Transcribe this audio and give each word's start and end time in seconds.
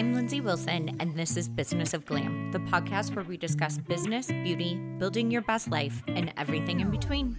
I'm 0.00 0.14
Lyndsay 0.14 0.42
Wilson, 0.42 0.96
and 0.98 1.14
this 1.14 1.36
is 1.36 1.46
Business 1.46 1.92
of 1.92 2.06
Glam, 2.06 2.52
the 2.52 2.58
podcast 2.58 3.14
where 3.14 3.22
we 3.22 3.36
discuss 3.36 3.76
business, 3.76 4.28
beauty, 4.28 4.76
building 4.98 5.30
your 5.30 5.42
best 5.42 5.70
life, 5.70 6.02
and 6.08 6.32
everything 6.38 6.80
in 6.80 6.90
between. 6.90 7.36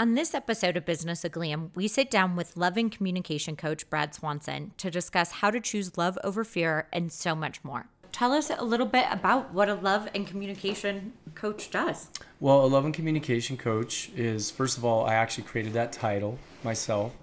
On 0.00 0.14
this 0.14 0.34
episode 0.34 0.76
of 0.76 0.84
Business 0.84 1.24
of 1.24 1.30
Glam, 1.30 1.70
we 1.76 1.86
sit 1.86 2.10
down 2.10 2.34
with 2.34 2.56
love 2.56 2.76
and 2.76 2.90
communication 2.90 3.54
coach 3.54 3.88
Brad 3.88 4.16
Swanson 4.16 4.72
to 4.78 4.90
discuss 4.90 5.30
how 5.30 5.52
to 5.52 5.60
choose 5.60 5.96
love 5.96 6.18
over 6.24 6.42
fear 6.42 6.88
and 6.92 7.12
so 7.12 7.36
much 7.36 7.62
more. 7.62 7.86
Tell 8.10 8.32
us 8.32 8.50
a 8.50 8.64
little 8.64 8.86
bit 8.86 9.06
about 9.12 9.54
what 9.54 9.68
a 9.68 9.74
love 9.74 10.08
and 10.12 10.26
communication 10.26 11.12
coach 11.36 11.70
does. 11.70 12.08
Well, 12.40 12.64
a 12.64 12.66
love 12.66 12.84
and 12.84 12.92
communication 12.92 13.56
coach 13.56 14.10
is, 14.16 14.50
first 14.50 14.76
of 14.76 14.84
all, 14.84 15.06
I 15.06 15.14
actually 15.14 15.44
created 15.44 15.74
that 15.74 15.92
title 15.92 16.36
myself 16.64 17.14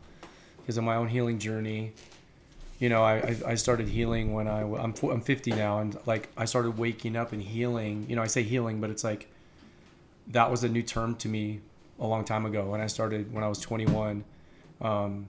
because 0.61 0.77
of 0.77 0.85
my 0.85 0.95
own 0.95 1.09
healing 1.09 1.37
journey. 1.37 1.91
You 2.79 2.89
know, 2.89 3.03
I, 3.03 3.35
I 3.45 3.55
started 3.55 3.89
healing 3.89 4.33
when 4.33 4.47
I, 4.47 4.61
I'm, 4.61 4.93
I'm 5.03 5.21
50 5.21 5.51
now, 5.51 5.79
and 5.79 5.97
like 6.05 6.29
I 6.37 6.45
started 6.45 6.77
waking 6.77 7.15
up 7.15 7.33
and 7.33 7.41
healing. 7.41 8.05
You 8.09 8.15
know, 8.15 8.21
I 8.21 8.27
say 8.27 8.41
healing, 8.41 8.79
but 8.79 8.89
it's 8.89 9.03
like 9.03 9.27
that 10.27 10.49
was 10.49 10.63
a 10.63 10.69
new 10.69 10.81
term 10.81 11.15
to 11.17 11.27
me 11.27 11.59
a 11.99 12.07
long 12.07 12.23
time 12.23 12.45
ago. 12.45 12.69
When 12.69 12.79
I 12.79 12.87
started, 12.87 13.33
when 13.33 13.43
I 13.43 13.47
was 13.47 13.59
21, 13.59 14.23
um, 14.79 15.27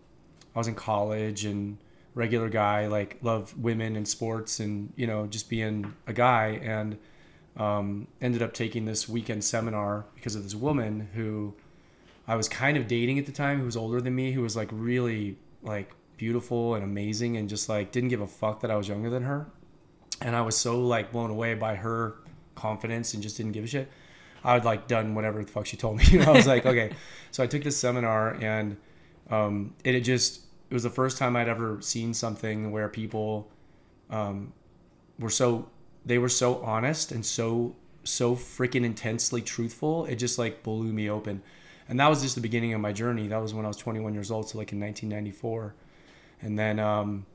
I 0.55 0.59
was 0.59 0.69
in 0.69 0.75
college 0.75 1.45
and 1.45 1.79
regular 2.15 2.49
guy, 2.49 2.87
like 2.87 3.19
love 3.23 3.57
women 3.59 3.97
and 3.97 4.07
sports 4.07 4.61
and, 4.61 4.93
you 4.97 5.07
know, 5.07 5.27
just 5.27 5.49
being 5.49 5.93
a 6.07 6.13
guy. 6.13 6.61
And 6.63 6.99
um, 7.57 8.07
ended 8.21 8.43
up 8.43 8.53
taking 8.53 8.85
this 8.85 9.09
weekend 9.09 9.45
seminar 9.45 10.05
because 10.15 10.35
of 10.35 10.43
this 10.43 10.55
woman 10.55 11.09
who 11.15 11.55
I 12.27 12.37
was 12.37 12.49
kind 12.49 12.77
of 12.77 12.87
dating 12.87 13.19
at 13.19 13.27
the 13.27 13.33
time, 13.33 13.59
who 13.59 13.65
was 13.65 13.77
older 13.77 14.01
than 14.01 14.15
me, 14.15 14.33
who 14.33 14.43
was 14.43 14.57
like 14.57 14.69
really 14.73 15.37
like 15.63 15.91
beautiful 16.21 16.75
and 16.75 16.85
amazing 16.85 17.39
and 17.39 17.49
just 17.49 17.67
like 17.71 17.91
didn't 17.93 18.11
give 18.11 18.21
a 18.21 18.27
fuck 18.27 18.61
that 18.61 18.71
I 18.71 18.77
was 18.77 18.87
younger 18.87 19.09
than 19.09 19.23
her. 19.23 19.47
And 20.21 20.37
I 20.37 20.43
was 20.43 20.55
so 20.55 20.79
like 20.79 21.13
blown 21.13 21.31
away 21.31 21.55
by 21.55 21.77
her 21.77 22.17
confidence 22.55 23.15
and 23.15 23.23
just 23.23 23.39
didn't 23.39 23.53
give 23.53 23.65
a 23.65 23.67
shit. 23.67 23.91
I 24.45 24.53
would 24.53 24.67
like 24.67 24.87
done 24.87 25.15
whatever 25.15 25.43
the 25.43 25.51
fuck 25.51 25.65
she 25.65 25.79
told 25.79 25.97
me. 25.97 26.05
You 26.11 26.19
know, 26.19 26.27
I 26.27 26.33
was 26.33 26.47
like, 26.47 26.67
okay. 26.67 26.93
So 27.31 27.43
I 27.43 27.47
took 27.47 27.65
this 27.65 27.79
seminar 27.79 28.35
and 28.35 28.77
um, 29.31 29.73
it 29.83 29.99
just 30.01 30.43
it 30.69 30.75
was 30.75 30.83
the 30.83 30.91
first 30.91 31.17
time 31.17 31.37
I'd 31.37 31.49
ever 31.49 31.81
seen 31.81 32.13
something 32.13 32.71
where 32.71 32.91
people 32.91 33.51
um, 34.11 34.53
were 35.19 35.31
so 35.31 35.71
they 36.05 36.19
were 36.19 36.29
so 36.29 36.61
honest 36.63 37.13
and 37.13 37.25
so 37.25 37.75
so 38.05 38.37
freaking 38.37 38.85
intensely 38.85 39.41
truthful. 39.41 40.05
It 40.05 40.17
just 40.17 40.39
like 40.39 40.63
blew 40.63 40.93
me 40.93 41.09
open. 41.09 41.43
And 41.89 41.99
that 41.99 42.11
was 42.11 42.21
just 42.21 42.35
the 42.35 42.43
beginning 42.43 42.75
of 42.75 42.81
my 42.83 42.93
journey. 42.93 43.27
That 43.29 43.41
was 43.41 43.55
when 43.55 43.65
I 43.65 43.69
was 43.69 43.79
21 43.79 44.13
years 44.13 44.31
old, 44.31 44.51
so 44.51 44.59
like 44.59 44.71
in 44.73 44.81
1994. 44.81 45.75
And 46.43 46.59
then 46.59 46.79
um, 46.79 47.27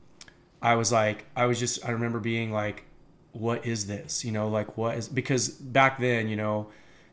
I 0.60 0.74
was 0.74 0.90
like, 0.92 1.26
I 1.36 1.46
was 1.46 1.58
just, 1.58 1.86
I 1.86 1.92
remember 1.92 2.20
being 2.20 2.52
like, 2.52 2.84
what 3.32 3.66
is 3.66 3.86
this? 3.86 4.24
You 4.24 4.32
know, 4.32 4.48
like 4.48 4.76
what 4.76 4.96
is, 4.96 5.08
because 5.08 5.48
back 5.48 5.98
then, 5.98 6.28
you 6.28 6.36
know, 6.36 6.68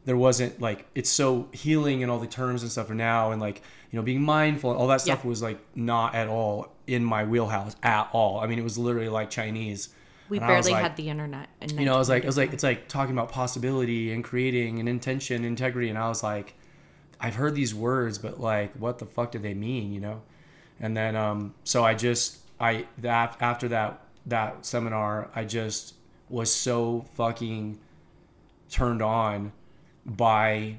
there 0.05 0.17
wasn't 0.17 0.59
like 0.59 0.85
it's 0.95 1.09
so 1.09 1.47
healing 1.51 2.03
and 2.03 2.11
all 2.11 2.19
the 2.19 2.27
terms 2.27 2.61
and 2.61 2.71
stuff 2.71 2.89
are 2.89 2.95
now 2.95 3.31
and 3.31 3.41
like 3.41 3.61
you 3.91 3.97
know 3.97 4.03
being 4.03 4.21
mindful 4.21 4.71
and 4.71 4.79
all 4.79 4.87
that 4.87 5.01
stuff 5.01 5.21
yeah. 5.23 5.29
was 5.29 5.41
like 5.41 5.59
not 5.75 6.13
at 6.15 6.27
all 6.27 6.73
in 6.87 7.03
my 7.03 7.23
wheelhouse 7.23 7.75
at 7.83 8.09
all. 8.11 8.39
I 8.39 8.47
mean 8.47 8.59
it 8.59 8.63
was 8.63 8.77
literally 8.77 9.09
like 9.09 9.29
chinese. 9.29 9.89
We 10.29 10.39
and 10.39 10.47
barely 10.47 10.71
like, 10.71 10.81
had 10.81 10.95
the 10.95 11.09
internet 11.09 11.49
and 11.61 11.71
you 11.73 11.85
know 11.85 11.95
i 11.95 11.97
was 11.97 12.09
like 12.09 12.23
i 12.23 12.25
was 12.25 12.37
like 12.37 12.53
it's 12.53 12.63
like 12.63 12.87
talking 12.87 13.13
about 13.13 13.29
possibility 13.29 14.11
and 14.13 14.23
creating 14.23 14.79
and 14.79 14.87
intention 14.89 15.43
integrity. 15.43 15.89
And 15.89 15.97
i 15.97 16.07
was 16.07 16.23
like 16.23 16.55
i've 17.19 17.35
heard 17.35 17.53
these 17.53 17.75
words 17.75 18.17
but 18.17 18.39
like 18.39 18.73
what 18.75 18.99
the 18.99 19.05
fuck 19.05 19.33
do 19.33 19.39
they 19.39 19.53
mean 19.53 19.91
you 19.91 19.99
know 19.99 20.21
and 20.79 20.95
then 20.95 21.15
um 21.15 21.53
so 21.63 21.83
i 21.83 21.93
just 21.93 22.39
i 22.59 22.85
that 22.97 23.35
after 23.39 23.67
that 23.67 24.01
that 24.25 24.65
seminar 24.65 25.29
i 25.35 25.43
just 25.43 25.95
was 26.29 26.53
so 26.53 27.05
fucking 27.13 27.77
turned 28.69 29.01
on 29.01 29.51
by 30.05 30.77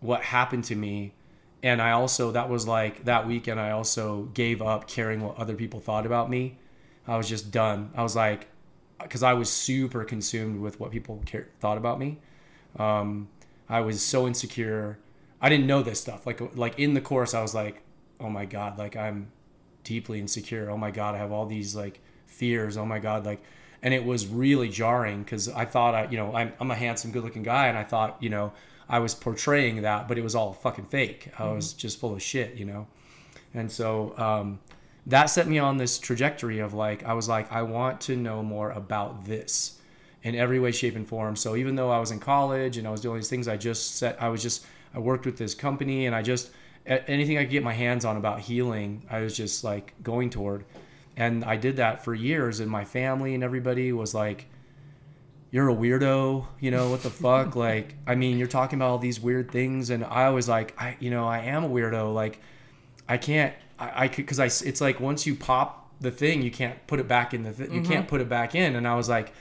what 0.00 0.22
happened 0.22 0.64
to 0.64 0.74
me. 0.74 1.12
And 1.62 1.80
i 1.80 1.92
also 1.92 2.32
that 2.32 2.48
was 2.48 2.66
like 2.68 3.04
that 3.04 3.26
weekend 3.26 3.58
i 3.58 3.70
also 3.70 4.24
gave 4.34 4.62
up 4.62 4.86
caring 4.86 5.20
what 5.20 5.36
other 5.38 5.54
people 5.54 5.80
thought 5.80 6.06
about 6.06 6.28
me. 6.30 6.58
I 7.06 7.16
was 7.16 7.28
just 7.28 7.50
done. 7.50 7.90
I 7.96 8.02
was 8.02 8.14
like 8.14 8.48
because 9.00 9.22
i 9.22 9.32
was 9.32 9.50
super 9.50 10.04
consumed 10.04 10.60
with 10.60 10.78
what 10.80 10.90
people 10.90 11.22
care, 11.26 11.48
thought 11.60 11.78
about 11.78 11.98
me. 11.98 12.18
Um, 12.78 13.28
i 13.68 13.80
was 13.80 14.02
so 14.02 14.26
insecure. 14.26 14.98
I 15.40 15.48
didn't 15.48 15.66
know 15.66 15.82
this 15.82 16.00
stuff. 16.00 16.26
Like 16.26 16.40
like 16.56 16.78
in 16.78 16.94
the 16.94 17.00
course 17.00 17.34
i 17.34 17.42
was 17.42 17.54
like 17.54 17.82
oh 18.20 18.28
my 18.28 18.44
god 18.44 18.78
like 18.78 18.96
i'm 18.96 19.30
deeply 19.88 20.20
insecure 20.20 20.70
oh 20.70 20.76
my 20.76 20.90
god 20.90 21.14
i 21.14 21.18
have 21.18 21.32
all 21.32 21.46
these 21.46 21.74
like 21.74 22.00
fears 22.26 22.76
oh 22.76 22.84
my 22.84 22.98
god 22.98 23.24
like 23.24 23.42
and 23.82 23.94
it 23.94 24.04
was 24.04 24.26
really 24.26 24.68
jarring 24.68 25.22
because 25.22 25.48
I 25.48 25.64
thought 25.64 25.94
I, 25.94 26.08
you 26.10 26.16
know, 26.16 26.34
I'm, 26.34 26.52
I'm 26.60 26.70
a 26.70 26.74
handsome, 26.74 27.12
good-looking 27.12 27.42
guy, 27.42 27.68
and 27.68 27.78
I 27.78 27.84
thought, 27.84 28.16
you 28.20 28.30
know, 28.30 28.52
I 28.88 28.98
was 28.98 29.14
portraying 29.14 29.82
that, 29.82 30.08
but 30.08 30.18
it 30.18 30.22
was 30.22 30.34
all 30.34 30.52
fucking 30.52 30.86
fake. 30.86 31.30
I 31.38 31.42
mm-hmm. 31.42 31.56
was 31.56 31.72
just 31.72 32.00
full 32.00 32.14
of 32.14 32.22
shit, 32.22 32.54
you 32.54 32.64
know, 32.64 32.86
and 33.54 33.70
so 33.70 34.14
um, 34.18 34.58
that 35.06 35.26
set 35.26 35.46
me 35.46 35.58
on 35.58 35.76
this 35.76 35.98
trajectory 35.98 36.58
of 36.58 36.74
like, 36.74 37.04
I 37.04 37.12
was 37.12 37.28
like, 37.28 37.50
I 37.52 37.62
want 37.62 38.00
to 38.02 38.16
know 38.16 38.42
more 38.42 38.70
about 38.70 39.24
this 39.24 39.78
in 40.22 40.34
every 40.34 40.58
way, 40.58 40.72
shape, 40.72 40.96
and 40.96 41.06
form. 41.06 41.36
So 41.36 41.54
even 41.54 41.76
though 41.76 41.90
I 41.90 42.00
was 42.00 42.10
in 42.10 42.18
college 42.18 42.76
and 42.76 42.86
I 42.86 42.90
was 42.90 43.00
doing 43.00 43.16
these 43.16 43.30
things, 43.30 43.46
I 43.46 43.56
just 43.56 43.96
set, 43.96 44.20
I 44.20 44.28
was 44.28 44.42
just, 44.42 44.66
I 44.92 44.98
worked 44.98 45.24
with 45.24 45.38
this 45.38 45.54
company, 45.54 46.06
and 46.06 46.14
I 46.14 46.22
just 46.22 46.50
anything 46.88 47.38
I 47.38 47.42
could 47.42 47.50
get 47.50 47.62
my 47.62 47.74
hands 47.74 48.04
on 48.04 48.16
about 48.16 48.40
healing, 48.40 49.02
I 49.10 49.20
was 49.20 49.36
just 49.36 49.62
like 49.62 49.94
going 50.02 50.30
toward. 50.30 50.64
And 51.16 51.44
I 51.44 51.56
did 51.56 51.76
that 51.76 52.04
for 52.04 52.14
years 52.14 52.60
and 52.60 52.70
my 52.70 52.84
family 52.84 53.34
and 53.34 53.42
everybody 53.44 53.92
was 53.92 54.14
like 54.14 54.46
you're 55.50 55.70
a 55.70 55.74
weirdo 55.74 56.46
you 56.60 56.70
know 56.70 56.90
what 56.90 57.02
the 57.02 57.10
fuck? 57.24 57.56
Like 57.56 57.96
I 58.06 58.14
mean 58.14 58.38
you're 58.38 58.48
talking 58.48 58.78
about 58.78 58.90
all 58.90 58.98
these 58.98 59.20
weird 59.20 59.50
things 59.50 59.90
and 59.90 60.04
I 60.04 60.30
was 60.30 60.48
like 60.48 60.80
I 60.80 60.96
you 61.00 61.10
know 61.10 61.26
I 61.26 61.40
am 61.40 61.64
a 61.64 61.68
weirdo 61.68 62.14
like 62.14 62.40
I 63.08 63.16
can't 63.16 63.54
I, 63.78 64.04
I 64.04 64.08
could 64.08 64.24
because 64.24 64.40
I 64.40 64.46
it's 64.46 64.80
like 64.80 65.00
once 65.00 65.26
you 65.26 65.34
pop 65.34 65.90
the 66.00 66.12
thing 66.12 66.42
you 66.42 66.50
can't 66.50 66.86
put 66.86 67.00
it 67.00 67.08
back 67.08 67.34
in 67.34 67.42
the 67.42 67.52
th- 67.52 67.68
mm-hmm. 67.68 67.78
you 67.78 67.82
can't 67.82 68.06
put 68.06 68.20
it 68.20 68.28
back 68.28 68.54
in. 68.54 68.76
And 68.76 68.86
I 68.86 68.94
was 68.94 69.08
like 69.08 69.32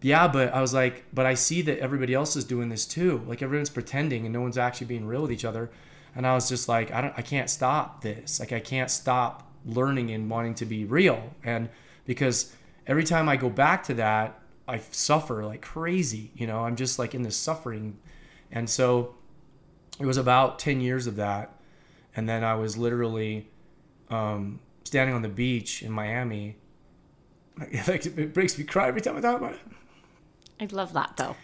yeah 0.00 0.26
but 0.26 0.54
I 0.54 0.62
was 0.62 0.72
like 0.72 1.04
but 1.12 1.26
I 1.26 1.34
see 1.34 1.60
that 1.62 1.78
everybody 1.78 2.14
else 2.14 2.34
is 2.36 2.44
doing 2.44 2.70
this 2.70 2.86
too. 2.86 3.22
Like 3.26 3.42
everyone's 3.42 3.70
pretending 3.70 4.24
and 4.24 4.32
no 4.32 4.40
one's 4.40 4.58
actually 4.58 4.86
being 4.86 5.06
real 5.06 5.22
with 5.22 5.32
each 5.32 5.44
other 5.44 5.70
and 6.18 6.26
I 6.26 6.34
was 6.34 6.48
just 6.48 6.68
like 6.68 6.90
I 6.90 7.00
don't 7.00 7.14
I 7.16 7.22
can't 7.22 7.48
stop 7.48 8.02
this 8.02 8.40
like 8.40 8.52
I 8.52 8.60
can't 8.60 8.90
stop 8.90 9.48
learning 9.64 10.10
and 10.10 10.28
wanting 10.28 10.54
to 10.56 10.66
be 10.66 10.84
real. 10.84 11.34
And 11.44 11.68
because 12.04 12.54
every 12.86 13.04
time 13.04 13.28
I 13.28 13.36
go 13.36 13.48
back 13.48 13.84
to 13.84 13.94
that, 13.94 14.40
I 14.66 14.78
suffer 14.78 15.44
like 15.44 15.62
crazy. 15.62 16.32
You 16.34 16.46
know, 16.46 16.64
I'm 16.64 16.76
just 16.76 16.98
like 16.98 17.14
in 17.14 17.22
this 17.22 17.36
suffering. 17.36 17.98
And 18.50 18.68
so 18.68 19.14
it 20.00 20.06
was 20.06 20.16
about 20.16 20.58
10 20.58 20.80
years 20.80 21.06
of 21.06 21.16
that. 21.16 21.54
And 22.16 22.28
then 22.28 22.42
I 22.42 22.54
was 22.54 22.76
literally 22.76 23.48
um, 24.10 24.60
standing 24.84 25.14
on 25.14 25.22
the 25.22 25.28
beach 25.28 25.82
in 25.82 25.92
Miami. 25.92 26.56
Like, 27.88 28.06
it 28.06 28.32
breaks 28.32 28.56
me 28.56 28.62
cry 28.62 28.86
every 28.86 29.00
time 29.00 29.16
I 29.16 29.20
talk 29.20 29.36
about 29.36 29.54
it. 29.54 29.60
I 30.60 30.66
love 30.66 30.92
that 30.92 31.16
though. 31.16 31.34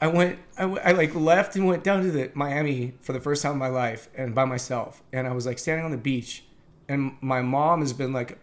I 0.00 0.08
went, 0.08 0.38
I, 0.58 0.64
I 0.64 0.92
like 0.92 1.14
left 1.14 1.56
and 1.56 1.66
went 1.66 1.84
down 1.84 2.02
to 2.02 2.10
the 2.10 2.30
Miami 2.34 2.94
for 3.00 3.12
the 3.12 3.20
first 3.20 3.42
time 3.42 3.52
in 3.52 3.58
my 3.58 3.68
life 3.68 4.08
and 4.14 4.34
by 4.34 4.44
myself. 4.44 5.02
And 5.12 5.26
I 5.26 5.32
was 5.32 5.46
like 5.46 5.58
standing 5.58 5.84
on 5.84 5.90
the 5.90 5.96
beach 5.96 6.44
and 6.88 7.16
my 7.20 7.42
mom 7.42 7.80
has 7.80 7.92
been 7.92 8.12
like 8.12 8.38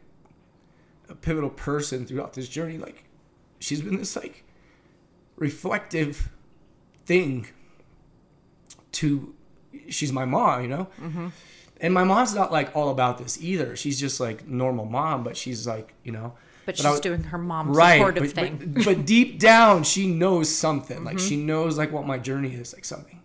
a 1.10 1.16
pivotal 1.16 1.50
person 1.50 2.06
throughout 2.06 2.34
this 2.34 2.48
journey 2.48 2.78
like 2.78 3.04
she's 3.60 3.82
been 3.82 3.98
this 3.98 4.16
like 4.16 4.44
reflective 5.36 6.30
thing 7.06 7.48
to 8.92 9.34
she's 9.90 10.12
my 10.12 10.26
mom 10.26 10.62
you 10.62 10.68
know 10.68 10.88
mm-hmm. 11.00 11.28
and 11.80 11.94
my 11.94 12.04
mom's 12.04 12.34
not 12.34 12.52
like 12.52 12.76
all 12.76 12.90
about 12.90 13.18
this 13.18 13.42
either 13.42 13.76
she's 13.76 14.00
just 14.00 14.20
like 14.20 14.48
normal 14.48 14.86
mom 14.86 15.24
but 15.24 15.36
she's 15.36 15.68
like 15.68 15.94
you 16.04 16.12
know 16.12 16.34
but, 16.78 16.84
but 16.84 16.90
she's 16.90 16.92
was, 16.92 17.00
doing 17.00 17.24
her 17.24 17.38
mom 17.38 17.74
right, 17.74 17.98
supportive 17.98 18.24
but, 18.24 18.32
thing 18.32 18.74
but, 18.74 18.86
but, 18.86 19.06
deep 19.06 19.40
down 19.40 19.84
she 19.84 20.08
knows 20.08 20.54
something 20.54 20.98
mm-hmm. 20.98 21.06
like 21.06 21.20
she 21.20 21.38
knows 21.38 21.78
like 21.78 21.92
what 21.92 22.06
my 22.06 22.18
journey 22.18 22.54
is 22.54 22.74
like 22.74 22.86
something 22.86 23.20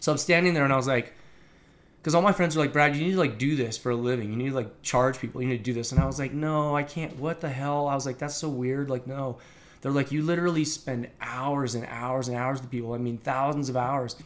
so 0.00 0.12
i'm 0.12 0.18
standing 0.18 0.54
there 0.54 0.64
and 0.64 0.72
i 0.72 0.76
was 0.76 0.86
like 0.86 1.14
because 2.04 2.14
all 2.14 2.20
my 2.20 2.32
friends 2.32 2.54
were 2.54 2.62
like, 2.62 2.74
Brad, 2.74 2.94
you 2.94 3.02
need 3.02 3.12
to 3.12 3.18
like 3.18 3.38
do 3.38 3.56
this 3.56 3.78
for 3.78 3.88
a 3.88 3.96
living. 3.96 4.28
You 4.28 4.36
need 4.36 4.50
to 4.50 4.54
like 4.54 4.82
charge 4.82 5.18
people. 5.18 5.40
You 5.40 5.48
need 5.48 5.56
to 5.56 5.62
do 5.62 5.72
this. 5.72 5.90
And 5.90 5.98
I 5.98 6.04
was 6.04 6.18
like, 6.18 6.34
no, 6.34 6.76
I 6.76 6.82
can't. 6.82 7.18
What 7.18 7.40
the 7.40 7.48
hell? 7.48 7.88
I 7.88 7.94
was 7.94 8.04
like, 8.04 8.18
that's 8.18 8.34
so 8.34 8.50
weird. 8.50 8.90
Like, 8.90 9.06
no. 9.06 9.38
They're 9.80 9.90
like, 9.90 10.12
you 10.12 10.22
literally 10.22 10.66
spend 10.66 11.08
hours 11.22 11.74
and 11.74 11.86
hours 11.86 12.28
and 12.28 12.36
hours 12.36 12.60
with 12.60 12.70
people. 12.70 12.92
I 12.92 12.98
mean, 12.98 13.16
thousands 13.16 13.70
of 13.70 13.78
hours, 13.78 14.16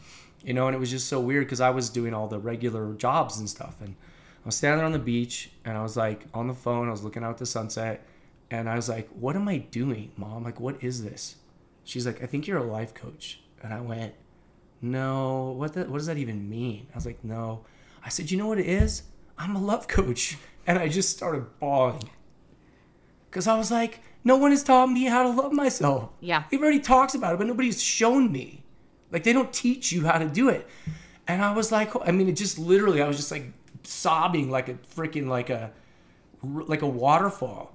you 0.43 0.53
know. 0.53 0.67
And 0.67 0.75
it 0.75 0.79
was 0.79 0.91
just 0.91 1.07
so 1.07 1.21
weird 1.21 1.45
because 1.45 1.61
I 1.61 1.69
was 1.69 1.89
doing 1.89 2.13
all 2.13 2.27
the 2.27 2.37
regular 2.37 2.93
jobs 2.95 3.39
and 3.39 3.49
stuff. 3.49 3.77
And 3.79 3.95
I 4.43 4.45
was 4.45 4.55
standing 4.55 4.79
there 4.79 4.85
on 4.85 4.91
the 4.91 4.99
beach 4.99 5.49
and 5.63 5.77
I 5.77 5.81
was 5.81 5.95
like 5.95 6.25
on 6.33 6.47
the 6.47 6.53
phone. 6.53 6.89
I 6.89 6.91
was 6.91 7.05
looking 7.05 7.23
out 7.23 7.37
the 7.37 7.45
sunset, 7.45 8.05
and 8.51 8.69
I 8.69 8.75
was 8.75 8.89
like, 8.89 9.09
what 9.09 9.35
am 9.35 9.47
I 9.47 9.57
doing, 9.57 10.11
mom? 10.17 10.43
Like, 10.43 10.59
what 10.59 10.83
is 10.83 11.03
this? 11.03 11.35
She's 11.83 12.05
like, 12.05 12.23
I 12.23 12.25
think 12.25 12.47
you're 12.47 12.57
a 12.57 12.63
life 12.63 12.93
coach. 12.93 13.41
And 13.61 13.73
I 13.73 13.81
went, 13.81 14.13
no, 14.81 15.51
what 15.57 15.73
the, 15.73 15.81
what 15.85 15.97
does 15.97 16.07
that 16.07 16.17
even 16.17 16.49
mean? 16.49 16.87
I 16.93 16.95
was 16.95 17.05
like, 17.05 17.23
no. 17.23 17.65
I 18.03 18.09
said, 18.09 18.31
you 18.31 18.37
know 18.37 18.47
what 18.47 18.59
it 18.59 18.67
is? 18.67 19.03
I'm 19.37 19.55
a 19.55 19.61
love 19.61 19.87
coach. 19.87 20.37
And 20.67 20.77
I 20.77 20.87
just 20.87 21.09
started 21.17 21.47
bawling. 21.59 22.11
because 23.29 23.47
I 23.47 23.57
was 23.57 23.71
like, 23.71 24.01
no 24.23 24.35
one 24.37 24.51
has 24.51 24.61
taught 24.61 24.85
me 24.91 25.05
how 25.05 25.23
to 25.23 25.29
love 25.29 25.51
myself. 25.51 26.09
Yeah. 26.19 26.43
Everybody 26.53 26.79
talks 26.79 27.15
about 27.15 27.33
it, 27.33 27.37
but 27.37 27.47
nobody's 27.47 27.81
shown 27.81 28.31
me. 28.31 28.63
Like 29.11 29.23
they 29.23 29.33
don't 29.33 29.51
teach 29.51 29.91
you 29.91 30.05
how 30.05 30.19
to 30.19 30.27
do 30.27 30.47
it. 30.49 30.67
And 31.27 31.41
I 31.41 31.53
was 31.53 31.71
like, 31.71 31.91
I 32.07 32.11
mean, 32.11 32.29
it 32.29 32.33
just 32.33 32.59
literally, 32.59 33.01
I 33.01 33.07
was 33.07 33.17
just 33.17 33.31
like 33.31 33.51
sobbing 33.81 34.51
like 34.51 34.69
a 34.69 34.75
freaking 34.95 35.27
like 35.27 35.49
a 35.49 35.71
like 36.43 36.83
a 36.83 36.87
waterfall. 36.87 37.73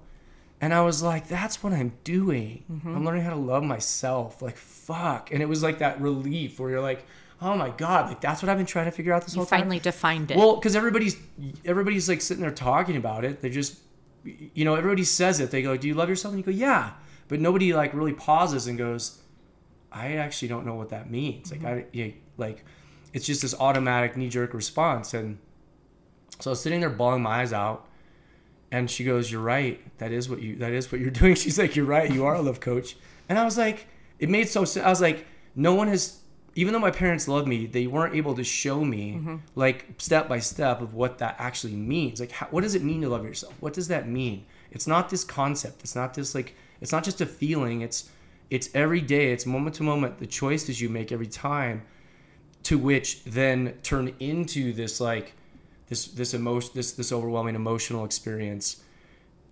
And 0.61 0.73
I 0.73 0.81
was 0.83 1.03
like, 1.03 1.29
that's 1.29 1.63
what 1.63 1.73
I'm 1.73 1.93
doing. 2.05 2.65
Mm-hmm. 2.71 2.97
I'm 2.97 3.05
learning 3.05 3.23
how 3.23 3.31
to 3.31 3.37
love 3.37 3.63
myself. 3.63 4.41
Like 4.41 4.57
fuck. 4.57 5.31
And 5.33 5.43
it 5.43 5.47
was 5.47 5.63
like 5.63 5.79
that 5.79 6.01
relief 6.01 6.59
where 6.59 6.71
you're 6.71 6.81
like, 6.81 7.05
oh 7.43 7.55
my 7.57 7.71
god, 7.71 8.09
like 8.09 8.21
that's 8.21 8.43
what 8.43 8.49
I've 8.49 8.57
been 8.57 8.67
trying 8.67 8.87
to 8.87 8.91
figure 8.91 9.13
out 9.13 9.25
this 9.25 9.35
You 9.35 9.41
whole 9.41 9.47
time. 9.47 9.61
finally 9.61 9.81
defined 9.81 10.31
it. 10.31 10.37
Well, 10.37 10.55
because 10.57 10.75
everybody's 10.77 11.17
everybody's 11.65 12.09
like 12.09 12.21
sitting 12.23 12.41
there 12.43 12.51
talking 12.53 12.97
about 12.97 13.25
it. 13.25 13.43
They 13.43 13.51
just, 13.51 13.79
you 14.25 14.65
know, 14.65 14.75
everybody 14.75 15.05
says 15.05 15.41
it. 15.41 15.51
They 15.51 15.61
go, 15.63 15.77
"Do 15.77 15.87
you 15.89 15.95
love 15.95 16.09
yourself?" 16.09 16.33
And 16.33 16.39
you 16.41 16.45
go, 16.53 16.57
"Yeah," 16.57 16.93
but 17.29 17.41
nobody 17.41 17.75
like 17.75 17.93
really 17.93 18.15
pauses 18.15 18.67
and 18.67 18.79
goes, 18.79 19.21
"I 19.93 20.15
actually 20.15 20.49
don't 20.49 20.65
know 20.65 20.75
what 20.77 20.89
that 20.91 21.11
means." 21.11 21.51
Like 21.51 21.65
I, 21.65 21.85
yeah, 21.93 22.09
like 22.39 22.65
it's 23.13 23.27
just 23.27 23.43
this 23.43 23.55
automatic 23.59 24.17
knee 24.17 24.31
jerk 24.31 24.55
response. 24.55 25.13
And 25.13 25.39
so 26.41 26.51
I 26.51 26.53
was 26.53 26.61
sitting 26.63 26.81
there 26.81 26.91
bawling 26.91 27.23
my 27.23 27.41
eyes 27.43 27.53
out, 27.53 27.87
and 28.75 28.91
she 28.91 29.05
goes, 29.05 29.31
"You're 29.31 29.41
right. 29.41 29.81
That 29.99 30.13
is 30.13 30.29
what 30.29 30.43
you. 30.43 30.57
That 30.57 30.73
is 30.73 30.91
what 30.91 31.01
you're 31.01 31.11
doing." 31.23 31.35
She's 31.35 31.59
like, 31.59 31.77
"You're 31.77 31.87
right. 31.87 32.13
You 32.13 32.25
are 32.27 32.35
a 32.35 32.43
love 32.43 32.61
coach." 32.61 32.97
And 33.29 33.39
I 33.39 33.45
was 33.45 33.57
like, 33.57 33.87
it 34.19 34.29
made 34.29 34.49
so. 34.49 34.65
sen- 34.65 34.85
I 34.85 34.91
was 34.91 35.01
like, 35.01 35.27
no 35.55 35.75
one 35.75 35.89
has. 35.89 36.21
Even 36.57 36.73
though 36.73 36.79
my 36.79 36.91
parents 36.91 37.27
loved 37.27 37.49
me, 37.49 37.67
they 37.67 37.89
weren't 37.89 38.15
able 38.15 38.35
to 38.37 38.45
show 38.45 38.85
me 38.85 39.15
mm-hmm. 39.15 39.37
like 39.57 39.87
step 39.99 40.29
by 40.29 40.39
step 40.39 40.81
of 40.81 40.95
what 40.95 41.19
that 41.19 41.35
actually 41.41 41.75
means. 41.75 42.21
Like, 42.21 42.31
how, 42.31 42.47
what 42.47 42.61
does 42.63 42.77
it 42.77 42.83
mean 42.85 43.03
to 43.03 43.09
love 43.09 43.25
yourself? 43.25 43.55
What 43.59 43.73
does 43.73 43.89
that 43.89 44.09
mean? 44.09 44.47
It's 44.71 44.87
not 44.87 45.11
this 45.11 45.25
concept. 45.25 45.83
It's 45.83 45.97
not 45.97 46.15
this 46.15 46.35
like. 46.35 46.55
It's 46.81 46.93
not 46.93 47.03
just 47.03 47.21
a 47.21 47.27
feeling. 47.27 47.81
It's 47.81 48.11
it's 48.51 48.69
every 48.75 49.01
day. 49.01 49.33
It's 49.33 49.47
moment 49.47 49.77
to 49.77 49.83
moment. 49.83 50.19
The 50.19 50.27
choices 50.27 50.81
you 50.81 50.89
make 50.89 51.11
every 51.11 51.27
time 51.27 51.83
to 52.65 52.79
which 52.79 53.25
then 53.25 53.75
turn 53.83 54.15
into 54.21 54.73
this 54.73 55.01
like 55.01 55.35
this 55.89 56.07
this 56.07 56.35
emotion 56.35 56.71
this 56.75 56.93
this 56.93 57.13
overwhelming 57.13 57.55
emotional 57.55 58.05
experience 58.05 58.83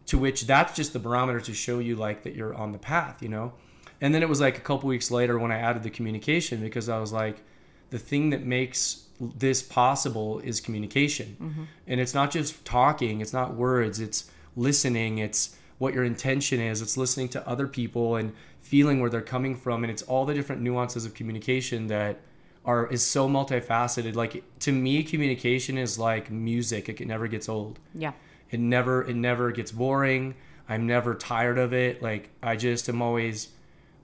to 0.06 0.18
which 0.18 0.46
that's 0.46 0.74
just 0.74 0.92
the 0.92 0.98
barometer 0.98 1.40
to 1.40 1.54
show 1.54 1.78
you 1.78 1.94
like 1.96 2.22
that 2.22 2.34
you're 2.34 2.54
on 2.54 2.72
the 2.72 2.78
path 2.78 3.22
you 3.22 3.28
know? 3.28 3.52
And 4.00 4.12
then 4.12 4.20
it 4.24 4.28
was 4.28 4.40
like 4.40 4.58
a 4.58 4.60
couple 4.60 4.88
weeks 4.88 5.10
later 5.10 5.38
when 5.38 5.52
i 5.52 5.58
added 5.58 5.82
the 5.82 5.90
communication 5.90 6.60
because 6.60 6.88
i 6.88 6.98
was 6.98 7.12
like 7.12 7.42
the 7.90 7.98
thing 7.98 8.30
that 8.30 8.42
makes 8.42 9.02
this 9.20 9.62
possible 9.62 10.40
is 10.40 10.60
communication. 10.60 11.36
Mm-hmm. 11.40 11.64
And 11.86 12.00
it's 12.00 12.14
not 12.14 12.30
just 12.30 12.64
talking 12.64 13.20
it's 13.20 13.32
not 13.32 13.54
words 13.54 14.00
it's 14.00 14.30
listening 14.56 15.18
it's 15.18 15.56
what 15.78 15.94
your 15.94 16.04
intention 16.04 16.60
is 16.60 16.82
it's 16.82 16.96
listening 16.96 17.28
to 17.28 17.48
other 17.48 17.66
people 17.66 18.16
and 18.16 18.32
feeling 18.60 19.00
where 19.00 19.10
they're 19.10 19.20
coming 19.20 19.54
from 19.54 19.84
and 19.84 19.90
it's 19.90 20.02
all 20.02 20.24
the 20.24 20.34
different 20.34 20.62
nuances 20.62 21.04
of 21.04 21.14
communication 21.14 21.86
that 21.86 22.20
are 22.64 22.86
is 22.86 23.04
so 23.04 23.28
multifaceted. 23.28 24.14
Like 24.14 24.44
to 24.60 24.72
me 24.72 25.02
communication 25.02 25.78
is 25.78 25.98
like 25.98 26.30
music. 26.30 26.88
It 26.88 27.06
never 27.06 27.26
gets 27.26 27.48
old. 27.48 27.78
Yeah. 27.94 28.12
it 28.50 28.60
never 28.60 29.02
it 29.02 29.16
never 29.16 29.50
gets 29.50 29.72
boring. 29.72 30.34
I'm 30.68 30.86
never 30.86 31.14
tired 31.14 31.58
of 31.58 31.72
it. 31.72 32.02
Like 32.02 32.30
i 32.42 32.56
just 32.56 32.88
am 32.88 33.02
always 33.02 33.48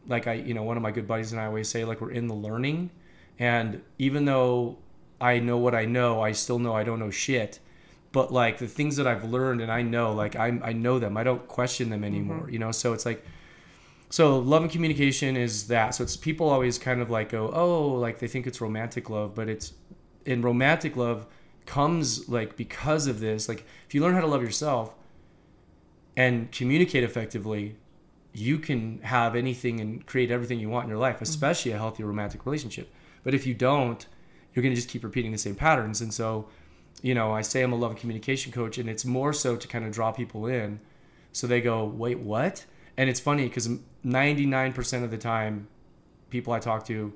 like 0.06 0.26
i 0.26 0.34
you 0.34 0.54
know 0.54 0.62
one 0.62 0.76
of 0.76 0.82
my 0.82 0.90
good 0.90 1.06
buddies 1.06 1.32
and 1.32 1.40
i 1.40 1.44
always 1.44 1.68
say 1.68 1.84
like 1.84 2.00
we're 2.00 2.10
in 2.10 2.26
the 2.26 2.34
learning. 2.34 2.90
And 3.38 3.82
even 3.98 4.24
though 4.24 4.78
i 5.20 5.38
know 5.38 5.56
what 5.56 5.74
i 5.74 5.84
know 5.84 6.20
i 6.22 6.32
still 6.32 6.58
know 6.58 6.74
i 6.74 6.84
don't 6.84 6.98
know 6.98 7.10
shit. 7.10 7.60
But 8.10 8.32
like 8.32 8.58
the 8.58 8.66
things 8.66 8.96
that 8.96 9.06
i've 9.06 9.24
learned 9.24 9.60
and 9.60 9.70
i 9.70 9.82
know 9.82 10.12
like 10.12 10.34
i, 10.34 10.58
I 10.62 10.72
know 10.72 10.98
them. 10.98 11.16
I 11.16 11.22
don't 11.22 11.46
question 11.46 11.90
them 11.90 12.02
anymore 12.02 12.38
mm-hmm. 12.38 12.52
you 12.52 12.58
know? 12.58 12.72
So 12.72 12.92
it's 12.92 13.06
like 13.06 13.24
so 14.10 14.38
love 14.38 14.62
and 14.62 14.70
communication 14.70 15.36
is 15.36 15.68
that. 15.68 15.94
So 15.94 16.02
it's 16.02 16.16
people 16.16 16.48
always 16.48 16.78
kind 16.78 17.00
of 17.00 17.10
like 17.10 17.30
go 17.30 17.50
oh 17.52 17.88
like 17.88 18.18
they 18.18 18.28
think 18.28 18.46
it's 18.46 18.60
romantic 18.60 19.10
love 19.10 19.34
but 19.34 19.48
it's 19.48 19.72
in 20.24 20.42
romantic 20.42 20.96
love 20.96 21.26
comes 21.66 22.28
like 22.28 22.56
because 22.56 23.06
of 23.06 23.20
this. 23.20 23.48
Like 23.48 23.66
if 23.86 23.94
you 23.94 24.00
learn 24.00 24.14
how 24.14 24.20
to 24.20 24.26
love 24.26 24.42
yourself 24.42 24.94
and 26.16 26.50
communicate 26.50 27.04
effectively 27.04 27.76
you 28.32 28.58
can 28.58 29.00
have 29.02 29.34
anything 29.34 29.80
and 29.80 30.04
create 30.06 30.30
everything 30.30 30.60
you 30.60 30.68
want 30.68 30.84
in 30.84 30.90
your 30.90 30.98
life 30.98 31.16
mm-hmm. 31.16 31.24
especially 31.24 31.72
a 31.72 31.78
healthy 31.78 32.02
romantic 32.02 32.46
relationship. 32.46 32.92
But 33.24 33.34
if 33.34 33.46
you 33.46 33.54
don't 33.54 34.06
you're 34.54 34.62
going 34.62 34.74
to 34.74 34.76
just 34.76 34.88
keep 34.88 35.04
repeating 35.04 35.32
the 35.32 35.38
same 35.38 35.54
patterns. 35.54 36.00
And 36.00 36.14
so 36.14 36.48
you 37.02 37.14
know 37.14 37.32
i 37.32 37.42
say 37.42 37.62
i'm 37.62 37.72
a 37.72 37.76
love 37.76 37.92
and 37.92 38.00
communication 38.00 38.50
coach 38.50 38.76
and 38.76 38.88
it's 38.88 39.04
more 39.04 39.32
so 39.32 39.54
to 39.54 39.68
kind 39.68 39.84
of 39.84 39.92
draw 39.92 40.12
people 40.12 40.46
in. 40.46 40.80
So 41.32 41.46
they 41.46 41.60
go 41.60 41.84
wait 41.84 42.20
what 42.20 42.64
and 42.98 43.08
it's 43.08 43.20
funny 43.20 43.44
because 43.44 43.68
99% 44.04 45.04
of 45.04 45.10
the 45.10 45.16
time 45.16 45.68
people 46.28 46.52
i 46.52 46.58
talk 46.58 46.84
to 46.84 47.14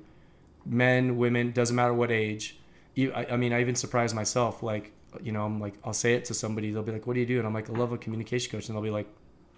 men 0.65 1.17
women 1.17 1.51
doesn't 1.51 1.75
matter 1.75 1.93
what 1.93 2.09
age 2.09 2.57
I, 2.97 3.27
I 3.31 3.37
mean 3.37 3.53
i 3.53 3.61
even 3.61 3.75
surprise 3.75 4.13
myself 4.13 4.63
like 4.63 4.93
you 5.21 5.31
know 5.31 5.45
i'm 5.45 5.59
like 5.59 5.75
i'll 5.83 5.93
say 5.93 6.13
it 6.13 6.25
to 6.25 6.33
somebody 6.33 6.71
they'll 6.71 6.81
be 6.81 6.91
like 6.91 7.05
what 7.05 7.13
do 7.13 7.19
you 7.19 7.25
do? 7.25 7.37
And 7.37 7.45
i'm 7.45 7.53
like 7.53 7.69
i 7.69 7.73
love 7.73 7.91
a 7.91 7.97
communication 7.97 8.51
coach. 8.51 8.67
And 8.67 8.75
they'll 8.75 8.83
be 8.83 8.89
like 8.89 9.07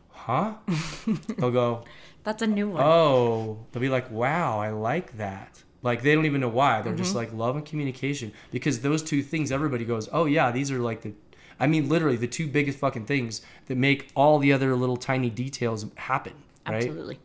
huh? 0.10 0.56
They'll 1.38 1.52
go 1.52 1.84
That's 2.24 2.42
a 2.42 2.48
new 2.48 2.70
one. 2.70 2.82
oh. 2.84 3.66
They'll 3.72 3.82
be 3.82 3.90
like 3.90 4.10
wow 4.12 4.60
i 4.60 4.72
like 4.72 5.18
that. 5.18 5.64
Like 5.84 6.02
they 6.02 6.16
don't 6.16 6.26
even 6.26 6.42
know 6.42 6.50
why 6.50 6.82
they're 6.82 6.96
just 6.96 7.10
mm-hmm. 7.10 7.20
like 7.20 7.34
love 7.34 7.56
and 7.56 7.64
communication. 7.64 8.34
Because 8.50 8.80
those 8.80 9.04
two 9.04 9.22
things 9.22 9.52
everybody 9.52 9.86
goes 9.86 10.10
oh 10.12 10.26
yeah 10.26 10.52
these 10.52 10.72
are 10.72 10.80
like 10.80 11.02
the 11.02 11.14
i 11.60 11.68
mean 11.68 11.90
literally 11.90 12.18
the 12.18 12.28
two 12.28 12.48
biggest 12.48 12.80
fucking 12.80 13.06
things 13.06 13.42
that 13.68 13.76
make 13.76 14.10
all 14.16 14.40
the 14.40 14.52
other 14.52 14.76
little 14.76 14.98
tiny 14.98 15.30
details 15.30 15.86
happen 15.96 16.34
right? 16.68 16.76
Absolutely. 16.76 17.20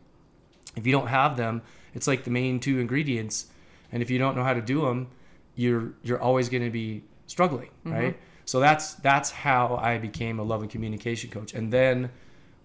if 0.75 0.85
you 0.85 0.91
don't 0.91 1.07
have 1.07 1.37
them 1.37 1.61
it's 1.93 2.07
like 2.07 2.23
the 2.23 2.31
main 2.31 2.59
two 2.59 2.79
ingredients 2.79 3.47
and 3.91 4.01
if 4.01 4.09
you 4.09 4.17
don't 4.17 4.35
know 4.35 4.43
how 4.43 4.53
to 4.53 4.61
do 4.61 4.81
them 4.81 5.07
you're 5.55 5.93
you're 6.03 6.21
always 6.21 6.49
going 6.49 6.63
to 6.63 6.69
be 6.69 7.03
struggling 7.27 7.69
mm-hmm. 7.85 7.93
right? 7.93 8.17
So 8.45 8.59
that's 8.59 8.95
that's 8.95 9.29
how 9.31 9.79
i 9.81 9.97
became 9.97 10.39
a 10.39 10.43
love 10.43 10.61
and 10.61 10.69
communication 10.69 11.29
coach. 11.29 11.53
And 11.53 11.71
then 11.71 12.09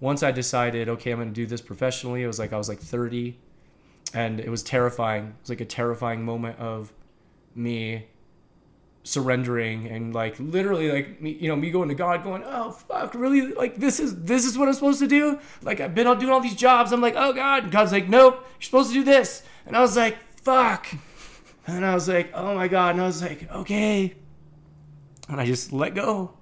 once 0.00 0.22
i 0.22 0.32
decided 0.32 0.88
okay 0.88 1.12
i'm 1.12 1.18
going 1.18 1.28
to 1.28 1.34
do 1.34 1.46
this 1.46 1.60
professionally 1.60 2.22
it 2.22 2.26
was 2.26 2.38
like 2.38 2.52
i 2.52 2.56
was 2.56 2.68
like 2.68 2.80
30 2.80 3.38
and 4.14 4.40
it 4.40 4.48
was 4.48 4.62
terrifying. 4.62 5.26
It 5.26 5.42
was 5.42 5.50
like 5.50 5.60
a 5.60 5.66
terrifying 5.66 6.24
moment 6.24 6.58
of 6.58 6.92
me 7.54 8.06
surrendering 9.06 9.86
and 9.86 10.12
like 10.12 10.34
literally 10.40 10.90
like 10.90 11.22
me 11.22 11.30
you 11.30 11.48
know 11.48 11.54
me 11.54 11.70
going 11.70 11.88
to 11.88 11.94
god 11.94 12.24
going 12.24 12.42
oh 12.44 12.72
fuck 12.72 13.14
really? 13.14 13.52
Like 13.52 13.76
this 13.76 14.00
is 14.00 14.24
this 14.24 14.44
is 14.44 14.58
what 14.58 14.66
i'm 14.66 14.74
supposed 14.74 14.98
to 14.98 15.06
do? 15.06 15.38
Like 15.62 15.80
i've 15.80 15.94
been 15.94 16.06
doing 16.18 16.32
all 16.32 16.40
these 16.40 16.56
jobs. 16.56 16.90
I'm 16.90 17.00
like 17.00 17.14
oh 17.16 17.32
god. 17.32 17.64
And 17.64 17.72
god's 17.72 17.92
like 17.92 18.08
nope 18.08 18.34
you're 18.34 18.62
supposed 18.62 18.88
to 18.88 18.94
do 18.94 19.04
this. 19.04 19.44
And 19.64 19.76
i 19.76 19.80
was 19.80 19.96
like 19.96 20.16
fuck. 20.40 20.88
And 21.68 21.86
i 21.86 21.94
was 21.94 22.08
like 22.08 22.32
oh 22.34 22.56
my 22.56 22.66
god. 22.66 22.96
And 22.96 23.00
i 23.00 23.06
was 23.06 23.22
like 23.22 23.48
okay. 23.52 24.14
And 25.28 25.40
i 25.40 25.46
just 25.46 25.72
let 25.72 25.94
go. 25.94 26.32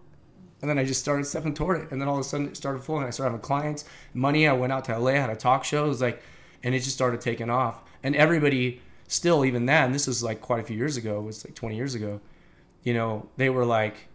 And 0.62 0.70
then 0.70 0.78
i 0.78 0.84
just 0.84 1.00
started 1.00 1.26
stepping 1.26 1.52
toward 1.52 1.82
it. 1.82 1.90
And 1.90 2.00
then 2.00 2.08
all 2.08 2.14
of 2.14 2.20
a 2.22 2.24
sudden 2.24 2.48
it 2.48 2.56
started 2.56 2.82
flowing. 2.82 3.04
I 3.04 3.10
started 3.10 3.32
having 3.32 3.42
clients 3.42 3.84
money. 4.14 4.48
I 4.48 4.54
went 4.54 4.72
out 4.72 4.86
to 4.86 4.98
la 4.98 5.10
had 5.10 5.28
a 5.28 5.36
talk 5.36 5.64
show. 5.64 5.84
It 5.84 5.88
was 5.88 6.00
like 6.00 6.22
and 6.62 6.74
it 6.74 6.78
just 6.78 6.96
started 6.96 7.20
taking 7.20 7.50
off. 7.50 7.82
And 8.02 8.16
everybody 8.16 8.80
still 9.06 9.44
even 9.44 9.66
then 9.66 9.92
this 9.92 10.08
is 10.08 10.22
like 10.22 10.40
quite 10.40 10.60
a 10.60 10.64
few 10.64 10.78
years 10.78 10.96
ago. 10.96 11.18
It 11.18 11.24
was 11.24 11.44
like 11.44 11.54
20 11.54 11.76
years 11.76 11.94
ago 11.94 12.22
you 12.84 12.94
know, 12.94 13.28
they 13.36 13.50
were 13.50 13.64
like, 13.64 14.08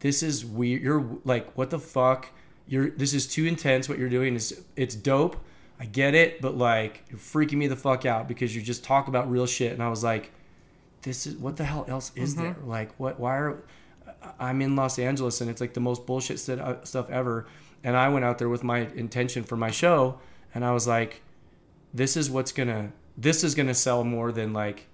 "This 0.00 0.22
is 0.22 0.44
weird. 0.44 0.82
You're 0.82 1.18
like, 1.24 1.56
what 1.56 1.70
the 1.70 1.78
fuck? 1.78 2.30
You're 2.66 2.90
this 2.90 3.14
is 3.14 3.26
too 3.26 3.46
intense. 3.46 3.88
What 3.88 3.98
you're 3.98 4.08
doing 4.08 4.34
is 4.34 4.64
it's 4.74 4.94
dope. 4.94 5.36
I 5.78 5.84
get 5.86 6.14
it, 6.14 6.40
but 6.42 6.56
like, 6.56 7.04
you're 7.08 7.18
freaking 7.18 7.54
me 7.54 7.66
the 7.66 7.76
fuck 7.76 8.04
out 8.04 8.28
because 8.28 8.54
you 8.54 8.60
just 8.62 8.82
talk 8.82 9.06
about 9.08 9.30
real 9.30 9.46
shit." 9.46 9.72
And 9.72 9.82
I 9.82 9.88
was 9.88 10.02
like, 10.02 10.32
"This 11.02 11.26
is 11.26 11.36
what 11.36 11.56
the 11.56 11.64
hell 11.64 11.84
else 11.88 12.10
is 12.16 12.34
there? 12.34 12.56
Like, 12.64 12.98
what? 12.98 13.20
Why 13.20 13.36
are 13.36 13.62
I'm 14.38 14.60
in 14.62 14.76
Los 14.76 14.98
Angeles 14.98 15.40
and 15.40 15.50
it's 15.50 15.60
like 15.60 15.74
the 15.74 15.80
most 15.80 16.06
bullshit 16.06 16.48
uh, 16.48 16.82
stuff 16.84 17.08
ever." 17.10 17.46
And 17.84 17.96
I 17.96 18.08
went 18.08 18.24
out 18.24 18.38
there 18.38 18.48
with 18.48 18.62
my 18.62 18.80
intention 18.94 19.42
for 19.44 19.56
my 19.56 19.70
show, 19.70 20.18
and 20.54 20.64
I 20.64 20.72
was 20.72 20.86
like, 20.86 21.22
"This 21.92 22.16
is 22.16 22.30
what's 22.30 22.52
gonna. 22.52 22.92
This 23.16 23.44
is 23.44 23.54
gonna 23.54 23.74
sell 23.74 24.04
more 24.04 24.32
than 24.32 24.54
like." 24.54 24.86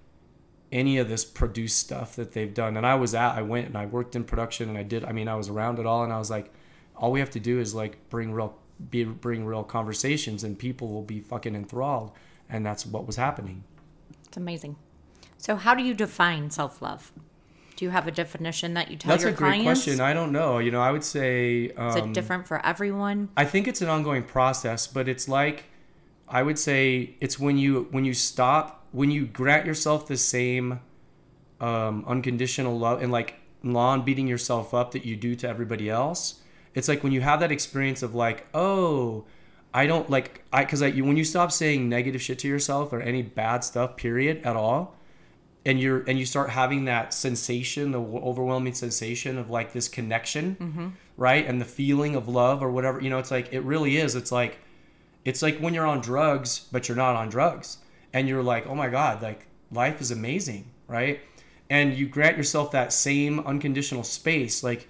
Any 0.71 0.97
of 0.97 1.07
this 1.09 1.23
produced 1.23 1.79
stuff 1.79 2.15
that 2.15 2.33
they've 2.33 2.53
done. 2.53 2.77
And 2.77 2.85
I 2.85 2.95
was 2.95 3.15
at, 3.15 3.35
I 3.35 3.41
went 3.41 3.67
and 3.67 3.77
I 3.77 3.85
worked 3.85 4.15
in 4.15 4.23
production 4.23 4.69
and 4.69 4.77
I 4.77 4.83
did, 4.83 5.05
I 5.05 5.11
mean, 5.11 5.27
I 5.27 5.35
was 5.35 5.49
around 5.49 5.79
it 5.79 5.85
all 5.85 6.03
and 6.03 6.11
I 6.11 6.17
was 6.17 6.29
like, 6.29 6.51
all 6.95 7.11
we 7.11 7.19
have 7.19 7.29
to 7.31 7.39
do 7.39 7.59
is 7.59 7.73
like 7.73 8.09
bring 8.09 8.33
real, 8.33 8.57
be, 8.89 9.03
bring 9.03 9.45
real 9.45 9.63
conversations 9.63 10.43
and 10.43 10.57
people 10.57 10.89
will 10.89 11.03
be 11.03 11.21
fucking 11.21 11.55
enthralled. 11.55 12.11
And 12.49 12.65
that's 12.65 12.85
what 12.85 13.05
was 13.05 13.15
happening. 13.15 13.63
It's 14.25 14.37
amazing. 14.37 14.77
So, 15.37 15.55
how 15.55 15.75
do 15.75 15.83
you 15.83 15.93
define 15.93 16.49
self 16.49 16.81
love? 16.81 17.11
Do 17.75 17.85
you 17.85 17.91
have 17.91 18.07
a 18.07 18.11
definition 18.11 18.73
that 18.73 18.89
you 18.89 18.97
tell 18.97 19.11
That's 19.11 19.23
your 19.23 19.33
a 19.33 19.35
great 19.35 19.61
question. 19.61 20.01
I 20.01 20.13
don't 20.13 20.31
know. 20.31 20.57
You 20.57 20.71
know, 20.71 20.81
I 20.81 20.91
would 20.91 21.03
say, 21.03 21.71
um, 21.77 21.89
Is 21.89 21.95
it 21.95 22.13
different 22.13 22.47
for 22.47 22.65
everyone? 22.65 23.29
I 23.37 23.45
think 23.45 23.67
it's 23.67 23.81
an 23.81 23.87
ongoing 23.87 24.23
process, 24.23 24.87
but 24.87 25.07
it's 25.07 25.29
like 25.29 25.65
I 26.27 26.43
would 26.43 26.59
say 26.59 27.15
it's 27.19 27.39
when 27.39 27.57
you 27.57 27.87
when 27.91 28.03
you 28.03 28.13
stop 28.13 28.76
when 28.97 29.11
you 29.11 29.27
grant 29.27 29.67
yourself 29.67 30.07
the 30.07 30.17
same 30.17 30.79
um, 31.61 32.03
unconditional 32.07 32.77
love 32.79 33.01
and 33.01 33.11
like 33.11 33.35
non 33.61 34.03
beating 34.03 34.27
yourself 34.27 34.73
up 34.73 34.91
that 34.91 35.05
you 35.05 35.15
do 35.15 35.35
to 35.35 35.47
everybody 35.47 35.87
else. 35.87 36.41
it's 36.73 36.87
like 36.87 37.03
when 37.03 37.11
you 37.11 37.21
have 37.21 37.39
that 37.39 37.51
experience 37.51 38.01
of 38.01 38.15
like, 38.15 38.47
oh, 38.55 39.25
I 39.73 39.85
don't 39.85 40.09
like 40.09 40.43
I 40.51 40.63
because 40.63 40.81
I 40.81 40.87
you, 40.87 41.05
when 41.05 41.15
you 41.15 41.23
stop 41.23 41.51
saying 41.51 41.87
negative 41.87 42.21
shit 42.23 42.39
to 42.39 42.47
yourself 42.47 42.91
or 42.91 42.99
any 42.99 43.21
bad 43.21 43.63
stuff, 43.63 43.97
period, 43.97 44.41
at 44.43 44.55
all, 44.55 44.95
and 45.63 45.79
you're 45.79 45.99
and 46.07 46.17
you 46.17 46.25
start 46.25 46.49
having 46.49 46.85
that 46.85 47.13
sensation, 47.13 47.91
the 47.91 47.99
overwhelming 47.99 48.73
sensation 48.73 49.37
of 49.37 49.51
like 49.51 49.73
this 49.73 49.87
connection, 49.87 50.95
right, 51.17 51.45
and 51.45 51.61
the 51.61 51.65
feeling 51.65 52.15
of 52.15 52.27
love 52.27 52.63
or 52.63 52.71
whatever, 52.71 52.99
you 52.99 53.11
know, 53.11 53.19
it's 53.19 53.29
like 53.31 53.53
it 53.53 53.61
really 53.61 53.97
is. 53.97 54.15
It's 54.15 54.31
like 54.31 54.57
it's 55.23 55.43
like 55.43 55.59
when 55.59 55.75
you're 55.75 55.85
on 55.85 56.01
drugs, 56.01 56.67
but 56.71 56.87
you're 56.87 56.97
not 56.97 57.15
on 57.15 57.29
drugs, 57.29 57.77
and 58.13 58.27
you're 58.27 58.43
like, 58.43 58.67
oh 58.67 58.75
my 58.75 58.89
god, 58.89 59.21
like 59.21 59.47
life 59.71 60.01
is 60.01 60.11
amazing, 60.11 60.71
right? 60.87 61.19
And 61.69 61.93
you 61.93 62.07
grant 62.07 62.37
yourself 62.37 62.71
that 62.71 62.93
same 62.93 63.39
unconditional 63.41 64.03
space, 64.03 64.63
like 64.63 64.87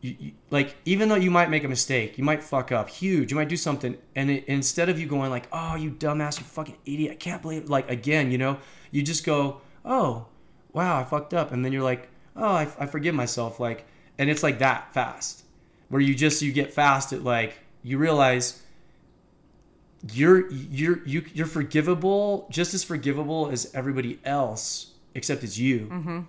you, 0.00 0.16
you, 0.18 0.32
like 0.50 0.76
even 0.84 1.08
though 1.08 1.16
you 1.16 1.30
might 1.30 1.50
make 1.50 1.64
a 1.64 1.68
mistake, 1.68 2.18
you 2.18 2.24
might 2.24 2.42
fuck 2.42 2.70
up 2.70 2.88
huge, 2.88 3.30
you 3.30 3.36
might 3.36 3.48
do 3.48 3.56
something, 3.56 3.96
and 4.14 4.30
it, 4.30 4.44
instead 4.46 4.88
of 4.88 5.00
you 5.00 5.06
going 5.06 5.30
like, 5.30 5.48
"Oh, 5.52 5.74
you 5.74 5.90
dumbass, 5.90 6.38
you 6.38 6.44
fucking 6.44 6.76
idiot, 6.84 7.12
I 7.12 7.16
can't 7.16 7.42
believe," 7.42 7.64
it. 7.64 7.68
like 7.70 7.90
again, 7.90 8.30
you 8.30 8.38
know, 8.38 8.58
you 8.90 9.02
just 9.02 9.24
go, 9.24 9.60
"Oh, 9.84 10.26
wow, 10.72 11.00
I 11.00 11.04
fucked 11.04 11.34
up," 11.34 11.52
and 11.52 11.64
then 11.64 11.72
you're 11.72 11.82
like, 11.82 12.08
"Oh, 12.36 12.44
I, 12.44 12.68
I 12.78 12.86
forgive 12.86 13.14
myself," 13.14 13.58
like, 13.58 13.86
and 14.18 14.28
it's 14.28 14.42
like 14.42 14.58
that 14.58 14.92
fast, 14.92 15.44
where 15.88 16.00
you 16.00 16.14
just 16.14 16.42
you 16.42 16.52
get 16.52 16.72
fast 16.72 17.12
at 17.12 17.24
like 17.24 17.58
you 17.82 17.98
realize 17.98 18.62
you're 20.12 20.50
you're 20.50 20.98
you, 21.06 21.24
you're 21.32 21.46
forgivable, 21.46 22.46
just 22.50 22.74
as 22.74 22.84
forgivable 22.84 23.48
as 23.50 23.70
everybody 23.74 24.18
else, 24.24 24.92
except 25.14 25.42
it's 25.44 25.58
you, 25.58 25.86
mm-hmm. 25.86 26.20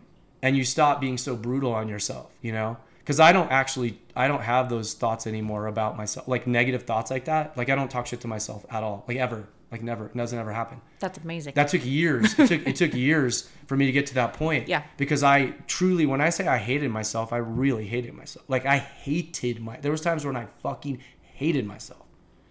and 0.41 0.57
you 0.57 0.63
stop 0.63 1.01
being 1.01 1.17
so 1.17 1.35
brutal 1.35 1.73
on 1.73 1.87
yourself, 1.89 2.31
you 2.41 2.51
know? 2.51 2.77
Because 2.99 3.21
I 3.21 3.31
don't 3.31 3.49
actually 3.49 3.99
I 4.17 4.27
don't 4.27 4.41
have 4.41 4.69
those 4.69 4.93
thoughts 4.93 5.27
anymore 5.27 5.67
about 5.67 5.95
myself 5.95 6.27
like 6.27 6.45
negative 6.45 6.83
thoughts 6.83 7.09
like 7.09 7.25
that. 7.25 7.57
Like 7.57 7.69
I 7.69 7.75
don't 7.75 7.89
talk 7.89 8.05
shit 8.05 8.21
to 8.21 8.27
myself 8.27 8.65
at 8.69 8.83
all 8.83 9.05
like 9.07 9.15
ever 9.15 9.47
like 9.71 9.81
never 9.81 10.07
it 10.07 10.17
doesn't 10.17 10.37
ever 10.37 10.51
happen. 10.51 10.81
That's 10.99 11.17
amazing. 11.17 11.53
that 11.55 11.69
took 11.69 11.85
years. 11.85 12.37
It 12.37 12.47
took 12.47 12.67
it 12.67 12.75
took 12.75 12.93
years 13.07 13.49
for 13.65 13.77
me 13.77 13.85
to 13.85 13.93
get 13.93 14.07
to 14.07 14.15
that 14.15 14.33
point. 14.33 14.67
Yeah. 14.67 14.83
because 14.97 15.23
I 15.23 15.53
truly 15.67 16.05
when 16.05 16.19
I 16.19 16.29
say 16.29 16.47
I 16.47 16.57
hated 16.57 16.91
myself 16.91 17.31
I 17.31 17.37
really 17.37 17.87
hated 17.87 18.13
myself. 18.13 18.43
Like 18.49 18.65
I 18.65 18.77
hated 18.77 19.61
my 19.61 19.77
there 19.77 19.91
was 19.91 20.01
times 20.01 20.25
when 20.25 20.35
I 20.35 20.47
fucking 20.61 20.99
hated 21.21 21.65
myself. 21.65 22.03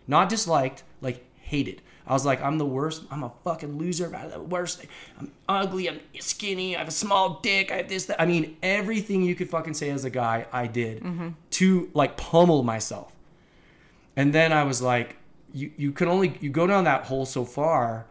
Not 0.08 0.30
disliked 0.30 0.84
like 1.06 1.24
hated 1.40 1.80
I 2.06 2.12
was 2.12 2.24
like, 2.24 2.40
I'm 2.40 2.58
the 2.58 2.66
worst. 2.66 3.02
I'm 3.10 3.24
a 3.24 3.32
fucking 3.42 3.78
loser. 3.78 4.14
I'm 4.14 4.30
the 4.30 4.40
worst. 4.40 4.84
I'm 5.18 5.32
ugly. 5.48 5.88
I'm 5.88 6.00
skinny. 6.20 6.76
I 6.76 6.78
have 6.78 6.88
a 6.88 6.92
small 6.92 7.40
dick. 7.42 7.72
I 7.72 7.78
have 7.78 7.88
this. 7.88 8.06
That. 8.06 8.20
I 8.20 8.26
mean, 8.26 8.56
everything 8.62 9.22
you 9.22 9.34
could 9.34 9.50
fucking 9.50 9.74
say 9.74 9.90
as 9.90 10.04
a 10.04 10.10
guy, 10.10 10.46
I 10.52 10.68
did 10.68 11.02
mm-hmm. 11.02 11.30
to 11.50 11.90
like 11.94 12.16
pummel 12.16 12.62
myself. 12.62 13.12
And 14.14 14.32
then 14.32 14.52
I 14.52 14.62
was 14.62 14.80
like, 14.80 15.16
you 15.52 15.72
you 15.76 15.90
can 15.90 16.06
only 16.06 16.38
you 16.40 16.48
go 16.48 16.66
down 16.66 16.84
that 16.84 17.06
hole 17.06 17.26
so 17.26 17.44
far, 17.44 18.06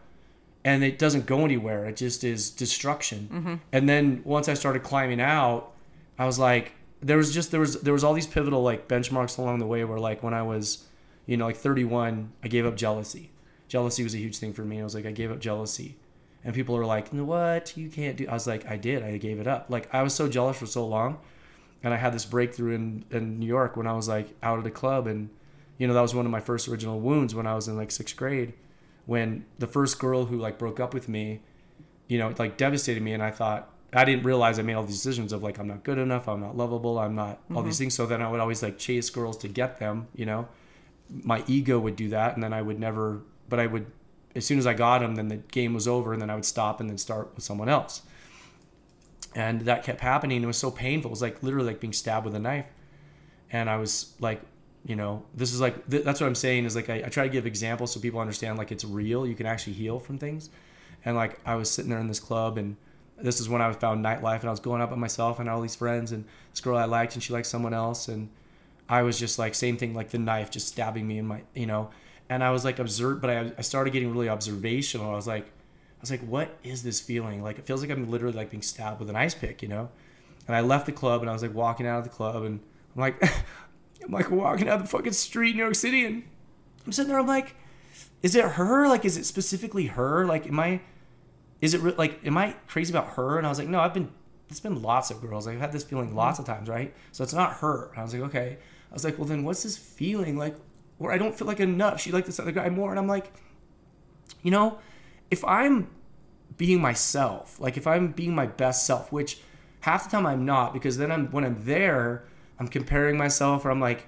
and 0.62 0.84
it 0.84 0.98
doesn't 0.98 1.24
go 1.24 1.46
anywhere. 1.46 1.86
It 1.86 1.96
just 1.96 2.22
is 2.22 2.50
destruction. 2.50 3.30
Mm-hmm. 3.32 3.54
And 3.72 3.88
then 3.88 4.20
once 4.24 4.46
I 4.50 4.54
started 4.54 4.82
climbing 4.82 5.22
out, 5.22 5.72
I 6.18 6.26
was 6.26 6.38
like, 6.38 6.72
there 7.00 7.16
was 7.16 7.32
just 7.32 7.50
there 7.50 7.60
was 7.60 7.80
there 7.80 7.94
was 7.94 8.04
all 8.04 8.12
these 8.12 8.26
pivotal 8.26 8.62
like 8.62 8.88
benchmarks 8.88 9.38
along 9.38 9.58
the 9.58 9.66
way 9.66 9.84
where 9.84 9.98
like 9.98 10.22
when 10.22 10.34
I 10.34 10.42
was, 10.42 10.85
you 11.26 11.36
know, 11.36 11.46
like 11.46 11.56
31, 11.56 12.32
I 12.42 12.48
gave 12.48 12.64
up 12.64 12.76
jealousy 12.76 13.32
jealousy 13.68 14.02
was 14.02 14.14
a 14.14 14.18
huge 14.18 14.38
thing 14.38 14.52
for 14.52 14.62
me. 14.62 14.80
I 14.80 14.84
was 14.84 14.94
like, 14.94 15.06
I 15.06 15.12
gave 15.12 15.30
up 15.30 15.40
jealousy. 15.40 15.96
And 16.44 16.54
people 16.54 16.76
are 16.76 16.86
like, 16.86 17.08
what? 17.08 17.76
You 17.76 17.88
can't 17.88 18.16
do. 18.16 18.26
I 18.28 18.34
was 18.34 18.46
like, 18.46 18.66
I 18.66 18.76
did. 18.76 19.02
I 19.02 19.16
gave 19.18 19.40
it 19.40 19.48
up. 19.48 19.66
Like, 19.68 19.92
I 19.92 20.02
was 20.02 20.14
so 20.14 20.28
jealous 20.28 20.58
for 20.58 20.66
so 20.66 20.86
long. 20.86 21.18
And 21.82 21.92
I 21.92 21.96
had 21.96 22.12
this 22.12 22.24
breakthrough 22.24 22.74
in, 22.74 23.04
in 23.10 23.38
New 23.38 23.46
York 23.46 23.76
when 23.76 23.86
I 23.86 23.92
was 23.92 24.08
like 24.08 24.28
out 24.42 24.58
at 24.58 24.66
a 24.66 24.70
club. 24.70 25.06
And, 25.06 25.28
you 25.78 25.86
know, 25.86 25.94
that 25.94 26.00
was 26.00 26.14
one 26.14 26.24
of 26.24 26.32
my 26.32 26.40
first 26.40 26.68
original 26.68 27.00
wounds 27.00 27.34
when 27.34 27.46
I 27.46 27.54
was 27.54 27.68
in 27.68 27.76
like 27.76 27.90
sixth 27.90 28.16
grade. 28.16 28.54
When 29.06 29.44
the 29.58 29.66
first 29.66 29.98
girl 29.98 30.26
who 30.26 30.38
like 30.38 30.58
broke 30.58 30.80
up 30.80 30.94
with 30.94 31.08
me, 31.08 31.40
you 32.08 32.18
know, 32.18 32.32
like 32.38 32.56
devastated 32.56 33.02
me. 33.02 33.12
And 33.12 33.22
I 33.22 33.30
thought, 33.30 33.72
I 33.92 34.04
didn't 34.04 34.24
realize 34.24 34.58
I 34.58 34.62
made 34.62 34.74
all 34.74 34.82
these 34.84 34.96
decisions 34.96 35.32
of 35.32 35.42
like, 35.42 35.58
I'm 35.58 35.68
not 35.68 35.84
good 35.84 35.98
enough. 35.98 36.28
I'm 36.28 36.40
not 36.40 36.56
lovable. 36.56 36.98
I'm 36.98 37.14
not 37.14 37.40
all 37.54 37.62
these 37.62 37.74
mm-hmm. 37.74 37.84
things. 37.84 37.94
So 37.94 38.06
then 38.06 38.22
I 38.22 38.30
would 38.30 38.40
always 38.40 38.62
like 38.62 38.78
chase 38.78 39.10
girls 39.10 39.36
to 39.38 39.48
get 39.48 39.78
them, 39.78 40.06
you 40.14 40.26
know. 40.26 40.48
My 41.10 41.44
ego 41.46 41.78
would 41.78 41.96
do 41.96 42.08
that. 42.10 42.34
And 42.34 42.42
then 42.42 42.52
I 42.52 42.62
would 42.62 42.78
never 42.78 43.22
but 43.48 43.60
I 43.60 43.66
would, 43.66 43.86
as 44.34 44.44
soon 44.44 44.58
as 44.58 44.66
I 44.66 44.74
got 44.74 45.02
him, 45.02 45.14
then 45.14 45.28
the 45.28 45.36
game 45.36 45.74
was 45.74 45.88
over, 45.88 46.12
and 46.12 46.20
then 46.20 46.30
I 46.30 46.34
would 46.34 46.44
stop 46.44 46.80
and 46.80 46.90
then 46.90 46.98
start 46.98 47.30
with 47.34 47.44
someone 47.44 47.68
else. 47.68 48.02
And 49.34 49.62
that 49.62 49.84
kept 49.84 50.00
happening. 50.00 50.42
It 50.42 50.46
was 50.46 50.56
so 50.56 50.70
painful. 50.70 51.10
It 51.10 51.12
was 51.12 51.22
like 51.22 51.42
literally 51.42 51.68
like 51.68 51.80
being 51.80 51.92
stabbed 51.92 52.24
with 52.24 52.34
a 52.34 52.38
knife. 52.38 52.66
And 53.50 53.68
I 53.68 53.76
was 53.76 54.14
like, 54.18 54.40
you 54.84 54.96
know, 54.96 55.24
this 55.34 55.52
is 55.52 55.60
like 55.60 55.88
th- 55.90 56.04
that's 56.04 56.20
what 56.20 56.26
I'm 56.26 56.34
saying 56.34 56.64
is 56.64 56.74
like 56.74 56.88
I, 56.88 57.02
I 57.04 57.08
try 57.08 57.24
to 57.24 57.28
give 57.28 57.44
examples 57.46 57.92
so 57.92 58.00
people 58.00 58.20
understand 58.20 58.56
like 58.56 58.72
it's 58.72 58.84
real. 58.84 59.26
You 59.26 59.34
can 59.34 59.46
actually 59.46 59.74
heal 59.74 59.98
from 59.98 60.18
things. 60.18 60.48
And 61.04 61.16
like 61.16 61.38
I 61.44 61.54
was 61.54 61.70
sitting 61.70 61.90
there 61.90 62.00
in 62.00 62.08
this 62.08 62.20
club, 62.20 62.56
and 62.56 62.76
this 63.18 63.40
is 63.40 63.48
when 63.48 63.60
I 63.62 63.70
found 63.72 64.04
nightlife, 64.04 64.40
and 64.40 64.48
I 64.48 64.50
was 64.50 64.60
going 64.60 64.80
up 64.80 64.90
by 64.90 64.96
myself 64.96 65.38
and 65.38 65.48
all 65.48 65.60
these 65.60 65.76
friends, 65.76 66.12
and 66.12 66.24
this 66.50 66.60
girl 66.60 66.76
I 66.76 66.84
liked, 66.84 67.14
and 67.14 67.22
she 67.22 67.32
liked 67.32 67.46
someone 67.46 67.74
else, 67.74 68.08
and 68.08 68.28
I 68.88 69.02
was 69.02 69.18
just 69.18 69.38
like 69.38 69.54
same 69.54 69.76
thing, 69.76 69.94
like 69.94 70.10
the 70.10 70.18
knife 70.18 70.50
just 70.50 70.68
stabbing 70.68 71.06
me 71.06 71.18
in 71.18 71.26
my, 71.26 71.42
you 71.54 71.66
know 71.66 71.90
and 72.28 72.42
I 72.42 72.50
was 72.50 72.64
like 72.64 72.78
observed, 72.78 73.20
but 73.20 73.30
I, 73.30 73.52
I 73.56 73.62
started 73.62 73.92
getting 73.92 74.12
really 74.12 74.28
observational. 74.28 75.10
I 75.10 75.14
was 75.14 75.26
like, 75.26 75.46
I 75.46 76.00
was 76.00 76.10
like, 76.10 76.20
what 76.22 76.56
is 76.62 76.82
this 76.82 77.00
feeling? 77.00 77.42
Like 77.42 77.58
it 77.58 77.66
feels 77.66 77.80
like 77.80 77.90
I'm 77.90 78.10
literally 78.10 78.36
like 78.36 78.50
being 78.50 78.62
stabbed 78.62 79.00
with 79.00 79.10
an 79.10 79.16
ice 79.16 79.34
pick, 79.34 79.62
you 79.62 79.68
know? 79.68 79.88
And 80.46 80.56
I 80.56 80.60
left 80.60 80.86
the 80.86 80.92
club 80.92 81.20
and 81.20 81.30
I 81.30 81.32
was 81.32 81.42
like 81.42 81.54
walking 81.54 81.86
out 81.86 81.98
of 81.98 82.04
the 82.04 82.10
club 82.10 82.42
and 82.44 82.60
I'm 82.94 83.00
like, 83.00 83.22
I'm 84.04 84.10
like 84.10 84.30
walking 84.30 84.68
out 84.68 84.80
the 84.80 84.88
fucking 84.88 85.12
street 85.12 85.50
in 85.50 85.56
New 85.56 85.62
York 85.62 85.74
City 85.74 86.04
and 86.04 86.24
I'm 86.84 86.92
sitting 86.92 87.10
there. 87.10 87.18
I'm 87.18 87.26
like, 87.26 87.54
is 88.22 88.34
it 88.34 88.44
her? 88.44 88.88
Like, 88.88 89.04
is 89.04 89.16
it 89.16 89.24
specifically 89.24 89.86
her? 89.86 90.26
Like, 90.26 90.46
am 90.46 90.58
I? 90.58 90.80
Is 91.60 91.74
it 91.74 91.80
re- 91.80 91.94
like, 91.96 92.24
am 92.26 92.36
I 92.36 92.56
crazy 92.66 92.92
about 92.92 93.14
her? 93.14 93.38
And 93.38 93.46
I 93.46 93.50
was 93.50 93.58
like, 93.58 93.68
no, 93.68 93.80
I've 93.80 93.94
been. 93.94 94.10
It's 94.48 94.60
been 94.60 94.80
lots 94.80 95.10
of 95.10 95.20
girls. 95.20 95.48
I've 95.48 95.58
had 95.58 95.72
this 95.72 95.82
feeling 95.82 96.14
lots 96.14 96.38
mm-hmm. 96.38 96.48
of 96.48 96.56
times, 96.56 96.68
right? 96.68 96.94
So 97.10 97.24
it's 97.24 97.32
not 97.32 97.54
her. 97.54 97.90
And 97.90 97.98
I 97.98 98.02
was 98.04 98.14
like, 98.14 98.22
okay. 98.22 98.58
I 98.96 98.98
was 98.98 99.04
like, 99.04 99.18
well, 99.18 99.28
then 99.28 99.44
what's 99.44 99.62
this 99.62 99.76
feeling 99.76 100.38
like? 100.38 100.56
Where 100.96 101.12
I 101.12 101.18
don't 101.18 101.36
feel 101.36 101.46
like 101.46 101.60
enough. 101.60 102.00
She 102.00 102.12
liked 102.12 102.24
this 102.24 102.40
other 102.40 102.50
guy 102.50 102.70
more, 102.70 102.88
and 102.88 102.98
I'm 102.98 103.06
like, 103.06 103.30
you 104.42 104.50
know, 104.50 104.78
if 105.30 105.44
I'm 105.44 105.90
being 106.56 106.80
myself, 106.80 107.60
like 107.60 107.76
if 107.76 107.86
I'm 107.86 108.12
being 108.12 108.34
my 108.34 108.46
best 108.46 108.86
self, 108.86 109.12
which 109.12 109.40
half 109.80 110.04
the 110.04 110.10
time 110.12 110.24
I'm 110.24 110.46
not, 110.46 110.72
because 110.72 110.96
then 110.96 111.12
I'm 111.12 111.26
when 111.30 111.44
I'm 111.44 111.62
there, 111.66 112.24
I'm 112.58 112.68
comparing 112.68 113.18
myself, 113.18 113.66
or 113.66 113.70
I'm 113.70 113.80
like, 113.80 114.06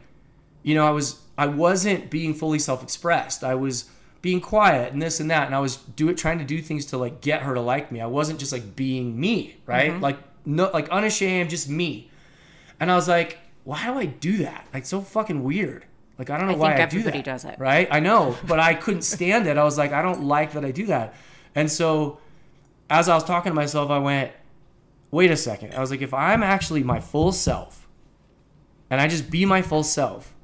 you 0.63 0.75
know, 0.75 0.87
I 0.87 0.91
was 0.91 1.21
I 1.37 1.49
wasn't 1.49 2.09
being 2.09 2.33
fully 2.33 2.59
self-expressed. 2.59 3.45
I 3.45 3.57
was 3.57 3.91
being 4.23 4.41
quiet 4.41 4.95
and 4.95 5.03
this 5.03 5.21
and 5.21 5.31
that, 5.31 5.45
and 5.45 5.55
I 5.55 5.61
was 5.61 5.77
do 5.77 6.09
it 6.09 6.17
trying 6.17 6.39
to 6.39 6.47
do 6.47 6.63
things 6.63 6.87
to 6.87 6.97
like 6.97 7.21
get 7.21 7.43
her 7.43 7.53
to 7.53 7.61
like 7.61 7.93
me. 7.93 8.01
I 8.01 8.07
wasn't 8.07 8.41
just 8.41 8.53
like 8.53 8.75
being 8.75 9.21
me, 9.21 9.59
right? 9.67 9.91
Mm-hmm. 9.91 10.01
Like 10.03 10.17
no, 10.47 10.71
like 10.73 10.89
unashamed, 10.89 11.51
just 11.51 11.69
me. 11.69 12.11
And 12.81 12.91
I 12.91 12.95
was 12.95 13.07
like, 13.07 13.37
why 13.69 13.85
do 13.85 13.99
I 13.99 14.07
do 14.07 14.39
that? 14.39 14.67
Like 14.73 14.87
so 14.87 15.03
fucking 15.03 15.45
weird. 15.45 15.85
Like 16.19 16.31
I 16.31 16.39
don't 16.39 16.47
know 16.47 16.55
why 16.55 16.73
I 16.73 16.79
why 16.79 16.83
I 16.85 16.87
do 16.87 17.01
everybody 17.01 17.19
that. 17.19 17.25
does 17.27 17.45
it. 17.45 17.59
Right? 17.59 17.87
I 17.91 18.01
know, 18.01 18.35
but 18.47 18.59
I 18.59 18.73
couldn't 18.73 19.03
stand 19.03 19.47
it. 19.47 19.59
I 19.59 19.65
was 19.65 19.77
like, 19.77 19.93
I 19.93 20.01
don't 20.01 20.25
like 20.25 20.53
that 20.53 20.65
I 20.65 20.71
do 20.71 20.87
that. 20.87 21.15
And 21.55 21.71
so 21.71 22.19
as 22.89 23.11
I 23.11 23.15
was 23.15 23.25
talking 23.25 23.51
to 23.51 23.55
myself, 23.55 23.91
I 23.91 23.99
went, 23.99 24.33
wait 25.11 25.31
a 25.31 25.37
second. 25.37 25.75
I 25.75 25.81
was 25.81 25.91
like, 25.91 26.01
if 26.01 26.15
I'm 26.15 26.43
actually 26.43 26.83
my 26.83 26.99
full 26.99 27.31
self 27.31 27.87
and 28.89 29.03
I 29.03 29.07
just 29.07 29.31
be 29.31 29.45
my 29.45 29.61
full 29.61 29.83
self, 29.83 30.35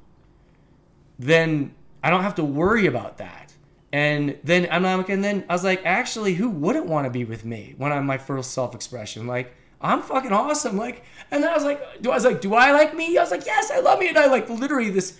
then 1.17 1.73
I 2.03 2.11
don't 2.11 2.21
have 2.21 2.35
to 2.35 2.43
worry 2.43 2.85
about 2.85 3.17
that. 3.17 3.55
And 3.91 4.37
then 4.43 4.67
I'm 4.69 4.83
like, 4.83 5.09
and 5.09 5.23
then 5.23 5.45
I 5.49 5.53
was 5.53 5.63
like, 5.63 5.83
actually, 5.83 6.35
who 6.35 6.47
wouldn't 6.51 6.85
want 6.85 7.05
to 7.05 7.09
be 7.09 7.25
with 7.25 7.43
me 7.43 7.73
when 7.79 7.91
I'm 7.91 8.05
my 8.05 8.19
first 8.19 8.51
self 8.51 8.75
expression? 8.75 9.25
Like, 9.25 9.51
I'm 9.81 10.01
fucking 10.01 10.31
awesome. 10.31 10.77
Like, 10.77 11.03
and 11.31 11.43
then 11.43 11.49
I 11.51 11.53
was 11.53 11.63
like, 11.63 12.01
do 12.01 12.11
I 12.11 12.15
was 12.15 12.25
like, 12.25 12.41
do 12.41 12.53
I 12.53 12.71
like 12.71 12.95
me? 12.95 13.17
I 13.17 13.21
was 13.21 13.31
like, 13.31 13.45
yes, 13.45 13.71
I 13.71 13.79
love 13.79 13.99
me. 13.99 14.09
And 14.09 14.17
I 14.17 14.27
like 14.27 14.49
literally 14.49 14.89
this, 14.89 15.19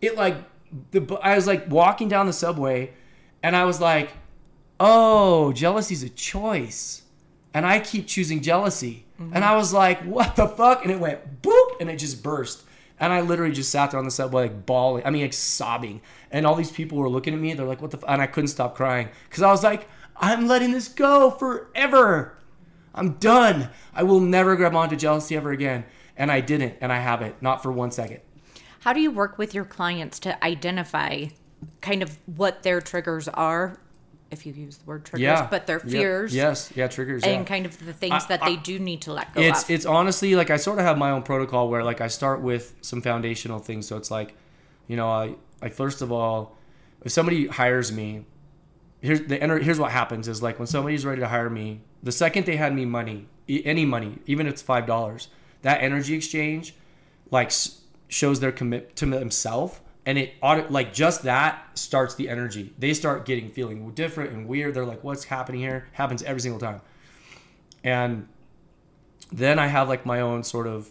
it 0.00 0.16
like, 0.16 0.36
the 0.90 1.18
I 1.22 1.36
was 1.36 1.46
like 1.46 1.70
walking 1.70 2.08
down 2.08 2.26
the 2.26 2.32
subway, 2.32 2.92
and 3.42 3.54
I 3.54 3.64
was 3.64 3.80
like, 3.80 4.10
oh, 4.80 5.52
jealousy's 5.52 6.02
a 6.02 6.08
choice, 6.08 7.02
and 7.54 7.64
I 7.64 7.78
keep 7.78 8.06
choosing 8.08 8.42
jealousy. 8.42 9.06
Mm-hmm. 9.20 9.34
And 9.34 9.44
I 9.44 9.54
was 9.56 9.72
like, 9.72 10.02
what 10.02 10.34
the 10.36 10.48
fuck? 10.48 10.82
And 10.82 10.90
it 10.90 10.98
went 10.98 11.40
boop, 11.40 11.80
and 11.80 11.88
it 11.88 11.96
just 11.96 12.22
burst. 12.22 12.64
And 12.98 13.12
I 13.12 13.20
literally 13.20 13.54
just 13.54 13.70
sat 13.70 13.92
there 13.92 14.00
on 14.00 14.04
the 14.04 14.10
subway, 14.10 14.42
like 14.42 14.66
bawling. 14.66 15.04
I 15.06 15.10
mean, 15.10 15.22
like 15.22 15.32
sobbing. 15.32 16.00
And 16.30 16.46
all 16.46 16.56
these 16.56 16.72
people 16.72 16.98
were 16.98 17.08
looking 17.08 17.32
at 17.32 17.40
me. 17.40 17.54
They're 17.54 17.64
like, 17.64 17.80
what 17.80 17.92
the? 17.92 17.98
F-? 17.98 18.04
And 18.08 18.20
I 18.20 18.26
couldn't 18.26 18.48
stop 18.48 18.74
crying 18.74 19.08
because 19.28 19.42
I 19.42 19.50
was 19.50 19.62
like, 19.62 19.88
I'm 20.16 20.48
letting 20.48 20.72
this 20.72 20.88
go 20.88 21.30
forever. 21.30 22.36
I'm 22.96 23.12
done. 23.14 23.68
I 23.94 24.02
will 24.02 24.20
never 24.20 24.56
grab 24.56 24.74
onto 24.74 24.96
jealousy 24.96 25.36
ever 25.36 25.52
again. 25.52 25.84
And 26.16 26.32
I 26.32 26.40
didn't, 26.40 26.76
and 26.80 26.90
I 26.92 26.98
haven't, 26.98 27.42
not 27.42 27.62
for 27.62 27.70
one 27.70 27.90
second. 27.90 28.20
How 28.80 28.92
do 28.94 29.00
you 29.00 29.10
work 29.10 29.36
with 29.36 29.52
your 29.52 29.64
clients 29.66 30.18
to 30.20 30.42
identify 30.42 31.26
kind 31.82 32.02
of 32.02 32.18
what 32.24 32.62
their 32.62 32.80
triggers 32.80 33.28
are 33.28 33.78
if 34.30 34.44
you 34.44 34.52
use 34.52 34.78
the 34.78 34.84
word 34.86 35.04
triggers, 35.04 35.22
yeah 35.22 35.46
but 35.48 35.66
their 35.68 35.78
Yep. 35.78 35.88
fears 35.88 36.34
yes 36.34 36.72
yeah 36.74 36.88
triggers 36.88 37.24
yeah. 37.24 37.30
and 37.32 37.46
kind 37.46 37.64
of 37.64 37.78
the 37.86 37.92
things 37.92 38.24
I- 38.24 38.26
that 38.28 38.42
I- 38.42 38.50
they 38.50 38.56
do 38.56 38.78
need 38.80 39.02
to 39.02 39.12
let 39.12 39.32
go 39.32 39.40
it's 39.40 39.62
of. 39.62 39.70
it's 39.70 39.86
honestly 39.86 40.34
like 40.34 40.50
I 40.50 40.56
sort 40.56 40.78
of 40.80 40.84
have 40.84 40.98
my 40.98 41.10
own 41.12 41.22
protocol 41.22 41.68
where 41.70 41.84
like 41.84 42.00
I 42.00 42.08
start 42.08 42.40
with 42.42 42.74
some 42.80 43.00
foundational 43.02 43.60
things. 43.60 43.86
So 43.86 43.96
it's 43.96 44.10
like, 44.10 44.34
you 44.88 44.96
know, 44.96 45.08
I 45.08 45.36
I 45.62 45.68
first 45.68 46.02
of 46.02 46.10
all, 46.10 46.56
if 47.04 47.12
somebody 47.12 47.46
hires 47.46 47.92
me, 47.92 48.24
here's 49.06 49.22
the 49.22 49.36
here's 49.36 49.78
what 49.78 49.92
happens 49.92 50.28
is 50.28 50.42
like 50.42 50.58
when 50.58 50.66
somebody's 50.66 51.06
ready 51.06 51.20
to 51.20 51.28
hire 51.28 51.50
me, 51.50 51.80
the 52.02 52.12
second 52.12 52.46
they 52.46 52.56
hand 52.56 52.76
me 52.76 52.84
money, 52.84 53.26
any 53.48 53.84
money, 53.84 54.18
even 54.26 54.46
if 54.46 54.54
it's 54.54 54.62
five 54.62 54.86
dollars, 54.86 55.28
that 55.62 55.82
energy 55.82 56.14
exchange, 56.14 56.74
like 57.30 57.52
shows 58.08 58.40
their 58.40 58.52
commit 58.52 58.96
to 58.96 59.06
themselves. 59.06 59.80
And 60.04 60.18
it 60.18 60.34
auto, 60.40 60.68
like 60.68 60.92
just 60.92 61.24
that 61.24 61.76
starts 61.76 62.14
the 62.14 62.28
energy. 62.28 62.72
They 62.78 62.94
start 62.94 63.24
getting 63.24 63.50
feeling 63.50 63.90
different 63.90 64.32
and 64.32 64.46
weird. 64.46 64.74
They're 64.74 64.84
like, 64.84 65.02
"What's 65.02 65.24
happening 65.24 65.60
here?" 65.60 65.88
Happens 65.92 66.22
every 66.22 66.40
single 66.40 66.60
time. 66.60 66.80
And 67.82 68.28
then 69.32 69.58
I 69.58 69.66
have 69.66 69.88
like 69.88 70.06
my 70.06 70.20
own 70.20 70.44
sort 70.44 70.68
of, 70.68 70.90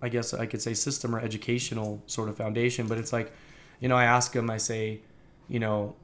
I 0.00 0.08
guess 0.08 0.32
I 0.32 0.46
could 0.46 0.62
say 0.62 0.72
system 0.72 1.14
or 1.14 1.20
educational 1.20 2.02
sort 2.06 2.30
of 2.30 2.38
foundation. 2.38 2.86
But 2.86 2.96
it's 2.96 3.12
like, 3.12 3.32
you 3.80 3.88
know, 3.88 3.96
I 3.96 4.04
ask 4.04 4.32
them, 4.32 4.48
I 4.48 4.56
say, 4.56 5.00
you 5.48 5.58
know, 5.58 5.94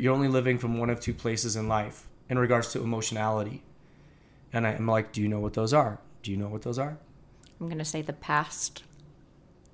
you're 0.00 0.14
only 0.14 0.28
living 0.28 0.58
from 0.58 0.78
one 0.78 0.90
of 0.90 1.00
two 1.00 1.14
places 1.14 1.56
in 1.56 1.68
life 1.68 2.06
in 2.28 2.38
regards 2.38 2.72
to 2.72 2.82
emotionality. 2.82 3.62
And 4.52 4.66
I'm 4.66 4.86
like, 4.86 5.12
do 5.12 5.20
you 5.22 5.28
know 5.28 5.40
what 5.40 5.54
those 5.54 5.72
are? 5.72 5.98
Do 6.22 6.30
you 6.30 6.36
know 6.36 6.48
what 6.48 6.62
those 6.62 6.78
are? 6.78 6.98
I'm 7.60 7.68
gonna 7.68 7.84
say 7.84 8.02
the 8.02 8.12
past 8.12 8.82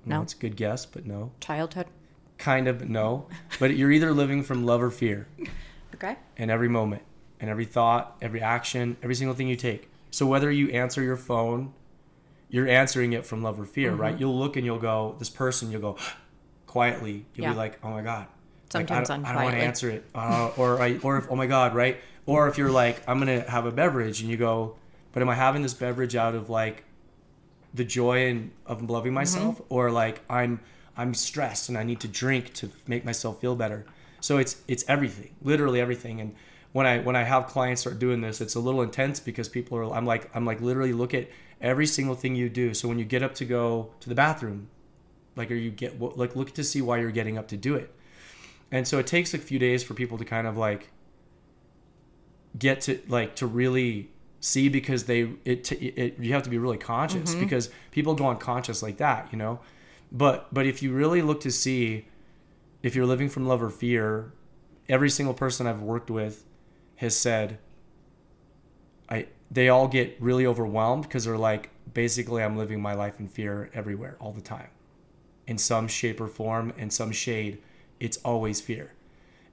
No, 0.05 0.17
No. 0.17 0.21
it's 0.23 0.33
a 0.33 0.37
good 0.37 0.55
guess, 0.55 0.85
but 0.85 1.05
no. 1.05 1.31
childhood. 1.41 1.87
Kind 2.37 2.67
of 2.67 2.87
no. 2.89 3.27
But 3.59 3.75
you're 3.75 3.91
either 3.91 4.13
living 4.13 4.43
from 4.43 4.65
love 4.65 4.81
or 4.81 4.89
fear 4.91 5.27
Okay. 5.95 6.15
in 6.37 6.49
every 6.49 6.69
moment, 6.69 7.01
in 7.39 7.49
every 7.49 7.65
thought, 7.65 8.15
every 8.21 8.41
action, 8.41 8.95
every 9.03 9.15
single 9.15 9.35
thing 9.35 9.47
you 9.49 9.55
take. 9.57 9.89
So 10.11 10.25
whether 10.25 10.49
you 10.49 10.69
answer 10.69 11.01
your 11.03 11.17
phone, 11.17 11.73
you're 12.49 12.67
answering 12.67 13.13
it 13.13 13.25
from 13.25 13.43
love 13.43 13.59
or 13.59 13.65
fear, 13.65 13.93
right? 13.93 14.13
Mm-hmm. 14.13 14.21
You'll 14.21 14.39
look 14.39 14.55
and 14.55 14.65
you'll 14.65 14.79
go, 14.79 15.15
this 15.19 15.29
person, 15.29 15.69
you'll 15.71 15.81
go 15.81 15.97
quietly. 16.65 17.25
You'll 17.35 17.47
Yeah. 17.47 17.51
be 17.53 17.57
like, 17.57 17.79
oh 17.83 17.89
my 17.89 18.01
god. 18.01 18.27
Like, 18.73 18.87
Sometimes 18.87 19.09
I 19.09 19.15
don't, 19.17 19.25
I 19.25 19.33
don't 19.33 19.43
want 19.43 19.55
to 19.55 19.61
answer 19.63 19.89
it, 19.89 20.05
uh, 20.13 20.51
or 20.57 20.79
I, 20.81 20.97
or 21.01 21.17
if, 21.17 21.27
oh 21.31 21.35
my 21.35 21.47
god, 21.47 21.73
right? 21.73 21.97
Or 22.27 22.47
if 22.47 22.57
you're 22.59 22.69
like, 22.71 23.01
I'm 23.07 23.17
gonna 23.19 23.41
have 23.49 23.65
a 23.65 23.71
beverage, 23.71 24.21
and 24.21 24.29
you 24.29 24.37
go, 24.37 24.75
but 25.11 25.21
am 25.23 25.29
I 25.29 25.35
having 25.35 25.63
this 25.63 25.73
beverage 25.73 26.15
out 26.15 26.35
of 26.35 26.49
like 26.51 26.83
the 27.73 27.83
joy 27.83 28.27
and 28.27 28.51
of 28.67 28.87
loving 28.89 29.13
myself, 29.13 29.55
Mm-hmm. 29.55 29.73
or 29.73 29.91
like 29.91 30.21
I'm 30.29 30.59
I'm 30.95 31.13
stressed 31.15 31.69
and 31.69 31.77
I 31.77 31.83
need 31.83 31.99
to 32.01 32.07
drink 32.07 32.53
to 32.55 32.69
make 32.87 33.03
myself 33.05 33.41
feel 33.41 33.55
better? 33.55 33.85
So 34.21 34.37
it's 34.37 34.61
it's 34.67 34.83
everything, 34.87 35.31
literally 35.41 35.81
everything. 35.81 36.21
And 36.21 36.35
when 36.71 36.85
I 36.85 36.99
when 36.99 37.15
I 37.15 37.23
have 37.23 37.47
clients 37.47 37.81
start 37.81 37.97
doing 37.97 38.21
this, 38.21 38.39
it's 38.41 38.53
a 38.53 38.59
little 38.59 38.83
intense 38.83 39.19
because 39.19 39.49
people 39.49 39.77
are 39.79 39.91
I'm 39.91 40.05
like 40.05 40.29
I'm 40.35 40.45
like 40.45 40.61
literally 40.61 40.93
look 40.93 41.15
at 41.15 41.27
every 41.59 41.87
single 41.87 42.13
thing 42.15 42.35
you 42.35 42.49
do. 42.49 42.75
So 42.75 42.87
when 42.87 42.99
you 42.99 43.05
get 43.05 43.23
up 43.23 43.33
to 43.35 43.45
go 43.45 43.89
to 44.01 44.09
the 44.09 44.15
bathroom, 44.15 44.69
like 45.35 45.49
are 45.49 45.55
you 45.55 45.71
get 45.71 45.97
what- 45.97 46.17
like 46.19 46.35
look 46.35 46.53
to 46.53 46.63
see 46.63 46.83
why 46.83 46.99
you're 46.99 47.09
getting 47.11 47.37
up 47.39 47.47
to 47.47 47.57
do 47.57 47.73
it. 47.73 47.91
And 48.71 48.87
so 48.87 48.99
it 48.99 49.07
takes 49.07 49.33
a 49.33 49.37
few 49.37 49.59
days 49.59 49.83
for 49.83 49.93
people 49.93 50.17
to 50.17 50.25
kind 50.25 50.47
of 50.47 50.57
like 50.57 50.91
get 52.57 52.81
to 52.81 52.99
like 53.07 53.35
to 53.35 53.47
really 53.47 54.09
see 54.39 54.69
because 54.69 55.03
they 55.05 55.31
it, 55.45 55.63
t- 55.65 55.75
it 55.75 56.17
you 56.19 56.33
have 56.33 56.43
to 56.43 56.49
be 56.49 56.57
really 56.57 56.77
conscious 56.77 57.31
mm-hmm. 57.31 57.41
because 57.41 57.69
people 57.91 58.15
go 58.15 58.27
unconscious 58.27 58.81
like 58.81 58.97
that 58.97 59.27
you 59.31 59.37
know? 59.37 59.59
But 60.11 60.53
but 60.53 60.65
if 60.65 60.81
you 60.81 60.93
really 60.93 61.21
look 61.21 61.41
to 61.41 61.51
see 61.51 62.07
if 62.81 62.95
you're 62.95 63.05
living 63.05 63.29
from 63.29 63.47
love 63.47 63.61
or 63.61 63.69
fear 63.69 64.31
every 64.87 65.09
single 65.09 65.33
person 65.33 65.67
i've 65.67 65.81
worked 65.81 66.09
with 66.09 66.45
has 66.95 67.15
said 67.15 67.59
i 69.09 69.27
they 69.51 69.69
all 69.69 69.87
get 69.87 70.15
really 70.19 70.45
overwhelmed 70.45 71.03
because 71.03 71.25
they're 71.25 71.37
like 71.37 71.69
basically 71.93 72.41
i'm 72.41 72.57
living 72.57 72.81
my 72.81 72.93
life 72.93 73.19
in 73.19 73.27
fear 73.27 73.69
everywhere 73.73 74.15
all 74.19 74.31
the 74.31 74.41
time. 74.41 74.69
In 75.47 75.57
some 75.57 75.87
shape 75.87 76.21
or 76.21 76.27
form 76.27 76.73
in 76.77 76.89
some 76.89 77.11
shade 77.11 77.59
it's 77.99 78.17
always 78.17 78.61
fear. 78.61 78.91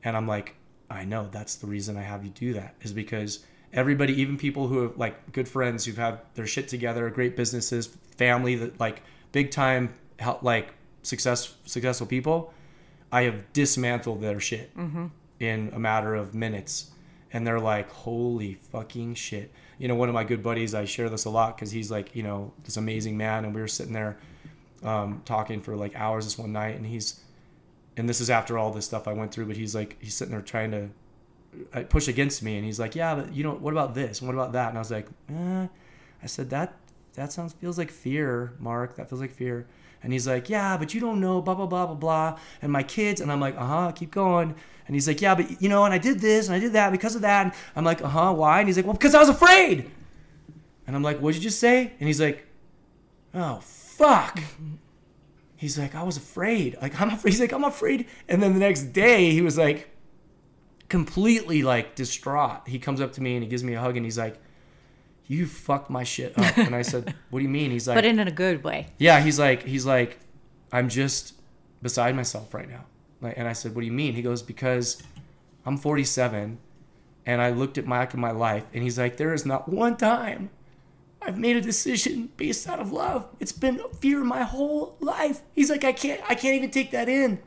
And 0.05 0.17
i'm 0.17 0.29
like 0.29 0.55
i 0.89 1.05
know 1.05 1.29
that's 1.33 1.57
the 1.57 1.67
reason 1.67 1.97
i 1.97 2.03
have 2.03 2.23
you 2.23 2.31
do 2.31 2.53
that 2.53 2.75
is 2.81 2.93
because 2.93 3.45
everybody 3.73 4.13
even 4.23 4.37
people 4.39 4.69
who 4.69 4.83
have 4.83 4.97
like 4.97 5.33
good 5.33 5.49
friends 5.49 5.85
who've 5.85 5.97
had 5.97 6.21
their 6.37 6.47
shit 6.47 6.69
together 6.69 7.11
great 7.11 7.35
businesses 7.37 7.89
family 8.17 8.55
that 8.55 8.79
like 8.79 9.03
big 9.33 9.51
time 9.51 9.93
hel- 10.21 10.39
like 10.43 10.75
success 11.03 11.57
successful 11.65 12.07
people 12.07 12.55
i 13.11 13.23
have 13.23 13.53
dismantled 13.53 14.21
their 14.21 14.39
shit 14.39 14.71
in 15.41 15.71
a 15.75 15.79
matter 15.79 16.15
of 16.15 16.35
minutes. 16.35 16.91
And 17.33 17.47
they're 17.47 17.61
like 17.61 17.91
holy 17.91 18.55
fucking 18.55 19.15
shit. 19.17 19.53
You 19.79 19.89
know 19.89 19.95
one 19.97 20.09
of 20.09 20.15
my 20.15 20.25
good 20.25 20.43
buddies 20.43 20.73
i 20.75 20.85
share 20.87 21.11
this 21.11 21.25
a 21.27 21.31
lot 21.31 21.57
because 21.57 21.71
he's 21.73 21.91
like 21.91 22.15
you 22.17 22.23
know 22.23 22.53
this 22.65 22.77
amazing 22.79 23.17
man 23.19 23.45
and 23.45 23.55
we 23.55 23.61
were 23.61 23.69
sitting 23.69 23.93
there 23.93 24.17
um, 24.85 25.21
talking 25.25 25.61
for 25.61 25.77
like 25.77 25.95
hours 25.97 26.25
this 26.25 26.39
one 26.39 26.53
night 26.53 26.77
and 26.77 26.87
he's 26.87 27.21
and 27.97 28.09
this 28.09 28.21
is 28.21 28.31
after 28.31 28.59
all 28.59 28.71
this 28.71 28.85
stuff 28.85 29.09
i 29.09 29.13
went 29.13 29.33
through 29.33 29.47
but 29.47 29.57
he's 29.57 29.75
like 29.75 29.97
he's 30.01 30.15
sitting 30.15 30.33
there 30.33 30.43
trying 30.43 30.71
to 30.71 30.89
uh, 31.73 31.83
push 31.89 32.09
against 32.09 32.43
me 32.43 32.57
and 32.57 32.65
he's 32.65 32.79
like 32.79 32.95
yeah 32.95 33.15
but 33.15 33.33
you 33.33 33.43
know 33.43 33.55
what 33.55 33.73
about 33.73 33.95
this? 33.95 34.21
And 34.21 34.29
what 34.29 34.35
about 34.35 34.53
that? 34.53 34.69
And 34.71 34.79
i 34.79 34.81
was 34.81 34.91
like 34.91 35.07
eh. 35.31 35.67
i 36.23 36.27
said 36.27 36.51
that 36.51 36.75
that 37.15 37.33
sounds 37.33 37.55
feels 37.55 37.79
like 37.79 37.91
fear 37.91 38.53
mark. 38.59 38.97
That 38.97 39.09
feels 39.09 39.23
like 39.23 39.31
fear. 39.31 39.67
And 40.03 40.13
he's 40.13 40.27
like 40.27 40.49
yeah 40.49 40.77
but 40.77 40.95
you 40.95 41.01
don't 41.01 41.21
know 41.21 41.41
blah 41.41 41.55
blah 41.55 41.67
blah 41.67 41.87
blah 41.87 41.95
blah 41.95 42.39
and 42.61 42.71
my 42.71 42.83
kids 42.83 43.21
and 43.21 43.33
i'm 43.33 43.41
like 43.41 43.57
uh-huh 43.57 43.93
keep 43.93 44.11
going. 44.11 44.55
And 44.87 44.95
he's 44.95 45.09
like 45.09 45.21
yeah 45.21 45.35
but 45.35 45.61
you 45.63 45.69
know 45.69 45.85
and 45.85 45.95
i 45.95 45.99
did 45.99 46.21
this 46.21 46.47
and 46.47 46.55
i 46.55 46.59
did 46.59 46.75
that 46.75 46.93
because 46.93 47.15
of 47.15 47.23
that. 47.23 47.47
And 47.47 47.55
i'm 47.75 47.85
like 47.85 48.03
uh-huh 48.03 48.35
why? 48.35 48.61
And 48.61 48.69
he's 48.69 48.77
like 48.77 48.87
well 48.87 48.95
because 48.95 49.15
i 49.15 49.21
was 49.21 49.29
afraid. 49.29 49.91
And 50.87 50.95
i'm 50.95 51.03
like 51.03 51.19
what'd 51.19 51.37
you 51.37 51.43
just 51.43 51.59
say? 51.59 51.93
And 51.99 52.07
he's 52.07 52.21
like 52.21 52.47
oh 53.35 53.61
fuck 53.63 54.41
he's 55.57 55.79
like 55.79 55.95
i 55.95 56.03
was 56.03 56.17
afraid. 56.17 56.77
Like 56.81 57.01
i'm 57.01 57.11
afraid. 57.11 57.31
He's 57.33 57.41
like 57.41 57.53
i'm 57.53 57.65
afraid. 57.65 58.07
And 58.29 58.43
then 58.43 58.53
the 58.55 58.61
next 58.61 58.93
day 58.93 59.31
he 59.31 59.43
was 59.43 59.57
like 59.59 59.91
completely 60.89 61.63
like 61.63 61.95
distraught. 61.95 62.67
He 62.69 62.79
comes 62.79 63.01
up 63.01 63.13
to 63.15 63.23
me 63.23 63.35
and 63.35 63.43
he 63.43 63.49
gives 63.49 63.65
me 63.65 63.75
a 63.75 63.81
hug 63.81 63.97
and 63.97 64.05
he's 64.07 64.19
like 64.19 64.39
you 65.29 65.47
fucked 65.47 65.91
my 65.91 66.05
shit 66.05 66.39
up. 66.39 66.57
And 66.57 66.75
i 66.75 66.83
said 66.83 67.15
what 67.31 67.41
do 67.41 67.43
you 67.45 67.49
mean? 67.51 67.71
He's 67.71 67.89
like 67.89 67.97
But 67.97 68.05
in 68.05 68.19
a 68.19 68.31
good 68.31 68.63
way. 68.65 68.87
yeah 68.99 69.21
he's 69.21 69.39
like 69.39 69.63
he's 69.65 69.87
like 69.87 70.19
i'm 70.73 70.89
just 70.89 71.35
beside 71.83 72.15
myself 72.15 72.53
right 72.55 72.69
now. 72.69 72.85
Like 73.21 73.35
and 73.37 73.49
i 73.49 73.53
said 73.53 73.75
what 73.75 73.81
do 73.81 73.87
you 73.87 73.93
mean? 73.93 74.15
He 74.15 74.23
goes 74.23 74.43
because 74.43 75.03
i'm 75.65 75.77
47 75.77 76.59
and 77.25 77.43
i 77.43 77.51
looked 77.51 77.77
at 77.79 77.85
in 78.15 78.21
my 78.21 78.31
life. 78.31 78.65
And 78.73 78.83
he's 78.83 78.99
like 78.99 79.17
there 79.17 79.35
is 79.35 79.45
not 79.47 79.69
one 79.69 79.97
time 79.97 80.51
i've 81.27 81.39
made 81.39 81.57
a 81.57 81.61
decision 81.61 82.31
based 82.37 82.69
out 82.69 82.81
of 82.81 82.93
love. 82.93 83.29
It's 83.41 83.53
been 83.53 83.81
fear 84.01 84.23
my 84.23 84.43
whole 84.43 84.97
life. 85.01 85.43
He's 85.55 85.71
like 85.71 85.85
i 85.85 85.93
can't 85.93 86.21
i 86.29 86.35
can't 86.35 86.55
even 86.55 86.71
take 86.71 86.91
that 86.93 87.09
in. 87.09 87.39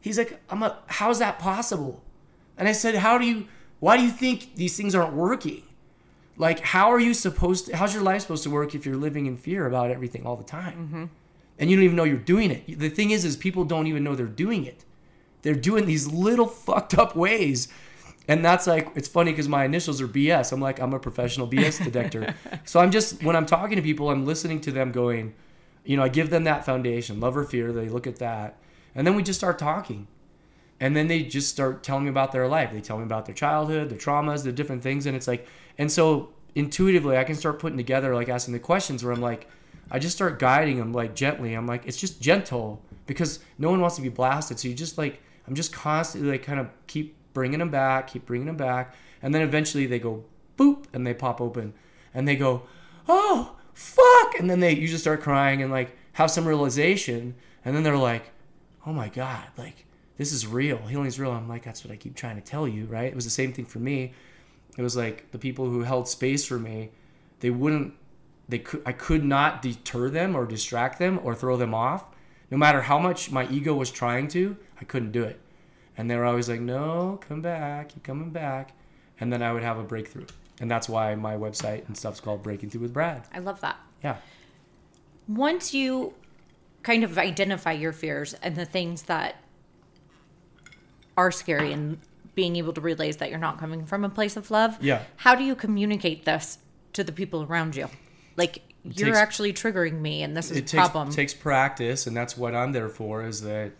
He's 0.00 0.18
like 0.18 0.40
i'm 0.48 0.62
a 0.62 0.78
how's 0.86 1.18
that 1.18 1.38
possible? 1.38 2.02
And 2.56 2.68
i 2.68 2.72
said 2.72 2.94
how 2.94 3.18
do 3.18 3.26
you 3.26 3.48
why 3.80 3.96
do 3.96 4.02
you 4.02 4.10
think 4.10 4.54
these 4.54 4.76
things 4.76 4.94
aren't 4.94 5.14
working? 5.14 5.62
Like 6.36 6.60
how 6.60 6.90
are 6.92 7.00
you 7.00 7.14
supposed 7.14 7.66
to 7.66 7.76
how's 7.76 7.94
your 7.94 8.02
life 8.02 8.22
supposed 8.22 8.44
to 8.44 8.50
work 8.50 8.74
if 8.74 8.86
you're 8.86 8.96
living 8.96 9.26
in 9.26 9.36
fear 9.36 9.66
about 9.66 9.90
everything 9.90 10.26
all 10.26 10.36
the 10.36 10.44
time? 10.44 10.78
Mm-hmm. 10.86 11.04
And 11.58 11.70
you 11.70 11.76
don't 11.76 11.84
even 11.84 11.96
know 11.96 12.04
you're 12.04 12.16
doing 12.16 12.50
it. 12.50 12.78
The 12.78 12.88
thing 12.88 13.10
is 13.10 13.24
is 13.24 13.36
people 13.36 13.64
don't 13.64 13.86
even 13.86 14.04
know 14.04 14.14
they're 14.14 14.26
doing 14.26 14.64
it. 14.64 14.84
They're 15.42 15.54
doing 15.54 15.84
these 15.84 16.06
little 16.06 16.46
fucked 16.46 16.96
up 16.96 17.14
ways 17.14 17.68
and 18.28 18.44
that's 18.44 18.66
like 18.66 18.88
it's 18.94 19.08
funny 19.08 19.32
because 19.32 19.48
my 19.48 19.64
initials 19.64 20.00
are 20.00 20.08
bs 20.08 20.52
i'm 20.52 20.60
like 20.60 20.80
i'm 20.80 20.92
a 20.92 20.98
professional 20.98 21.46
bs 21.46 21.82
detector. 21.84 22.34
So 22.64 22.80
i'm 22.80 22.90
just 22.90 23.22
when 23.22 23.36
i'm 23.36 23.46
talking 23.46 23.76
to 23.76 23.82
people 23.82 24.10
i'm 24.10 24.24
listening 24.24 24.60
to 24.62 24.72
them 24.72 24.92
going 24.92 25.34
you 25.84 25.96
know 25.96 26.02
i 26.02 26.08
give 26.08 26.30
them 26.30 26.44
that 26.44 26.64
foundation 26.64 27.20
love 27.20 27.36
or 27.36 27.44
fear 27.44 27.72
they 27.72 27.88
look 27.88 28.06
at 28.06 28.16
that. 28.16 28.58
And 28.94 29.06
then 29.06 29.16
we 29.16 29.22
just 29.24 29.40
start 29.40 29.58
talking. 29.58 30.06
And 30.78 30.96
then 30.96 31.08
they 31.08 31.22
just 31.22 31.48
start 31.48 31.82
telling 31.82 32.04
me 32.04 32.10
about 32.10 32.30
their 32.32 32.46
life. 32.46 32.72
They 32.72 32.80
tell 32.80 32.98
me 32.98 33.04
about 33.04 33.26
their 33.26 33.34
childhood 33.34 33.90
their 33.90 33.98
traumas 33.98 34.44
the 34.44 34.52
different 34.52 34.82
things. 34.82 35.06
And 35.06 35.16
it's 35.16 35.28
like 35.28 35.46
and 35.78 35.90
so 35.90 36.30
intuitively 36.54 37.16
i 37.16 37.24
can 37.24 37.34
start 37.34 37.58
putting 37.58 37.76
together 37.76 38.14
like 38.14 38.28
asking 38.28 38.54
the 38.54 38.60
questions 38.60 39.02
where 39.02 39.12
i'm 39.12 39.20
like 39.20 39.48
i 39.90 39.98
just 39.98 40.14
start 40.14 40.38
guiding 40.38 40.78
them 40.78 40.92
like 40.92 41.14
gently. 41.16 41.54
I'm 41.54 41.66
like 41.66 41.84
it's 41.86 41.96
just 41.96 42.20
gentle 42.20 42.80
because 43.06 43.40
no 43.58 43.70
one 43.70 43.80
wants 43.80 43.96
to 43.96 44.02
be 44.02 44.08
blasted. 44.08 44.58
So 44.58 44.68
you 44.68 44.74
just 44.74 44.96
like 44.96 45.20
i'm 45.46 45.54
just 45.54 45.72
constantly 45.72 46.30
like 46.30 46.42
kind 46.42 46.60
of 46.60 46.68
keep 46.86 47.16
bringing 47.34 47.58
them 47.58 47.70
back 47.70 48.06
keep 48.08 48.24
bringing 48.24 48.46
them 48.46 48.56
back 48.56 48.94
and 49.20 49.34
then 49.34 49.42
eventually 49.42 49.86
they 49.86 49.98
go 49.98 50.24
boop 50.56 50.86
and 50.92 51.06
they 51.06 51.12
pop 51.12 51.40
open 51.40 51.74
and 52.14 52.26
they 52.26 52.36
go 52.36 52.62
oh 53.08 53.56
fuck! 53.74 54.38
And 54.38 54.48
then 54.48 54.60
they 54.60 54.74
usually 54.74 54.98
start 54.98 55.20
crying 55.20 55.62
and 55.62 55.70
like 55.70 55.96
have 56.14 56.30
some 56.30 56.46
realization 56.46 57.34
and 57.64 57.74
then 57.74 57.82
they're 57.82 57.96
like 57.96 58.32
oh 58.86 58.92
my 58.92 59.08
god 59.08 59.44
like 59.56 59.86
this 60.16 60.32
is 60.32 60.46
real. 60.46 60.78
Healing's 60.78 61.18
real. 61.18 61.32
I'm 61.32 61.48
like 61.48 61.64
that's 61.64 61.84
what 61.84 61.92
i 61.92 61.96
keep 61.96 62.14
trying 62.14 62.36
to 62.36 62.42
tell 62.42 62.68
you 62.68 62.86
right? 62.86 63.06
It 63.06 63.16
was 63.16 63.24
the 63.24 63.30
same 63.30 63.52
thing 63.52 63.64
for 63.64 63.80
me. 63.80 64.12
It 64.78 64.82
was 64.82 64.96
like 64.96 65.30
the 65.32 65.38
people 65.38 65.66
who 65.66 65.82
held 65.82 66.08
space 66.08 66.46
for 66.46 66.58
me 66.58 66.90
they 67.40 67.50
wouldn't 67.50 67.94
they 68.48 68.60
could 68.60 68.82
i 68.86 68.92
could 68.92 69.24
not 69.24 69.60
deter 69.60 70.08
them 70.08 70.36
or 70.36 70.46
distract 70.46 70.98
them 70.98 71.20
or 71.22 71.34
throw 71.34 71.56
them 71.56 71.74
off. 71.74 72.06
No 72.50 72.58
matter 72.58 72.82
how 72.82 72.98
much 72.98 73.30
my 73.30 73.48
ego 73.48 73.74
was 73.74 73.90
trying 73.90 74.28
to 74.28 74.56
i 74.80 74.84
couldn't 74.84 75.12
do 75.12 75.24
it 75.24 75.40
And 75.96 76.10
they 76.10 76.16
were 76.16 76.24
always 76.24 76.48
like, 76.48 76.60
no, 76.60 77.20
come 77.26 77.40
back, 77.40 77.90
keep 77.90 78.02
coming 78.02 78.30
back. 78.30 78.72
And 79.20 79.32
then 79.32 79.42
I 79.42 79.52
would 79.52 79.62
have 79.62 79.78
a 79.78 79.82
breakthrough. 79.82 80.26
And 80.60 80.70
that's 80.70 80.88
why 80.88 81.14
my 81.14 81.36
website 81.36 81.86
and 81.86 81.96
stuff's 81.96 82.20
called 82.20 82.42
Breaking 82.42 82.70
Through 82.70 82.82
with 82.82 82.92
Brad. 82.92 83.22
I 83.32 83.38
love 83.38 83.60
that. 83.60 83.76
Yeah. 84.02 84.16
Once 85.28 85.72
you 85.72 86.14
kind 86.82 87.04
of 87.04 87.16
identify 87.16 87.72
your 87.72 87.92
fears 87.92 88.34
and 88.34 88.56
the 88.56 88.64
things 88.64 89.02
that 89.02 89.36
are 91.16 91.30
scary 91.30 91.72
and 91.72 91.98
being 92.34 92.56
able 92.56 92.72
to 92.72 92.80
realize 92.80 93.18
that 93.18 93.30
you're 93.30 93.38
not 93.38 93.58
coming 93.58 93.86
from 93.86 94.04
a 94.04 94.08
place 94.08 94.36
of 94.36 94.50
love. 94.50 94.76
Yeah. 94.80 95.02
How 95.16 95.34
do 95.34 95.44
you 95.44 95.54
communicate 95.54 96.24
this 96.24 96.58
to 96.94 97.04
the 97.04 97.12
people 97.12 97.44
around 97.44 97.76
you? 97.76 97.88
Like 98.36 98.62
you're 98.84 99.08
takes- 99.08 99.18
actually 99.18 99.52
triggering 99.52 100.00
me 100.00 100.22
and 100.22 100.36
this 100.36 100.50
is 100.50 100.56
a 100.56 100.60
it 100.60 100.66
takes, 100.66 100.72
problem. 100.72 101.10
takes 101.10 101.32
practice 101.32 102.06
and 102.06 102.14
that's 102.16 102.36
what 102.36 102.54
i'm 102.54 102.72
there 102.72 102.90
for 102.90 103.24
is 103.24 103.40
that 103.40 103.72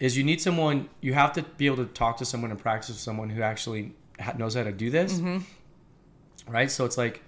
is 0.00 0.16
you 0.16 0.24
need 0.24 0.40
someone 0.40 0.88
you 1.00 1.14
have 1.14 1.32
to 1.32 1.42
be 1.42 1.66
able 1.66 1.76
to 1.76 1.86
talk 1.86 2.16
to 2.18 2.24
someone 2.24 2.50
and 2.50 2.60
practice 2.60 2.90
with 2.90 2.98
someone 2.98 3.30
who 3.30 3.42
actually 3.42 3.92
knows 4.36 4.54
how 4.54 4.62
to 4.62 4.72
do 4.72 4.90
this. 4.90 5.14
Mm-hmm. 5.14 6.52
right? 6.52 6.70
So 6.70 6.84
it's 6.84 6.98
like 6.98 7.22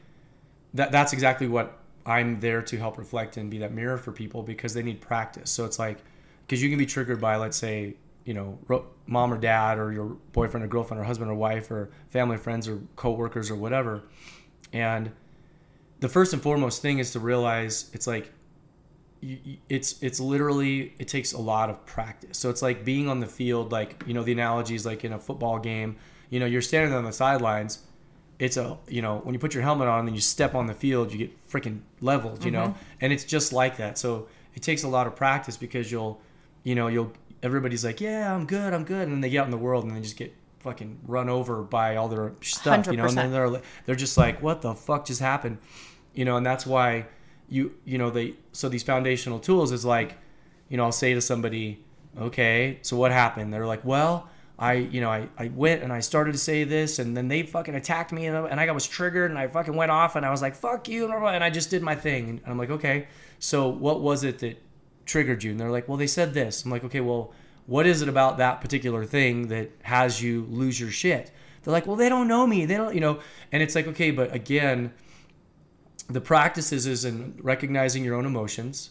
that 0.74 0.92
that's 0.92 1.12
exactly 1.12 1.48
what 1.48 1.78
i'm 2.06 2.40
there 2.40 2.62
to 2.62 2.78
help 2.78 2.96
reflect 2.96 3.36
and 3.36 3.50
be 3.50 3.58
that 3.58 3.72
mirror 3.72 3.98
for 3.98 4.12
people 4.12 4.42
because 4.42 4.74
they 4.74 4.82
need 4.82 5.00
practice. 5.00 5.50
So 5.50 5.64
it's 5.64 5.78
like 5.78 5.98
because 6.46 6.62
you 6.62 6.68
can 6.68 6.78
be 6.78 6.86
triggered 6.86 7.20
by 7.20 7.36
let's 7.36 7.56
say 7.56 7.94
you 8.24 8.34
know 8.34 8.58
ro- 8.68 8.86
mom 9.06 9.32
or 9.32 9.38
dad 9.38 9.78
or 9.78 9.92
your 9.92 10.16
boyfriend 10.32 10.64
or 10.64 10.68
girlfriend 10.68 11.00
or 11.00 11.04
husband 11.04 11.30
or 11.30 11.34
wife 11.34 11.70
or 11.70 11.90
family 12.10 12.36
friends 12.36 12.68
or 12.68 12.80
coworkers 12.96 13.50
or 13.50 13.56
whatever. 13.56 14.02
And 14.72 15.10
the 16.00 16.08
first 16.08 16.32
and 16.32 16.42
foremost 16.42 16.80
thing 16.80 16.98
is 16.98 17.12
to 17.12 17.20
realize 17.20 17.90
it's 17.92 18.06
like 18.06 18.32
you, 19.20 19.58
it's 19.68 20.02
it's 20.02 20.20
literally 20.20 20.94
it 20.98 21.08
takes 21.08 21.32
a 21.32 21.40
lot 21.40 21.70
of 21.70 21.84
practice. 21.86 22.38
So 22.38 22.50
it's 22.50 22.62
like 22.62 22.84
being 22.84 23.08
on 23.08 23.20
the 23.20 23.26
field 23.26 23.72
like 23.72 24.02
you 24.06 24.14
know 24.14 24.22
the 24.22 24.32
analogy 24.32 24.74
is 24.74 24.86
like 24.86 25.04
in 25.04 25.12
a 25.12 25.18
football 25.18 25.58
game 25.58 25.96
you 26.30 26.40
know 26.40 26.46
you're 26.46 26.62
standing 26.62 26.94
on 26.94 27.04
the 27.04 27.12
sidelines 27.12 27.80
it's 28.38 28.56
a 28.56 28.78
you 28.88 29.02
know 29.02 29.18
when 29.18 29.34
you 29.34 29.38
put 29.38 29.52
your 29.52 29.62
helmet 29.62 29.86
on 29.86 30.06
and 30.06 30.16
you 30.16 30.20
step 30.20 30.54
on 30.54 30.66
the 30.66 30.74
field 30.74 31.12
you 31.12 31.18
get 31.18 31.48
freaking 31.48 31.80
leveled 32.00 32.44
you 32.44 32.50
know? 32.50 32.68
Mm-hmm. 32.68 32.78
And 33.02 33.12
it's 33.12 33.24
just 33.24 33.52
like 33.52 33.76
that. 33.76 33.98
So 33.98 34.28
it 34.54 34.62
takes 34.62 34.82
a 34.82 34.88
lot 34.88 35.06
of 35.06 35.14
practice 35.14 35.56
because 35.56 35.92
you'll 35.92 36.20
you 36.64 36.74
know 36.74 36.88
you'll 36.88 37.12
everybody's 37.42 37.84
like 37.84 38.00
yeah 38.00 38.34
i'm 38.34 38.46
good 38.46 38.72
i'm 38.72 38.84
good. 38.84 39.02
And 39.02 39.12
then 39.12 39.20
they 39.20 39.30
get 39.30 39.40
out 39.40 39.44
in 39.44 39.50
the 39.50 39.58
world 39.58 39.84
and 39.84 39.94
they 39.94 40.00
just 40.00 40.16
get 40.16 40.34
fucking 40.60 40.98
run 41.06 41.28
over 41.28 41.62
by 41.62 41.96
all 41.96 42.08
their 42.08 42.32
stuff 42.40 42.86
you 42.86 42.96
know? 42.96 43.04
And 43.04 43.16
then 43.16 43.30
they're 43.30 43.62
they're 43.84 43.94
just 43.94 44.16
like 44.16 44.42
what 44.42 44.62
the 44.62 44.74
fuck 44.74 45.04
just 45.04 45.20
happened? 45.20 45.58
You 46.14 46.24
know 46.24 46.36
and 46.36 46.46
that's 46.46 46.66
why 46.66 47.06
you 47.50 47.74
you 47.84 47.98
know 47.98 48.10
they 48.10 48.34
so 48.52 48.68
these 48.68 48.82
foundational 48.82 49.38
tools 49.38 49.72
is 49.72 49.84
like 49.84 50.16
you 50.68 50.76
know 50.76 50.84
i'll 50.84 50.92
say 50.92 51.12
to 51.14 51.20
somebody 51.20 51.84
okay 52.18 52.78
so 52.82 52.96
what 52.96 53.12
happened? 53.12 53.52
They're 53.52 53.66
like 53.66 53.84
well 53.84 54.28
i 54.58 54.74
you 54.74 55.00
know 55.00 55.10
i, 55.10 55.28
I 55.38 55.48
went 55.54 55.82
and 55.82 55.92
i 55.92 56.00
started 56.00 56.32
to 56.32 56.38
say 56.38 56.64
this 56.64 56.98
and 56.98 57.16
then 57.16 57.28
they 57.28 57.42
fucking 57.44 57.74
attacked 57.74 58.12
me 58.12 58.26
and, 58.26 58.36
I- 58.36 58.48
and 58.48 58.60
i 58.60 58.70
was 58.72 58.86
triggered 58.86 59.30
and 59.30 59.38
i 59.38 59.46
fucking 59.48 59.74
went 59.74 59.90
off 59.90 60.16
and 60.16 60.26
i 60.26 60.30
was 60.30 60.42
like 60.42 60.54
fuck 60.54 60.88
you 60.88 61.10
and 61.10 61.42
i 61.44 61.50
just 61.50 61.70
did 61.70 61.82
my 61.82 61.94
thing. 61.94 62.28
And 62.28 62.40
i'm 62.46 62.58
like 62.58 62.70
okay 62.70 63.06
so 63.38 63.68
what 63.68 64.00
was 64.00 64.22
it 64.22 64.38
that 64.40 64.62
triggered 65.06 65.42
you? 65.42 65.50
And 65.52 65.58
they're 65.58 65.70
like 65.70 65.88
well 65.88 65.96
they 65.96 66.06
said 66.06 66.34
this. 66.34 66.64
I'm 66.64 66.70
like 66.70 66.84
okay 66.84 67.00
well 67.00 67.32
what 67.66 67.86
is 67.86 68.02
it 68.02 68.08
about 68.08 68.38
that 68.38 68.60
particular 68.60 69.04
thing 69.04 69.48
that 69.48 69.70
has 69.82 70.20
you 70.22 70.46
lose 70.50 70.78
your 70.78 70.90
shit? 70.90 71.30
They're 71.62 71.72
like 71.72 71.86
well 71.86 71.96
they 71.96 72.08
don't 72.08 72.28
know 72.28 72.46
me. 72.46 72.66
They 72.66 72.76
don't 72.76 72.94
you 72.94 73.00
know 73.00 73.20
and 73.50 73.62
it's 73.62 73.74
like 73.74 73.86
okay 73.88 74.10
but 74.10 74.34
again 74.34 74.92
the 76.10 76.20
practices 76.20 76.86
is 76.86 77.04
in 77.04 77.38
recognizing 77.40 78.04
your 78.04 78.16
own 78.16 78.26
emotions 78.26 78.90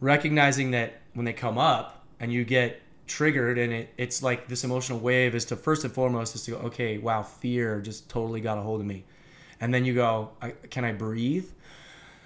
recognizing 0.00 0.72
that 0.72 1.00
when 1.14 1.24
they 1.24 1.32
come 1.32 1.58
up 1.58 2.04
and 2.20 2.32
you 2.32 2.44
get 2.44 2.80
triggered 3.06 3.58
and 3.58 3.72
it, 3.72 3.92
it's 3.96 4.22
like 4.22 4.48
this 4.48 4.64
emotional 4.64 4.98
wave 4.98 5.34
is 5.34 5.44
to 5.46 5.56
first 5.56 5.84
and 5.84 5.92
foremost 5.92 6.34
is 6.34 6.42
to 6.44 6.52
go 6.52 6.56
okay 6.58 6.98
wow 6.98 7.22
fear 7.22 7.80
just 7.80 8.08
totally 8.08 8.40
got 8.40 8.58
a 8.58 8.60
hold 8.60 8.80
of 8.80 8.86
me. 8.86 9.04
And 9.60 9.72
then 9.72 9.84
you 9.84 9.94
go 9.94 10.30
I, 10.40 10.50
can 10.70 10.84
i 10.84 10.92
breathe? 10.92 11.46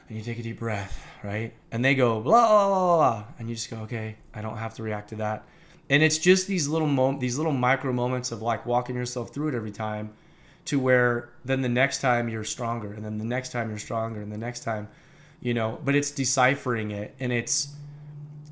And 0.08 0.16
you 0.16 0.24
take 0.24 0.38
a 0.38 0.42
deep 0.42 0.58
breath 0.58 1.06
right? 1.22 1.52
And 1.72 1.84
they 1.84 1.94
go 1.94 2.20
blah, 2.20 2.48
blah 2.48 2.68
blah 2.68 2.96
blah 2.96 3.24
and 3.38 3.48
you 3.48 3.54
just 3.54 3.70
go 3.70 3.78
okay 3.78 4.16
i 4.34 4.42
don't 4.42 4.56
have 4.56 4.74
to 4.74 4.82
react 4.82 5.10
to 5.10 5.16
that. 5.16 5.44
And 5.90 6.02
it's 6.02 6.18
just 6.18 6.46
these 6.46 6.68
little 6.68 6.88
mom- 6.88 7.18
these 7.18 7.38
little 7.38 7.52
micro 7.52 7.92
moments 7.92 8.30
of 8.30 8.42
like 8.42 8.66
walking 8.66 8.94
yourself 8.94 9.32
through 9.32 9.48
it 9.48 9.54
every 9.54 9.70
time 9.72 10.12
to 10.68 10.78
where 10.78 11.30
then 11.46 11.62
the 11.62 11.68
next 11.68 12.02
time 12.02 12.28
you're 12.28 12.44
stronger 12.44 12.92
and 12.92 13.02
then 13.02 13.16
the 13.16 13.24
next 13.24 13.52
time 13.52 13.70
you're 13.70 13.78
stronger 13.78 14.20
and 14.20 14.30
the 14.30 14.36
next 14.36 14.60
time 14.60 14.86
you 15.40 15.54
know 15.54 15.80
but 15.82 15.94
it's 15.94 16.10
deciphering 16.10 16.90
it 16.90 17.14
and 17.20 17.32
it's 17.32 17.68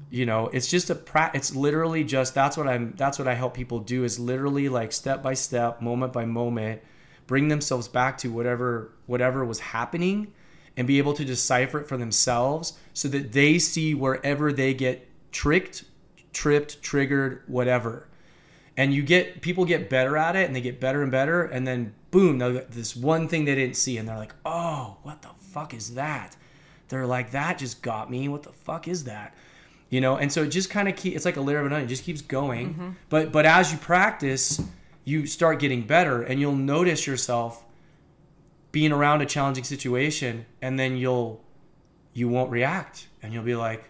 you 0.09 0.25
know 0.25 0.49
it's 0.49 0.67
just 0.67 0.89
a 0.89 0.95
pra- 0.95 1.31
it's 1.35 1.55
literally 1.55 2.03
just 2.03 2.35
that's 2.35 2.57
what 2.57 2.67
i'm 2.67 2.95
that's 2.97 3.19
what 3.19 3.29
i 3.29 3.35
help 3.35 3.53
people 3.53 3.81
do 3.81 4.03
is 4.03 4.19
literally 4.19 4.71
like 4.71 4.93
step 4.93 5.23
by 5.23 5.35
step 5.35 5.83
moment 5.83 6.11
by 6.11 6.25
moment 6.25 6.81
bring 7.27 7.49
themselves 7.49 7.87
back 7.87 8.17
to 8.17 8.33
whatever 8.33 8.93
whatever 9.05 9.45
was 9.45 9.61
happening 9.61 10.33
and 10.75 10.87
be 10.87 10.97
able 10.97 11.13
to 11.13 11.25
decipher 11.25 11.81
it 11.81 11.87
for 11.87 11.99
themselves 11.99 12.79
so 12.95 13.09
that 13.09 13.33
they 13.33 13.59
see 13.59 13.95
wherever 13.95 14.55
they 14.55 14.73
get 14.73 15.07
tricked 15.33 15.85
tripped 16.33 16.81
triggered 16.81 17.43
whatever 17.47 18.09
and 18.77 18.93
you 18.93 19.03
get 19.03 19.41
people 19.41 19.65
get 19.65 19.89
better 19.89 20.17
at 20.17 20.37
it 20.37 20.47
and 20.47 20.55
they 20.55 20.61
get 20.61 20.81
better 20.81 21.03
and 21.03 21.11
better 21.11 21.43
and 21.43 21.67
then 21.67 21.95
boom 22.11 22.39
they'll 22.39 22.53
get 22.53 22.71
this 22.71 22.95
one 22.95 23.29
thing 23.29 23.45
they 23.45 23.55
didn't 23.55 23.77
see 23.77 23.97
and 23.99 24.09
they're 24.09 24.19
like 24.19 24.35
oh 24.45 24.97
what 25.03 25.23
the 25.23 25.29
fuck 25.39 25.73
is 25.73 25.95
that? 25.95 26.37
They're 26.89 27.07
like 27.07 27.31
that 27.31 27.59
just 27.59 27.83
got 27.83 28.11
me. 28.11 28.29
What 28.29 28.43
the 28.43 28.53
fuck 28.53 28.89
is 28.89 29.05
that? 29.05 29.35
You 29.89 30.01
know 30.01 30.17
and 30.17 30.33
so 30.33 30.43
it 30.43 30.49
just 30.49 30.71
kind 30.71 30.89
of 30.89 30.97
keep 30.97 31.15
it's 31.15 31.25
like 31.25 31.37
a 31.37 31.41
layer 31.41 31.61
of 31.61 31.67
an 31.67 31.73
onion. 31.73 31.87
It 31.87 31.91
just 31.91 32.05
keeps 32.05 32.21
going. 32.21 32.75
Mm-hmm. 32.75 32.91
But 33.09 33.33
but 33.33 33.47
as 33.47 33.73
you 33.73 33.79
practice 33.79 34.61
you 35.05 35.27
start 35.27 35.61
getting 35.61 35.83
better 35.83 36.23
and 36.23 36.41
you'll 36.41 36.57
notice 36.57 37.07
yourself 37.07 37.65
being 38.73 38.93
around 38.93 39.23
a 39.23 39.27
challenging 39.27 39.65
situation 39.65 40.45
and 40.61 40.79
then 40.79 40.97
you'll 40.97 41.43
you 42.13 42.29
won't 42.29 42.51
react 42.51 43.09
and 43.23 43.33
you'll 43.33 43.45
be 43.45 43.57
like 43.57 43.85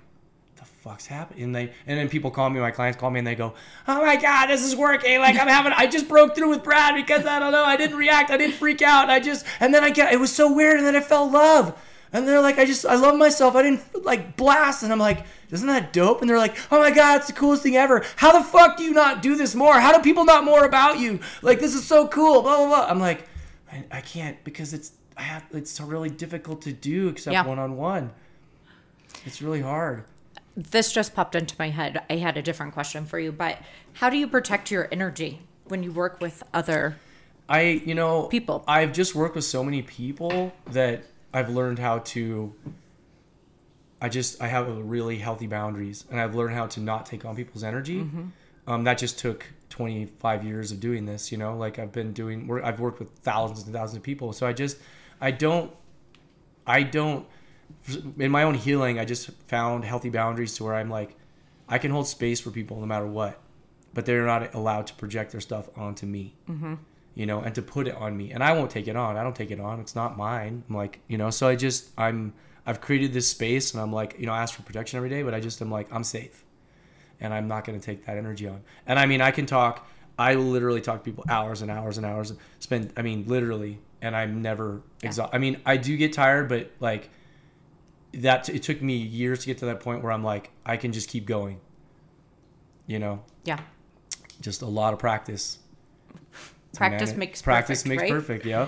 fuck's 0.87 1.07
happening 1.07 1.43
and 1.43 1.55
they 1.55 1.73
and 1.89 1.99
then 1.99 2.09
people 2.09 2.31
call 2.31 2.49
me 2.49 2.61
my 2.61 2.71
clients 2.71 2.97
call 2.97 3.11
me 3.11 3.19
and 3.19 3.27
they 3.27 3.35
go 3.35 3.53
oh 3.89 4.07
my 4.07 4.15
god 4.15 4.47
this 4.47 4.63
is 4.63 4.77
working. 4.77 5.19
Like 5.19 5.37
i'm 5.37 5.49
having 5.49 5.73
i 5.77 5.89
just 5.89 6.07
broke 6.07 6.37
through 6.37 6.51
with 6.51 6.63
brad 6.63 6.95
because 6.95 7.27
i 7.27 7.41
don't 7.41 7.51
know 7.51 7.65
i 7.65 7.77
didn't 7.77 7.97
react. 7.97 8.31
I 8.31 8.37
didn't 8.37 8.55
freak 8.55 8.83
out. 8.83 9.03
And 9.03 9.11
i 9.11 9.19
just 9.19 9.45
and 9.59 9.75
then 9.75 9.83
i 9.83 9.91
get 9.91 10.13
it 10.13 10.21
was 10.21 10.33
so 10.33 10.53
weird. 10.53 10.79
And 10.79 10.87
then 10.87 10.95
i 10.95 11.01
felt 11.01 11.33
love. 11.33 11.77
And 12.13 12.27
they're 12.29 12.41
like 12.41 12.59
i 12.59 12.65
just 12.65 12.87
i 12.87 12.95
love 12.95 13.17
myself. 13.17 13.57
I 13.57 13.63
didn't 13.63 14.05
like 14.05 14.37
blast. 14.37 14.85
And 14.85 14.93
i'm 14.93 15.01
like 15.01 15.27
isn't 15.51 15.67
that 15.67 15.93
dope? 15.93 16.21
And 16.21 16.31
they're 16.31 16.39
like 16.39 16.57
oh 16.71 16.79
my 16.79 16.93
god 16.93 17.17
it's 17.17 17.27
the 17.27 17.33
coolest 17.33 17.65
thing 17.65 17.77
ever. 17.77 18.05
How 18.15 18.31
the 18.31 18.45
fuck 18.45 18.77
do 18.77 18.85
you 18.85 18.93
not 18.93 19.23
do 19.23 19.35
this 19.35 19.57
more? 19.57 19.81
How 19.81 19.93
do 19.93 20.01
people 20.05 20.25
not 20.25 20.45
more 20.45 20.65
about 20.65 21.01
you? 21.01 21.19
Like 21.43 21.59
this 21.59 21.75
is 21.75 21.85
so 21.85 22.07
cool 22.07 22.43
blah 22.43 22.59
blah 22.59 22.69
blah. 22.69 22.87
I'm 22.89 23.01
like 23.01 23.27
i, 23.73 23.85
I 23.91 24.01
can't 24.03 24.43
because 24.45 24.73
it's 24.73 24.93
i 25.17 25.23
have 25.23 25.45
it's 25.53 25.81
really 25.81 26.11
difficult 26.11 26.63
to 26.63 26.73
do 26.73 27.09
except 27.09 27.45
one-on-one. 27.45 28.13
It's 29.25 29.43
really 29.43 29.63
hard 29.63 30.05
this 30.57 30.93
just 30.93 31.15
popped 31.15 31.35
into 31.35 31.55
my 31.59 31.71
head. 31.71 32.03
I 32.09 32.17
had 32.17 32.37
a 32.37 32.43
different 32.43 32.73
question 32.73 33.05
for 33.05 33.19
you, 33.19 33.31
but 33.31 33.59
how 33.95 34.09
do 34.09 34.17
you 34.17 34.27
protect 34.27 34.71
your 34.71 34.89
energy 34.91 35.41
when 35.65 35.83
you 35.83 35.93
work 35.93 36.21
with 36.21 36.43
other 36.55 36.97
I, 37.49 37.61
you 37.85 37.95
know, 37.95 38.25
People. 38.25 38.65
I've 38.67 38.93
just 38.93 39.15
worked 39.15 39.37
with 39.37 39.45
so 39.45 39.63
many 39.63 39.83
people 39.83 40.53
that 40.73 41.05
I've 41.33 41.51
learned 41.51 41.79
how 41.79 41.99
to. 41.99 42.55
I 44.01 44.09
just 44.09 44.43
I 44.43 44.49
have 44.49 44.69
a 44.69 44.83
really 44.83 45.19
healthy 45.19 45.47
boundaries, 45.47 46.05
and 46.11 46.21
I've 46.21 46.35
learned 46.35 46.55
how 46.55 46.67
to 46.67 46.81
not 46.81 47.07
take 47.07 47.25
on 47.25 47.37
people's 47.37 47.63
energy. 47.63 48.01
Mm-hmm. 48.01 48.25
Um, 48.67 48.85
that 48.85 48.99
just 48.99 49.19
took 49.19 49.47
25 49.71 50.45
years 50.45 50.73
of 50.73 50.81
doing 50.81 51.07
this. 51.07 51.31
You 51.31 51.39
know, 51.39 51.57
like 51.57 51.79
I've 51.79 51.93
been 51.93 52.13
doing. 52.13 52.51
I've 52.63 52.81
worked 52.81 52.99
with 52.99 53.11
thousands 53.19 53.65
and 53.65 53.73
thousands 53.73 53.99
of 53.99 54.03
people, 54.03 54.33
so 54.33 54.47
I 54.47 54.53
just 54.53 54.79
I 55.21 55.31
don't 55.31 55.73
I 56.67 56.83
don't 56.83 57.27
in 58.19 58.31
my 58.31 58.43
own 58.43 58.55
healing. 58.55 58.99
I 58.99 59.05
just 59.05 59.31
found 59.49 59.85
healthy 59.85 60.11
boundaries 60.11 60.55
to 60.57 60.65
where 60.65 60.75
I'm 60.75 60.91
like 60.91 61.17
I 61.69 61.79
can 61.79 61.91
hold 61.91 62.07
space 62.07 62.41
for 62.41 62.51
people 62.51 62.79
no 62.79 62.87
matter 62.87 63.07
what, 63.07 63.41
but 63.93 64.07
they're 64.07 64.27
not 64.27 64.55
allowed 64.55 64.87
to 64.89 64.95
project 64.95 65.33
their 65.33 65.41
stuff 65.41 65.69
onto 65.77 66.07
me 66.07 66.35
mm-hmm. 66.49 66.75
you 67.15 67.27
know, 67.27 67.41
and 67.41 67.55
to 67.55 67.63
put 67.63 67.89
it 67.89 67.95
on 67.97 68.17
me. 68.17 68.31
And 68.33 68.43
I 68.43 68.53
won't 68.53 68.71
take 68.71 68.89
it 68.89 68.97
on. 68.97 69.17
I 69.17 69.23
don't 69.23 69.35
take 69.35 69.51
it 69.51 69.61
on. 69.61 69.81
It's 69.81 69.95
not 69.95 70.17
mine. 70.17 70.63
I'm 70.69 70.77
like, 70.77 71.01
you 71.09 71.19
know, 71.19 71.31
so 71.31 71.49
I 71.49 71.57
just 71.57 71.91
I'm 71.97 72.33
I've 72.67 72.81
created 72.81 73.13
this 73.13 73.29
space 73.29 73.73
and 73.73 73.81
I'm 73.81 73.93
like, 73.93 74.17
you 74.19 74.27
know, 74.27 74.33
I 74.33 74.43
ask 74.43 74.55
for 74.55 74.63
protection 74.63 74.97
every 74.97 75.11
day, 75.11 75.23
but 75.23 75.35
I 75.35 75.41
just 75.41 75.61
am 75.63 75.71
like, 75.71 75.93
I'm 75.93 76.05
safe. 76.05 76.45
And 77.21 77.33
I'm 77.33 77.49
not 77.49 77.65
gonna 77.65 77.81
take 77.81 78.07
that 78.07 78.17
energy 78.17 78.47
on. 78.49 78.63
And 78.87 78.99
I 78.99 79.07
mean 79.07 79.21
I 79.21 79.31
can 79.31 79.47
talk 79.47 79.89
I 80.19 80.35
literally 80.35 80.81
talk 80.81 80.99
to 80.99 81.05
people 81.05 81.25
hours 81.29 81.63
and 81.63 81.71
hours 81.71 81.99
and 81.99 82.07
hours 82.07 82.33
spend 82.59 82.93
I 82.97 83.03
mean 83.03 83.25
literally 83.27 83.79
and 84.03 84.15
I'm 84.15 84.43
never 84.43 84.83
exhausted. 85.03 85.35
I 85.35 85.39
mean, 85.39 85.61
I 85.65 85.77
do 85.77 85.97
get 85.97 86.13
tired, 86.13 86.49
but 86.49 86.71
like 86.81 87.09
that 88.17 88.49
it 88.49 88.63
took 88.63 88.83
me 88.83 88.97
years 88.97 89.41
to 89.41 89.47
get 89.47 89.59
to 89.59 89.67
that 89.67 89.81
point 89.81 90.03
where 90.03 90.13
I'm 90.13 90.25
like, 90.25 90.51
I 90.65 90.77
can 90.77 90.93
just 90.93 91.09
keep 91.09 91.27
going. 91.27 91.61
You 92.87 92.99
know, 92.99 93.25
yeah 93.45 93.61
just 94.41 94.63
a 94.63 94.67
lot 94.67 94.93
of 94.93 94.99
practice. 94.99 95.59
practice 96.75 97.15
makes 97.15 97.43
practice 97.43 97.83
perfect, 97.83 97.89
makes 97.89 98.03
right? 98.03 98.11
perfect. 98.11 98.47
Yeah. 98.47 98.67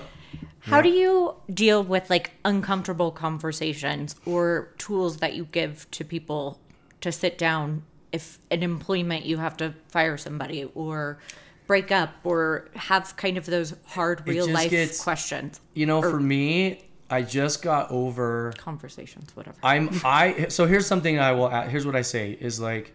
How 0.61 0.81
do 0.81 0.89
you 0.89 1.35
deal 1.51 1.83
with 1.83 2.09
like 2.09 2.31
uncomfortable 2.45 3.11
conversations 3.11 4.15
or 4.25 4.73
tools 4.77 5.17
that 5.17 5.33
you 5.33 5.45
give 5.45 5.89
to 5.91 6.03
people 6.03 6.59
to 7.01 7.11
sit 7.11 7.37
down 7.37 7.83
if 8.11 8.39
an 8.51 8.61
employment 8.61 9.25
you 9.25 9.37
have 9.37 9.57
to 9.57 9.73
fire 9.87 10.17
somebody 10.17 10.69
or 10.75 11.19
break 11.65 11.91
up 11.91 12.15
or 12.23 12.67
have 12.75 13.15
kind 13.15 13.37
of 13.37 13.45
those 13.45 13.75
hard 13.85 14.27
real 14.27 14.49
life 14.49 14.71
gets- 14.71 15.01
questions, 15.01 15.61
You 15.73 15.85
know, 15.85 16.01
for 16.01 16.19
me, 16.19 16.83
I 17.09 17.23
just 17.23 17.61
got 17.61 17.89
over 17.91 18.53
conversations, 18.57 19.35
whatever. 19.35 19.57
I'm 19.63 19.89
I 20.03 20.47
so 20.49 20.65
here's 20.65 20.85
something 20.85 21.19
I 21.19 21.31
will 21.31 21.49
add- 21.51 21.69
here's 21.69 21.85
what 21.85 21.95
I 21.95 22.01
say 22.01 22.37
is 22.39 22.59
like 22.59 22.93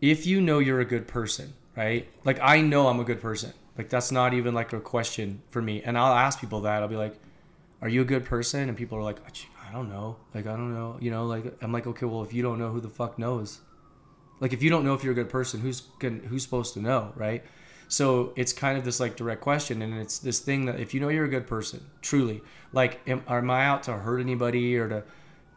if 0.00 0.26
you 0.26 0.40
know 0.40 0.58
you're 0.58 0.80
a 0.80 0.84
good 0.84 1.06
person, 1.06 1.52
right? 1.76 2.08
Like 2.24 2.38
I 2.42 2.60
know 2.60 2.88
I'm 2.88 3.00
a 3.00 3.04
good 3.04 3.20
person. 3.20 3.52
Like 3.78 3.88
that's 3.88 4.10
not 4.10 4.34
even 4.34 4.54
like 4.54 4.72
a 4.72 4.80
question 4.80 5.42
for 5.50 5.62
me. 5.62 5.82
And 5.82 5.96
I'll 5.96 6.12
ask 6.14 6.40
people 6.40 6.62
that. 6.62 6.82
I'll 6.82 6.88
be 6.88 6.96
like, 6.96 7.16
"Are 7.80 7.88
you 7.88 8.02
a 8.02 8.04
good 8.04 8.24
person?" 8.24 8.68
And 8.68 8.76
people 8.76 8.98
are 8.98 9.02
like, 9.02 9.18
"I 9.68 9.72
don't 9.72 9.88
know." 9.88 10.16
Like 10.34 10.46
I 10.46 10.52
don't 10.56 10.74
know. 10.74 10.96
You 11.00 11.10
know, 11.10 11.26
like 11.26 11.44
I'm 11.62 11.72
like, 11.72 11.86
"Okay, 11.86 12.06
well, 12.06 12.22
if 12.22 12.32
you 12.32 12.42
don't 12.42 12.58
know, 12.58 12.70
who 12.70 12.80
the 12.80 12.88
fuck 12.88 13.18
knows?" 13.18 13.60
Like 14.40 14.52
if 14.52 14.62
you 14.62 14.70
don't 14.70 14.84
know 14.84 14.94
if 14.94 15.04
you're 15.04 15.12
a 15.12 15.14
good 15.14 15.28
person, 15.28 15.60
who's 15.60 15.82
can, 15.98 16.24
who's 16.24 16.42
supposed 16.42 16.74
to 16.74 16.80
know, 16.80 17.12
right? 17.14 17.44
So 17.90 18.32
it's 18.36 18.52
kind 18.52 18.78
of 18.78 18.84
this 18.84 19.00
like 19.00 19.16
direct 19.16 19.40
question, 19.40 19.82
and 19.82 19.94
it's 19.94 20.20
this 20.20 20.38
thing 20.38 20.66
that 20.66 20.78
if 20.78 20.94
you 20.94 21.00
know 21.00 21.08
you're 21.08 21.24
a 21.24 21.28
good 21.28 21.48
person, 21.48 21.84
truly, 22.00 22.40
like, 22.72 23.00
am, 23.08 23.24
am 23.26 23.50
I 23.50 23.66
out 23.66 23.82
to 23.84 23.92
hurt 23.94 24.20
anybody 24.20 24.76
or 24.76 24.88
to 24.88 25.02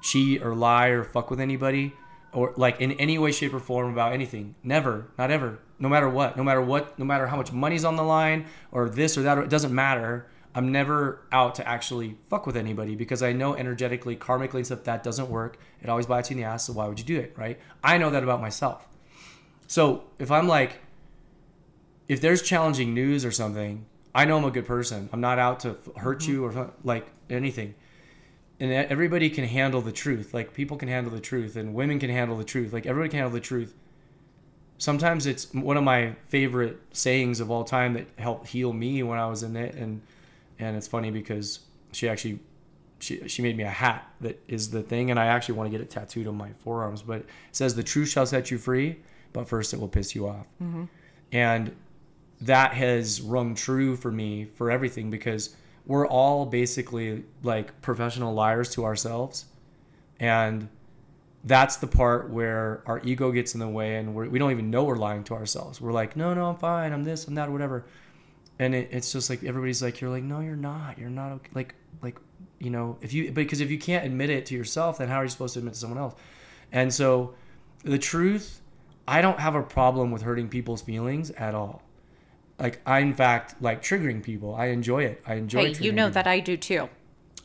cheat 0.01 0.41
or 0.41 0.55
lie 0.55 0.87
or 0.87 1.03
fuck 1.03 1.29
with 1.29 1.39
anybody 1.39 1.93
or 2.33 2.51
like 2.57 2.81
in 2.81 2.93
any 2.93 3.19
way, 3.19 3.31
shape, 3.31 3.53
or 3.53 3.59
form 3.59 3.93
about 3.93 4.13
anything? 4.13 4.55
Never, 4.63 5.05
not 5.15 5.29
ever. 5.29 5.59
No 5.77 5.87
matter 5.87 6.09
what, 6.09 6.35
no 6.35 6.43
matter 6.43 6.59
what, 6.59 6.97
no 6.97 7.05
matter 7.05 7.27
how 7.27 7.37
much 7.37 7.51
money's 7.51 7.85
on 7.85 7.97
the 7.97 8.03
line 8.03 8.47
or 8.71 8.89
this 8.89 9.15
or 9.15 9.21
that, 9.21 9.37
it 9.37 9.49
doesn't 9.49 9.73
matter. 9.73 10.25
I'm 10.55 10.71
never 10.71 11.21
out 11.31 11.53
to 11.55 11.67
actually 11.67 12.17
fuck 12.31 12.47
with 12.47 12.57
anybody 12.57 12.95
because 12.95 13.21
I 13.21 13.31
know 13.33 13.55
energetically, 13.55 14.15
karmically, 14.15 14.55
and 14.55 14.65
stuff 14.65 14.85
that 14.85 15.03
doesn't 15.03 15.29
work. 15.29 15.59
It 15.83 15.89
always 15.89 16.07
bites 16.07 16.31
you 16.31 16.37
in 16.37 16.41
the 16.41 16.47
ass. 16.47 16.65
So 16.65 16.73
why 16.73 16.87
would 16.87 16.97
you 16.97 17.05
do 17.05 17.19
it, 17.19 17.35
right? 17.37 17.59
I 17.83 17.99
know 17.99 18.09
that 18.09 18.23
about 18.23 18.41
myself. 18.41 18.87
So 19.67 20.05
if 20.17 20.31
I'm 20.31 20.47
like, 20.47 20.79
if 22.07 22.21
there's 22.21 22.41
challenging 22.41 22.93
news 22.93 23.25
or 23.25 23.31
something, 23.31 23.85
I 24.15 24.25
know 24.25 24.37
I'm 24.37 24.45
a 24.45 24.51
good 24.51 24.65
person. 24.65 25.09
I'm 25.11 25.21
not 25.21 25.39
out 25.39 25.61
to 25.61 25.75
hurt 25.97 26.19
mm-hmm. 26.19 26.31
you 26.31 26.45
or 26.45 26.71
like 26.83 27.07
anything. 27.29 27.75
And 28.59 28.71
everybody 28.71 29.29
can 29.29 29.45
handle 29.45 29.81
the 29.81 29.91
truth. 29.91 30.33
Like 30.33 30.53
people 30.53 30.77
can 30.77 30.87
handle 30.87 31.11
the 31.11 31.19
truth, 31.19 31.55
and 31.55 31.73
women 31.73 31.99
can 31.99 32.09
handle 32.09 32.37
the 32.37 32.43
truth. 32.43 32.71
Like 32.71 32.85
everybody 32.85 33.09
can 33.09 33.19
handle 33.19 33.33
the 33.33 33.41
truth. 33.41 33.73
Sometimes 34.77 35.25
it's 35.25 35.51
one 35.53 35.77
of 35.77 35.83
my 35.83 36.15
favorite 36.27 36.79
sayings 36.91 37.39
of 37.39 37.49
all 37.49 37.63
time 37.63 37.93
that 37.93 38.07
helped 38.17 38.47
heal 38.47 38.71
me 38.71 39.01
when 39.03 39.17
I 39.17 39.27
was 39.27 39.43
in 39.43 39.55
it, 39.55 39.75
and 39.75 40.01
and 40.59 40.77
it's 40.77 40.87
funny 40.87 41.11
because 41.11 41.59
she 41.91 42.07
actually 42.07 42.39
she, 42.99 43.27
she 43.27 43.41
made 43.41 43.57
me 43.57 43.63
a 43.63 43.69
hat 43.69 44.07
that 44.21 44.41
is 44.47 44.69
the 44.69 44.81
thing 44.81 45.11
and 45.11 45.19
i 45.19 45.25
actually 45.25 45.55
want 45.55 45.69
to 45.69 45.77
get 45.77 45.81
it 45.81 45.89
tattooed 45.89 46.25
on 46.25 46.35
my 46.35 46.51
forearms 46.59 47.01
but 47.01 47.19
it 47.19 47.29
says 47.51 47.75
the 47.75 47.83
truth 47.83 48.09
shall 48.09 48.25
set 48.25 48.49
you 48.49 48.57
free 48.57 48.97
but 49.33 49.47
first 49.47 49.73
it 49.73 49.79
will 49.79 49.89
piss 49.89 50.15
you 50.15 50.27
off 50.27 50.45
mm-hmm. 50.61 50.85
and 51.31 51.75
that 52.41 52.73
has 52.73 53.21
rung 53.21 53.55
true 53.55 53.95
for 53.95 54.11
me 54.11 54.45
for 54.45 54.69
everything 54.69 55.09
because 55.09 55.55
we're 55.85 56.07
all 56.07 56.45
basically 56.45 57.23
like 57.41 57.81
professional 57.81 58.33
liars 58.33 58.69
to 58.71 58.85
ourselves. 58.85 59.45
And 60.19 60.69
that's 61.43 61.77
the 61.77 61.87
part 61.87 62.29
where 62.29 62.83
our 62.85 63.01
ego 63.03 63.31
gets 63.31 63.53
in 63.53 63.59
the 63.59 63.67
way 63.67 63.97
and 63.97 64.15
we're, 64.15 64.29
we 64.29 64.39
don't 64.39 64.51
even 64.51 64.69
know 64.69 64.83
we're 64.85 64.95
lying 64.95 65.23
to 65.25 65.33
ourselves. 65.33 65.81
We're 65.81 65.91
like 65.91 66.15
no 66.15 66.33
no 66.33 66.49
i'm 66.49 66.55
fine. 66.55 66.93
I'm 66.93 67.03
this 67.03 67.27
i'm 67.27 67.35
that 67.35 67.51
whatever. 67.51 67.85
And 68.59 68.73
it, 68.75 68.89
it's 68.91 69.11
just 69.11 69.29
like 69.29 69.43
everybody's 69.43 69.81
like 69.81 69.99
you're 69.99 70.09
like 70.09 70.23
no 70.23 70.39
you're 70.39 70.55
not. 70.55 70.97
You're 70.97 71.09
not 71.09 71.33
okay. 71.33 71.49
like 71.53 71.75
like 72.01 72.17
you 72.59 72.69
know 72.69 72.97
if 73.01 73.13
you 73.13 73.31
because 73.31 73.59
if 73.59 73.69
you 73.69 73.77
can't 73.77 74.05
admit 74.05 74.29
it 74.29 74.45
to 74.47 74.55
yourself 74.55 74.99
then 74.99 75.09
how 75.09 75.17
are 75.17 75.23
you 75.23 75.29
supposed 75.29 75.53
to 75.53 75.59
admit 75.59 75.73
to 75.73 75.79
someone 75.79 75.99
else? 75.99 76.15
And 76.71 76.93
so 76.93 77.35
the 77.83 77.99
truth 77.99 78.61
i 79.07 79.21
don't 79.21 79.39
have 79.39 79.55
a 79.55 79.61
problem 79.61 80.11
with 80.11 80.21
hurting 80.21 80.47
people's 80.47 80.81
feelings 80.81 81.31
at 81.31 81.53
all 81.53 81.81
like 82.63 82.79
i 82.85 82.99
in 82.99 83.13
fact 83.13 83.61
like 83.61 83.83
triggering 83.83 84.23
people. 84.23 84.55
I 84.55 84.67
enjoy 84.67 85.03
it. 85.03 85.21
I 85.27 85.35
enjoy 85.35 85.65
it. 85.65 85.77
hey, 85.77 85.83
you 85.85 85.91
know 85.91 86.05
people. 86.07 86.13
that 86.15 86.27
I 86.27 86.39
do 86.39 86.57
too. 86.57 86.89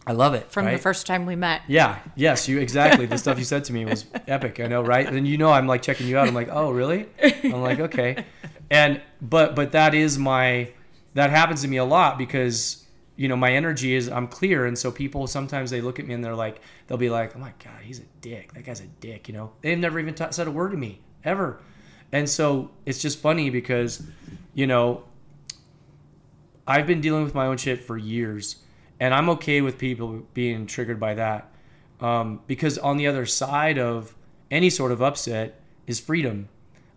i 0.06 0.12
love 0.12 0.32
it 0.32 0.50
From 0.50 0.64
the 0.64 0.78
first 0.78 1.06
time 1.06 1.26
we 1.26 1.36
met. 1.36 1.60
yeah. 1.66 1.98
Yes 2.14 2.48
you 2.48 2.58
exactly. 2.60 3.04
The 3.04 3.18
stuff 3.24 3.36
you 3.38 3.44
said 3.44 3.64
to 3.64 3.72
me 3.72 3.84
was 3.84 4.06
epic 4.26 4.60
i 4.60 4.66
know 4.66 4.80
right? 4.80 5.06
And 5.06 5.28
you 5.28 5.36
know 5.36 5.50
i'm 5.50 5.66
like 5.66 5.82
checking 5.82 6.06
you 6.06 6.16
out. 6.16 6.28
I'm 6.28 6.34
like 6.34 6.48
oh 6.50 6.70
really? 6.70 7.06
I'm 7.44 7.60
like 7.60 7.80
okay. 7.80 8.24
And 8.70 9.02
but 9.20 9.54
but 9.56 9.72
that 9.72 9.92
is 9.94 10.18
my 10.18 10.70
that 11.14 11.30
happens 11.30 11.62
to 11.62 11.68
me 11.68 11.78
a 11.78 11.84
lot 11.84 12.16
because 12.16 12.84
you 13.16 13.26
know 13.26 13.36
my 13.36 13.52
energy 13.52 13.94
is 13.96 14.08
i'm 14.08 14.28
clear. 14.28 14.66
And 14.66 14.78
so 14.78 14.92
people 14.92 15.26
sometimes 15.26 15.70
they 15.70 15.80
look 15.80 15.98
at 15.98 16.06
me 16.06 16.14
and 16.14 16.22
they're 16.24 16.36
like 16.46 16.60
they'll 16.86 16.96
be 17.08 17.10
like 17.10 17.34
oh 17.34 17.40
my 17.40 17.52
god 17.64 17.82
he's 17.82 17.98
a 17.98 18.08
dick. 18.20 18.52
That 18.54 18.64
guy's 18.64 18.80
a 18.80 18.86
dick 19.00 19.26
you 19.28 19.34
know? 19.34 19.50
They've 19.62 19.76
never 19.78 19.98
even 19.98 20.14
t- 20.14 20.26
said 20.30 20.46
a 20.46 20.50
word 20.52 20.70
to 20.70 20.76
me 20.76 21.00
ever. 21.24 21.60
And 22.12 22.30
so 22.30 22.70
it's 22.86 23.02
just 23.02 23.18
funny 23.18 23.50
because 23.50 24.02
you 24.54 24.66
know 24.66 25.04
I've 26.68 26.86
been 26.86 27.00
dealing 27.00 27.24
with 27.24 27.34
my 27.34 27.46
own 27.46 27.56
shit 27.56 27.80
for 27.80 27.96
years, 27.96 28.56
and 29.00 29.14
I'm 29.14 29.30
okay 29.30 29.62
with 29.62 29.78
people 29.78 30.26
being 30.34 30.66
triggered 30.66 31.00
by 31.00 31.14
that. 31.14 31.50
Um, 32.00 32.42
because 32.46 32.76
on 32.78 32.98
the 32.98 33.06
other 33.06 33.26
side 33.26 33.78
of 33.78 34.14
any 34.50 34.70
sort 34.70 34.92
of 34.92 35.02
upset 35.02 35.60
is 35.86 35.98
freedom. 35.98 36.48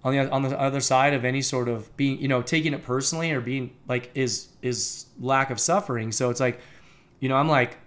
On 0.04 0.14
the 0.14 0.30
on 0.30 0.42
the 0.42 0.60
other 0.60 0.82
side 0.82 1.14
of 1.14 1.24
any 1.24 1.42
sort 1.42 1.70
of 1.70 1.96
being, 1.96 2.20
you 2.20 2.28
know, 2.28 2.42
taking 2.42 2.74
it 2.74 2.84
personally 2.84 3.32
or 3.32 3.40
being 3.40 3.72
like 3.88 4.12
is 4.14 4.50
is 4.62 5.06
lack 5.20 5.50
of 5.52 5.60
suffering. 5.60 6.12
So 6.12 6.30
it's 6.30 6.40
like, 6.40 6.60
you 7.20 7.30
know, 7.30 7.38
I'm 7.38 7.48
like, 7.48 7.78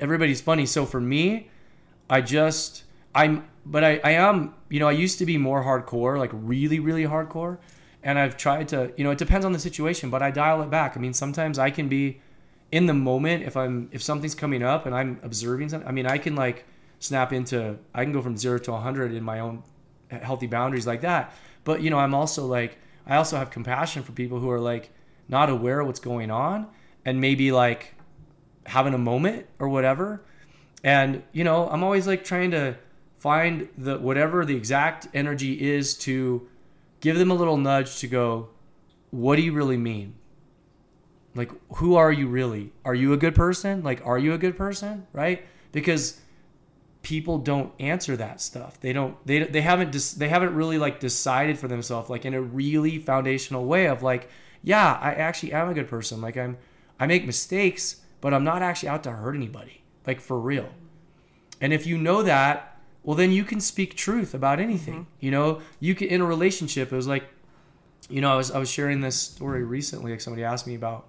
everybody's 0.00 0.40
funny. 0.40 0.66
So 0.66 0.84
for 0.84 1.00
me, 1.00 1.50
I 2.10 2.22
just 2.22 2.84
I'm 3.14 3.48
but 3.64 3.84
I, 3.84 4.00
I 4.02 4.10
am 4.12 4.54
you 4.68 4.80
know 4.80 4.88
I 4.88 4.92
used 4.92 5.18
to 5.18 5.26
be 5.26 5.38
more 5.38 5.62
hardcore 5.62 6.18
like 6.18 6.30
really 6.32 6.80
really 6.80 7.04
hardcore 7.04 7.58
and 8.02 8.18
I've 8.18 8.36
tried 8.36 8.68
to 8.68 8.92
you 8.96 9.04
know 9.04 9.10
it 9.10 9.18
depends 9.18 9.44
on 9.46 9.52
the 9.52 9.58
situation 9.58 10.10
but 10.10 10.22
I 10.22 10.30
dial 10.30 10.62
it 10.62 10.70
back. 10.70 10.96
I 10.96 11.00
mean 11.00 11.12
sometimes 11.12 11.58
I 11.58 11.70
can 11.70 11.88
be 11.88 12.20
in 12.70 12.86
the 12.86 12.94
moment 12.94 13.44
if 13.44 13.56
I'm 13.56 13.88
if 13.92 14.02
something's 14.02 14.34
coming 14.34 14.62
up 14.62 14.86
and 14.86 14.94
I'm 14.94 15.20
observing 15.22 15.68
something 15.68 15.88
I 15.88 15.92
mean 15.92 16.06
I 16.06 16.18
can 16.18 16.34
like 16.34 16.64
snap 16.98 17.32
into 17.32 17.78
I 17.94 18.04
can 18.04 18.12
go 18.12 18.22
from 18.22 18.36
0 18.36 18.58
to 18.60 18.72
100 18.72 19.12
in 19.12 19.22
my 19.22 19.40
own 19.40 19.62
healthy 20.10 20.46
boundaries 20.46 20.86
like 20.86 21.00
that. 21.02 21.32
But 21.64 21.82
you 21.82 21.90
know 21.90 21.98
I'm 21.98 22.14
also 22.14 22.46
like 22.46 22.78
I 23.06 23.16
also 23.16 23.36
have 23.36 23.50
compassion 23.50 24.02
for 24.02 24.12
people 24.12 24.38
who 24.40 24.50
are 24.50 24.60
like 24.60 24.90
not 25.28 25.50
aware 25.50 25.80
of 25.80 25.86
what's 25.86 26.00
going 26.00 26.30
on 26.30 26.66
and 27.04 27.20
maybe 27.20 27.52
like 27.52 27.94
having 28.66 28.94
a 28.94 28.98
moment 28.98 29.46
or 29.58 29.68
whatever. 29.68 30.22
And 30.84 31.22
you 31.32 31.44
know 31.44 31.68
i'm 31.68 31.84
always 31.84 32.06
like 32.06 32.24
trying 32.24 32.50
to 32.50 32.76
find 33.18 33.68
the 33.78 33.98
whatever 33.98 34.44
the 34.44 34.56
exact 34.56 35.06
energy 35.14 35.70
is 35.70 35.96
to 35.96 36.48
give 37.02 37.18
them 37.18 37.30
a 37.30 37.34
little 37.34 37.58
nudge 37.58 37.98
to 37.98 38.06
go 38.06 38.48
what 39.10 39.36
do 39.36 39.42
you 39.42 39.52
really 39.52 39.76
mean? 39.76 40.14
Like 41.34 41.50
who 41.76 41.96
are 41.96 42.10
you 42.10 42.28
really? 42.28 42.72
Are 42.84 42.94
you 42.94 43.12
a 43.12 43.18
good 43.18 43.34
person? 43.34 43.82
Like 43.82 44.00
are 44.06 44.18
you 44.18 44.32
a 44.32 44.38
good 44.38 44.56
person? 44.56 45.06
Right? 45.12 45.46
Because 45.70 46.18
people 47.02 47.38
don't 47.38 47.72
answer 47.78 48.16
that 48.16 48.40
stuff. 48.40 48.80
They 48.80 48.94
don't 48.94 49.14
they, 49.26 49.44
they 49.44 49.60
haven't 49.60 49.92
dis, 49.92 50.12
they 50.12 50.28
haven't 50.28 50.54
really 50.54 50.78
like 50.78 50.98
decided 50.98 51.58
for 51.58 51.68
themselves 51.68 52.08
like 52.08 52.24
in 52.24 52.32
a 52.32 52.40
really 52.40 52.98
foundational 52.98 53.66
way 53.66 53.86
of 53.86 54.02
like 54.02 54.30
yeah 54.62 54.98
i 55.02 55.12
actually 55.12 55.52
am 55.52 55.68
a 55.68 55.74
good 55.74 55.88
person. 55.88 56.20
Like 56.22 56.38
i'm 56.38 56.56
i 56.98 57.06
make 57.06 57.26
mistakes 57.26 58.00
but 58.22 58.32
i'm 58.32 58.44
not 58.44 58.62
actually 58.62 58.88
out 58.88 59.02
to 59.02 59.10
hurt 59.10 59.36
anybody. 59.36 59.82
Like 60.06 60.20
for 60.20 60.40
real. 60.40 60.70
And 61.60 61.72
if 61.72 61.86
you 61.86 61.98
know 61.98 62.22
that 62.22 62.71
well 63.02 63.16
then 63.16 63.32
you 63.32 63.44
can 63.44 63.60
speak 63.60 63.94
truth 63.96 64.34
about 64.34 64.60
anything. 64.60 65.06
You 65.20 65.30
know 65.30 65.60
you 65.80 65.94
can 65.94 66.08
in 66.08 66.20
a 66.20 66.26
relationship 66.26 66.92
it 66.92 66.96
was 66.96 67.06
like 67.06 67.24
you 68.08 68.20
know 68.20 68.32
i 68.32 68.36
was 68.36 68.50
i 68.50 68.58
was 68.58 68.70
sharing 68.70 69.00
this 69.00 69.16
story 69.16 69.64
recently 69.64 70.10
like 70.10 70.20
somebody 70.20 70.44
asked 70.44 70.66
me 70.66 70.74
about 70.74 71.06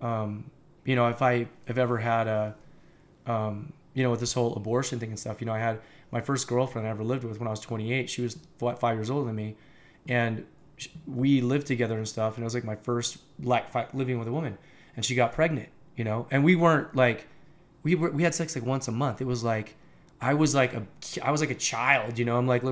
um 0.00 0.50
you 0.84 0.96
know 0.96 1.08
if 1.08 1.22
i 1.22 1.46
have 1.66 1.78
ever 1.78 1.98
had 1.98 2.26
a 2.26 2.54
um 3.26 3.72
you 3.94 4.02
know 4.02 4.10
with 4.10 4.20
this 4.20 4.32
whole 4.32 4.54
abortion 4.54 4.98
thing 4.98 5.10
and 5.10 5.18
stuff 5.18 5.40
you 5.40 5.46
know 5.46 5.52
i 5.52 5.58
had 5.58 5.78
my 6.10 6.20
first 6.20 6.48
girlfriend 6.48 6.86
i 6.86 6.90
ever 6.90 7.04
lived 7.04 7.24
with 7.24 7.38
when 7.38 7.46
i 7.46 7.50
was 7.50 7.60
28 7.60 8.08
she 8.08 8.22
was 8.22 8.38
what 8.58 8.78
five 8.78 8.96
years 8.96 9.10
older 9.10 9.26
than 9.26 9.36
me 9.36 9.56
and 10.08 10.44
we 11.06 11.40
lived 11.40 11.66
together 11.66 11.96
and 11.96 12.08
stuff 12.08 12.36
and 12.36 12.42
it 12.42 12.46
was 12.46 12.54
like 12.54 12.64
my 12.64 12.76
first 12.76 13.18
like 13.42 13.72
living 13.94 14.18
with 14.18 14.28
a 14.28 14.32
woman 14.32 14.58
and 14.96 15.04
she 15.04 15.14
got 15.14 15.32
pregnant 15.32 15.68
you 15.96 16.04
know 16.04 16.26
and 16.30 16.44
we 16.44 16.54
weren't 16.54 16.94
like 16.94 17.26
we 17.82 17.94
were 17.94 18.10
we 18.10 18.22
had 18.22 18.34
sex 18.34 18.54
like 18.54 18.64
once 18.64 18.88
a 18.88 18.92
month 18.92 19.20
it 19.20 19.26
was 19.26 19.42
like 19.44 19.76
i 20.20 20.34
was 20.34 20.54
like 20.54 20.74
a 20.74 20.86
i 21.22 21.30
was 21.30 21.40
like 21.40 21.50
a 21.50 21.54
child 21.54 22.18
you 22.18 22.24
know 22.24 22.36
i'm 22.36 22.46
like 22.46 22.62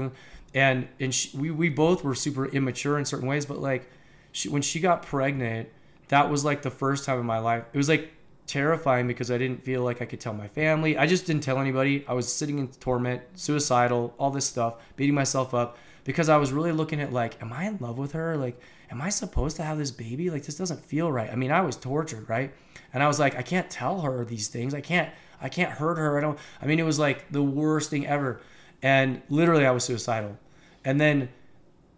and 0.55 0.89
and 1.01 1.15
she, 1.15 1.37
we 1.37 1.51
we 1.51 1.69
both 1.69 2.05
were 2.05 2.15
super 2.15 2.47
immature 2.47 2.99
in 2.99 3.05
certain 3.05 3.29
ways 3.29 3.47
but 3.47 3.59
like 3.59 3.91
she, 4.33 4.49
when 4.49 4.63
she 4.63 4.81
got 4.81 5.03
pregnant 5.03 5.69
that 6.09 6.31
was 6.31 6.45
like 6.45 6.63
the 6.63 6.71
first 6.71 7.05
time 7.05 7.19
in 7.19 7.27
my 7.27 7.39
life 7.39 7.65
it 7.73 7.77
was 7.77 7.89
like 7.89 8.11
terrifying 8.47 9.07
because 9.07 9.31
i 9.31 9.39
didn't 9.39 9.63
feel 9.65 9.83
like 9.83 10.03
i 10.03 10.05
could 10.05 10.21
tell 10.21 10.35
my 10.35 10.49
family 10.49 10.99
i 10.99 11.07
just 11.07 11.27
didn't 11.27 11.43
tell 11.43 11.59
anybody 11.59 12.05
i 12.07 12.13
was 12.13 12.31
sitting 12.31 12.59
in 12.59 12.69
torment 12.69 13.23
suicidal 13.35 14.15
all 14.19 14.31
this 14.31 14.45
stuff 14.45 14.75
beating 14.97 15.15
myself 15.15 15.55
up 15.55 15.79
because 16.05 16.29
i 16.29 16.37
was 16.37 16.53
really 16.53 16.73
looking 16.73 17.01
at 17.01 17.13
like 17.13 17.41
am 17.43 17.53
i 17.53 17.65
in 17.65 17.79
love 17.81 17.99
with 17.99 18.13
her? 18.13 18.37
Like 18.37 18.61
am 18.91 19.01
i 19.01 19.09
supposed 19.09 19.57
to 19.57 19.63
have 19.63 19.79
this 19.79 19.91
baby? 19.91 20.31
Like 20.31 20.45
this 20.45 20.57
doesn't 20.57 20.85
feel 20.85 21.11
right. 21.11 21.31
I 21.31 21.37
mean 21.37 21.51
i 21.51 21.63
was 21.63 21.77
tortured 21.77 22.29
right? 22.29 22.53
And 22.93 23.03
i 23.03 23.09
was 23.09 23.19
like 23.19 23.35
i 23.37 23.43
can't 23.43 23.69
tell 23.71 24.03
her 24.03 24.25
these 24.25 24.49
things 24.49 24.75
i 24.75 24.81
can't 24.81 25.11
i 25.41 25.49
can't 25.49 25.71
hurt 25.71 25.99
her. 25.99 26.19
I 26.19 26.21
don't 26.21 26.39
i 26.61 26.67
mean 26.67 26.79
it 26.79 26.85
was 26.85 26.99
like 26.99 27.31
the 27.31 27.43
worst 27.43 27.91
thing 27.91 28.07
ever. 28.07 28.41
And 28.83 29.23
literally 29.29 29.65
I 29.65 29.71
was 29.71 29.85
suicidal. 29.85 30.37
And 30.85 31.01
then 31.01 31.29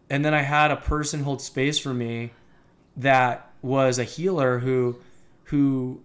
and 0.08 0.24
then 0.24 0.34
I 0.34 0.42
had 0.42 0.70
a 0.70 0.76
person 0.76 1.22
hold 1.22 1.42
space 1.42 1.78
for 1.78 1.92
me 1.92 2.30
that 2.96 3.50
was 3.62 3.98
a 3.98 4.04
healer 4.04 4.60
who 4.60 4.96
who 5.44 6.00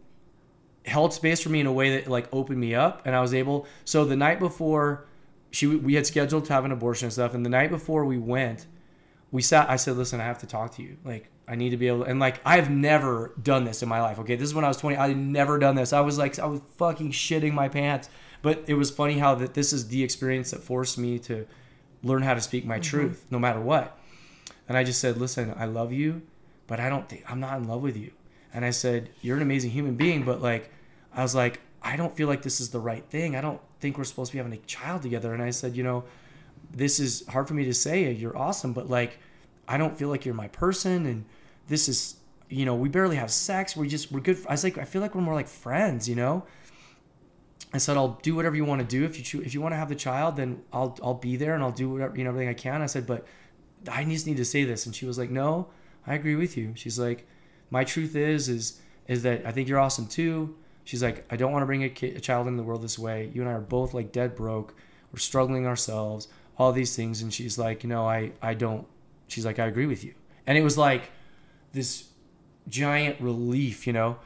held 0.85 1.13
space 1.13 1.41
for 1.41 1.49
me 1.49 1.59
in 1.59 1.67
a 1.67 1.73
way 1.73 1.97
that 1.97 2.07
like 2.09 2.27
opened 2.33 2.59
me 2.59 2.73
up. 2.73 3.03
And 3.05 3.15
I 3.15 3.21
was 3.21 3.33
able 3.33 3.67
so 3.85 4.05
the 4.05 4.15
night 4.15 4.39
before 4.39 5.05
she 5.51 5.67
we 5.67 5.93
had 5.93 6.07
scheduled 6.07 6.45
to 6.45 6.53
have 6.53 6.65
an 6.65 6.71
abortion 6.71 7.05
and 7.05 7.13
stuff. 7.13 7.33
And 7.33 7.45
the 7.45 7.49
night 7.49 7.69
before 7.69 8.05
we 8.05 8.17
went 8.17 8.65
we 9.31 9.41
sat 9.41 9.69
I 9.69 9.75
said 9.75 9.97
listen 9.97 10.19
I 10.19 10.25
have 10.25 10.39
to 10.39 10.47
talk 10.47 10.75
to 10.75 10.83
you. 10.83 10.97
Like 11.05 11.30
I 11.47 11.55
need 11.55 11.71
to 11.71 11.77
be 11.77 11.87
able 11.87 12.03
to, 12.03 12.09
and 12.09 12.19
like 12.19 12.39
I've 12.45 12.69
never 12.69 13.33
done 13.41 13.65
this 13.65 13.83
in 13.83 13.89
my 13.89 14.01
life 14.01 14.19
okay 14.19 14.35
this 14.35 14.47
is 14.47 14.53
when 14.53 14.65
I 14.65 14.67
was 14.67 14.77
20 14.77 14.97
I 14.97 15.09
had 15.09 15.17
never 15.17 15.59
done 15.59 15.75
this 15.75 15.93
I 15.93 16.01
was 16.01 16.17
like 16.17 16.37
I 16.39 16.45
was 16.45 16.61
fucking 16.77 17.11
shitting 17.11 17.53
my 17.53 17.67
pants 17.67 18.09
but 18.41 18.63
it 18.67 18.75
was 18.75 18.89
funny 18.89 19.19
how 19.19 19.35
that 19.35 19.53
this 19.53 19.73
is 19.73 19.87
the 19.89 20.03
experience 20.03 20.51
that 20.51 20.63
forced 20.63 20.97
me 20.97 21.19
to 21.19 21.45
learn 22.03 22.23
how 22.23 22.33
to 22.33 22.41
speak 22.41 22.65
my 22.65 22.75
mm-hmm. 22.75 22.83
truth 22.83 23.25
no 23.29 23.39
matter 23.39 23.59
what 23.59 23.97
and 24.67 24.77
I 24.77 24.83
just 24.83 24.99
said 24.99 25.17
listen 25.17 25.53
I 25.57 25.65
love 25.65 25.91
you 25.91 26.21
but 26.67 26.79
I 26.79 26.89
don't 26.89 27.09
think 27.09 27.23
I'm 27.29 27.39
not 27.39 27.57
in 27.57 27.67
love 27.67 27.81
with 27.81 27.97
you 27.97 28.11
and 28.53 28.65
I 28.65 28.71
said, 28.71 29.09
You're 29.21 29.37
an 29.37 29.43
amazing 29.43 29.71
human 29.71 29.95
being, 29.95 30.23
but 30.23 30.41
like, 30.41 30.71
I 31.13 31.23
was 31.23 31.35
like, 31.35 31.59
I 31.81 31.95
don't 31.95 32.15
feel 32.15 32.27
like 32.27 32.41
this 32.41 32.61
is 32.61 32.69
the 32.69 32.79
right 32.79 33.03
thing. 33.05 33.35
I 33.35 33.41
don't 33.41 33.61
think 33.79 33.97
we're 33.97 34.03
supposed 34.03 34.31
to 34.31 34.35
be 34.35 34.37
having 34.37 34.53
a 34.53 34.65
child 34.65 35.01
together. 35.01 35.33
And 35.33 35.41
I 35.41 35.51
said, 35.51 35.75
You 35.75 35.83
know, 35.83 36.03
this 36.71 36.99
is 36.99 37.25
hard 37.27 37.47
for 37.47 37.53
me 37.53 37.65
to 37.65 37.73
say. 37.73 38.11
You're 38.11 38.37
awesome, 38.37 38.73
but 38.73 38.89
like, 38.89 39.19
I 39.71 39.77
don't 39.77 39.97
feel 39.97 40.09
like 40.09 40.25
you're 40.25 40.35
my 40.35 40.49
person. 40.49 41.05
And 41.05 41.25
this 41.67 41.87
is, 41.87 42.17
you 42.49 42.65
know, 42.65 42.75
we 42.75 42.89
barely 42.89 43.15
have 43.15 43.31
sex. 43.31 43.75
We 43.77 43.87
just, 43.87 44.11
we're 44.11 44.19
good. 44.19 44.37
I 44.47 44.51
was 44.51 44.63
like, 44.65 44.77
I 44.77 44.83
feel 44.83 45.01
like 45.01 45.15
we're 45.15 45.21
more 45.21 45.33
like 45.33 45.47
friends, 45.47 46.09
you 46.09 46.15
know? 46.15 46.45
I 47.73 47.77
said, 47.77 47.95
I'll 47.95 48.19
do 48.21 48.35
whatever 48.35 48.57
you 48.57 48.65
want 48.65 48.81
to 48.81 48.87
do. 48.87 49.05
If 49.05 49.17
you 49.17 49.23
choose, 49.23 49.45
if 49.45 49.53
you 49.53 49.61
want 49.61 49.71
to 49.71 49.77
have 49.77 49.87
the 49.87 49.95
child, 49.95 50.35
then 50.35 50.61
I'll, 50.73 50.97
I'll 51.01 51.13
be 51.13 51.37
there 51.37 51.55
and 51.55 51.63
I'll 51.63 51.71
do 51.71 51.89
whatever, 51.89 52.17
you 52.17 52.25
know, 52.25 52.31
everything 52.31 52.49
I 52.49 52.53
can. 52.53 52.81
I 52.81 52.85
said, 52.87 53.07
but 53.07 53.25
I 53.89 54.03
just 54.03 54.27
need 54.27 54.37
to 54.37 54.45
say 54.45 54.65
this. 54.65 54.85
And 54.85 54.93
she 54.93 55.05
was 55.05 55.17
like, 55.17 55.29
no, 55.29 55.69
I 56.05 56.15
agree 56.15 56.35
with 56.35 56.57
you. 56.57 56.73
She's 56.75 56.99
like, 56.99 57.25
my 57.69 57.85
truth 57.85 58.15
is 58.17 58.49
is 58.49 58.81
is 59.07 59.23
that 59.23 59.45
I 59.45 59.53
think 59.53 59.69
you're 59.69 59.79
awesome 59.79 60.07
too. 60.07 60.57
She's 60.83 61.01
like, 61.01 61.25
I 61.31 61.37
don't 61.37 61.53
want 61.53 61.63
to 61.63 61.65
bring 61.65 61.85
a, 61.85 61.89
kid, 61.89 62.17
a 62.17 62.19
child 62.19 62.47
into 62.47 62.57
the 62.57 62.63
world 62.63 62.81
this 62.81 62.99
way. 62.99 63.31
You 63.33 63.41
and 63.41 63.49
I 63.49 63.53
are 63.53 63.61
both 63.61 63.93
like 63.93 64.11
dead 64.11 64.35
broke. 64.35 64.75
We're 65.13 65.19
struggling 65.19 65.65
ourselves. 65.65 66.27
All 66.57 66.73
these 66.73 66.95
things, 66.95 67.21
and 67.21 67.33
she's 67.33 67.57
like, 67.57 67.81
you 67.83 67.89
know, 67.89 68.05
I 68.07 68.33
I 68.41 68.53
don't. 68.53 68.85
She's 69.31 69.45
like, 69.45 69.59
I 69.59 69.65
agree 69.65 69.85
with 69.85 70.03
you. 70.03 70.13
And 70.45 70.57
it 70.57 70.63
was 70.63 70.77
like 70.77 71.11
this 71.73 72.09
giant 72.67 73.19
relief, 73.21 73.87
you 73.87 73.93
know. 73.93 74.17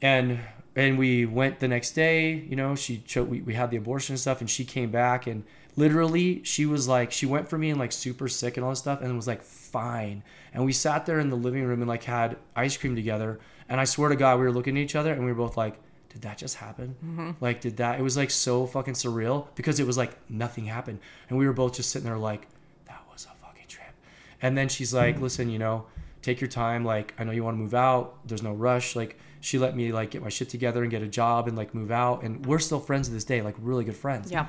And 0.00 0.40
and 0.76 0.98
we 0.98 1.26
went 1.26 1.60
the 1.60 1.68
next 1.68 1.92
day. 1.92 2.32
You 2.32 2.56
know, 2.56 2.74
she 2.74 3.02
showed, 3.06 3.28
we 3.28 3.40
we 3.40 3.54
had 3.54 3.70
the 3.70 3.76
abortion 3.76 4.14
and 4.14 4.20
stuff, 4.20 4.40
and 4.40 4.48
she 4.48 4.64
came 4.64 4.90
back 4.90 5.26
and 5.26 5.44
literally 5.76 6.42
she 6.44 6.66
was 6.66 6.88
like 6.88 7.12
she 7.12 7.26
went 7.26 7.48
from 7.48 7.60
being 7.60 7.78
like 7.78 7.92
super 7.92 8.28
sick 8.28 8.56
and 8.56 8.64
all 8.64 8.70
this 8.70 8.78
stuff 8.78 9.00
and 9.00 9.14
was 9.16 9.26
like 9.26 9.42
fine 9.42 10.22
and 10.52 10.64
we 10.64 10.72
sat 10.72 11.06
there 11.06 11.20
in 11.20 11.30
the 11.30 11.36
living 11.36 11.64
room 11.64 11.80
and 11.80 11.88
like 11.88 12.04
had 12.04 12.36
ice 12.56 12.76
cream 12.76 12.96
together 12.96 13.38
and 13.68 13.80
i 13.80 13.84
swear 13.84 14.08
to 14.08 14.16
god 14.16 14.38
we 14.38 14.44
were 14.44 14.52
looking 14.52 14.76
at 14.76 14.80
each 14.82 14.96
other 14.96 15.12
and 15.12 15.24
we 15.24 15.32
were 15.32 15.38
both 15.38 15.56
like 15.56 15.78
did 16.08 16.22
that 16.22 16.36
just 16.36 16.56
happen 16.56 16.94
mm-hmm. 17.04 17.30
like 17.40 17.60
did 17.60 17.76
that 17.76 17.98
it 17.98 18.02
was 18.02 18.16
like 18.16 18.30
so 18.30 18.66
fucking 18.66 18.94
surreal 18.94 19.46
because 19.54 19.78
it 19.78 19.86
was 19.86 19.96
like 19.96 20.16
nothing 20.28 20.66
happened 20.66 20.98
and 21.28 21.38
we 21.38 21.46
were 21.46 21.52
both 21.52 21.74
just 21.74 21.90
sitting 21.90 22.06
there 22.06 22.18
like 22.18 22.46
that 22.86 23.02
was 23.12 23.26
a 23.26 23.46
fucking 23.46 23.66
trip 23.68 23.94
and 24.42 24.56
then 24.56 24.68
she's 24.68 24.92
like 24.94 25.20
listen 25.20 25.48
you 25.50 25.58
know 25.58 25.86
take 26.22 26.40
your 26.40 26.48
time. 26.48 26.84
Like 26.84 27.14
i 27.18 27.24
know 27.24 27.32
you 27.32 27.44
want 27.44 27.56
to 27.56 27.62
move 27.62 27.74
out. 27.74 28.26
There's 28.26 28.42
no 28.42 28.52
rush. 28.52 28.96
Like 28.96 29.18
she 29.40 29.58
let 29.58 29.74
me 29.76 29.92
like 29.92 30.10
get 30.10 30.22
my 30.22 30.28
shit 30.28 30.48
together 30.48 30.82
and 30.82 30.90
get 30.90 31.02
a 31.02 31.08
job 31.08 31.48
and 31.48 31.56
like 31.56 31.74
move 31.74 31.90
out. 31.90 32.22
And 32.22 32.44
we're 32.46 32.58
still 32.58 32.80
friends 32.80 33.08
to 33.08 33.14
this 33.14 33.24
day 33.24 33.42
like 33.42 33.54
really 33.58 33.84
good 33.84 33.96
friends. 33.96 34.30
Yeah. 34.30 34.46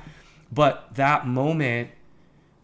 But 0.50 0.94
that 0.94 1.26
moment 1.26 1.90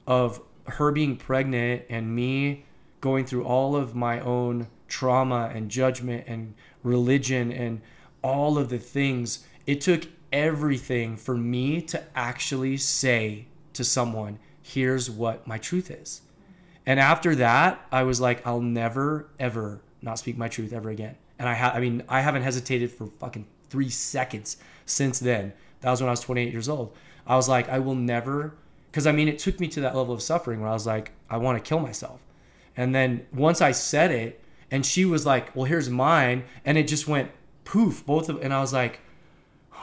of 0.07 0.41
her 0.67 0.91
being 0.91 1.17
pregnant 1.17 1.85
and 1.89 2.15
me 2.15 2.65
going 3.01 3.25
through 3.25 3.45
all 3.45 3.77
of 3.77 3.95
my 3.95 4.21
own 4.21 4.69
trauma 4.89 5.51
and 5.55 5.71
judgment 5.71 6.25
and 6.27 6.55
religion 6.83 7.53
and 7.53 7.81
all 8.23 8.59
of 8.59 8.69
the 8.69 8.79
things, 8.79 9.47
it 9.67 9.81
took 9.81 10.07
everything 10.33 11.17
for 11.17 11.37
me 11.37 11.81
to 11.81 12.03
actually 12.15 12.77
say 12.77 13.47
to 13.73 13.85
someone, 13.85 14.39
here's 14.61 15.09
what 15.09 15.47
my 15.47 15.57
truth 15.57 15.91
is. 15.91 16.23
And 16.89 16.99
after 16.99 17.35
that, 17.35 17.87
I 17.93 18.05
was 18.05 18.19
like, 18.19 18.47
I'll 18.47 18.63
never, 18.63 19.29
ever 19.39 19.83
not 20.01 20.19
speak 20.19 20.39
my 20.39 20.49
truth 20.49 20.73
ever 20.73 20.89
again. 20.89 21.17
And 21.39 21.47
I 21.47 21.53
have, 21.53 21.77
I 21.77 21.81
mean, 21.81 22.03
I 22.09 22.23
haven't 22.23 22.41
hesitated 22.41 22.91
for 22.91 23.09
fucking 23.09 23.47
three 23.69 23.91
seconds 23.91 24.57
since 24.87 25.19
then. 25.19 25.53
That 25.83 25.91
was 25.91 26.01
when 26.01 26.09
I 26.09 26.13
was 26.13 26.21
28 26.21 26.51
years 26.51 26.67
old. 26.67 26.97
I 27.27 27.37
was 27.37 27.47
like, 27.47 27.69
I 27.69 27.79
will 27.79 27.95
never, 27.95 28.55
because 28.91 29.07
I 29.07 29.13
mean, 29.13 29.29
it 29.29 29.39
took 29.39 29.61
me 29.61 29.69
to 29.69 29.83
that 29.83 29.95
level 29.95 30.15
of 30.15 30.23
suffering 30.23 30.63
where 30.63 30.71
I 30.71 30.73
was 30.73 30.87
like, 30.87 31.13
I 31.29 31.37
want 31.37 31.63
to 31.63 31.69
kill 31.69 31.79
myself. 31.79 32.23
And 32.75 32.95
then 32.95 33.27
once 33.35 33.61
I 33.61 33.73
said 33.73 34.11
it, 34.11 34.43
and 34.71 34.87
she 34.87 35.05
was 35.05 35.27
like, 35.27 35.55
Well, 35.55 35.67
here's 35.67 35.91
mine. 35.91 36.45
And 36.65 36.79
it 36.79 36.89
just 36.89 37.07
went 37.07 37.31
poof, 37.65 38.07
both 38.07 38.31
of, 38.31 38.41
and 38.41 38.55
I 38.55 38.61
was 38.61 38.73
like, 38.73 39.01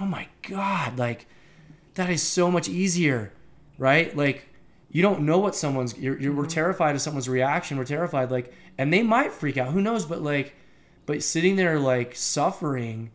Oh 0.01 0.05
my 0.05 0.27
God, 0.41 0.97
like, 0.97 1.27
that 1.93 2.09
is 2.09 2.23
so 2.23 2.49
much 2.49 2.67
easier, 2.67 3.31
right? 3.77 4.15
Like, 4.17 4.49
you 4.95 5.01
don't 5.01 5.21
know 5.21 5.39
what 5.39 5.55
someone's, 5.55 5.97
you're, 5.97 6.19
you're, 6.19 6.33
we're 6.33 6.43
mm-hmm. 6.43 6.51
terrified 6.51 6.95
of 6.95 7.01
someone's 7.01 7.27
reaction. 7.27 7.77
We're 7.77 7.83
terrified, 7.83 8.31
like, 8.31 8.53
and 8.77 8.93
they 8.93 9.03
might 9.03 9.31
freak 9.31 9.57
out. 9.57 9.73
Who 9.73 9.81
knows? 9.81 10.05
But 10.05 10.21
like, 10.21 10.55
but 11.05 11.21
sitting 11.21 11.55
there, 11.55 11.79
like, 11.79 12.15
suffering 12.15 13.11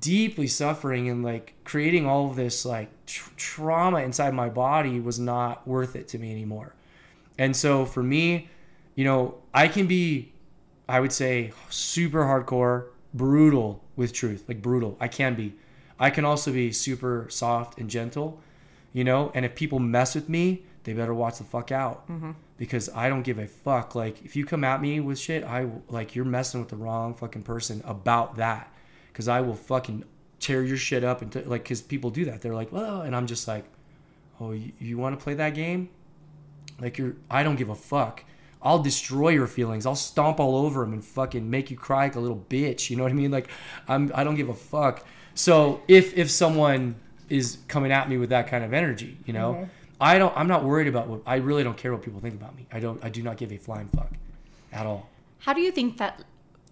deeply 0.00 0.46
suffering 0.48 1.08
and 1.08 1.22
like 1.22 1.54
creating 1.64 2.06
all 2.06 2.28
of 2.28 2.36
this 2.36 2.64
like 2.64 2.88
tr- 3.06 3.30
trauma 3.36 4.00
inside 4.00 4.34
my 4.34 4.48
body 4.48 4.98
was 5.00 5.18
not 5.18 5.66
worth 5.66 5.94
it 5.94 6.08
to 6.08 6.18
me 6.18 6.30
anymore. 6.30 6.74
And 7.38 7.54
so 7.54 7.84
for 7.84 8.02
me, 8.02 8.48
you 8.94 9.04
know, 9.04 9.36
I 9.54 9.68
can 9.68 9.86
be 9.86 10.32
I 10.88 11.00
would 11.00 11.12
say 11.12 11.52
super 11.68 12.22
hardcore, 12.24 12.86
brutal 13.12 13.82
with 13.96 14.12
truth, 14.12 14.44
like 14.48 14.62
brutal. 14.62 14.96
I 15.00 15.08
can 15.08 15.34
be. 15.34 15.54
I 15.98 16.10
can 16.10 16.24
also 16.24 16.52
be 16.52 16.72
super 16.72 17.26
soft 17.30 17.78
and 17.78 17.88
gentle, 17.88 18.40
you 18.92 19.02
know, 19.02 19.32
and 19.34 19.44
if 19.44 19.54
people 19.54 19.78
mess 19.78 20.14
with 20.14 20.28
me, 20.28 20.64
they 20.86 20.92
better 20.92 21.12
watch 21.12 21.38
the 21.38 21.44
fuck 21.44 21.72
out. 21.72 22.08
Mm-hmm. 22.08 22.30
Because 22.56 22.88
I 22.94 23.08
don't 23.08 23.22
give 23.22 23.38
a 23.38 23.46
fuck. 23.48 23.94
Like 23.96 24.24
if 24.24 24.36
you 24.36 24.46
come 24.46 24.62
at 24.62 24.80
me 24.80 25.00
with 25.00 25.18
shit, 25.18 25.42
I 25.42 25.66
like 25.88 26.14
you're 26.14 26.24
messing 26.24 26.60
with 26.60 26.70
the 26.70 26.76
wrong 26.76 27.12
fucking 27.12 27.42
person 27.42 27.82
about 27.84 28.36
that 28.36 28.72
because 29.12 29.26
I 29.26 29.40
will 29.40 29.56
fucking 29.56 30.04
tear 30.38 30.62
your 30.62 30.76
shit 30.76 31.02
up 31.02 31.22
and 31.22 31.32
t- 31.32 31.42
like 31.42 31.64
because 31.64 31.82
people 31.82 32.10
do 32.10 32.24
that. 32.26 32.40
They're 32.40 32.54
like, 32.54 32.72
well, 32.72 33.02
and 33.02 33.16
I'm 33.16 33.26
just 33.26 33.48
like, 33.48 33.64
oh, 34.40 34.52
you, 34.52 34.72
you 34.78 34.96
want 34.96 35.18
to 35.18 35.22
play 35.22 35.34
that 35.34 35.54
game? 35.54 35.90
Like 36.80 36.98
you're, 36.98 37.16
I 37.28 37.42
don't 37.42 37.56
give 37.56 37.68
a 37.68 37.74
fuck. 37.74 38.24
I'll 38.62 38.78
destroy 38.78 39.30
your 39.30 39.48
feelings. 39.48 39.86
I'll 39.86 39.96
stomp 39.96 40.38
all 40.38 40.56
over 40.56 40.82
them 40.82 40.92
and 40.92 41.04
fucking 41.04 41.50
make 41.50 41.70
you 41.70 41.76
cry 41.76 42.04
like 42.04 42.14
a 42.14 42.20
little 42.20 42.44
bitch. 42.48 42.90
You 42.90 42.96
know 42.96 43.02
what 43.02 43.12
I 43.12 43.16
mean? 43.16 43.32
Like 43.32 43.48
I'm, 43.88 44.12
I 44.14 44.22
don't 44.22 44.36
give 44.36 44.48
a 44.48 44.54
fuck. 44.54 45.04
So 45.34 45.82
if 45.88 46.16
if 46.16 46.30
someone 46.30 46.94
is 47.28 47.58
coming 47.66 47.90
at 47.90 48.08
me 48.08 48.18
with 48.18 48.30
that 48.30 48.46
kind 48.46 48.64
of 48.64 48.72
energy, 48.72 49.18
you 49.26 49.32
know, 49.32 49.54
mm-hmm. 49.54 49.64
I 50.00 50.18
don't. 50.18 50.36
I'm 50.36 50.48
not 50.48 50.64
worried 50.64 50.88
about 50.88 51.08
what. 51.08 51.22
I 51.26 51.36
really 51.36 51.64
don't 51.64 51.76
care 51.76 51.92
what 51.92 52.02
people 52.02 52.20
think 52.20 52.34
about 52.34 52.56
me. 52.56 52.66
I 52.72 52.80
don't. 52.80 53.02
I 53.04 53.08
do 53.08 53.22
not 53.22 53.36
give 53.36 53.52
a 53.52 53.56
flying 53.56 53.88
fuck, 53.88 54.10
at 54.72 54.86
all. 54.86 55.08
How 55.38 55.52
do 55.52 55.60
you 55.60 55.70
think 55.70 55.98
that 55.98 56.22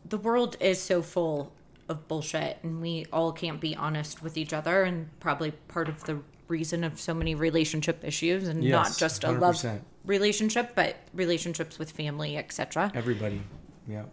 the 0.08 0.18
world 0.18 0.56
is 0.60 0.80
so 0.80 1.02
full 1.02 1.52
of 1.88 2.08
bullshit 2.08 2.58
and 2.62 2.80
we 2.80 3.06
all 3.12 3.32
can't 3.32 3.60
be 3.60 3.74
honest 3.76 4.22
with 4.22 4.36
each 4.36 4.52
other 4.52 4.84
and 4.84 5.08
probably 5.20 5.50
part 5.68 5.88
of 5.88 6.04
the 6.04 6.18
reason 6.48 6.84
of 6.84 7.00
so 7.00 7.14
many 7.14 7.34
relationship 7.34 8.04
issues 8.04 8.48
and 8.48 8.62
yes, 8.62 8.72
not 8.72 8.98
just 8.98 9.24
a 9.24 9.28
100%. 9.28 9.40
love 9.40 9.80
relationship 10.04 10.72
but 10.74 10.96
relationships 11.14 11.78
with 11.78 11.90
family 11.90 12.36
etc 12.36 12.92
everybody 12.94 13.42
yeah 13.88 14.04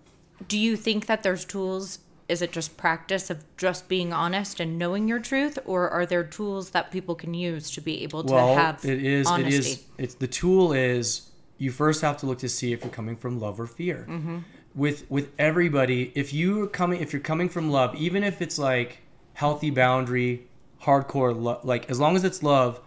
do 0.47 0.57
you 0.57 0.77
think 0.77 1.05
that 1.05 1.23
there's 1.23 1.43
tools 1.43 1.99
is 2.31 2.41
it 2.41 2.53
just 2.53 2.77
practice 2.77 3.29
of 3.29 3.43
just 3.57 3.89
being 3.89 4.13
honest 4.13 4.61
and 4.61 4.79
knowing 4.79 5.05
your 5.05 5.19
truth 5.19 5.59
or 5.65 5.89
are 5.89 6.05
there 6.05 6.23
tools 6.23 6.69
that 6.69 6.89
people 6.89 7.13
can 7.13 7.33
use 7.33 7.69
to 7.69 7.81
be 7.81 8.03
able 8.03 8.23
to 8.23 8.33
well, 8.33 8.55
have 8.55 8.83
it 8.85 9.03
is 9.03 9.27
honesty? 9.27 9.55
it 9.55 9.59
is 9.59 9.83
it's 9.97 10.13
the 10.15 10.27
tool 10.27 10.71
is 10.71 11.29
you 11.57 11.71
first 11.71 12.01
have 12.01 12.15
to 12.15 12.25
look 12.25 12.39
to 12.39 12.47
see 12.47 12.71
if 12.71 12.83
you're 12.83 12.89
coming 12.89 13.17
from 13.17 13.39
love 13.39 13.59
or 13.59 13.67
fear. 13.67 14.07
Mm-hmm. 14.09 14.39
With 14.73 15.05
with 15.11 15.29
everybody 15.37 16.13
if 16.15 16.33
you 16.33 16.63
are 16.63 16.67
coming 16.67 17.01
if 17.01 17.11
you're 17.11 17.21
coming 17.21 17.49
from 17.49 17.69
love 17.69 17.93
even 17.95 18.23
if 18.23 18.41
it's 18.41 18.57
like 18.57 18.99
healthy 19.33 19.69
boundary 19.69 20.47
hardcore 20.83 21.39
lo- 21.39 21.59
like 21.63 21.89
as 21.89 21.99
long 21.99 22.15
as 22.15 22.23
it's 22.23 22.41
love 22.41 22.79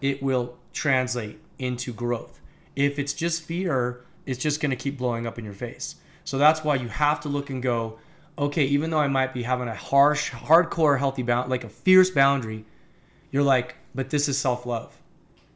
it 0.00 0.22
will 0.22 0.56
translate 0.72 1.40
into 1.58 1.92
growth. 1.92 2.40
If 2.76 3.00
it's 3.00 3.14
just 3.14 3.42
fear 3.42 4.04
it's 4.26 4.38
just 4.38 4.60
going 4.60 4.70
to 4.70 4.76
keep 4.76 4.96
blowing 4.96 5.26
up 5.26 5.40
in 5.40 5.44
your 5.44 5.54
face. 5.54 5.96
So 6.24 6.38
that's 6.38 6.62
why 6.62 6.76
you 6.76 6.88
have 6.88 7.20
to 7.22 7.28
look 7.28 7.50
and 7.50 7.60
go 7.60 7.98
okay 8.38 8.64
even 8.64 8.90
though 8.90 8.98
i 8.98 9.08
might 9.08 9.32
be 9.32 9.42
having 9.42 9.68
a 9.68 9.74
harsh 9.74 10.30
hardcore 10.30 10.98
healthy 10.98 11.22
bound 11.22 11.48
like 11.50 11.64
a 11.64 11.68
fierce 11.68 12.10
boundary 12.10 12.64
you're 13.30 13.42
like 13.42 13.76
but 13.94 14.10
this 14.10 14.28
is 14.28 14.38
self-love 14.38 14.96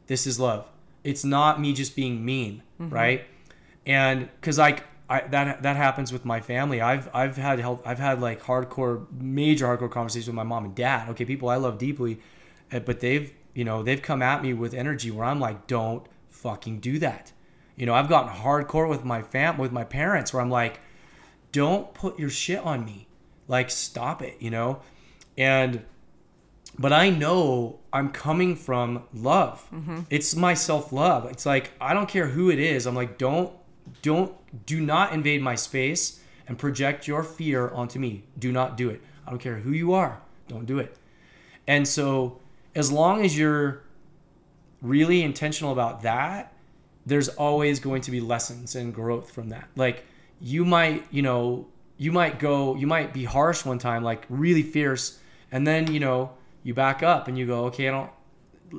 this 0.07 0.25
is 0.25 0.39
love 0.39 0.67
it's 1.03 1.23
not 1.23 1.59
me 1.59 1.73
just 1.73 1.95
being 1.95 2.23
mean 2.23 2.61
mm-hmm. 2.79 2.93
right 2.93 3.25
and 3.85 4.29
because 4.39 4.57
like 4.57 4.83
I, 5.11 5.27
that 5.31 5.63
that 5.63 5.75
happens 5.75 6.13
with 6.13 6.23
my 6.23 6.39
family. 6.39 6.79
I've 6.79 7.09
I've 7.13 7.35
had 7.35 7.59
help. 7.59 7.85
I've 7.85 7.99
had 7.99 8.21
like 8.21 8.41
hardcore, 8.41 9.05
major 9.11 9.65
hardcore 9.65 9.91
conversations 9.91 10.27
with 10.27 10.35
my 10.35 10.43
mom 10.43 10.63
and 10.63 10.73
dad. 10.73 11.09
Okay, 11.09 11.25
people 11.25 11.49
I 11.49 11.57
love 11.57 11.77
deeply, 11.77 12.21
eh, 12.71 12.79
but 12.79 13.01
they've 13.01 13.33
you 13.53 13.65
know, 13.65 13.83
they've 13.83 14.01
come 14.01 14.21
at 14.21 14.41
me 14.41 14.53
with 14.53 14.73
energy 14.73 15.11
where 15.11 15.25
I'm 15.25 15.41
like, 15.41 15.67
don't 15.67 16.05
fucking 16.29 16.79
do 16.79 16.97
that. 16.99 17.33
You 17.75 17.85
know, 17.85 17.93
I've 17.93 18.07
gotten 18.07 18.33
hardcore 18.33 18.87
with 18.87 19.03
my 19.03 19.21
fam 19.21 19.57
with 19.57 19.73
my 19.73 19.83
parents 19.83 20.33
where 20.33 20.41
I'm 20.41 20.49
like, 20.49 20.79
don't 21.51 21.93
put 21.93 22.19
your 22.19 22.29
shit 22.29 22.59
on 22.59 22.85
me. 22.85 23.07
Like 23.47 23.69
stop 23.69 24.21
it, 24.21 24.37
you 24.39 24.49
know? 24.49 24.81
And 25.37 25.83
but 26.79 26.93
I 26.93 27.09
know 27.09 27.79
I'm 27.91 28.09
coming 28.09 28.55
from 28.55 29.03
love. 29.13 29.67
Mm-hmm. 29.73 30.01
It's 30.09 30.35
my 30.35 30.53
self-love. 30.53 31.25
It's 31.25 31.45
like 31.45 31.71
I 31.81 31.93
don't 31.93 32.07
care 32.07 32.27
who 32.27 32.49
it 32.49 32.59
is. 32.59 32.85
I'm 32.85 32.95
like 32.95 33.17
don't 33.17 33.51
don't 34.01 34.33
do 34.65 34.81
not 34.81 35.13
invade 35.13 35.41
my 35.41 35.55
space 35.55 36.21
and 36.47 36.57
project 36.57 37.07
your 37.07 37.23
fear 37.23 37.69
onto 37.69 37.99
me. 37.99 38.23
Do 38.37 38.51
not 38.51 38.77
do 38.77 38.89
it. 38.89 39.01
I 39.25 39.29
don't 39.29 39.39
care 39.39 39.57
who 39.57 39.71
you 39.71 39.93
are. 39.93 40.21
Don't 40.47 40.65
do 40.65 40.79
it. 40.79 40.97
And 41.67 41.87
so 41.87 42.39
as 42.75 42.91
long 42.91 43.23
as 43.23 43.37
you're 43.37 43.83
really 44.81 45.23
intentional 45.23 45.71
about 45.71 46.01
that, 46.03 46.53
there's 47.05 47.29
always 47.29 47.79
going 47.79 48.01
to 48.03 48.11
be 48.11 48.19
lessons 48.19 48.75
and 48.75 48.93
growth 48.93 49.31
from 49.31 49.49
that. 49.49 49.67
Like 49.75 50.05
you 50.41 50.65
might, 50.65 51.05
you 51.11 51.21
know, 51.21 51.67
you 51.97 52.11
might 52.11 52.39
go, 52.39 52.75
you 52.75 52.87
might 52.87 53.13
be 53.13 53.25
harsh 53.25 53.63
one 53.63 53.77
time, 53.77 54.03
like 54.03 54.25
really 54.27 54.63
fierce, 54.63 55.19
and 55.51 55.67
then 55.67 55.91
you 55.93 55.99
know 55.99 56.31
you 56.63 56.73
back 56.73 57.03
up 57.03 57.27
and 57.27 57.37
you 57.37 57.45
go, 57.45 57.65
okay, 57.65 57.87
I 57.87 57.91
don't. 57.91 58.09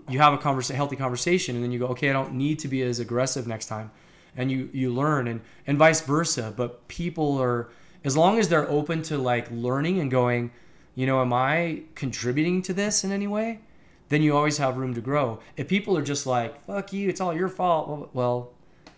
You 0.08 0.18
have 0.20 0.32
a 0.32 0.38
conversa- 0.38 0.74
healthy 0.74 0.96
conversation, 0.96 1.54
and 1.54 1.62
then 1.62 1.70
you 1.70 1.78
go, 1.78 1.88
okay, 1.88 2.08
I 2.08 2.14
don't 2.14 2.32
need 2.32 2.58
to 2.60 2.68
be 2.68 2.82
as 2.82 2.98
aggressive 2.98 3.46
next 3.46 3.66
time, 3.66 3.90
and 4.36 4.50
you 4.50 4.70
you 4.72 4.92
learn, 4.92 5.28
and 5.28 5.40
and 5.66 5.78
vice 5.78 6.00
versa. 6.00 6.52
But 6.56 6.88
people 6.88 7.40
are, 7.40 7.70
as 8.02 8.16
long 8.16 8.38
as 8.38 8.48
they're 8.48 8.68
open 8.68 9.02
to 9.02 9.18
like 9.18 9.48
learning 9.50 10.00
and 10.00 10.10
going, 10.10 10.50
you 10.94 11.06
know, 11.06 11.20
am 11.20 11.32
I 11.32 11.82
contributing 11.94 12.62
to 12.62 12.72
this 12.72 13.04
in 13.04 13.12
any 13.12 13.26
way? 13.26 13.60
Then 14.08 14.22
you 14.22 14.36
always 14.36 14.58
have 14.58 14.76
room 14.76 14.94
to 14.94 15.00
grow. 15.00 15.40
If 15.56 15.68
people 15.68 15.96
are 15.96 16.02
just 16.02 16.26
like, 16.26 16.66
fuck 16.66 16.92
you, 16.92 17.08
it's 17.08 17.20
all 17.20 17.34
your 17.34 17.48
fault. 17.48 17.88
Well, 17.88 18.10
well 18.12 18.52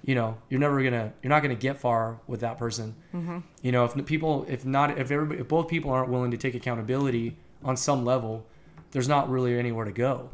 you 0.05 0.15
know, 0.15 0.37
you're 0.51 0.61
never 0.61 0.83
gonna, 0.83 1.13
you're 1.23 1.31
not 1.31 1.41
gonna 1.41 1.55
get 1.55 1.79
far 1.79 2.21
with 2.27 2.41
that 2.41 2.59
person. 2.59 2.95
Mm-hmm. 3.15 3.39
You 3.63 3.73
know, 3.73 3.85
if 3.85 4.07
people, 4.07 4.45
if 4.49 4.65
not, 4.65 4.99
if 4.99 5.11
everybody, 5.11 5.41
if 5.41 5.49
both 5.49 5.69
people 5.69 5.91
aren't 5.91 6.11
willing 6.11 6.31
to 6.31 6.37
take 6.37 6.55
accountability 6.55 7.37
on 7.63 7.77
some 7.77 8.05
level, 8.05 8.47
there's 8.91 9.09
not 9.09 9.31
really 9.31 9.59
anywhere 9.59 9.87
to 9.87 9.93
go. 9.93 10.31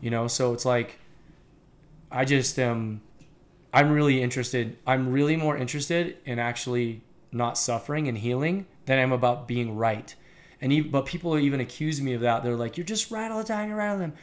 You 0.00 0.10
know, 0.10 0.28
so 0.28 0.52
it's 0.52 0.64
like, 0.64 0.98
I 2.10 2.24
just 2.24 2.58
am, 2.58 3.02
I'm 3.72 3.90
really 3.90 4.22
interested. 4.22 4.76
I'm 4.86 5.12
really 5.12 5.36
more 5.36 5.56
interested 5.56 6.18
in 6.24 6.38
actually 6.38 7.02
not 7.32 7.58
suffering 7.58 8.06
and 8.06 8.18
healing 8.18 8.66
than 8.84 8.98
I 8.98 9.02
am 9.02 9.12
about 9.12 9.48
being 9.48 9.76
right. 9.76 10.14
And 10.60 10.72
even, 10.72 10.90
but 10.90 11.06
people 11.06 11.38
even 11.38 11.60
accuse 11.60 12.00
me 12.00 12.12
of 12.12 12.20
that. 12.20 12.44
They're 12.44 12.54
like, 12.54 12.76
"You're 12.76 12.86
just 12.86 13.10
right 13.10 13.30
all 13.30 13.38
the 13.38 13.44
time. 13.44 13.68
You're 13.68 13.78
right 13.78 13.88
all 13.88 13.96
the 13.96 14.04
time." 14.04 14.14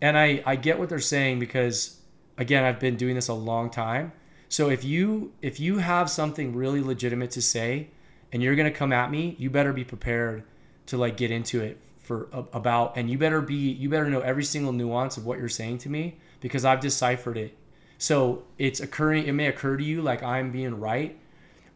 And 0.00 0.18
I 0.18 0.42
I 0.46 0.56
get 0.56 0.78
what 0.78 0.88
they're 0.88 0.98
saying 0.98 1.38
because 1.38 1.99
again, 2.38 2.64
I've 2.64 2.80
been 2.80 2.96
doing 2.96 3.14
this 3.14 3.28
a 3.28 3.34
long 3.34 3.70
time. 3.70 4.12
So 4.48 4.68
if 4.68 4.84
you 4.84 5.32
if 5.40 5.60
you 5.60 5.78
have 5.78 6.10
something 6.10 6.56
really 6.56 6.80
legitimate 6.80 7.30
to 7.32 7.42
say 7.42 7.88
and 8.32 8.42
you're 8.42 8.56
gonna 8.56 8.70
come 8.70 8.92
at 8.92 9.10
me, 9.10 9.36
you 9.38 9.48
better 9.48 9.72
be 9.72 9.84
prepared 9.84 10.42
to 10.86 10.96
like 10.96 11.16
get 11.16 11.30
into 11.30 11.60
it 11.60 11.78
for 11.98 12.28
about 12.32 12.96
and 12.96 13.08
you 13.08 13.16
better 13.16 13.40
be 13.40 13.54
you 13.54 13.88
better 13.88 14.10
know 14.10 14.20
every 14.20 14.42
single 14.42 14.72
nuance 14.72 15.16
of 15.16 15.24
what 15.24 15.38
you're 15.38 15.48
saying 15.48 15.78
to 15.78 15.88
me 15.88 16.18
because 16.40 16.64
I've 16.64 16.80
deciphered 16.80 17.36
it. 17.36 17.56
So 17.98 18.42
it's 18.58 18.80
occurring 18.80 19.26
it 19.26 19.32
may 19.32 19.46
occur 19.46 19.76
to 19.76 19.84
you 19.84 20.02
like 20.02 20.22
I'm 20.22 20.50
being 20.50 20.80
right, 20.80 21.16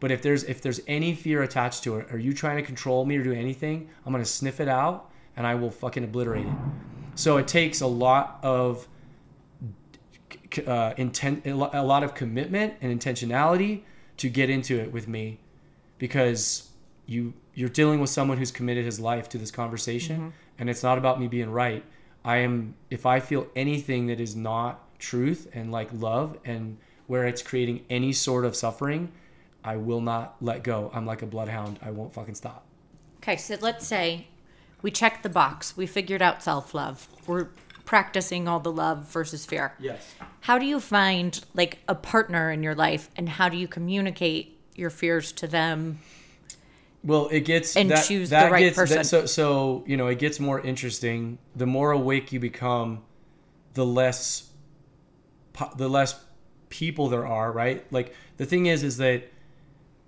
but 0.01 0.11
if 0.11 0.21
there's 0.21 0.43
if 0.43 0.61
there's 0.61 0.81
any 0.87 1.15
fear 1.15 1.43
attached 1.43 1.83
to 1.83 1.97
it, 1.97 2.11
are 2.11 2.17
you 2.17 2.33
trying 2.33 2.57
to 2.57 2.63
control 2.63 3.05
me 3.05 3.15
or 3.15 3.23
do 3.23 3.31
anything, 3.31 3.89
I'm 4.05 4.11
gonna 4.11 4.25
sniff 4.25 4.59
it 4.59 4.67
out 4.67 5.09
and 5.37 5.47
I 5.47 5.55
will 5.55 5.71
fucking 5.71 6.03
obliterate 6.03 6.45
it. 6.45 6.53
So 7.15 7.37
it 7.37 7.47
takes 7.47 7.79
a 7.79 7.87
lot 7.87 8.39
of 8.43 8.85
uh, 10.59 10.93
intent, 10.97 11.45
a 11.45 11.53
lot 11.53 12.03
of 12.03 12.13
commitment 12.13 12.75
and 12.81 12.97
intentionality 12.99 13.83
to 14.17 14.29
get 14.29 14.49
into 14.49 14.79
it 14.79 14.91
with 14.91 15.07
me, 15.07 15.39
because 15.97 16.69
you 17.05 17.33
you're 17.53 17.69
dealing 17.69 17.99
with 17.99 18.09
someone 18.09 18.37
who's 18.37 18.51
committed 18.51 18.85
his 18.85 18.99
life 18.99 19.29
to 19.29 19.37
this 19.37 19.51
conversation, 19.51 20.33
and 20.59 20.69
it's 20.69 20.83
not 20.83 20.97
about 20.97 21.19
me 21.19 21.27
being 21.27 21.49
right. 21.49 21.83
I 22.23 22.37
am 22.37 22.75
if 22.89 23.05
I 23.05 23.19
feel 23.19 23.47
anything 23.55 24.07
that 24.07 24.19
is 24.19 24.35
not 24.35 24.99
truth 24.99 25.47
and 25.53 25.71
like 25.71 25.89
love 25.93 26.37
and 26.45 26.77
where 27.07 27.25
it's 27.25 27.41
creating 27.41 27.85
any 27.89 28.11
sort 28.13 28.45
of 28.45 28.55
suffering, 28.55 29.11
I 29.63 29.77
will 29.77 30.01
not 30.01 30.35
let 30.41 30.63
go. 30.63 30.91
I'm 30.93 31.05
like 31.05 31.21
a 31.21 31.27
bloodhound. 31.27 31.79
I 31.81 31.91
won't 31.91 32.13
fucking 32.13 32.35
stop. 32.35 32.65
Okay, 33.17 33.37
so 33.37 33.57
let's 33.61 33.85
say 33.85 34.27
we 34.81 34.91
checked 34.91 35.23
the 35.23 35.29
box. 35.29 35.75
We 35.77 35.87
figured 35.87 36.21
out 36.21 36.43
self 36.43 36.73
love. 36.73 37.07
We're 37.27 37.49
practicing 37.85 38.47
all 38.47 38.59
the 38.59 38.71
love 38.71 39.07
versus 39.11 39.45
fear. 39.45 39.73
Yes. 39.79 40.13
How 40.41 40.57
do 40.57 40.65
you 40.65 40.79
find 40.79 41.39
like 41.53 41.79
a 41.87 41.95
partner 41.95 42.51
in 42.51 42.63
your 42.63 42.75
life 42.75 43.09
and 43.15 43.29
how 43.29 43.49
do 43.49 43.57
you 43.57 43.67
communicate 43.67 44.59
your 44.75 44.89
fears 44.89 45.31
to 45.33 45.47
them? 45.47 45.99
Well, 47.03 47.27
it 47.31 47.41
gets 47.41 47.77
And 47.77 47.91
that, 47.91 48.05
choose 48.05 48.29
the 48.31 48.37
that 48.37 48.51
right 48.51 48.59
gets, 48.59 48.75
person. 48.75 48.97
That, 48.97 49.05
so, 49.05 49.25
so 49.27 49.83
you 49.85 49.95
know, 49.95 50.07
it 50.07 50.17
gets 50.17 50.39
more 50.39 50.59
interesting. 50.59 51.37
The 51.55 51.67
more 51.67 51.91
awake 51.91 52.31
you 52.31 52.39
become, 52.39 53.03
the 53.75 53.85
less, 53.85 54.49
the 55.77 55.87
less 55.87 56.19
people 56.69 57.07
there 57.09 57.25
are. 57.25 57.51
Right? 57.51 57.85
Like 57.91 58.13
the 58.37 58.45
thing 58.45 58.65
is, 58.65 58.83
is 58.83 58.97
that 58.97 59.23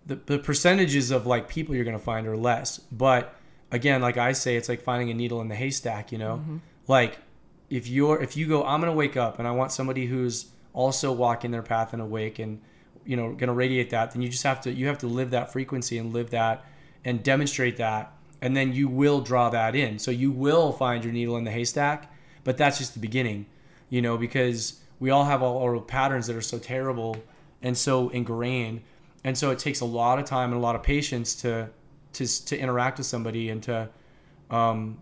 the 0.07 0.15
the 0.15 0.39
percentages 0.39 1.11
of 1.11 1.27
like 1.27 1.47
people 1.47 1.75
you're 1.75 1.85
gonna 1.85 1.99
find 1.99 2.25
are 2.27 2.35
less. 2.37 2.79
But 2.79 3.35
again, 3.71 4.01
like 4.01 4.17
I 4.17 4.31
say, 4.31 4.55
it's 4.55 4.67
like 4.69 4.81
finding 4.81 5.11
a 5.11 5.13
needle 5.13 5.39
in 5.41 5.49
the 5.49 5.55
haystack. 5.55 6.11
You 6.11 6.17
know, 6.17 6.37
Mm-hmm. 6.37 6.57
like 6.87 7.19
if 7.69 7.87
you're 7.87 8.21
if 8.21 8.37
you 8.37 8.47
go, 8.47 8.63
I'm 8.63 8.79
gonna 8.79 8.93
wake 8.93 9.17
up 9.17 9.39
and 9.39 9.47
I 9.47 9.51
want 9.51 9.71
somebody 9.71 10.05
who's 10.05 10.47
also 10.73 11.11
walking 11.11 11.51
their 11.51 11.63
path 11.63 11.93
and 11.93 12.01
awake 12.01 12.39
and 12.39 12.61
you 13.05 13.15
know 13.15 13.33
gonna 13.33 13.53
radiate 13.53 13.89
that 13.91 14.11
then 14.11 14.21
you 14.21 14.29
just 14.29 14.43
have 14.43 14.61
to 14.61 14.71
you 14.71 14.87
have 14.87 14.97
to 14.99 15.07
live 15.07 15.31
that 15.31 15.51
frequency 15.51 15.97
and 15.97 16.13
live 16.13 16.29
that 16.31 16.65
and 17.05 17.23
demonstrate 17.23 17.77
that 17.77 18.13
and 18.41 18.55
then 18.55 18.73
you 18.73 18.87
will 18.87 19.21
draw 19.21 19.49
that 19.49 19.75
in. 19.75 19.97
So 19.99 20.11
you 20.11 20.31
will 20.31 20.71
find 20.71 21.03
your 21.03 21.13
needle 21.13 21.37
in 21.37 21.43
the 21.43 21.51
haystack 21.51 22.11
but 22.43 22.57
that's 22.57 22.77
just 22.77 22.93
the 22.93 22.99
beginning 22.99 23.45
you 23.89 24.01
know 24.01 24.17
because 24.17 24.81
we 24.99 25.09
all 25.09 25.25
have 25.25 25.43
all 25.43 25.61
our 25.61 25.79
patterns 25.79 26.27
that 26.27 26.35
are 26.35 26.41
so 26.41 26.57
terrible 26.57 27.17
and 27.61 27.77
so 27.77 28.09
ingrained. 28.09 28.81
And 29.23 29.37
so 29.37 29.51
it 29.51 29.59
takes 29.59 29.81
a 29.81 29.85
lot 29.85 30.19
of 30.19 30.25
time 30.25 30.51
and 30.51 30.59
a 30.59 30.61
lot 30.61 30.75
of 30.75 30.83
patience 30.83 31.35
to 31.41 31.69
to 32.13 32.45
to 32.45 32.57
interact 32.57 32.97
with 32.97 33.07
somebody 33.07 33.49
and 33.49 33.61
to 33.63 33.89
um 34.49 34.99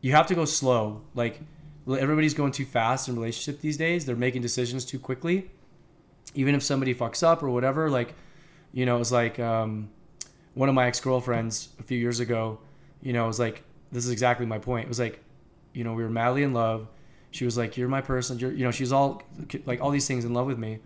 you 0.00 0.12
have 0.12 0.26
to 0.26 0.34
go 0.34 0.44
slow. 0.44 1.02
Like 1.14 1.40
everybody's 1.88 2.34
going 2.34 2.52
too 2.52 2.64
fast 2.64 3.08
in 3.08 3.16
relationship 3.16 3.60
these 3.60 3.76
days. 3.76 4.04
They're 4.04 4.16
making 4.16 4.42
decisions 4.42 4.84
too 4.84 4.98
quickly. 4.98 5.50
Even 6.34 6.54
if 6.54 6.62
somebody 6.62 6.94
fucks 6.94 7.22
up 7.22 7.42
or 7.42 7.50
whatever 7.50 7.90
like 7.90 8.14
you 8.72 8.86
know 8.86 8.96
it 8.96 8.98
was 8.98 9.12
like 9.12 9.38
um 9.38 9.90
one 10.54 10.68
of 10.68 10.74
my 10.74 10.86
ex-girlfriends 10.86 11.68
a 11.78 11.82
few 11.82 11.98
years 11.98 12.20
ago 12.20 12.58
you 13.02 13.12
know 13.12 13.24
it 13.24 13.26
was 13.26 13.38
like 13.38 13.64
this 13.90 14.04
is 14.04 14.10
exactly 14.10 14.46
my 14.46 14.58
point. 14.58 14.86
It 14.86 14.88
was 14.88 14.98
like 14.98 15.22
you 15.74 15.84
know 15.84 15.92
we 15.92 16.02
were 16.02 16.10
madly 16.10 16.42
in 16.42 16.52
love. 16.54 16.88
She 17.30 17.44
was 17.44 17.56
like 17.56 17.76
you're 17.76 17.88
my 17.88 18.00
person. 18.00 18.38
You're 18.38 18.52
you 18.52 18.64
know 18.64 18.70
she's 18.70 18.92
all 18.92 19.22
like 19.66 19.80
all 19.80 19.90
these 19.90 20.06
things 20.06 20.24
in 20.24 20.32
love 20.32 20.46
with 20.46 20.58
me. 20.58 20.78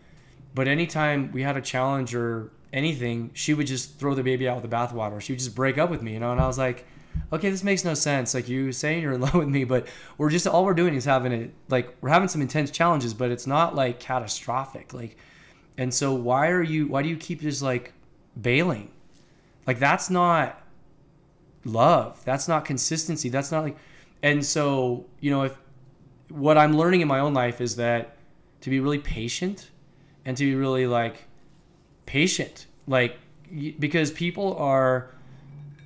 But 0.54 0.68
anytime 0.68 1.30
we 1.32 1.42
had 1.42 1.56
a 1.56 1.60
challenge 1.60 2.14
or 2.14 2.50
anything 2.72 3.30
she 3.32 3.54
would 3.54 3.66
just 3.66 3.98
throw 3.98 4.14
the 4.14 4.22
baby 4.22 4.48
out 4.48 4.60
with 4.60 4.68
the 4.68 4.76
bathwater. 4.76 5.20
She 5.20 5.32
would 5.32 5.38
just 5.38 5.54
break 5.54 5.78
up 5.78 5.90
with 5.90 6.02
me 6.02 6.14
you 6.14 6.20
know? 6.20 6.32
And 6.32 6.40
i 6.40 6.46
was 6.46 6.58
like 6.58 6.86
okay 7.32 7.50
this 7.50 7.64
makes 7.64 7.84
no 7.84 7.94
sense. 7.94 8.34
Like 8.34 8.48
you 8.48 8.72
saying 8.72 9.02
you're 9.02 9.12
in 9.12 9.20
love 9.26 9.34
with 9.34 9.48
me 9.48 9.64
but 9.64 9.86
we're 10.18 10.30
just 10.30 10.46
all 10.46 10.64
we're 10.64 10.74
doing 10.74 10.94
is 10.94 11.04
having 11.04 11.32
it 11.32 11.54
like 11.68 11.94
we're 12.00 12.10
having 12.10 12.28
some 12.28 12.40
intense 12.40 12.70
challenges 12.70 13.14
but 13.14 13.30
it's 13.30 13.46
not 13.46 13.74
like 13.74 14.00
catastrophic. 14.00 14.94
Like 14.94 15.16
and 15.78 15.92
so 15.92 16.14
why 16.14 16.48
are 16.48 16.62
you 16.62 16.86
why 16.86 17.02
do 17.02 17.08
you 17.08 17.16
keep 17.16 17.40
just 17.40 17.62
like 17.62 17.92
bailing? 18.40 18.90
Like 19.66 19.78
that's 19.78 20.10
not 20.10 20.62
love. 21.64 22.22
That's 22.24 22.48
not 22.48 22.64
consistency. 22.64 23.28
That's 23.28 23.50
not 23.50 23.64
like 23.64 23.76
and 24.22 24.44
so 24.44 25.06
you 25.20 25.30
know 25.30 25.42
if 25.42 25.56
what 26.28 26.58
i'm 26.58 26.76
learning 26.76 27.00
in 27.00 27.08
my 27.08 27.20
own 27.20 27.34
life 27.34 27.60
is 27.60 27.76
that 27.76 28.16
to 28.60 28.70
be 28.70 28.80
really 28.80 28.98
patient 28.98 29.70
and 30.24 30.36
to 30.36 30.44
be 30.44 30.54
really 30.54 30.86
like 30.86 31.24
patient 32.06 32.66
like 32.86 33.18
because 33.78 34.10
people 34.10 34.56
are 34.56 35.10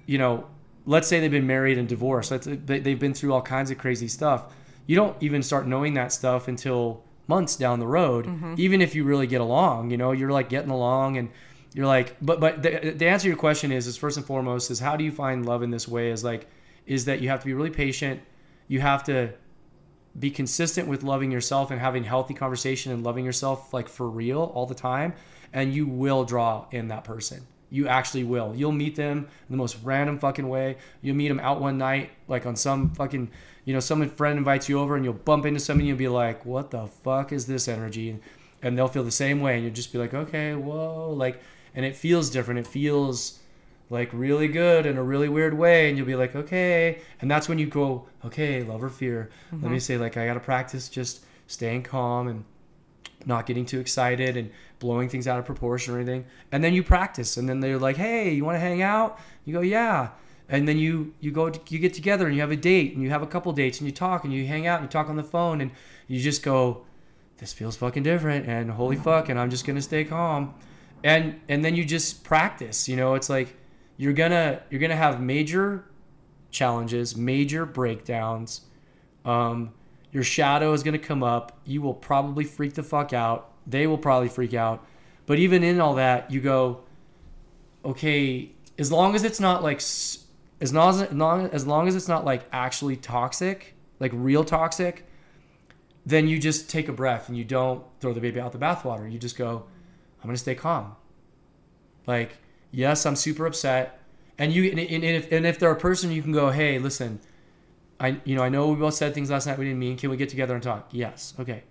you 0.07 0.19
know 0.19 0.47
let's 0.91 1.07
say 1.07 1.21
they've 1.21 1.31
been 1.31 1.47
married 1.47 1.79
and 1.79 1.89
divorced 1.89 2.31
let's, 2.33 2.47
they, 2.47 2.81
they've 2.81 2.99
been 2.99 3.15
through 3.15 3.33
all 3.33 3.41
kinds 3.41 3.71
of 3.71 3.79
crazy 3.79 4.09
stuff 4.09 4.53
you 4.87 4.97
don't 4.97 5.17
even 5.23 5.41
start 5.43 5.67
knowing 5.67 5.95
that 5.95 6.13
stuff 6.13 6.49
until 6.49 7.03
months 7.29 7.55
down 7.55 7.79
the 7.79 7.87
road 7.87 8.27
mm-hmm. 8.27 8.55
even 8.59 8.83
if 8.83 8.95
you 8.95 9.05
really 9.05 9.29
get 9.29 9.41
along 9.41 9.91
you 9.91 9.97
know 9.97 10.11
you're 10.11 10.33
like 10.33 10.49
getting 10.49 10.71
along 10.71 11.17
and 11.17 11.31
you're 11.75 11.87
like 11.87 12.17
but 12.21 12.41
but 12.41 12.63
the, 12.63 12.93
the 12.97 13.07
answer 13.07 13.23
to 13.23 13.29
your 13.29 13.37
question 13.37 13.71
is 13.71 13.87
is 13.87 13.97
first 13.97 14.17
and 14.17 14.27
foremost 14.27 14.69
is 14.71 14.81
how 14.81 14.97
do 14.97 15.05
you 15.05 15.13
find 15.13 15.47
love 15.47 15.63
in 15.63 15.71
this 15.71 15.87
way 15.87 16.11
is 16.11 16.25
like 16.25 16.49
is 16.87 17.05
that 17.05 17.21
you 17.21 17.29
have 17.29 17.39
to 17.39 17.47
be 17.47 17.55
really 17.55 17.71
patient 17.71 18.21
you 18.67 18.81
have 18.81 19.05
to 19.05 19.33
be 20.19 20.29
consistent 20.29 20.89
with 20.89 21.05
loving 21.05 21.31
yourself 21.31 21.71
and 21.71 21.81
having 21.81 22.03
healthy 22.03 22.35
conversation 22.35 22.91
and 22.91 23.05
loving 23.05 23.25
yourself 23.25 23.73
like 23.73 23.89
for 23.89 24.11
real 24.11 24.51
all 24.55 24.67
the 24.67 24.75
time 24.75 25.13
and 25.53 25.73
you 25.73 25.87
will 25.87 26.25
draw 26.25 26.67
in 26.73 26.89
that 26.89 27.05
person 27.05 27.47
You 27.71 27.89
actually 27.89 28.25
will. 28.25 28.55
You'll 28.55 28.73
meet 28.73 28.97
them 28.97 29.19
in 29.19 29.51
the 29.51 29.57
most 29.57 29.79
random 29.83 30.19
fucking 30.19 30.49
way. 30.49 30.77
You'll 31.03 31.17
meet 31.17 31.29
them 31.29 31.41
out 31.41 31.61
one 31.61 31.79
night, 31.79 32.11
like 32.27 32.45
on 32.47 32.57
some 32.57 32.91
fucking, 32.95 33.31
you 33.65 33.73
know, 33.73 33.81
some 33.81 34.09
friend 34.11 34.39
invites 34.39 34.69
you 34.69 34.81
over 34.81 34.97
and 34.97 35.05
you'll 35.05 35.15
bump 35.15 35.47
into 35.47 35.61
somebody 35.61 35.89
and 35.89 35.89
you'll 35.89 36.11
be 36.11 36.15
like, 36.15 36.45
what 36.45 36.71
the 36.71 36.87
fuck 36.87 37.33
is 37.33 37.47
this 37.47 37.69
energy? 37.69 38.11
And, 38.11 38.21
and 38.63 38.77
they'll 38.77 38.89
feel 38.89 39.05
the 39.05 39.11
same 39.11 39.41
way. 39.41 39.55
And 39.55 39.65
you'll 39.65 39.73
just 39.75 39.93
be 39.93 39.99
like, 39.99 40.15
okay, 40.15 40.55
whoa. 40.55 41.11
Like, 41.11 41.41
and 41.75 41.87
it 41.87 41.95
feels 41.95 42.31
different. 42.31 42.61
It 42.61 42.67
feels 42.67 43.39
like 43.89 44.09
really 44.13 44.49
good 44.49 44.87
in 44.87 44.97
a 44.97 45.03
really 45.03 45.29
weird 45.29 45.55
way. 45.55 45.89
And 45.89 45.97
you'll 45.97 46.07
be 46.07 46.17
like, 46.17 46.35
okay. 46.35 47.01
And 47.21 47.31
that's 47.31 47.49
when 47.49 47.59
you 47.59 47.67
go, 47.67 48.07
okay, 48.25 48.63
love 48.63 48.83
or 48.83 48.91
fear. 48.91 49.31
Let 49.53 49.63
me 49.63 49.69
mm-hmm. 49.69 49.79
say, 49.79 49.97
like, 49.97 50.17
I 50.17 50.27
got 50.27 50.35
to 50.35 50.41
practice 50.41 50.89
just 50.89 51.25
staying 51.47 51.85
calm 51.85 52.29
and 52.29 52.45
not 53.27 53.47
getting 53.47 53.67
too 53.67 53.81
excited 53.81 54.37
and 54.37 54.51
blowing 54.79 55.09
things 55.09 55.27
out 55.27 55.39
of 55.39 55.45
proportion 55.45 55.95
or 55.95 55.99
anything. 55.99 56.25
And 56.53 56.63
then 56.65 56.75
you 56.75 56.83
practice, 56.83 57.37
and 57.37 57.49
then 57.49 57.61
they're 57.61 57.79
like, 57.79 57.97
"Hey, 57.97 58.33
you 58.33 58.45
want 58.45 58.57
to 58.57 58.61
hang 58.61 58.83
out?" 58.83 59.19
You 59.45 59.55
go, 59.55 59.61
"Yeah." 59.61 60.11
And 60.49 60.67
then 60.67 60.79
you 60.79 61.15
you 61.21 61.31
go 61.31 61.53
you 61.69 61.79
get 61.79 61.95
together 61.95 62.27
and 62.27 62.35
you 62.35 62.41
have 62.41 62.51
a 62.51 62.57
date 62.57 62.95
and 62.95 63.03
you 63.03 63.11
have 63.11 63.23
a 63.23 63.27
couple 63.27 63.53
dates 63.53 63.79
and 63.79 63.87
you 63.87 63.93
talk 63.93 64.25
and 64.25 64.33
you 64.33 64.47
hang 64.47 64.67
out 64.67 64.81
and 64.81 64.89
you 64.89 64.91
talk 64.91 65.09
on 65.09 65.17
the 65.17 65.23
phone 65.23 65.61
and 65.61 65.71
you 66.09 66.21
just 66.21 66.43
go, 66.43 66.85
"This 67.39 67.53
feels 67.53 67.77
fucking 67.77 68.03
different," 68.03 68.47
and 68.47 68.71
holy 68.71 68.97
fuck, 68.97 69.29
and 69.29 69.39
I'm 69.39 69.51
just 69.51 69.67
gonna 69.67 69.83
stay 69.83 70.05
calm. 70.05 70.55
And 71.05 71.41
and 71.49 71.65
then 71.65 71.77
you 71.77 71.85
just 71.85 72.25
practice. 72.25 72.89
You 72.89 72.97
know, 72.97 73.15
it's 73.15 73.31
like 73.31 73.57
you're 73.97 74.13
gonna 74.13 74.63
you're 74.71 74.81
gonna 74.81 74.97
have 74.97 75.21
major 75.21 75.85
challenges, 76.51 77.17
major 77.17 77.65
breakdowns. 77.65 78.63
Um, 79.25 79.73
your 80.13 80.23
shadow 80.23 80.73
is 80.73 80.83
going 80.83 80.99
to 80.99 81.07
come 81.07 81.23
up. 81.23 81.59
You 81.65 81.83
will 81.83 81.95
probably 81.95 82.45
freak 82.45 82.75
the 82.75 82.83
fuck 82.83 83.13
out. 83.13 83.53
They 83.67 83.87
will 83.87 83.99
probably 83.99 84.29
freak 84.29 84.55
out. 84.55 84.87
But 85.27 85.39
even 85.39 85.63
in 85.63 85.81
all 85.81 85.95
that, 85.95 86.31
you 86.31 86.41
go, 86.41 86.81
okay, 87.85 88.51
as 88.79 88.91
long 88.91 89.15
as 89.15 89.23
it's 89.23 89.39
not 89.39 89.63
like, 89.63 89.79
as 89.79 90.27
long 90.73 91.01
as, 91.01 91.13
long 91.13 91.47
as 91.49 91.67
long 91.67 91.89
as 91.89 91.95
it's 91.95 92.09
not 92.09 92.25
like 92.25 92.45
actually 92.53 92.97
toxic, 92.97 93.75
like 94.01 94.11
real 94.15 94.45
toxic, 94.45 95.07
then 96.05 96.27
you 96.27 96.39
just 96.39 96.69
take 96.69 96.89
a 96.89 96.93
breath 96.93 97.29
and 97.29 97.39
you 97.39 97.45
don't 97.45 97.85
throw 98.01 98.13
the 98.13 98.21
baby 98.21 98.41
out 98.41 98.53
the 98.53 98.59
bathwater. 98.59 99.11
You 99.11 99.19
just 99.19 99.37
go, 99.37 99.65
I'm 100.21 100.27
going 100.27 100.35
to 100.35 100.41
stay 100.41 100.55
calm. 100.55 100.97
Like, 102.07 102.39
yes, 102.73 103.07
I'm 103.07 103.17
super 103.17 103.47
upset. 103.47 104.01
And 104.39 104.53
you, 104.53 104.71
and 104.71 104.81
if, 104.81 105.31
and 105.31 105.47
if 105.47 105.59
they're 105.59 105.71
a 105.71 105.77
person, 105.77 106.11
you 106.11 106.23
can 106.23 106.33
go, 106.33 106.51
hey, 106.51 106.79
listen, 106.79 107.21
I 108.01 108.21
you 108.25 108.35
know 108.35 108.43
I 108.43 108.49
know 108.49 108.69
we 108.69 108.77
both 108.77 108.95
said 108.95 109.15
things 109.15 109.31
last 109.31 109.47
night 109.47 109.59
we 109.59 109.67
didn't 109.67 109.79
mean. 109.79 109.97
Can 109.97 110.11
we 110.11 110.17
get 110.17 110.31
together 110.31 110.55
and 110.55 110.63
talk? 110.63 110.89
Yes. 110.91 111.35
Okay. 111.39 111.63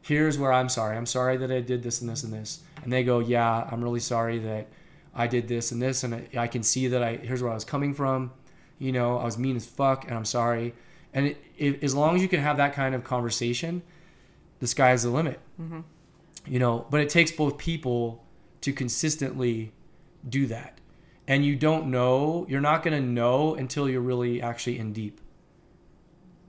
Here's 0.00 0.38
where 0.38 0.52
I'm 0.52 0.68
sorry. 0.68 0.96
I'm 0.96 1.06
sorry 1.06 1.36
that 1.38 1.50
I 1.50 1.60
did 1.60 1.82
this 1.82 2.00
and 2.00 2.10
this 2.10 2.24
and 2.24 2.32
this. 2.32 2.60
And 2.82 2.92
they 2.92 3.04
go, 3.04 3.20
yeah, 3.20 3.66
I'm 3.70 3.82
really 3.82 4.00
sorry 4.00 4.38
that 4.40 4.66
I 5.14 5.26
did 5.26 5.48
this 5.48 5.72
and 5.72 5.80
this, 5.80 6.02
and 6.02 6.14
I, 6.14 6.28
I 6.36 6.46
can 6.46 6.62
see 6.62 6.88
that 6.88 7.02
I 7.02 7.16
here's 7.16 7.42
where 7.42 7.52
I 7.52 7.54
was 7.54 7.64
coming 7.64 7.94
from. 7.94 8.32
You 8.78 8.92
know, 8.92 9.18
I 9.18 9.24
was 9.24 9.38
mean 9.38 9.56
as 9.56 9.66
fuck, 9.66 10.04
and 10.06 10.14
I'm 10.14 10.24
sorry. 10.24 10.74
And 11.12 11.26
it, 11.26 11.44
it, 11.56 11.84
as 11.84 11.94
long 11.94 12.16
as 12.16 12.22
you 12.22 12.28
can 12.28 12.40
have 12.40 12.56
that 12.56 12.72
kind 12.72 12.94
of 12.94 13.04
conversation, 13.04 13.82
the 14.58 14.66
sky 14.66 14.92
is 14.92 15.04
the 15.04 15.10
limit. 15.10 15.38
Mm-hmm. 15.60 15.80
You 16.46 16.58
know, 16.58 16.86
but 16.90 17.00
it 17.00 17.08
takes 17.08 17.30
both 17.30 17.56
people 17.56 18.24
to 18.62 18.72
consistently 18.72 19.72
do 20.28 20.46
that. 20.46 20.80
And 21.26 21.44
you 21.44 21.56
don't 21.56 21.86
know, 21.86 22.44
you're 22.48 22.60
not 22.60 22.82
going 22.82 23.00
to 23.00 23.08
know 23.08 23.54
until 23.54 23.88
you're 23.88 24.00
really 24.00 24.42
actually 24.42 24.78
in 24.78 24.92
deep 24.92 25.20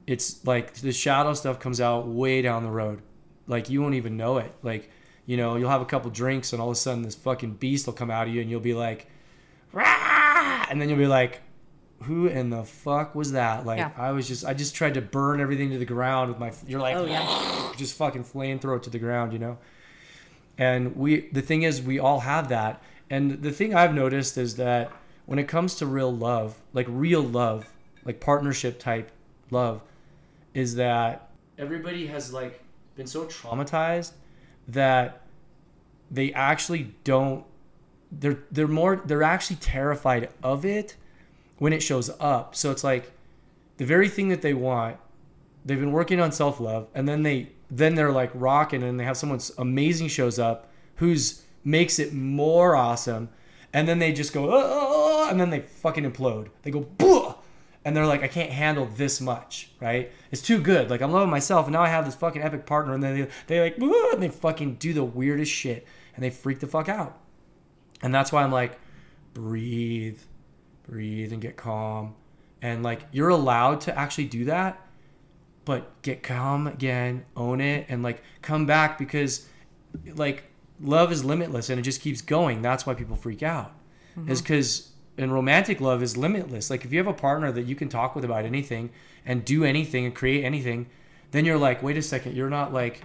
it's 0.08 0.46
like 0.46 0.74
the 0.76 0.92
shadow 0.92 1.34
stuff 1.34 1.60
comes 1.60 1.82
out 1.82 2.08
way 2.08 2.42
down 2.42 2.64
the 2.64 2.70
road. 2.70 3.02
Like 3.48 3.70
you 3.70 3.82
won't 3.82 3.96
even 3.96 4.18
know 4.18 4.38
it. 4.38 4.52
Like, 4.64 4.90
you 5.26 5.38
know, 5.38 5.56
you'll 5.56 5.70
have 5.70 5.82
a 5.82 5.86
couple 5.86 6.10
drinks 6.12 6.54
and 6.54 6.62
all 6.62 6.70
of 6.70 6.74
a 6.74 6.80
sudden 6.80 7.04
this 7.04 7.16
fucking 7.16 7.54
beast 7.54 7.86
will 7.88 7.94
come 7.94 8.12
out 8.12 8.28
of 8.28 8.34
you 8.34 8.42
and 8.42 8.50
you'll 8.50 8.60
be 8.60 8.74
like, 8.74 9.08
Rah! 9.72 10.66
and 10.70 10.80
then 10.82 10.90
you'll 10.90 10.98
be 10.98 11.08
like, 11.08 11.42
who 12.04 12.28
in 12.28 12.50
the 12.50 12.64
fuck 12.64 13.16
was 13.16 13.32
that? 13.32 13.66
Like 13.66 13.80
Yeah. 13.80 13.92
I 13.98 14.12
was 14.12 14.28
just 14.28 14.46
I 14.46 14.54
just 14.54 14.76
tried 14.76 14.96
to 14.96 15.02
burn 15.02 15.40
everything 15.42 15.72
to 15.72 15.78
the 15.78 15.86
ground 15.86 16.30
with 16.30 16.40
my 16.40 16.52
you're 16.68 16.80
like 16.80 16.96
Oh, 16.96 17.06
yeah. 17.06 17.72
just 17.78 17.96
fucking 17.98 18.24
flamethrower 18.24 18.78
it 18.78 18.84
to 18.84 18.90
the 18.90 19.00
ground, 19.00 19.34
you 19.34 19.40
know? 19.40 19.58
And 20.58 20.96
we 20.96 21.30
the 21.30 21.42
thing 21.42 21.64
is 21.64 21.82
we 21.82 22.00
all 22.00 22.20
have 22.22 22.50
that. 22.50 22.82
And 23.10 23.42
the 23.42 23.52
thing 23.52 23.76
I've 23.76 23.94
noticed 23.94 24.38
is 24.38 24.56
that 24.56 24.92
when 25.26 25.40
it 25.40 25.48
comes 25.48 25.76
to 25.76 25.86
real 25.86 26.14
love, 26.14 26.60
like 26.74 26.86
real 26.90 27.22
love, 27.22 27.68
like 28.04 28.20
partnership 28.20 28.80
type 28.80 29.12
love, 29.52 29.82
is 30.56 30.76
that 30.76 31.30
everybody 31.60 32.08
has 32.08 32.34
like 32.34 32.64
been 32.96 33.06
so 33.06 33.26
traumatized 33.26 34.14
that 34.70 35.22
they 36.10 36.34
actually 36.34 36.96
don't 37.04 37.46
they're 38.12 38.40
they're 38.52 38.68
more 38.68 39.04
they're 39.06 39.22
actually 39.22 39.58
terrified 39.58 40.30
of 40.42 40.66
it 40.66 40.96
when 41.58 41.74
it 41.74 41.84
shows 41.84 42.10
up. 42.20 42.56
So 42.56 42.72
it's 42.72 42.84
like 42.84 43.12
the 43.78 43.86
very 43.86 44.10
thing 44.10 44.30
that 44.30 44.42
they 44.42 44.54
want, 44.54 44.98
they've 45.66 45.80
been 45.80 45.92
working 45.92 46.20
on 46.20 46.32
self-love 46.32 46.88
and 46.96 47.08
then 47.08 47.24
they 47.24 47.50
then 47.70 47.96
they're 47.96 48.12
like 48.12 48.32
rocking 48.34 48.82
and 48.82 49.00
they 49.00 49.04
have 49.04 49.18
someone 49.18 49.40
amazing 49.58 50.08
shows 50.08 50.40
up 50.40 50.72
who's 50.96 51.44
makes 51.64 52.00
it 52.00 52.14
more 52.14 52.76
awesome 52.76 53.28
and 53.74 53.88
then 53.88 54.00
they 54.00 54.14
just 54.14 54.32
go 54.32 54.50
oh, 54.54 55.28
and 55.30 55.40
then 55.40 55.50
they 55.50 55.60
fucking 55.60 56.10
implode. 56.10 56.48
They 56.62 56.72
go! 56.72 56.88
And 57.86 57.96
they're 57.96 58.08
like 58.08 58.24
I 58.24 58.28
can't 58.28 58.50
handle 58.50 58.88
this 58.88 59.22
much, 59.22 59.70
right? 59.80 60.12
It's 60.32 60.42
too 60.42 60.60
good. 60.60 60.90
Like 60.90 61.02
I'm 61.02 61.12
loving 61.12 61.30
myself 61.30 61.68
and 61.68 61.74
now 61.74 61.84
I 61.84 61.88
have 61.88 62.04
this 62.04 62.16
fucking 62.16 62.42
epic 62.42 62.66
partner 62.66 62.96
and 62.96 63.04
then 63.04 63.16
they 63.16 63.28
they 63.46 63.62
like 63.62 63.78
and 63.78 64.22
they 64.22 64.30
fucking 64.30 64.76
do 64.76 64.92
the 64.92 65.04
weirdest 65.04 65.52
shit 65.52 65.88
and 66.16 66.24
they 66.24 66.32
freak 66.32 66.60
the 66.60 66.68
fuck 66.68 66.90
out. 66.90 67.20
And 68.02 68.14
that's 68.14 68.32
why 68.32 68.44
I'm 68.44 68.52
like 68.52 68.80
breathe, 69.36 70.20
breathe 70.88 71.32
and 71.32 71.42
get 71.42 71.56
calm. 71.56 72.16
And 72.62 72.82
like 72.82 73.02
you're 73.12 73.30
allowed 73.30 73.82
to 73.82 73.98
actually 73.98 74.26
do 74.26 74.46
that, 74.46 74.84
but 75.64 76.02
get 76.02 76.24
calm 76.24 76.66
again, 76.66 77.24
own 77.38 77.62
it 77.62 77.86
and 77.88 78.02
like 78.02 78.24
come 78.42 78.66
back 78.66 78.98
because 78.98 79.48
like 80.16 80.46
love 80.82 81.12
is 81.12 81.24
limitless 81.24 81.70
and 81.70 81.80
it 81.80 81.84
just 81.84 82.02
keeps 82.02 82.24
going. 82.24 82.64
That's 82.64 82.88
why 82.88 82.96
people 82.96 83.16
freak 83.16 83.44
out. 83.44 83.74
Is 84.28 84.42
mm-hmm. 84.42 84.54
cuz 84.54 84.95
and 85.18 85.34
romantic 85.34 85.80
love 85.80 86.04
is 86.04 86.18
limitless. 86.18 86.70
Like 86.70 86.86
if 86.86 86.92
you 86.92 87.00
have 87.00 87.08
a 87.08 87.14
partner 87.14 87.52
that 87.52 87.64
you 87.64 87.76
can 87.76 87.90
talk 87.90 88.16
with 88.16 88.26
about 88.26 88.46
anything 88.46 88.90
and 89.26 89.46
do 89.46 89.64
anything 89.64 90.06
and 90.06 90.14
create 90.14 90.44
anything, 90.44 90.88
then 91.32 91.46
you're 91.46 91.58
like, 91.58 91.82
"Wait 91.82 91.98
a 91.98 92.02
second, 92.02 92.36
you're 92.36 92.50
not 92.50 92.74
like 92.74 93.02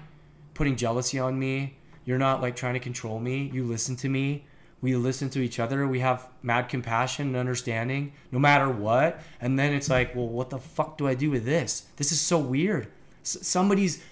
putting 0.54 0.76
jealousy 0.76 1.18
on 1.18 1.38
me. 1.38 1.76
You're 2.04 2.18
not 2.18 2.40
like 2.40 2.56
trying 2.56 2.74
to 2.74 2.80
control 2.80 3.20
me. 3.20 3.50
You 3.52 3.64
listen 3.64 3.96
to 3.96 4.08
me. 4.08 4.44
We 4.82 4.96
listen 4.96 5.28
to 5.30 5.40
each 5.40 5.60
other. 5.60 5.86
We 5.86 6.00
have 6.00 6.28
mad 6.42 6.68
compassion 6.68 7.28
and 7.28 7.36
understanding 7.36 8.12
no 8.32 8.38
matter 8.38 8.68
what. 8.68 9.20
And 9.40 9.58
then 9.58 9.72
it's 9.72 9.90
like, 9.90 10.14
well, 10.14 10.28
what 10.28 10.50
the 10.50 10.58
fuck 10.58 10.96
do 10.96 11.06
I 11.06 11.14
do 11.14 11.30
with 11.30 11.44
this? 11.44 11.86
This 11.96 12.12
is 12.12 12.20
so 12.20 12.38
weird. 12.38 12.88
S- 13.22 13.46
somebody's 13.46 14.02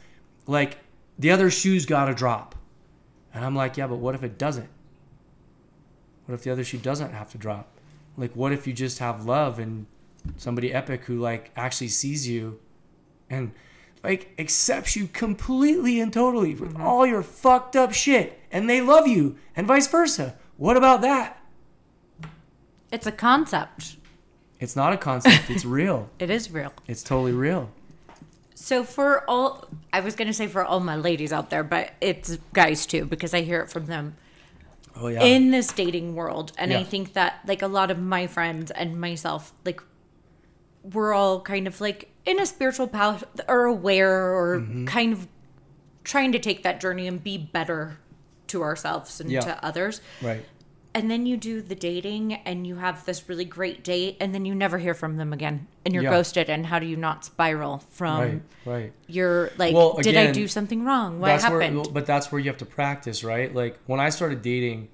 like, 0.47 0.77
the 1.19 1.31
other 1.31 1.51
shoe's 1.51 1.87
got 1.87 2.07
to 2.07 2.15
drop. 2.15 2.55
And 3.33 3.45
I'm 3.45 3.57
like, 3.57 3.77
yeah, 3.77 3.87
but 3.87 3.97
what 3.97 4.15
if 4.15 4.23
it 4.23 4.39
doesn't? 4.39 4.69
What 6.27 6.35
if 6.35 6.43
the 6.43 6.51
other 6.51 6.65
shoe 6.65 6.79
doesn't 6.79 7.13
have 7.13 7.31
to 7.31 7.39
drop? 7.39 7.78
Like, 8.19 8.35
what 8.35 8.53
if 8.53 8.67
you 8.67 8.73
just 8.73 8.99
have 8.99 9.25
love 9.25 9.59
and 9.59 9.87
somebody 10.37 10.75
epic 10.75 11.05
who 11.05 11.21
like 11.21 11.51
actually 11.57 11.89
sees 11.89 12.29
you 12.29 12.59
and 13.31 13.53
like 14.03 14.35
accepts 14.39 14.97
you 14.97 15.07
completely 15.07 16.01
and 16.01 16.13
totally 16.13 16.55
with 16.55 16.75
mm-hmm. 16.75 16.83
all 16.83 17.07
your 17.07 17.23
fucked 17.23 17.77
up 17.77 17.93
shit 17.93 18.41
and 18.51 18.69
they 18.69 18.81
love 18.81 19.07
you 19.07 19.37
and 19.57 19.67
vice 19.67 19.87
versa. 19.87 20.37
What 20.57 20.77
about 20.77 21.01
that? 21.03 21.41
It's 22.91 23.07
a 23.07 23.13
concept. 23.13 23.97
It's 24.61 24.75
not 24.75 24.93
a 24.93 24.97
concept, 24.97 25.49
it's 25.49 25.65
real. 25.65 26.11
It 26.19 26.31
is 26.31 26.51
real. 26.51 26.73
It's 26.89 27.05
totally 27.05 27.33
real. 27.33 27.71
So 28.55 28.83
for 28.83 29.23
all, 29.31 29.69
I 29.93 30.01
was 30.01 30.17
gonna 30.17 30.33
say 30.33 30.49
for 30.49 30.65
all 30.65 30.81
my 30.81 30.97
ladies 30.97 31.33
out 31.33 31.51
there, 31.51 31.63
but 31.63 31.93
it's 32.01 32.37
guys 32.53 32.85
too 32.85 33.05
because 33.05 33.33
I 33.33 33.43
hear 33.43 33.61
it 33.61 33.71
from 33.71 33.87
them 33.87 34.17
Oh 35.01 35.09
yeah. 35.09 35.23
in 35.23 35.51
this 35.51 35.73
dating 35.73 36.15
world, 36.15 36.53
and 36.59 36.73
I 36.73 36.83
think 36.85 37.13
that 37.15 37.41
like 37.47 37.63
a 37.63 37.69
lot 37.69 37.91
of 37.91 37.99
my 37.99 38.27
friends 38.27 38.71
and 38.73 39.01
myself, 39.01 39.53
like 39.65 39.81
we're 40.83 41.13
all 41.13 41.41
kind 41.41 41.67
of 41.67 41.81
like 41.81 42.11
in 42.25 42.41
a 42.41 42.47
spiritual 42.47 42.89
path 42.89 43.25
or 43.49 43.65
aware 43.65 44.35
or 44.37 44.59
Mm-hmm. 44.61 44.87
kind 44.87 45.13
of 45.13 45.29
trying 46.05 46.33
to 46.33 46.39
take 46.39 46.63
that 46.63 46.81
journey 46.81 47.07
and 47.07 47.23
be 47.23 47.37
better 47.39 47.99
to 48.49 48.63
ourselves 48.63 49.21
and 49.21 49.31
Yeah. 49.31 49.41
to 49.41 49.65
others. 49.65 50.01
right. 50.23 50.45
And 50.99 51.11
then 51.11 51.27
you 51.27 51.37
do 51.37 51.63
the 51.63 51.75
dating 51.75 52.35
and 52.35 52.67
you 52.67 52.77
have 52.77 53.05
this 53.07 53.29
really 53.29 53.45
great 53.45 53.85
date 53.85 54.17
and 54.21 54.35
then 54.35 54.45
you 54.45 54.55
never 54.55 54.79
hear 54.79 54.95
from 54.95 55.17
them 55.17 55.33
again 55.33 55.67
and 55.85 55.95
you're 55.95 56.03
Yeah. 56.03 56.11
ghosted 56.11 56.51
and 56.51 56.67
how 56.67 56.79
do 56.79 56.87
you 56.87 56.97
not 56.97 57.25
spiral 57.25 57.79
from 57.91 58.21
Right. 58.21 58.43
Right. 58.65 58.93
your 59.07 59.51
like 59.59 59.75
Well, 59.75 59.95
did 60.03 60.17
I 60.17 60.33
do 60.33 60.49
something 60.49 60.85
wrong? 60.85 61.21
What 61.21 61.29
that's 61.29 61.45
happened? 61.45 61.77
where 61.77 61.85
but 61.93 62.07
that's 62.07 62.33
where 62.33 62.41
you 62.41 62.49
have 62.51 62.59
to 62.59 62.67
practice 62.67 63.23
right 63.23 63.55
like 63.55 63.79
when 63.87 64.01
i 64.01 64.09
started 64.11 64.43
dating 64.43 64.89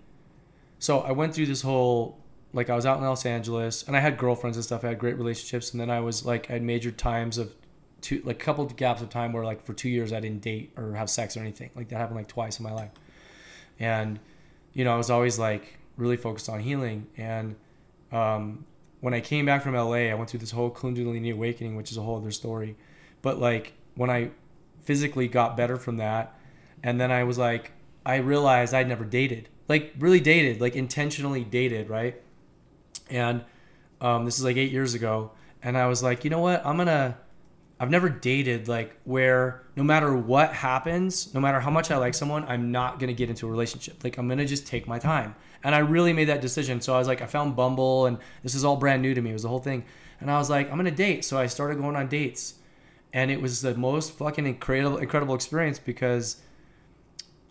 so 0.79 1.01
i 1.01 1.13
went 1.13 1.35
through 1.35 1.47
this 1.47 1.63
whole 1.63 2.19
like 2.53 2.69
i 2.71 2.75
was 2.77 2.85
out 2.87 2.99
in 2.99 3.05
los 3.05 3.25
angeles 3.27 3.83
and 3.87 3.97
i 3.97 4.01
had 4.01 4.17
girlfriends 4.19 4.57
and 4.57 4.65
stuff 4.65 4.85
i 4.85 4.89
had 4.89 4.99
great 4.99 5.17
relationships 5.17 5.73
and 5.73 5.81
then 5.81 5.91
i 5.91 6.01
was 6.01 6.25
like 6.27 6.49
i 6.51 6.55
had 6.55 6.63
major 6.63 6.91
times 6.91 7.39
of 7.39 7.55
two 8.01 8.21
like 8.25 8.37
a 8.41 8.45
couple 8.45 8.65
of 8.65 8.77
gaps 8.77 9.01
of 9.03 9.09
time 9.09 9.33
where 9.33 9.45
like 9.45 9.65
for 9.65 9.73
two 9.73 9.89
years 9.89 10.13
i 10.13 10.21
didn't 10.21 10.43
date 10.43 10.71
or 10.77 10.95
have 10.95 11.09
sex 11.09 11.37
or 11.37 11.41
anything 11.41 11.71
like 11.75 11.89
that 11.89 11.97
happened 11.97 12.17
like 12.17 12.29
twice 12.29 12.59
in 12.59 12.63
my 12.63 12.73
life 12.73 12.91
and 13.81 14.21
you 14.75 14.85
know 14.85 14.93
i 14.95 14.97
was 14.97 15.11
always 15.11 15.39
like 15.39 15.79
really 15.97 16.17
focused 16.17 16.49
on 16.49 16.61
healing. 16.61 17.07
And 17.17 17.57
um, 18.13 18.65
when 19.01 19.15
I 19.15 19.21
came 19.21 19.47
back 19.47 19.63
from 19.63 19.75
LA, 19.75 20.09
I 20.11 20.15
went 20.15 20.31
through 20.31 20.41
this 20.41 20.51
whole 20.51 20.71
Kundalini 20.71 21.33
awakening, 21.33 21.77
which 21.77 21.91
is 21.91 21.97
a 21.97 22.03
whole 22.03 22.17
other 22.17 22.31
story. 22.31 22.77
But 23.23 23.39
like 23.39 23.75
when 23.95 24.11
I 24.11 24.31
physically 24.83 25.29
got 25.29 25.57
better 25.57 25.77
from 25.77 25.99
that, 25.99 26.39
and 26.83 27.01
then 27.01 27.11
I 27.11 27.25
was 27.25 27.39
like, 27.39 27.73
I 28.07 28.17
realized 28.17 28.75
I'd 28.75 28.89
never 28.89 29.05
dated, 29.05 29.49
like 29.69 29.95
really 29.99 30.21
dated, 30.21 30.61
like 30.61 30.77
intentionally 30.77 31.43
dated, 31.43 31.89
right? 31.89 32.21
And 33.09 33.45
um, 34.01 34.25
this 34.25 34.39
is 34.39 34.45
like 34.45 34.57
eight 34.57 34.73
years 34.73 34.95
ago, 34.95 35.31
and 35.63 35.77
I 35.79 35.87
was 35.87 36.03
like, 36.03 36.25
you 36.25 36.31
know 36.31 36.41
what? 36.41 36.65
I'm 36.65 36.77
gonna. 36.77 37.19
I've 37.81 37.91
never 37.91 38.09
dated 38.09 38.69
like 38.69 38.97
where 39.05 39.65
no 39.77 39.83
matter 39.83 40.15
what 40.15 40.53
happens, 40.53 41.35
no 41.35 41.41
matter 41.41 41.59
how 41.59 41.71
much 41.71 41.91
I 41.91 41.97
like 41.97 42.15
someone, 42.15 42.45
I'm 42.45 42.71
not 42.71 42.99
gonna 43.01 43.15
get 43.15 43.31
into 43.31 43.47
a 43.47 43.51
relationship. 43.51 44.05
Like 44.05 44.19
I'm 44.19 44.29
gonna 44.29 44.47
just 44.47 44.67
take 44.67 44.87
my 44.87 44.99
time. 44.99 45.35
And 45.65 45.75
I 45.75 45.79
really 45.79 46.13
made 46.13 46.27
that 46.27 46.43
decision. 46.43 46.81
So 46.81 46.95
I 46.95 46.99
was 46.99 47.09
like, 47.09 47.23
I 47.23 47.27
found 47.27 47.57
Bumble, 47.57 48.07
and 48.07 48.19
this 48.43 48.55
is 48.55 48.65
all 48.65 48.77
brand 48.77 49.03
new 49.03 49.15
to 49.15 49.21
me. 49.21 49.31
It 49.31 49.33
was 49.33 49.43
the 49.43 49.49
whole 49.49 49.59
thing. 49.59 49.85
And 50.21 50.31
I 50.31 50.39
was 50.39 50.51
like, 50.51 50.71
I'm 50.71 50.77
gonna 50.77 50.91
date. 50.91 51.25
So 51.25 51.39
I 51.39 51.47
started 51.47 51.79
going 51.79 51.97
on 51.97 52.07
dates, 52.07 52.55
and 53.13 53.31
it 53.31 53.41
was 53.41 53.63
the 53.63 53.75
most 53.75 54.13
fucking 54.13 54.47
incredible, 54.47 54.99
incredible 54.99 55.35
experience 55.35 55.79
because 55.79 56.43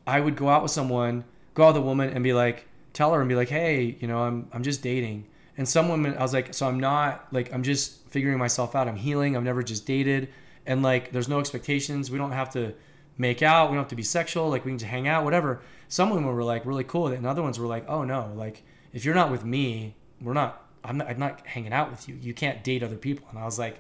I 0.05 0.20
would 0.20 0.36
go 0.36 0.47
out 0.47 0.61
with 0.61 0.72
someone, 0.72 1.26
go 1.55 1.64
out 1.64 1.74
with 1.74 1.78
a 1.78 1.82
woman, 1.82 2.11
and 2.11 2.24
be 2.24 2.34
like, 2.34 2.68
tell 2.93 3.14
her 3.14 3.20
and 3.20 3.28
be 3.28 3.36
like, 3.36 3.49
hey, 3.49 3.97
you 3.99 4.07
know, 4.07 4.20
I'm 4.20 4.47
I'm 4.53 4.64
just 4.64 4.82
dating. 4.82 5.26
And 5.57 5.68
some 5.68 5.89
women, 5.89 6.16
I 6.18 6.22
was 6.22 6.34
like, 6.34 6.53
so 6.53 6.68
I'm 6.68 6.80
not 6.80 7.28
like 7.32 7.51
I'm 7.53 7.64
just 7.64 8.07
figuring 8.09 8.38
myself 8.38 8.76
out. 8.76 8.88
I'm 8.88 8.95
healing. 8.95 9.36
I've 9.36 9.43
never 9.43 9.64
just 9.64 9.86
dated, 9.86 10.30
and 10.66 10.84
like 10.84 11.11
there's 11.11 11.28
no 11.28 11.39
expectations. 11.39 12.11
We 12.11 12.20
don't 12.20 12.32
have 12.32 12.51
to 12.51 12.74
make 13.18 13.41
out. 13.41 13.70
We 13.70 13.76
don't 13.76 13.84
have 13.84 13.89
to 13.89 13.95
be 13.95 14.03
sexual. 14.03 14.49
Like 14.49 14.66
we 14.66 14.72
can 14.72 14.80
just 14.80 14.89
hang 14.89 15.07
out, 15.07 15.24
whatever. 15.24 15.61
Some 15.88 16.09
women 16.09 16.26
were 16.26 16.43
like 16.43 16.66
really 16.66 16.84
cool 16.84 17.07
and 17.07 17.26
other 17.26 17.41
ones 17.41 17.59
were 17.59 17.68
like, 17.68 17.86
oh 17.88 18.03
no, 18.03 18.32
like 18.36 18.64
if 18.93 19.05
you're 19.05 19.16
not 19.16 19.32
with 19.32 19.45
me, 19.45 19.95
we're 20.22 20.34
not. 20.34 20.59
I'm 20.86 20.97
not, 20.97 21.07
I'm 21.07 21.20
not 21.20 21.47
hanging 21.47 21.72
out 21.72 21.91
with 21.91 22.09
you. 22.09 22.18
You 22.22 22.34
can't 22.34 22.61
date 22.61 22.84
other 22.84 22.97
people. 22.97 23.26
And 23.30 23.39
I 23.39 23.45
was 23.45 23.57
like, 23.57 23.80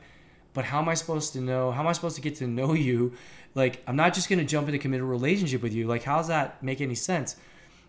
but 0.53 0.63
how 0.65 0.79
am 0.79 0.87
I 0.87 0.93
supposed 0.93 1.33
to 1.33 1.41
know? 1.41 1.71
How 1.71 1.81
am 1.81 1.87
I 1.87 1.91
supposed 1.91 2.15
to 2.15 2.21
get 2.21 2.35
to 2.37 2.47
know 2.47 2.73
you? 2.87 3.13
Like, 3.55 3.83
I'm 3.87 3.95
not 3.95 4.13
just 4.13 4.29
to 4.29 4.43
jump 4.43 4.67
into 4.67 4.79
a 4.79 4.81
committed 4.81 5.05
relationship 5.05 5.61
with 5.61 5.73
you. 5.73 5.87
Like, 5.87 6.03
how 6.03 6.17
does 6.17 6.27
that 6.27 6.63
make 6.63 6.81
any 6.81 6.95
sense? 6.95 7.35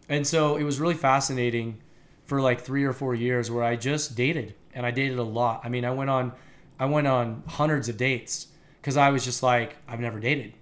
And 0.09 0.27
so 0.27 0.57
it 0.57 0.65
was 0.65 0.81
really 0.81 0.95
fascinating 0.95 1.81
for 2.27 2.41
like 2.41 2.61
three 2.61 2.85
or 2.85 2.93
four 2.93 3.15
years 3.15 3.51
where 3.51 3.65
I 3.65 3.77
just 3.77 4.17
dated 4.17 4.55
and 4.75 4.85
I 4.85 4.91
dated 4.91 5.19
a 5.19 5.23
lot. 5.23 5.61
I 5.65 5.69
mean, 5.69 5.85
I 5.85 5.91
went 5.91 6.11
on, 6.11 6.33
I 6.79 6.87
went 6.87 7.07
on 7.07 7.43
hundreds 7.47 7.89
of 7.89 7.97
dates 7.97 8.49
because 8.81 8.97
I 8.97 9.11
was 9.11 9.25
just 9.25 9.43
like, 9.43 9.77
I've 9.89 10.01
never 10.01 10.21
dated. 10.21 10.55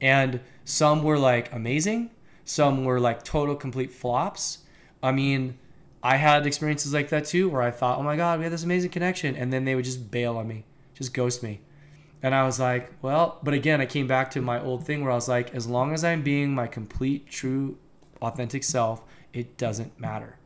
And 0.00 0.40
some 0.64 1.02
were 1.02 1.18
like 1.18 1.52
amazing. 1.52 2.10
Some 2.44 2.84
were 2.84 3.00
like 3.00 3.22
total 3.22 3.54
complete 3.54 3.92
flops. 3.92 4.58
I 5.02 5.12
mean, 5.12 5.58
I 6.02 6.16
had 6.16 6.46
experiences 6.46 6.92
like 6.92 7.08
that 7.08 7.24
too 7.24 7.48
where 7.48 7.62
I 7.62 7.70
thought, 7.70 7.98
oh 7.98 8.02
my 8.02 8.16
God, 8.16 8.38
we 8.38 8.44
had 8.44 8.52
this 8.52 8.64
amazing 8.64 8.90
connection. 8.90 9.34
And 9.34 9.52
then 9.52 9.64
they 9.64 9.74
would 9.74 9.84
just 9.84 10.10
bail 10.10 10.36
on 10.36 10.46
me, 10.46 10.64
just 10.94 11.14
ghost 11.14 11.42
me. 11.42 11.60
And 12.22 12.34
I 12.34 12.44
was 12.44 12.58
like, 12.58 12.92
well, 13.02 13.38
but 13.42 13.54
again, 13.54 13.80
I 13.80 13.86
came 13.86 14.06
back 14.06 14.30
to 14.32 14.40
my 14.40 14.60
old 14.60 14.84
thing 14.84 15.02
where 15.02 15.12
I 15.12 15.14
was 15.14 15.28
like, 15.28 15.54
as 15.54 15.66
long 15.66 15.92
as 15.92 16.02
I'm 16.04 16.22
being 16.22 16.54
my 16.54 16.66
complete, 16.66 17.28
true, 17.28 17.78
authentic 18.22 18.64
self, 18.64 19.02
it 19.32 19.56
doesn't 19.56 19.98
matter. 20.00 20.38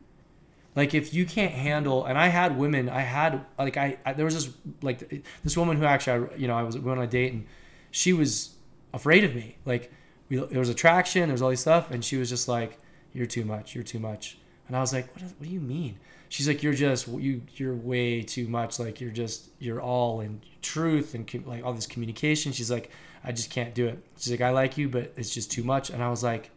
Like 0.75 0.93
if 0.93 1.13
you 1.13 1.25
can't 1.25 1.51
handle, 1.51 2.05
and 2.05 2.17
I 2.17 2.27
had 2.27 2.57
women, 2.57 2.87
I 2.89 3.01
had 3.01 3.45
like 3.59 3.77
I, 3.77 3.97
I 4.05 4.13
there 4.13 4.25
was 4.25 4.35
this 4.35 4.53
like 4.81 5.23
this 5.43 5.57
woman 5.57 5.77
who 5.77 5.85
actually, 5.85 6.27
I, 6.27 6.35
you 6.35 6.47
know, 6.47 6.55
I 6.55 6.63
was 6.63 6.75
going 6.75 6.97
on 6.97 7.03
a 7.03 7.07
date 7.07 7.33
and 7.33 7.45
she 7.91 8.13
was 8.13 8.55
afraid 8.93 9.23
of 9.23 9.35
me. 9.35 9.57
Like 9.65 9.91
we, 10.29 10.37
there 10.37 10.59
was 10.59 10.69
attraction, 10.69 11.23
there 11.23 11.33
was 11.33 11.41
all 11.41 11.49
these 11.49 11.59
stuff, 11.59 11.91
and 11.91 12.03
she 12.03 12.17
was 12.17 12.29
just 12.29 12.47
like, 12.47 12.79
"You're 13.13 13.25
too 13.25 13.45
much. 13.45 13.75
You're 13.75 13.83
too 13.83 13.99
much." 13.99 14.37
And 14.67 14.75
I 14.77 14.79
was 14.79 14.93
like, 14.93 15.13
"What? 15.13 15.23
Is, 15.23 15.33
what 15.37 15.47
do 15.47 15.53
you 15.53 15.59
mean?" 15.59 15.99
She's 16.29 16.47
like, 16.47 16.63
"You're 16.63 16.73
just 16.73 17.07
you. 17.07 17.41
You're 17.55 17.75
way 17.75 18.21
too 18.21 18.47
much. 18.47 18.79
Like 18.79 19.01
you're 19.01 19.11
just 19.11 19.49
you're 19.59 19.81
all 19.81 20.21
in 20.21 20.41
truth 20.61 21.13
and 21.13 21.27
com- 21.27 21.45
like 21.45 21.63
all 21.65 21.73
this 21.73 21.87
communication." 21.87 22.51
She's 22.51 22.71
like, 22.71 22.91
"I 23.23 23.31
just 23.31 23.49
can't 23.49 23.73
do 23.73 23.87
it." 23.87 23.99
She's 24.17 24.31
like, 24.31 24.41
"I 24.41 24.51
like 24.51 24.77
you, 24.77 24.89
but 24.89 25.13
it's 25.17 25.33
just 25.33 25.51
too 25.51 25.63
much." 25.63 25.89
And 25.89 26.01
I 26.01 26.09
was 26.09 26.23
like, 26.23 26.51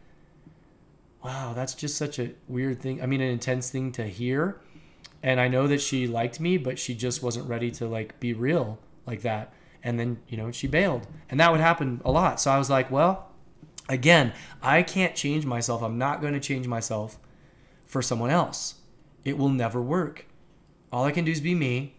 "Wow, 1.23 1.53
that's 1.53 1.73
just 1.73 1.97
such 1.97 2.19
a 2.19 2.31
weird 2.47 2.81
thing. 2.81 3.01
I 3.01 3.05
mean, 3.05 3.21
an 3.21 3.29
intense 3.29 3.69
thing 3.69 3.91
to 3.93 4.03
hear." 4.03 4.61
And 5.23 5.39
I 5.41 5.47
know 5.47 5.67
that 5.67 5.81
she 5.81 6.07
liked 6.07 6.39
me, 6.39 6.57
but 6.57 6.77
she 6.77 6.93
just 6.93 7.23
wasn't 7.23 7.49
ready 7.49 7.71
to 7.71 7.87
like 7.87 8.19
be 8.19 8.33
real 8.33 8.77
like 9.05 9.21
that. 9.23 9.53
And 9.85 9.97
then 9.97 10.19
you 10.27 10.35
know 10.35 10.51
she 10.51 10.67
bailed, 10.67 11.07
and 11.29 11.39
that 11.39 11.49
would 11.51 11.61
happen 11.61 12.01
a 12.03 12.11
lot. 12.11 12.41
So 12.41 12.51
I 12.51 12.57
was 12.57 12.69
like, 12.69 12.91
"Well." 12.91 13.31
Again, 13.87 14.33
I 14.63 14.81
can't 14.81 15.15
change 15.15 15.45
myself. 15.45 15.83
I'm 15.83 15.99
not 15.99 16.19
going 16.19 16.33
to 16.33 16.39
change 16.39 16.65
myself 16.65 17.19
for 17.85 18.01
someone 18.01 18.31
else. 18.31 18.81
It 19.23 19.37
will 19.37 19.49
never 19.49 19.79
work. 19.79 20.25
All 20.91 21.05
I 21.05 21.11
can 21.11 21.23
do 21.23 21.31
is 21.31 21.39
be 21.39 21.53
me, 21.53 21.93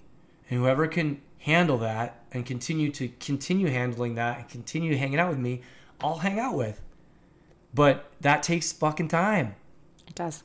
and 0.50 0.58
whoever 0.58 0.88
can 0.88 1.20
handle 1.38 1.78
that 1.78 2.24
and 2.32 2.44
continue 2.44 2.90
to 2.90 3.06
continue 3.20 3.68
handling 3.68 4.16
that 4.16 4.38
and 4.38 4.48
continue 4.48 4.96
hanging 4.96 5.20
out 5.20 5.30
with 5.30 5.38
me, 5.38 5.62
I'll 6.00 6.18
hang 6.18 6.40
out 6.40 6.56
with. 6.56 6.80
But 7.72 8.10
that 8.20 8.42
takes 8.42 8.72
fucking 8.72 9.08
time. 9.08 9.54
It 10.08 10.16
does. 10.16 10.42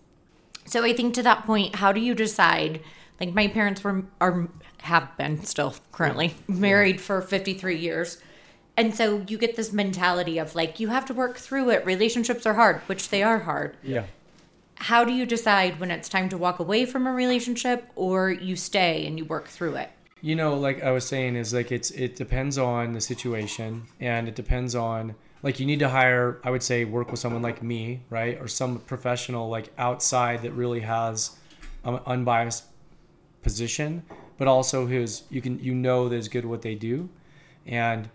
So 0.66 0.84
I 0.84 0.94
think 0.94 1.16
to 1.16 1.24
that 1.24 1.44
point, 1.44 1.78
how 1.78 1.92
do 1.92 2.00
you 2.00 2.14
decide? 2.14 2.82
Like 3.22 3.36
my 3.36 3.48
parents 3.48 3.84
were 3.84 4.04
are 4.20 4.50
have 4.80 5.16
been 5.16 5.44
still 5.44 5.76
currently 5.92 6.34
married 6.48 7.00
for 7.00 7.22
53 7.22 7.78
years. 7.78 8.18
And 8.76 8.96
so 8.96 9.24
you 9.28 9.38
get 9.38 9.56
this 9.56 9.72
mentality 9.72 10.40
of 10.40 10.56
like 10.56 10.80
you 10.80 10.88
have 10.88 11.06
to 11.06 11.14
work 11.14 11.38
through 11.38 11.70
it. 11.70 11.86
Relationships 11.86 12.48
are 12.48 12.56
hard, 12.56 12.82
which 12.88 13.10
they 13.10 13.22
are 13.22 13.38
hard. 13.38 13.78
Yeah. 13.84 14.06
How 14.76 15.04
do 15.04 15.14
you 15.14 15.28
decide 15.28 15.80
when 15.80 15.92
it's 15.92 16.10
time 16.10 16.30
to 16.30 16.38
walk 16.38 16.58
away 16.58 16.88
from 16.88 17.06
a 17.06 17.12
relationship 17.12 17.92
or 17.96 18.32
you 18.32 18.56
stay 18.56 19.06
and 19.06 19.20
you 19.20 19.26
work 19.26 19.48
through 19.48 19.76
it? 19.76 19.92
You 20.22 20.36
know, 20.36 20.56
like 20.58 20.82
I 20.82 20.90
was 20.90 21.06
saying, 21.06 21.36
is 21.36 21.54
like 21.54 21.72
it's 21.72 21.92
it 21.92 22.16
depends 22.16 22.58
on 22.58 22.94
the 22.94 23.02
situation 23.02 23.84
and 24.00 24.28
it 24.28 24.34
depends 24.34 24.74
on 24.74 25.14
like 25.44 25.60
you 25.60 25.68
need 25.68 25.80
to 25.80 25.90
hire 25.90 26.40
I 26.44 26.50
would 26.50 26.64
say 26.64 26.86
work 26.86 27.12
with 27.12 27.20
someone 27.20 27.44
like 27.44 27.62
me, 27.62 28.02
right? 28.10 28.42
Or 28.42 28.48
some 28.48 28.80
professional 28.80 29.48
like 29.48 29.70
outside 29.78 30.42
that 30.42 30.54
really 30.54 30.80
has 30.80 31.38
an 31.84 32.00
unbiased 32.08 32.71
position, 33.42 34.04
but 34.38 34.48
also 34.48 34.88
his 34.88 35.24
you 35.30 35.42
can 35.42 35.60
you 35.60 35.74
know 35.74 36.10
that 36.10 36.16
is 36.16 36.28
good 36.28 36.46
what 36.46 36.62
they 36.62 36.76
do. 36.76 37.10
And 37.66 38.10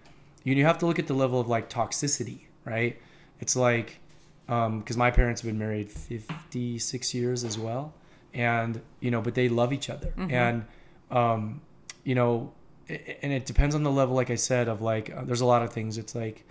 you 0.45 0.64
have 0.64 0.79
to 0.79 0.87
look 0.87 0.99
at 0.99 1.07
the 1.07 1.14
level 1.14 1.41
of 1.41 1.49
like 1.49 1.68
toxicity, 1.68 2.41
right? 2.64 3.01
It's 3.41 3.57
like 3.57 3.99
because 4.47 4.97
um, 4.97 4.99
my 4.99 5.11
parents 5.11 5.41
have 5.41 5.49
been 5.49 5.59
married 5.59 5.91
56 5.91 7.14
years 7.14 7.43
as 7.43 7.59
well 7.59 7.93
and 8.33 8.81
you 9.01 9.11
know 9.11 9.20
but 9.20 9.35
they 9.35 9.49
love 9.49 9.72
each 9.72 9.91
other 9.91 10.09
mm-hmm. 10.16 10.31
and 10.31 10.64
um, 11.11 11.61
you 12.05 12.14
know 12.14 12.53
and 12.89 13.33
it 13.33 13.45
depends 13.47 13.74
on 13.74 13.83
the 13.83 13.91
level 13.91 14.14
like 14.14 14.31
i 14.31 14.37
said 14.37 14.68
of 14.68 14.81
like 14.81 15.12
uh, 15.12 15.24
there's 15.24 15.41
a 15.41 15.47
lot 15.47 15.62
of 15.62 15.72
things 15.72 15.99
it's 15.99 16.14
like 16.14 16.45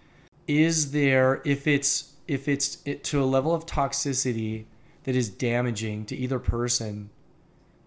is 0.47 0.91
there 0.91 1.41
if 1.45 1.67
it's 1.67 2.13
if 2.27 2.49
it's 2.49 2.79
it, 2.85 3.03
to 3.03 3.23
a 3.23 3.25
level 3.25 3.53
of 3.53 3.65
toxicity 3.65 4.65
that 5.03 5.15
is 5.15 5.29
damaging 5.29 6.03
to 6.05 6.15
either 6.15 6.39
person 6.39 7.09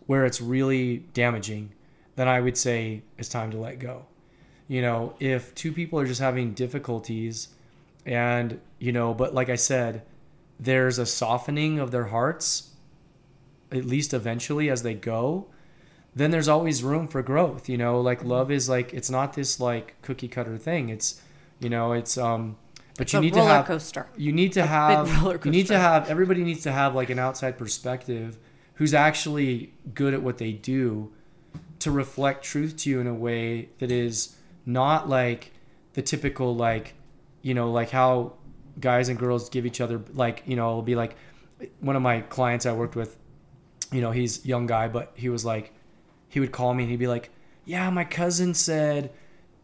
where 0.09 0.25
it's 0.25 0.41
really 0.41 1.05
damaging 1.15 1.71
then 2.17 2.27
i 2.27 2.41
would 2.41 2.57
say 2.59 3.03
it's 3.17 3.29
time 3.29 3.51
to 3.53 3.57
let 3.59 3.79
go. 3.79 4.05
You 4.67 4.83
know 4.83 5.15
if 5.21 5.55
two 5.55 5.73
people 5.73 5.99
are 6.01 6.07
just 6.07 6.21
having 6.21 6.53
difficulties 6.53 7.49
and 8.05 8.61
you 8.81 8.91
know 8.93 9.15
but 9.15 9.33
like 9.33 9.49
i 9.49 9.55
said 9.55 10.03
there's 10.59 10.99
a 10.99 11.07
softening 11.07 11.79
of 11.79 11.91
their 11.93 12.07
hearts 12.07 12.71
at 13.71 13.85
least 13.85 14.13
eventually 14.13 14.69
as 14.69 14.83
they 14.83 14.95
go 14.95 15.47
then 16.17 16.31
there's 16.33 16.49
always 16.49 16.83
room 16.83 17.07
for 17.07 17.23
growth 17.23 17.69
you 17.69 17.77
know? 17.79 18.01
Like 18.01 18.25
love 18.25 18.51
is 18.51 18.69
like 18.69 18.93
it's 18.93 19.11
not 19.11 19.35
this 19.35 19.61
like 19.61 19.95
cookie 20.03 20.29
cutter 20.29 20.59
thing. 20.59 20.89
It's 20.89 21.21
you 21.61 21.69
know 21.71 21.93
it's 21.93 22.19
um 22.19 22.57
but 22.97 23.03
It's 23.03 23.13
you 23.13 23.21
need 23.21 23.35
to 23.35 23.41
roller 23.41 23.51
have 23.51 23.67
coaster. 23.67 24.07
you 24.17 24.33
need 24.33 24.53
to 24.53 24.61
A 24.61 24.67
have 24.67 25.07
you 25.45 25.51
need 25.51 25.67
to 25.69 25.79
have 25.79 26.11
everybody 26.11 26.43
needs 26.45 26.63
to 26.65 26.73
have 26.73 26.95
like 26.95 27.11
an 27.11 27.19
outside 27.21 27.57
perspective 27.57 28.37
who's 28.79 28.95
actually 28.95 29.73
good 29.93 30.15
at 30.15 30.23
what 30.23 30.39
they 30.39 30.53
do 30.53 31.13
to 31.81 31.91
reflect 31.91 32.45
truth 32.45 32.77
to 32.77 32.91
you 32.91 33.01
in 33.01 33.09
a 33.09 33.15
way 33.15 33.69
that 33.79 33.91
is 33.91 34.37
not 34.65 35.09
like 35.09 35.53
the 35.95 36.03
typical 36.03 36.55
like 36.55 36.95
you 37.43 37.55
know 37.55 37.73
like 37.73 37.91
how 37.91 38.33
guys 38.79 39.09
and 39.09 39.19
girls 39.19 39.49
give 39.49 39.67
each 39.67 39.81
other 39.81 40.01
like 40.15 40.43
you 40.47 40.55
know 40.55 40.71
it'll 40.71 40.83
be 40.83 40.95
like 40.95 41.17
one 41.81 41.97
of 41.97 42.03
my 42.03 42.21
clients 42.21 42.67
I 42.67 42.73
worked 42.73 42.95
with 42.95 43.17
you 43.91 44.01
know 44.01 44.13
he's 44.13 44.47
young 44.47 44.67
guy 44.67 44.87
but 44.87 45.11
he 45.15 45.29
was 45.29 45.45
like 45.45 45.73
he 46.29 46.39
would 46.39 46.53
call 46.53 46.73
me 46.73 46.85
and 46.85 46.91
he'd 46.91 46.99
be 46.99 47.09
like 47.09 47.31
yeah 47.65 47.91
my 47.91 48.05
cousin 48.05 48.55
said 48.55 49.11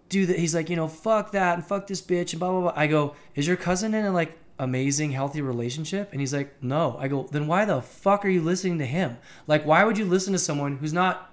do 0.08 0.26
that 0.26 0.40
he's 0.40 0.56
like 0.56 0.68
you 0.68 0.74
know 0.74 0.88
fuck 0.88 1.30
that 1.30 1.54
and 1.54 1.64
fuck 1.64 1.86
this 1.86 2.02
bitch 2.02 2.32
and 2.32 2.40
blah 2.40 2.50
blah 2.50 2.60
blah. 2.62 2.72
I 2.74 2.88
go 2.88 3.14
is 3.36 3.46
your 3.46 3.56
cousin 3.56 3.94
in 3.94 4.04
a 4.04 4.10
like 4.10 4.36
amazing 4.58 5.12
healthy 5.12 5.40
relationship? 5.40 6.10
And 6.12 6.20
he's 6.20 6.34
like 6.34 6.62
no. 6.62 6.96
I 6.98 7.08
go 7.08 7.28
then 7.30 7.46
why 7.46 7.64
the 7.64 7.82
fuck 7.82 8.24
are 8.24 8.28
you 8.28 8.42
listening 8.42 8.78
to 8.78 8.86
him? 8.86 9.18
Like 9.46 9.64
why 9.64 9.84
would 9.84 9.98
you 9.98 10.04
listen 10.04 10.32
to 10.32 10.38
someone 10.38 10.76
who's 10.76 10.92
not 10.92 11.30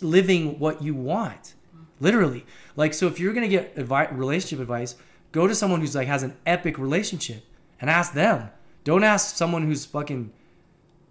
living 0.00 0.58
what 0.58 0.82
you 0.82 0.94
want? 0.94 1.54
Literally. 2.00 2.44
Like 2.76 2.94
so 2.94 3.06
if 3.06 3.20
you're 3.20 3.32
gonna 3.32 3.48
get 3.48 3.76
advice 3.76 4.08
relationship 4.12 4.60
advice 4.60 4.96
go 5.32 5.46
to 5.46 5.54
someone 5.54 5.80
who's 5.80 5.94
like 5.94 6.08
has 6.08 6.22
an 6.22 6.36
epic 6.46 6.78
relationship 6.78 7.44
and 7.80 7.88
ask 7.88 8.12
them. 8.12 8.50
Don't 8.84 9.04
ask 9.04 9.36
someone 9.36 9.62
who's 9.62 9.84
fucking 9.84 10.32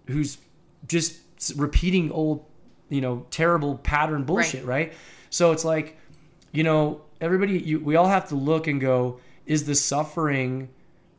who's 0.06 0.38
just 0.86 1.20
repeating 1.56 2.10
old, 2.10 2.44
you 2.88 3.00
know, 3.00 3.26
terrible 3.30 3.76
pattern 3.78 4.24
bullshit, 4.24 4.64
right? 4.64 4.92
So 5.30 5.52
it's 5.52 5.64
like, 5.64 5.96
you 6.52 6.64
know, 6.64 7.02
everybody, 7.20 7.58
you, 7.58 7.80
we 7.80 7.96
all 7.96 8.08
have 8.08 8.28
to 8.28 8.34
look 8.34 8.66
and 8.66 8.80
go, 8.80 9.20
is 9.46 9.64
the 9.64 9.74
suffering 9.74 10.68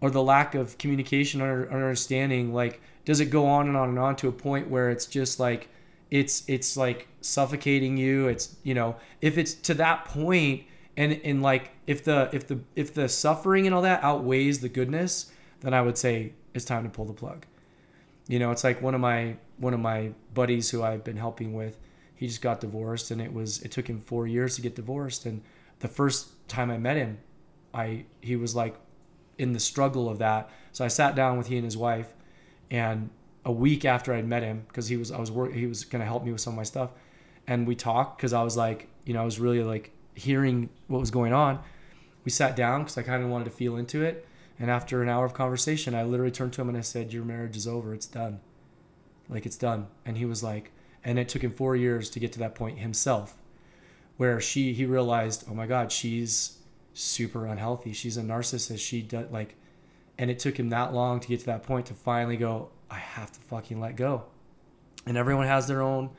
or 0.02 0.10
the 0.10 0.22
lack 0.22 0.56
of 0.56 0.78
communication 0.78 1.42
or 1.42 1.72
understanding 1.72 2.54
like, 2.54 2.82
does 3.06 3.20
it 3.20 3.28
go 3.28 3.46
on 3.46 3.68
and 3.68 3.78
on 3.78 3.90
and 3.90 4.00
on 4.00 4.16
to 4.18 4.28
a 4.28 4.32
point 4.32 4.70
where 4.70 4.90
it's 4.90 5.06
just 5.06 5.40
like, 5.40 5.70
it's 6.10 6.44
it's 6.48 6.76
like 6.76 7.08
suffocating 7.22 7.96
you. 7.96 8.28
It's 8.28 8.58
you 8.64 8.74
know, 8.74 8.98
if 9.22 9.38
it's 9.38 9.54
to 9.54 9.74
that 9.76 10.04
point, 10.06 10.64
and 10.98 11.14
and 11.24 11.42
like 11.42 11.72
if 11.88 12.04
the 12.04 12.30
if 12.34 12.48
the 12.48 12.60
if 12.76 12.94
the 12.94 13.08
suffering 13.08 13.66
and 13.66 13.74
all 13.74 13.84
that 13.84 14.04
outweighs 14.04 14.60
the 14.60 14.68
goodness, 14.68 15.32
then 15.62 15.74
I 15.74 15.82
would 15.82 15.98
say 15.98 16.34
it's 16.54 16.66
time 16.66 16.84
to 16.84 16.90
pull 16.90 17.06
the 17.06 17.14
plug 17.14 17.46
you 18.32 18.40
know 18.40 18.52
it's 18.52 18.64
like 18.64 18.82
one 18.82 18.96
of 18.96 19.02
my 19.02 19.36
one 19.58 19.74
of 19.74 19.80
my 19.80 20.12
buddies 20.34 20.70
who 20.70 20.82
i've 20.82 21.04
been 21.04 21.18
helping 21.18 21.54
with 21.54 21.78
he 22.16 22.28
just 22.28 22.42
got 22.42 22.62
divorced 22.62 23.12
and 23.12 23.22
it 23.22 23.34
was 23.34 23.62
it 23.62 23.72
took 23.72 23.90
him 23.90 24.00
four 24.00 24.26
years 24.26 24.56
to 24.56 24.62
get 24.62 24.74
divorced 24.74 25.26
and 25.26 25.42
the 25.80 25.88
first 25.88 26.30
time 26.48 26.72
i 26.72 26.78
met 26.78 26.96
him 26.96 27.18
i 27.74 28.06
he 28.22 28.38
was 28.38 28.56
like 28.56 28.76
in 29.42 29.54
the 29.54 29.60
struggle 29.60 30.10
of 30.10 30.20
that 30.20 30.50
so 30.72 30.86
i 30.86 30.88
sat 30.88 31.16
down 31.16 31.38
with 31.38 31.48
he 31.48 31.56
and 31.56 31.66
his 31.66 31.78
wife 31.78 32.14
and 32.70 33.10
a 33.46 33.52
week 33.52 33.86
after 33.86 34.14
i'd 34.14 34.28
met 34.28 34.44
him 34.44 34.64
because 34.68 34.88
he 34.88 34.98
was 34.98 35.12
i 35.12 35.20
was 35.20 35.32
work 35.32 35.54
he 35.54 35.66
was 35.66 35.84
to 35.84 36.00
help 36.00 36.24
me 36.24 36.32
with 36.32 36.42
some 36.42 36.54
of 36.54 36.58
my 36.58 36.64
stuff 36.64 36.92
and 37.48 37.68
we 37.68 37.76
talked 37.76 38.18
because 38.18 38.34
i 38.34 38.44
was 38.44 38.56
like 38.56 38.88
you 39.06 39.14
know 39.14 39.22
i 39.22 39.26
was 39.26 39.40
really 39.40 39.64
like 39.64 39.92
hearing 40.16 40.70
what 40.88 41.00
was 41.00 41.12
going 41.12 41.34
on 41.34 41.60
we 42.24 42.32
sat 42.32 42.56
down 42.56 42.82
because 42.82 42.98
i 42.98 43.02
kind 43.02 43.24
of 43.24 43.30
wanted 43.30 43.46
to 43.46 43.52
feel 43.52 43.78
into 43.78 44.04
it 44.04 44.28
and 44.62 44.70
after 44.70 45.02
an 45.02 45.10
hour 45.10 45.26
of 45.26 45.34
conversation, 45.34 45.96
I 45.96 46.04
literally 46.04 46.32
turned 46.32 46.54
to 46.54 46.62
him 46.62 46.70
and 46.70 46.78
I 46.78 46.82
said, 46.82 47.12
Your 47.12 47.26
marriage 47.26 47.58
is 47.58 47.68
over. 47.68 47.96
It's 47.96 48.06
done. 48.06 48.42
Like, 49.28 49.48
it's 49.48 49.58
done. 49.58 49.88
And 50.06 50.20
he 50.20 50.26
was 50.26 50.44
like, 50.44 50.72
and 51.04 51.18
it 51.18 51.30
took 51.30 51.42
him 51.42 51.52
four 51.52 51.76
years 51.76 52.12
to 52.12 52.20
get 52.20 52.32
to 52.34 52.40
that 52.40 52.54
point 52.54 52.78
himself, 52.78 53.36
where 54.18 54.40
she, 54.40 54.74
he 54.74 54.86
realized, 54.86 55.46
oh 55.50 55.56
my 55.56 55.66
God, 55.66 55.92
she's 55.92 56.60
super 57.02 57.46
unhealthy. 57.46 57.94
She's 57.94 58.18
a 58.18 58.22
narcissist. 58.22 58.80
She 58.80 59.02
does, 59.02 59.32
like, 59.32 59.56
and 60.18 60.30
it 60.30 60.40
took 60.40 60.60
him 60.60 60.70
that 60.70 60.94
long 60.94 61.20
to 61.20 61.28
get 61.28 61.40
to 61.42 61.46
that 61.48 61.64
point 61.64 61.88
to 61.88 61.94
finally 61.94 62.38
go, 62.38 62.70
I 62.90 62.98
have 62.98 63.32
to 63.32 63.40
fucking 63.42 63.80
let 63.80 63.96
go. 63.96 64.24
And 65.06 65.18
everyone 65.18 65.48
has 65.48 65.68
their 65.68 65.82
own 65.82 66.12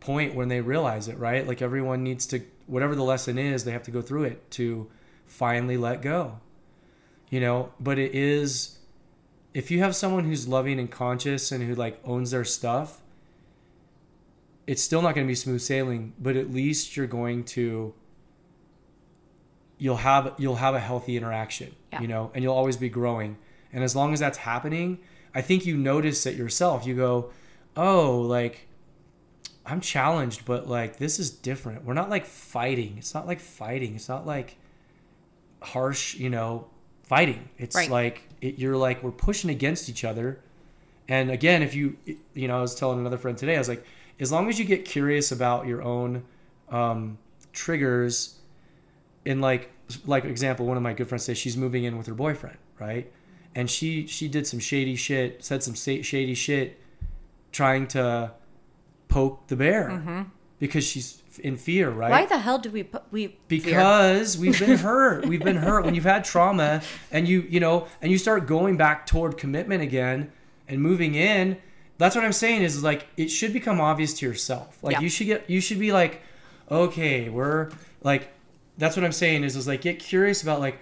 point 0.00 0.34
when 0.34 0.48
they 0.48 0.60
realize 0.60 1.08
it, 1.08 1.18
right? 1.18 1.46
Like, 1.46 1.62
everyone 1.62 2.02
needs 2.02 2.26
to, 2.26 2.42
whatever 2.66 2.94
the 2.94 3.02
lesson 3.02 3.38
is, 3.38 3.64
they 3.64 3.72
have 3.72 3.82
to 3.84 3.90
go 3.90 4.00
through 4.00 4.24
it 4.24 4.50
to 4.52 4.90
finally 5.26 5.76
let 5.76 6.02
go 6.02 6.40
you 7.30 7.40
know 7.40 7.72
but 7.80 7.98
it 7.98 8.14
is 8.14 8.78
if 9.54 9.70
you 9.70 9.78
have 9.78 9.96
someone 9.96 10.24
who's 10.24 10.46
loving 10.46 10.78
and 10.78 10.90
conscious 10.90 11.50
and 11.50 11.64
who 11.64 11.74
like 11.74 11.98
owns 12.04 12.32
their 12.32 12.44
stuff 12.44 13.00
it's 14.66 14.82
still 14.82 15.00
not 15.00 15.14
going 15.14 15.26
to 15.26 15.30
be 15.30 15.34
smooth 15.34 15.60
sailing 15.60 16.12
but 16.18 16.36
at 16.36 16.50
least 16.50 16.96
you're 16.96 17.06
going 17.06 17.44
to 17.44 17.94
you'll 19.80 19.96
have 19.96 20.34
you'll 20.38 20.56
have 20.66 20.74
a 20.76 20.80
healthy 20.80 21.16
interaction 21.16 21.74
Yeah. 21.92 22.02
you 22.02 22.08
know 22.08 22.30
and 22.34 22.44
you'll 22.44 22.54
always 22.54 22.76
be 22.76 22.88
growing. 22.88 23.36
And 23.72 23.82
as 23.82 23.94
long 23.96 24.12
as 24.12 24.20
that's 24.20 24.38
happening 24.38 24.98
i 25.34 25.40
think 25.42 25.64
you 25.66 25.76
notice 25.76 26.26
it 26.26 26.36
yourself. 26.36 26.86
You 26.86 26.94
go 26.94 27.30
oh 27.76 28.20
like 28.20 28.66
i'm 29.64 29.80
challenged 29.80 30.44
but 30.44 30.68
like 30.68 30.96
this 30.98 31.18
is 31.18 31.30
different. 31.30 31.84
We're 31.84 31.94
not 32.02 32.10
like 32.10 32.26
fighting. 32.26 32.94
It's 32.98 33.14
not 33.14 33.26
like 33.26 33.40
fighting. 33.40 33.94
It's 33.96 34.08
not 34.08 34.26
like 34.26 34.56
harsh 35.62 36.14
you 36.14 36.30
know 36.30 36.66
fighting. 37.04 37.48
It's 37.58 37.76
Right. 37.76 37.90
like 37.90 38.22
it, 38.40 38.58
you're 38.58 38.76
like 38.76 39.02
we're 39.02 39.10
pushing 39.28 39.50
against 39.50 39.88
each 39.88 40.04
other. 40.04 40.40
And 41.08 41.30
again 41.30 41.62
if 41.62 41.74
you 41.74 41.96
you 42.34 42.46
know 42.48 42.56
i 42.58 42.60
was 42.60 42.74
telling 42.74 42.98
another 43.00 43.18
friend 43.18 43.36
today 43.36 43.56
i 43.56 43.58
was 43.58 43.68
like 43.68 43.84
as 44.20 44.30
long 44.30 44.48
as 44.48 44.58
you 44.58 44.64
get 44.64 44.84
curious 44.84 45.32
about 45.32 45.66
your 45.66 45.82
own 45.82 46.22
um, 46.70 47.18
triggers 47.52 48.38
in 49.24 49.40
like 49.40 49.70
like 50.06 50.24
example 50.24 50.66
one 50.66 50.76
of 50.76 50.82
my 50.82 50.92
good 50.92 51.08
friends 51.08 51.24
says 51.24 51.36
she's 51.36 51.56
moving 51.56 51.84
in 51.84 51.98
with 51.98 52.06
her 52.06 52.14
boyfriend 52.14 52.56
right? 52.78 53.12
And 53.54 53.70
she 53.70 54.06
she 54.06 54.28
did 54.28 54.46
some 54.46 54.58
shady 54.60 54.96
shit 54.96 55.44
said 55.44 55.62
some 55.62 55.74
shady 55.74 56.34
shit 56.34 56.80
trying 57.52 57.86
to 57.88 58.32
poke 59.08 59.46
the 59.48 59.56
bear 59.56 59.88
mm-hmm. 59.90 60.22
because 60.58 60.84
she's 60.84 61.22
in 61.38 61.56
fear 61.56 61.90
right? 61.90 62.10
Why 62.10 62.26
the 62.26 62.38
hell 62.38 62.58
do 62.58 62.70
we 62.70 62.82
put 62.82 63.02
we 63.10 63.28
fear? 63.48 63.60
because 63.60 64.38
we've 64.38 64.58
been 64.58 64.78
hurt. 64.78 65.26
We've 65.26 65.42
been 65.42 65.56
hurt. 65.56 65.84
When 65.84 65.94
you've 65.94 66.04
had 66.04 66.24
trauma 66.24 66.82
and 67.10 67.28
you 67.28 67.42
you 67.48 67.60
know 67.60 67.86
and 68.00 68.10
you 68.10 68.18
start 68.18 68.46
going 68.46 68.76
back 68.76 69.06
toward 69.06 69.36
commitment 69.36 69.82
again 69.82 70.32
and 70.68 70.80
moving 70.80 71.14
in 71.14 71.56
that's 71.98 72.14
what 72.16 72.24
i'm 72.24 72.32
saying 72.32 72.62
is 72.62 72.82
like 72.82 73.06
it 73.18 73.28
should 73.28 73.52
become 73.52 73.80
obvious 73.80 74.14
to 74.14 74.26
yourself. 74.26 74.78
Like 74.82 74.94
Yeah. 74.94 75.00
you 75.00 75.08
should 75.08 75.26
get 75.26 75.50
you 75.50 75.60
should 75.60 75.78
be 75.78 75.92
like 75.92 76.22
okay 76.70 77.28
we're 77.28 77.70
like 78.02 78.28
that's 78.78 78.96
what 78.96 79.04
i'm 79.04 79.12
saying 79.12 79.44
is 79.44 79.56
is 79.56 79.66
like 79.66 79.82
get 79.82 79.98
curious 79.98 80.42
about 80.42 80.60
like 80.60 80.78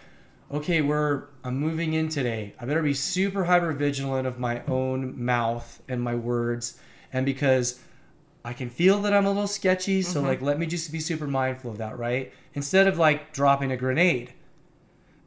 okay 0.50 0.80
we're 0.80 1.24
i'm 1.44 1.56
moving 1.56 1.94
in 1.94 2.08
today 2.08 2.54
i 2.58 2.64
better 2.64 2.82
be 2.82 2.94
super 2.94 3.44
hyper 3.44 3.72
vigilant 3.72 4.26
of 4.26 4.38
my 4.38 4.62
own 4.66 5.22
mouth 5.22 5.82
and 5.88 6.00
my 6.02 6.14
words 6.14 6.78
and 7.12 7.24
because 7.24 7.80
I 8.44 8.52
can 8.52 8.70
feel 8.70 9.02
that 9.02 9.12
I'm 9.12 9.26
a 9.26 9.30
little 9.30 9.46
sketchy, 9.46 10.00
so 10.00 10.20
mm-hmm. 10.20 10.28
like 10.28 10.40
let 10.40 10.58
me 10.58 10.66
just 10.66 10.90
be 10.90 11.00
super 11.00 11.26
mindful 11.26 11.70
of 11.70 11.78
that, 11.78 11.98
right? 11.98 12.32
Instead 12.54 12.86
of 12.86 12.96
like 12.96 13.32
dropping 13.32 13.72
a 13.72 13.76
grenade. 13.76 14.32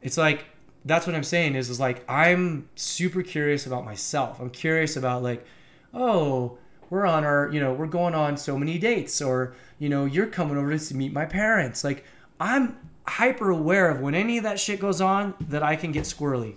It's 0.00 0.18
like 0.18 0.46
that's 0.84 1.06
what 1.06 1.14
I'm 1.14 1.22
saying 1.22 1.54
is 1.54 1.70
is 1.70 1.78
like 1.78 2.04
I'm 2.10 2.68
super 2.74 3.22
curious 3.22 3.66
about 3.66 3.84
myself. 3.84 4.40
I'm 4.40 4.50
curious 4.50 4.96
about 4.96 5.22
like, 5.22 5.46
oh, 5.94 6.58
we're 6.90 7.06
on 7.06 7.24
our, 7.24 7.48
you 7.52 7.60
know, 7.60 7.72
we're 7.72 7.86
going 7.86 8.14
on 8.14 8.36
so 8.36 8.58
many 8.58 8.78
dates 8.78 9.22
or, 9.22 9.54
you 9.78 9.88
know, 9.88 10.04
you're 10.04 10.26
coming 10.26 10.56
over 10.56 10.76
to 10.76 10.94
meet 10.96 11.12
my 11.12 11.24
parents. 11.24 11.84
Like 11.84 12.04
I'm 12.42 12.76
hyper 13.06 13.50
aware 13.50 13.88
of 13.90 14.00
when 14.00 14.14
any 14.14 14.38
of 14.38 14.44
that 14.44 14.58
shit 14.58 14.80
goes 14.80 15.00
on 15.00 15.34
that 15.40 15.62
I 15.62 15.76
can 15.76 15.92
get 15.92 16.04
squirrely. 16.04 16.56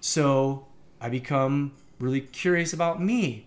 So 0.00 0.66
I 1.00 1.08
become 1.08 1.72
really 1.98 2.20
curious 2.20 2.72
about 2.72 3.00
me 3.00 3.46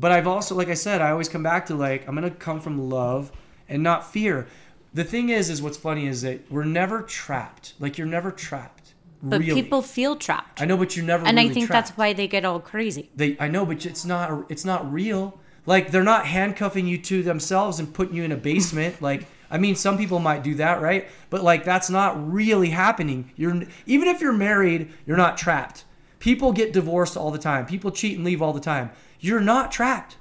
but 0.00 0.12
I've 0.12 0.26
also, 0.26 0.54
like 0.54 0.68
I 0.68 0.74
said, 0.74 1.02
I 1.02 1.10
always 1.10 1.28
come 1.28 1.42
back 1.42 1.66
to 1.66 1.74
like 1.74 2.08
I'm 2.08 2.14
gonna 2.14 2.30
come 2.30 2.60
from 2.60 2.88
love 2.88 3.30
and 3.68 3.82
not 3.82 4.10
fear. 4.10 4.48
The 4.94 5.04
thing 5.04 5.28
is, 5.28 5.50
is 5.50 5.60
what's 5.60 5.76
funny 5.76 6.06
is 6.06 6.22
that 6.22 6.50
we're 6.50 6.64
never 6.64 7.02
trapped. 7.02 7.74
Like 7.78 7.98
you're 7.98 8.06
never 8.06 8.30
trapped. 8.32 8.94
But 9.22 9.40
really. 9.40 9.60
people 9.60 9.82
feel 9.82 10.16
trapped. 10.16 10.62
I 10.62 10.64
know, 10.64 10.78
but 10.78 10.96
you're 10.96 11.04
never. 11.04 11.26
and 11.26 11.36
really 11.36 11.50
I 11.50 11.52
think 11.52 11.66
trapped. 11.66 11.88
that's 11.88 11.98
why 11.98 12.14
they 12.14 12.26
get 12.26 12.46
all 12.46 12.58
crazy. 12.58 13.10
they. 13.14 13.36
I 13.38 13.48
know, 13.48 13.66
but 13.66 13.84
it's 13.84 14.06
not. 14.06 14.50
It's 14.50 14.64
not 14.64 14.90
real. 14.90 15.38
Like 15.66 15.90
they're 15.90 16.02
not 16.02 16.24
handcuffing 16.24 16.86
you 16.86 16.96
to 16.96 17.22
themselves 17.22 17.78
and 17.78 17.92
putting 17.92 18.16
you 18.16 18.24
in 18.24 18.32
a 18.32 18.36
basement. 18.36 19.02
like 19.02 19.26
I 19.50 19.58
mean, 19.58 19.74
some 19.74 19.98
people 19.98 20.18
might 20.20 20.42
do 20.42 20.54
that, 20.56 20.80
right? 20.80 21.08
But 21.28 21.42
like 21.42 21.64
that's 21.64 21.90
not 21.90 22.32
really 22.32 22.70
happening. 22.70 23.32
You're 23.36 23.62
even 23.86 24.08
if 24.08 24.20
you're 24.20 24.32
married, 24.32 24.92
you're 25.06 25.16
not 25.16 25.36
trapped. 25.36 25.84
People 26.18 26.52
get 26.52 26.72
divorced 26.72 27.16
all 27.16 27.30
the 27.30 27.38
time. 27.38 27.66
People 27.66 27.90
cheat 27.90 28.16
and 28.16 28.24
leave 28.24 28.42
all 28.42 28.52
the 28.52 28.60
time. 28.60 28.90
You're 29.18 29.40
not 29.40 29.72
trapped. 29.72 30.16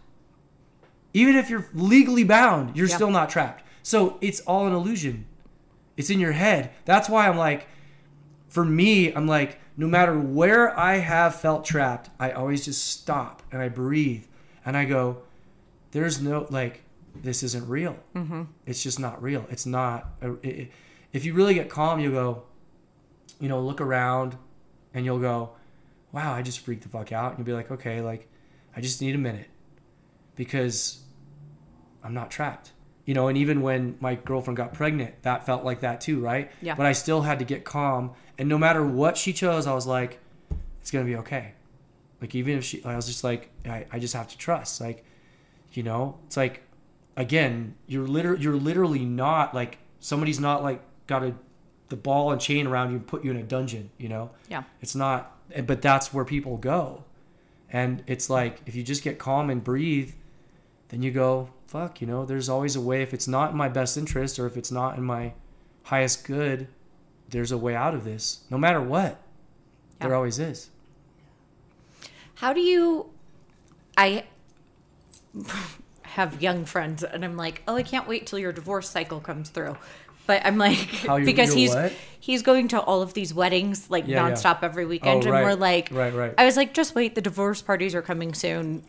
Even 1.13 1.35
if 1.35 1.49
you're 1.49 1.67
legally 1.73 2.23
bound, 2.23 2.75
you're 2.75 2.87
Yeah. 2.87 2.95
still 2.95 3.11
not 3.11 3.29
trapped. 3.29 3.63
So 3.83 4.17
it's 4.21 4.39
all 4.41 4.67
an 4.67 4.73
illusion. 4.73 5.25
It's 5.97 6.09
in 6.09 6.19
your 6.19 6.31
head. 6.31 6.71
That's 6.85 7.09
why 7.09 7.27
I'm 7.27 7.37
like, 7.37 7.67
for 8.47 8.63
me, 8.63 9.13
I'm 9.13 9.27
like, 9.27 9.59
no 9.75 9.87
matter 9.87 10.17
where 10.17 10.77
I 10.77 10.97
have 10.97 11.35
felt 11.35 11.65
trapped, 11.65 12.09
I 12.19 12.31
always 12.31 12.63
just 12.65 12.85
stop 12.85 13.41
and 13.51 13.61
I 13.61 13.69
breathe 13.69 14.25
and 14.65 14.77
I 14.77 14.85
go, 14.85 15.17
there's 15.91 16.21
no, 16.21 16.47
like, 16.49 16.83
this 17.23 17.43
isn't 17.43 17.67
real. 17.67 17.97
Mm-hmm. 18.15 18.43
It's 18.65 18.81
just 18.83 18.99
not 18.99 19.21
real. 19.21 19.45
It's 19.49 19.65
not. 19.65 20.09
it- 20.21 20.39
it- 20.45 20.71
if 21.11 21.25
you 21.25 21.33
really 21.33 21.55
get 21.55 21.69
calm, 21.69 21.99
you'll 21.99 22.11
go, 22.13 22.43
you 23.39 23.49
know, 23.49 23.59
look 23.61 23.81
around 23.81 24.37
and 24.93 25.03
you'll 25.05 25.17
go, 25.19 25.51
wow, 26.11 26.33
I 26.33 26.43
just 26.43 26.59
freaked 26.59 26.83
the 26.83 26.89
fuck 26.89 27.11
out. 27.11 27.31
And 27.31 27.39
you'll 27.39 27.45
be 27.47 27.53
like, 27.53 27.71
okay, 27.71 27.99
like, 28.01 28.27
I 28.75 28.81
just 28.81 29.01
need 29.01 29.15
a 29.15 29.17
minute 29.17 29.49
because 30.35 30.99
I'm 32.03 32.13
not 32.13 32.29
trapped. 32.31 32.73
You 33.05 33.15
know, 33.15 33.27
and 33.27 33.37
even 33.39 33.61
when 33.61 33.97
my 33.99 34.13
girlfriend 34.15 34.57
got 34.57 34.73
pregnant, 34.73 35.15
that 35.23 35.47
felt 35.47 35.63
like 35.65 35.79
that 35.79 35.99
too, 35.99 36.19
right? 36.19 36.51
Yeah. 36.61 36.75
But 36.75 36.85
I 36.85 36.91
still 36.91 37.21
had 37.23 37.39
to 37.39 37.45
get 37.45 37.63
calm. 37.63 38.11
And 38.37 38.47
no 38.47 38.57
matter 38.59 38.85
what 38.85 39.17
she 39.17 39.33
chose, 39.33 39.65
I 39.65 39.73
was 39.73 39.87
like, 39.87 40.19
it's 40.79 40.91
going 40.91 41.03
to 41.05 41.11
be 41.11 41.17
okay. 41.17 41.53
Like, 42.21 42.35
even 42.35 42.59
if 42.59 42.63
she, 42.65 42.83
I 42.85 42.95
was 42.95 43.07
just 43.07 43.23
like, 43.23 43.49
I, 43.65 43.85
I 43.91 43.97
just 43.97 44.13
have 44.13 44.27
to 44.27 44.37
trust. 44.37 44.79
Like, 44.79 45.03
you 45.73 45.81
know, 45.81 46.19
it's 46.27 46.37
like, 46.37 46.61
again, 47.19 47.75
you're 47.85 48.07
literally, 48.07 48.41
you're 48.41 48.55
literally 48.55 49.05
not 49.05 49.53
like, 49.53 49.77
somebody's 49.99 50.39
not 50.39 50.63
like 50.63 50.81
got 51.05 51.21
a, 51.21 51.35
the 51.89 51.95
ball 51.95 52.31
and 52.31 52.39
chain 52.39 52.65
around 52.65 52.91
you 52.91 52.95
and 52.95 53.05
put 53.05 53.23
you 53.23 53.29
in 53.29 53.37
a 53.37 53.43
dungeon, 53.43 53.91
you 53.97 54.09
know? 54.09 54.31
Yeah. 54.49 54.63
It's 54.81 54.95
not, 54.95 55.37
but 55.65 55.81
that's 55.81 56.13
where 56.13 56.25
people 56.25 56.57
go. 56.57 57.03
And 57.71 58.03
it's 58.07 58.29
like, 58.29 58.61
if 58.65 58.73
you 58.73 58.83
just 58.83 59.03
get 59.03 59.19
calm 59.19 59.49
and 59.49 59.63
breathe, 59.63 60.13
then 60.87 61.03
you 61.03 61.11
go, 61.11 61.49
fuck, 61.67 62.01
you 62.01 62.07
know, 62.07 62.25
there's 62.25 62.49
always 62.49 62.75
a 62.75 62.81
way. 62.81 63.03
If 63.03 63.13
it's 63.13 63.27
not 63.27 63.51
in 63.51 63.57
my 63.57 63.69
best 63.69 63.97
interest 63.97 64.39
or 64.39 64.47
if 64.47 64.57
it's 64.57 64.71
not 64.71 64.97
in 64.97 65.03
my 65.03 65.33
highest 65.83 66.25
good, 66.25 66.67
there's 67.29 67.51
a 67.51 67.57
way 67.57 67.75
out 67.75 67.93
of 67.93 68.05
this. 68.05 68.41
No 68.49 68.57
matter 68.57 68.81
what, 68.81 69.21
there 69.99 70.15
always 70.15 70.39
is. 70.39 70.69
How 72.35 72.53
do 72.53 72.61
you 72.61 73.09
I 73.97 74.23
have 76.15 76.41
young 76.41 76.65
friends, 76.65 77.03
and 77.03 77.23
I'm 77.23 77.37
like, 77.37 77.61
oh, 77.67 77.75
I 77.75 77.83
can't 77.83 78.07
wait 78.07 78.27
till 78.27 78.39
your 78.39 78.51
divorce 78.51 78.89
cycle 78.89 79.19
comes 79.19 79.49
through. 79.49 79.77
But 80.27 80.45
I'm 80.45 80.57
like, 80.57 81.03
you- 81.05 81.25
because 81.25 81.53
he's 81.53 81.73
what? 81.73 81.91
he's 82.19 82.41
going 82.43 82.67
to 82.69 82.79
all 82.81 83.01
of 83.01 83.13
these 83.13 83.33
weddings 83.33 83.89
like 83.89 84.07
Yeah, 84.07 84.27
yeah. 84.27 84.33
nonstop 84.33 84.59
every 84.63 84.85
weekend, 84.85 85.23
Oh, 85.23 85.27
and 85.27 85.31
right. 85.31 85.43
we're 85.43 85.55
like, 85.55 85.89
Right, 85.91 86.13
right. 86.13 86.33
I 86.37 86.45
was 86.45 86.55
like, 86.57 86.73
just 86.73 86.93
wait, 86.95 87.15
the 87.15 87.21
divorce 87.21 87.61
parties 87.61 87.95
are 87.95 88.01
coming 88.01 88.33
soon, 88.33 88.83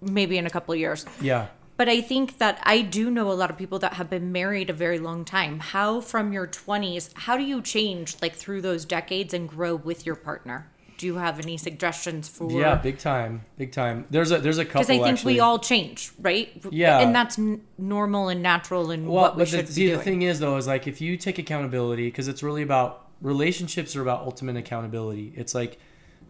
maybe 0.00 0.38
in 0.38 0.46
a 0.46 0.50
couple 0.50 0.72
of 0.74 0.78
years. 0.80 1.04
Yeah. 1.20 1.46
But 1.76 1.88
I 1.90 2.00
think 2.00 2.38
that 2.38 2.58
I 2.62 2.80
do 2.80 3.10
know 3.10 3.30
a 3.30 3.34
lot 3.34 3.50
of 3.50 3.58
people 3.58 3.78
that 3.80 3.94
have 3.94 4.08
been 4.08 4.32
married 4.32 4.70
a 4.70 4.72
very 4.72 4.98
long 4.98 5.26
time. 5.26 5.58
How 5.58 6.00
from 6.00 6.32
your 6.32 6.46
20s, 6.46 7.10
how 7.14 7.36
do 7.36 7.42
you 7.42 7.60
change 7.60 8.16
like 8.22 8.34
through 8.34 8.62
those 8.62 8.84
decades 8.86 9.34
and 9.34 9.46
grow 9.48 9.74
with 9.74 10.06
your 10.06 10.14
partner? 10.14 10.68
Do 10.98 11.06
you 11.06 11.16
have 11.16 11.38
any 11.40 11.56
suggestions 11.56 12.28
for 12.28 12.50
Yeah, 12.50 12.74
big 12.76 12.98
time, 12.98 13.44
big 13.58 13.72
time. 13.72 14.06
There's 14.10 14.30
a 14.30 14.38
there's 14.38 14.58
a 14.58 14.64
couple. 14.64 14.82
Because 14.82 14.90
I 14.90 14.98
think 14.98 15.18
actually. 15.18 15.34
we 15.34 15.40
all 15.40 15.58
change, 15.58 16.12
right? 16.20 16.48
Yeah. 16.70 17.00
And 17.00 17.14
that's 17.14 17.38
n- 17.38 17.62
normal 17.78 18.28
and 18.28 18.42
natural 18.42 18.90
and 18.90 19.06
Well, 19.06 19.22
what 19.22 19.36
we 19.36 19.44
should 19.44 19.60
the, 19.60 19.62
be 19.64 19.72
see, 19.72 19.86
doing. 19.86 19.98
the 19.98 20.04
thing 20.04 20.22
is 20.22 20.40
though, 20.40 20.56
is 20.56 20.66
like 20.66 20.86
if 20.86 21.00
you 21.00 21.16
take 21.16 21.38
accountability, 21.38 22.06
because 22.08 22.28
it's 22.28 22.42
really 22.42 22.62
about 22.62 23.08
relationships 23.20 23.96
are 23.96 24.02
about 24.02 24.20
ultimate 24.22 24.56
accountability. 24.56 25.32
It's 25.36 25.54
like, 25.54 25.78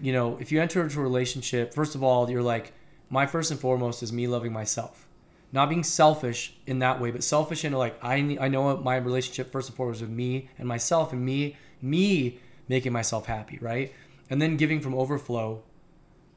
you 0.00 0.12
know, 0.12 0.36
if 0.40 0.52
you 0.52 0.60
enter 0.60 0.82
into 0.82 1.00
a 1.00 1.02
relationship, 1.02 1.74
first 1.74 1.94
of 1.94 2.02
all, 2.02 2.30
you're 2.30 2.42
like, 2.42 2.72
my 3.10 3.26
first 3.26 3.50
and 3.50 3.60
foremost 3.60 4.02
is 4.02 4.12
me 4.12 4.26
loving 4.26 4.52
myself, 4.52 5.06
not 5.52 5.68
being 5.68 5.84
selfish 5.84 6.54
in 6.66 6.80
that 6.80 7.00
way, 7.00 7.10
but 7.12 7.22
selfish 7.22 7.64
in 7.64 7.72
like 7.72 7.96
I 8.02 8.36
I 8.40 8.48
know 8.48 8.76
my 8.78 8.96
relationship 8.96 9.52
first 9.52 9.68
and 9.68 9.76
foremost 9.76 10.00
with 10.00 10.10
me 10.10 10.48
and 10.58 10.66
myself 10.66 11.12
and 11.12 11.24
me 11.24 11.56
me 11.80 12.40
making 12.68 12.92
myself 12.92 13.26
happy, 13.26 13.58
right? 13.60 13.92
And 14.28 14.42
then 14.42 14.56
giving 14.56 14.80
from 14.80 14.94
overflow 14.94 15.62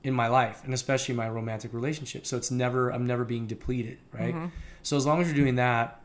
in 0.03 0.13
my 0.13 0.27
life 0.27 0.61
and 0.63 0.73
especially 0.73 1.15
my 1.15 1.29
romantic 1.29 1.73
relationship. 1.73 2.25
So 2.25 2.37
it's 2.37 2.51
never 2.51 2.89
I'm 2.89 3.05
never 3.05 3.25
being 3.25 3.47
depleted, 3.47 3.97
right? 4.11 4.33
Mm-hmm. 4.33 4.47
So 4.83 4.97
as 4.97 5.05
long 5.05 5.21
as 5.21 5.27
you're 5.27 5.35
doing 5.35 5.55
that, 5.55 6.01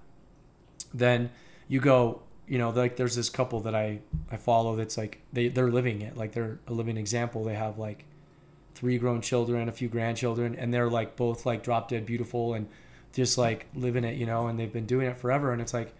then 0.93 1.30
you 1.68 1.80
go, 1.80 2.22
you 2.47 2.59
know, 2.59 2.70
like 2.70 2.97
there's 2.97 3.14
this 3.14 3.30
couple 3.30 3.61
that 3.61 3.74
I 3.74 4.01
I 4.30 4.37
follow 4.37 4.76
that's 4.76 4.99
like 4.99 5.20
they 5.32 5.49
they're 5.49 5.70
living 5.70 6.03
it, 6.03 6.16
like 6.16 6.32
they're 6.32 6.59
a 6.66 6.72
living 6.72 6.97
example. 6.97 7.45
They 7.45 7.55
have 7.55 7.78
like 7.78 8.05
three 8.74 8.99
grown 8.99 9.20
children, 9.20 9.68
a 9.68 9.72
few 9.72 9.89
grandchildren, 9.89 10.57
and 10.57 10.74
they're 10.74 10.91
like 10.91 11.16
both 11.16 11.47
like 11.47 11.62
drop 11.62 11.89
dead 11.89 12.05
beautiful 12.05 12.55
and 12.55 12.68
just 13.12 13.39
like 13.39 13.66
living 13.74 14.03
it, 14.03 14.16
you 14.16 14.26
know, 14.26 14.49
and 14.49 14.59
they've 14.59 14.72
been 14.72 14.87
doing 14.87 15.07
it 15.07 15.16
forever 15.16 15.53
and 15.53 15.62
it's 15.62 15.72
like 15.72 15.95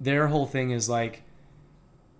their 0.00 0.26
whole 0.26 0.46
thing 0.46 0.70
is 0.70 0.88
like 0.88 1.22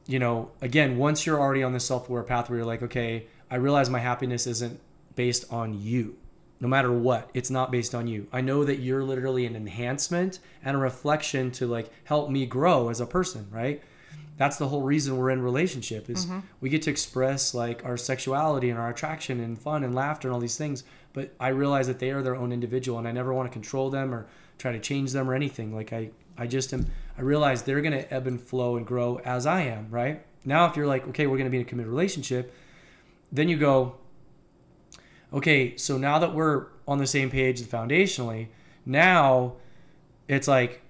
you 0.09 0.19
know, 0.19 0.51
again, 0.63 0.97
once 0.97 1.27
you're 1.27 1.39
already 1.39 1.63
on 1.63 1.73
the 1.73 1.81
self-aware 1.81 2.23
path 2.23 2.49
where 2.49 2.59
you're 2.59 2.67
like, 2.67 2.83
okay, 2.83 3.27
I 3.51 3.57
realize 3.57 3.91
my 3.91 3.99
happiness 4.01 4.47
isn't 4.47 4.81
based 5.15 5.53
on 5.53 5.81
you. 5.81 6.17
No 6.61 6.67
matter 6.67 6.91
what, 6.91 7.31
it's 7.35 7.51
not 7.51 7.71
based 7.71 7.95
on 7.95 8.09
you. 8.09 8.27
I 8.33 8.41
know 8.41 8.65
that 8.65 8.79
you're 8.79 9.05
literally 9.05 9.45
an 9.45 9.55
enhancement 9.55 10.41
and 10.65 10.75
a 10.75 10.81
reflection 10.81 11.53
to 11.53 11.67
like 11.67 11.91
help 12.05 12.31
me 12.31 12.47
grow 12.47 12.89
as 12.89 13.01
a 13.01 13.07
person, 13.07 13.47
right? 13.53 13.83
That's 14.39 14.57
the 14.57 14.67
whole 14.67 14.83
reason 14.83 15.17
we're 15.17 15.31
in 15.31 15.43
relationship 15.43 16.09
is 16.09 16.25
mm-hmm. 16.25 16.41
we 16.61 16.71
get 16.71 16.83
to 16.83 16.91
express 16.91 17.55
like 17.55 17.85
our 17.85 17.97
sexuality 17.97 18.71
and 18.71 18.79
our 18.79 18.89
attraction 18.89 19.41
and 19.41 19.59
fun 19.59 19.85
and 19.85 19.95
laughter 19.95 20.29
and 20.29 20.35
all 20.35 20.41
these 20.41 20.57
things. 20.57 20.85
But 21.13 21.35
I 21.39 21.49
realize 21.49 21.87
that 21.89 21.99
they 21.99 22.11
are 22.13 22.23
their 22.23 22.37
own 22.37 22.51
individual 22.53 22.99
and 22.99 23.07
I 23.07 23.13
never 23.13 23.35
want 23.35 23.49
to 23.49 23.53
control 23.53 23.91
them 23.91 24.15
or 24.15 24.27
try 24.57 24.73
to 24.73 24.81
change 24.81 25.13
them 25.13 25.29
or 25.29 25.35
anything. 25.35 25.75
Like 25.75 25.93
I, 25.93 26.11
I 26.39 26.47
just 26.47 26.73
am, 26.73 26.87
I 27.19 27.23
realize 27.23 27.63
they're 27.63 27.81
going 27.81 27.93
to 27.93 28.15
ebb 28.15 28.29
and 28.29 28.41
flow 28.41 28.77
and 28.77 28.87
grow 28.87 29.21
as 29.25 29.45
I 29.45 29.63
am, 29.63 29.91
right? 29.91 30.25
Now, 30.45 30.67
if 30.67 30.77
you're 30.77 30.87
like, 30.87 31.07
okay, 31.09 31.27
we're 31.27 31.37
going 31.37 31.47
to 31.47 31.51
be 31.51 31.59
in 31.59 31.65
a 31.65 31.67
committed 31.67 31.91
relationship, 31.91 32.55
then 33.33 33.49
you 33.49 33.59
go, 33.59 33.97
okay, 35.33 35.77
so 35.77 35.99
now 35.99 36.21
that 36.21 36.33
we're 36.33 36.67
on 36.87 36.99
the 36.99 37.07
same 37.07 37.29
page 37.29 37.61
foundationally, 37.63 38.49
now 38.87 39.55
it's 40.29 40.47
like 40.49 40.83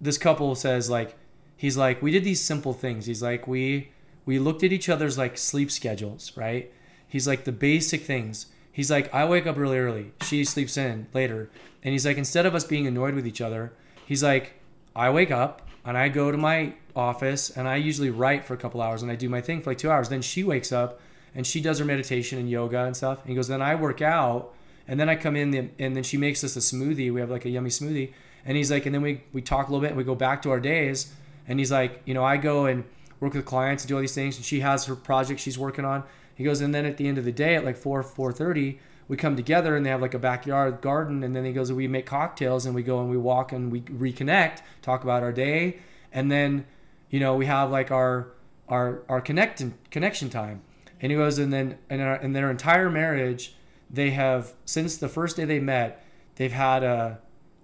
this 0.00 0.18
couple 0.18 0.54
says 0.54 0.90
like 0.90 1.16
he's 1.56 1.76
like 1.76 2.02
we 2.02 2.10
did 2.10 2.24
these 2.24 2.40
simple 2.40 2.72
things. 2.72 3.06
He's 3.06 3.22
like 3.22 3.46
we 3.46 3.90
we 4.26 4.38
looked 4.38 4.62
at 4.62 4.72
each 4.72 4.88
other's 4.88 5.18
like 5.18 5.38
sleep 5.38 5.70
schedules, 5.70 6.32
right? 6.36 6.72
He's 7.06 7.28
like 7.28 7.44
the 7.44 7.52
basic 7.52 8.02
things. 8.02 8.46
He's 8.72 8.90
like 8.90 9.12
I 9.14 9.24
wake 9.26 9.46
up 9.46 9.56
really 9.56 9.78
early. 9.78 10.12
She 10.22 10.44
sleeps 10.44 10.76
in 10.76 11.06
later. 11.12 11.50
And 11.82 11.92
he's 11.92 12.06
like 12.06 12.16
instead 12.16 12.46
of 12.46 12.54
us 12.54 12.64
being 12.64 12.86
annoyed 12.86 13.14
with 13.14 13.26
each 13.26 13.40
other, 13.40 13.72
he's 14.06 14.22
like 14.22 14.54
I 14.96 15.10
wake 15.10 15.30
up 15.30 15.63
and 15.84 15.96
I 15.96 16.08
go 16.08 16.30
to 16.30 16.38
my 16.38 16.74
office 16.96 17.50
and 17.50 17.68
I 17.68 17.76
usually 17.76 18.10
write 18.10 18.44
for 18.44 18.54
a 18.54 18.56
couple 18.56 18.80
hours 18.80 19.02
and 19.02 19.10
I 19.10 19.16
do 19.16 19.28
my 19.28 19.40
thing 19.40 19.60
for 19.60 19.70
like 19.70 19.78
2 19.78 19.90
hours. 19.90 20.08
Then 20.08 20.22
she 20.22 20.44
wakes 20.44 20.72
up 20.72 21.00
and 21.34 21.46
she 21.46 21.60
does 21.60 21.78
her 21.78 21.84
meditation 21.84 22.38
and 22.38 22.48
yoga 22.48 22.84
and 22.84 22.96
stuff. 22.96 23.20
And 23.20 23.28
he 23.28 23.34
goes, 23.34 23.48
then 23.48 23.60
I 23.60 23.74
work 23.74 24.00
out, 24.00 24.54
and 24.86 25.00
then 25.00 25.08
I 25.08 25.16
come 25.16 25.36
in 25.36 25.50
the, 25.50 25.68
and 25.78 25.96
then 25.96 26.02
she 26.02 26.16
makes 26.16 26.44
us 26.44 26.56
a 26.56 26.60
smoothie. 26.60 27.12
We 27.12 27.20
have 27.20 27.30
like 27.30 27.44
a 27.44 27.50
yummy 27.50 27.70
smoothie, 27.70 28.12
and 28.44 28.56
he's 28.56 28.70
like, 28.70 28.86
and 28.86 28.94
then 28.94 29.02
we 29.02 29.22
we 29.32 29.42
talk 29.42 29.68
a 29.68 29.70
little 29.70 29.80
bit, 29.80 29.88
and 29.88 29.96
we 29.96 30.04
go 30.04 30.14
back 30.14 30.42
to 30.42 30.50
our 30.50 30.60
days. 30.60 31.12
And 31.48 31.58
he's 31.58 31.72
like, 31.72 32.02
you 32.04 32.14
know, 32.14 32.24
I 32.24 32.36
go 32.36 32.66
and 32.66 32.84
work 33.20 33.34
with 33.34 33.44
clients 33.44 33.82
and 33.82 33.88
do 33.88 33.96
all 33.96 34.00
these 34.00 34.14
things, 34.14 34.36
and 34.36 34.44
she 34.44 34.60
has 34.60 34.84
her 34.86 34.96
project 34.96 35.40
she's 35.40 35.58
working 35.58 35.84
on. 35.84 36.04
He 36.34 36.44
goes, 36.44 36.60
and 36.60 36.74
then 36.74 36.84
at 36.84 36.96
the 36.96 37.06
end 37.08 37.18
of 37.18 37.24
the 37.24 37.32
day, 37.32 37.56
at 37.56 37.64
like 37.64 37.76
four 37.76 38.02
four 38.02 38.32
thirty, 38.32 38.78
we 39.08 39.16
come 39.16 39.36
together 39.36 39.76
and 39.76 39.84
they 39.84 39.90
have 39.90 40.00
like 40.00 40.14
a 40.14 40.18
backyard 40.18 40.80
garden, 40.80 41.22
and 41.22 41.34
then 41.34 41.44
he 41.44 41.52
goes, 41.52 41.72
we 41.72 41.88
make 41.88 42.06
cocktails 42.06 42.66
and 42.66 42.74
we 42.74 42.82
go 42.82 43.00
and 43.00 43.10
we 43.10 43.16
walk 43.16 43.52
and 43.52 43.70
we 43.70 43.82
reconnect, 43.82 44.60
talk 44.82 45.02
about 45.02 45.22
our 45.22 45.32
day, 45.32 45.78
and 46.12 46.30
then, 46.30 46.66
you 47.10 47.20
know, 47.20 47.34
we 47.34 47.46
have 47.46 47.70
like 47.70 47.90
our 47.90 48.28
our 48.68 49.02
our 49.08 49.20
connect 49.20 49.62
connection 49.90 50.30
time. 50.30 50.62
And 51.00 51.12
he 51.12 51.18
goes, 51.18 51.38
and 51.38 51.52
then 51.52 51.76
in, 51.90 52.00
our, 52.00 52.16
in 52.16 52.32
their 52.32 52.50
entire 52.50 52.88
marriage, 52.88 53.54
they 53.90 54.10
have 54.10 54.54
since 54.64 54.96
the 54.96 55.08
first 55.08 55.36
day 55.36 55.44
they 55.44 55.60
met, 55.60 56.02
they've 56.36 56.52
had 56.52 56.82
a 56.82 57.18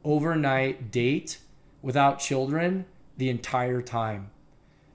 overnight 0.05 0.91
date 0.91 1.38
without 1.80 2.18
children 2.18 2.84
the 3.16 3.30
entire 3.30 3.80
time. 3.80 4.30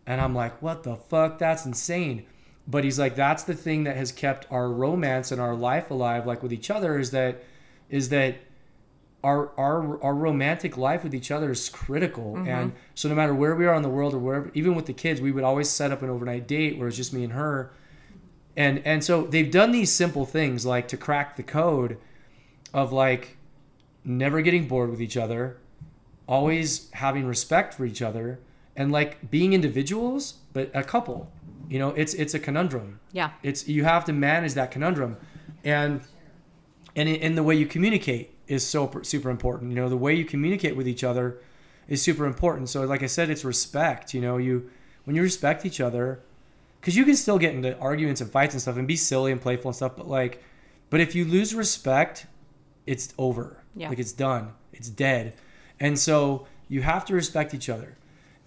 And 0.06 0.22
I'm 0.22 0.36
like, 0.36 0.62
what 0.62 0.84
the 0.84 0.96
fuck? 0.96 1.40
That's 1.40 1.66
insane. 1.66 2.26
But 2.68 2.84
he's 2.84 2.98
like, 2.98 3.16
that's 3.16 3.44
the 3.44 3.54
thing 3.54 3.84
that 3.84 3.96
has 3.96 4.12
kept 4.12 4.48
our 4.52 4.70
romance 4.70 5.32
and 5.32 5.40
our 5.40 5.56
life 5.56 5.92
alive, 5.92 6.26
like 6.26 6.42
with 6.42 6.52
each 6.52 6.72
other, 6.72 6.98
is 6.98 7.12
that 7.12 7.44
is 7.90 8.10
that 8.10 8.38
our 9.24 9.52
our 9.58 10.02
our 10.04 10.14
romantic 10.14 10.78
life 10.78 11.04
with 11.04 11.14
each 11.14 11.32
other 11.32 11.52
is 11.52 11.68
critical. 11.70 12.34
Mm-hmm. 12.36 12.48
And 12.48 12.74
so 12.94 13.10
no 13.10 13.16
matter 13.16 13.34
where 13.34 13.56
we 13.56 13.66
are 13.66 13.76
in 13.76 13.82
the 13.82 13.90
world 13.90 14.14
or 14.14 14.20
wherever, 14.20 14.52
even 14.54 14.76
with 14.76 14.86
the 14.86 14.94
kids, 14.94 15.20
we 15.20 15.32
would 15.32 15.44
always 15.44 15.70
set 15.70 15.92
up 15.92 16.02
an 16.02 16.10
overnight 16.10 16.48
date 16.48 16.78
where 16.78 16.88
it's 16.88 16.98
just 16.98 17.14
me 17.14 17.24
and 17.24 17.34
her. 17.34 17.72
And 18.56 18.82
and 18.86 19.04
so 19.04 19.24
they've 19.24 19.52
done 19.52 19.72
these 19.72 19.92
simple 19.92 20.26
things 20.26 20.66
like 20.66 20.88
to 20.90 20.98
crack 20.98 21.36
the 21.36 21.44
code 21.44 21.98
of 22.74 22.94
like 22.94 23.38
never 24.04 24.42
getting 24.42 24.68
bored 24.68 24.92
with 24.92 25.02
each 25.02 25.18
other, 25.18 25.58
always 26.28 26.90
having 26.92 27.26
respect 27.26 27.74
for 27.74 27.86
each 27.86 28.02
other, 28.02 28.40
and 28.76 28.92
like 28.92 29.30
being 29.32 29.54
individuals 29.54 30.36
but 30.54 30.70
a 30.74 30.84
couple. 30.84 31.32
You 31.70 31.80
know, 31.80 31.90
it's 31.90 32.14
it's 32.14 32.34
a 32.34 32.40
conundrum. 32.40 33.00
Yeah. 33.12 33.32
It's 33.44 33.68
you 33.68 33.84
have 33.84 34.06
to 34.06 34.14
manage 34.14 34.54
that 34.54 34.72
conundrum, 34.72 35.18
and 35.64 36.02
and 36.96 37.10
in, 37.10 37.36
the 37.36 37.44
way 37.44 37.56
you 37.56 37.66
communicate 37.66 38.34
is 38.48 38.66
so 38.66 38.92
super 39.04 39.30
important. 39.30 39.72
You 39.72 39.76
know, 39.76 39.90
the 39.90 39.98
way 39.98 40.14
you 40.14 40.26
communicate 40.26 40.76
with 40.76 40.88
each 40.88 41.04
other 41.04 41.40
is 41.88 42.02
super 42.02 42.26
important. 42.26 42.70
So, 42.70 42.84
like 42.84 43.04
I 43.04 43.08
said, 43.08 43.30
it's 43.30 43.44
respect. 43.44 44.14
You 44.14 44.22
know, 44.22 44.38
you 44.38 44.70
when 45.06 45.16
you 45.16 45.22
respect 45.22 45.66
each 45.66 45.82
other, 45.82 46.22
because 46.80 46.96
you 46.96 47.06
can 47.06 47.16
still 47.16 47.40
get 47.40 47.54
into 47.54 47.78
arguments 47.80 48.22
and 48.22 48.32
fights 48.32 48.54
and 48.54 48.62
stuff 48.62 48.78
and 48.78 48.88
be 48.88 48.96
silly 48.96 49.32
and 49.32 49.42
playful 49.42 49.70
and 49.70 49.76
stuff, 49.76 49.96
but 49.96 50.08
like, 50.08 50.44
but 50.90 51.00
if 51.00 51.16
you 51.16 51.26
lose 51.26 51.56
respect, 51.56 52.28
it's 52.86 53.14
over. 53.18 53.64
Yeah. 53.76 53.90
Like 53.90 54.00
it's 54.00 54.12
done. 54.12 54.54
It's 54.72 54.90
dead. 54.90 55.34
And 55.80 55.98
so 55.98 56.48
you 56.70 56.82
have 56.82 57.06
to 57.06 57.14
respect 57.14 57.54
each 57.54 57.70
other. 57.70 57.98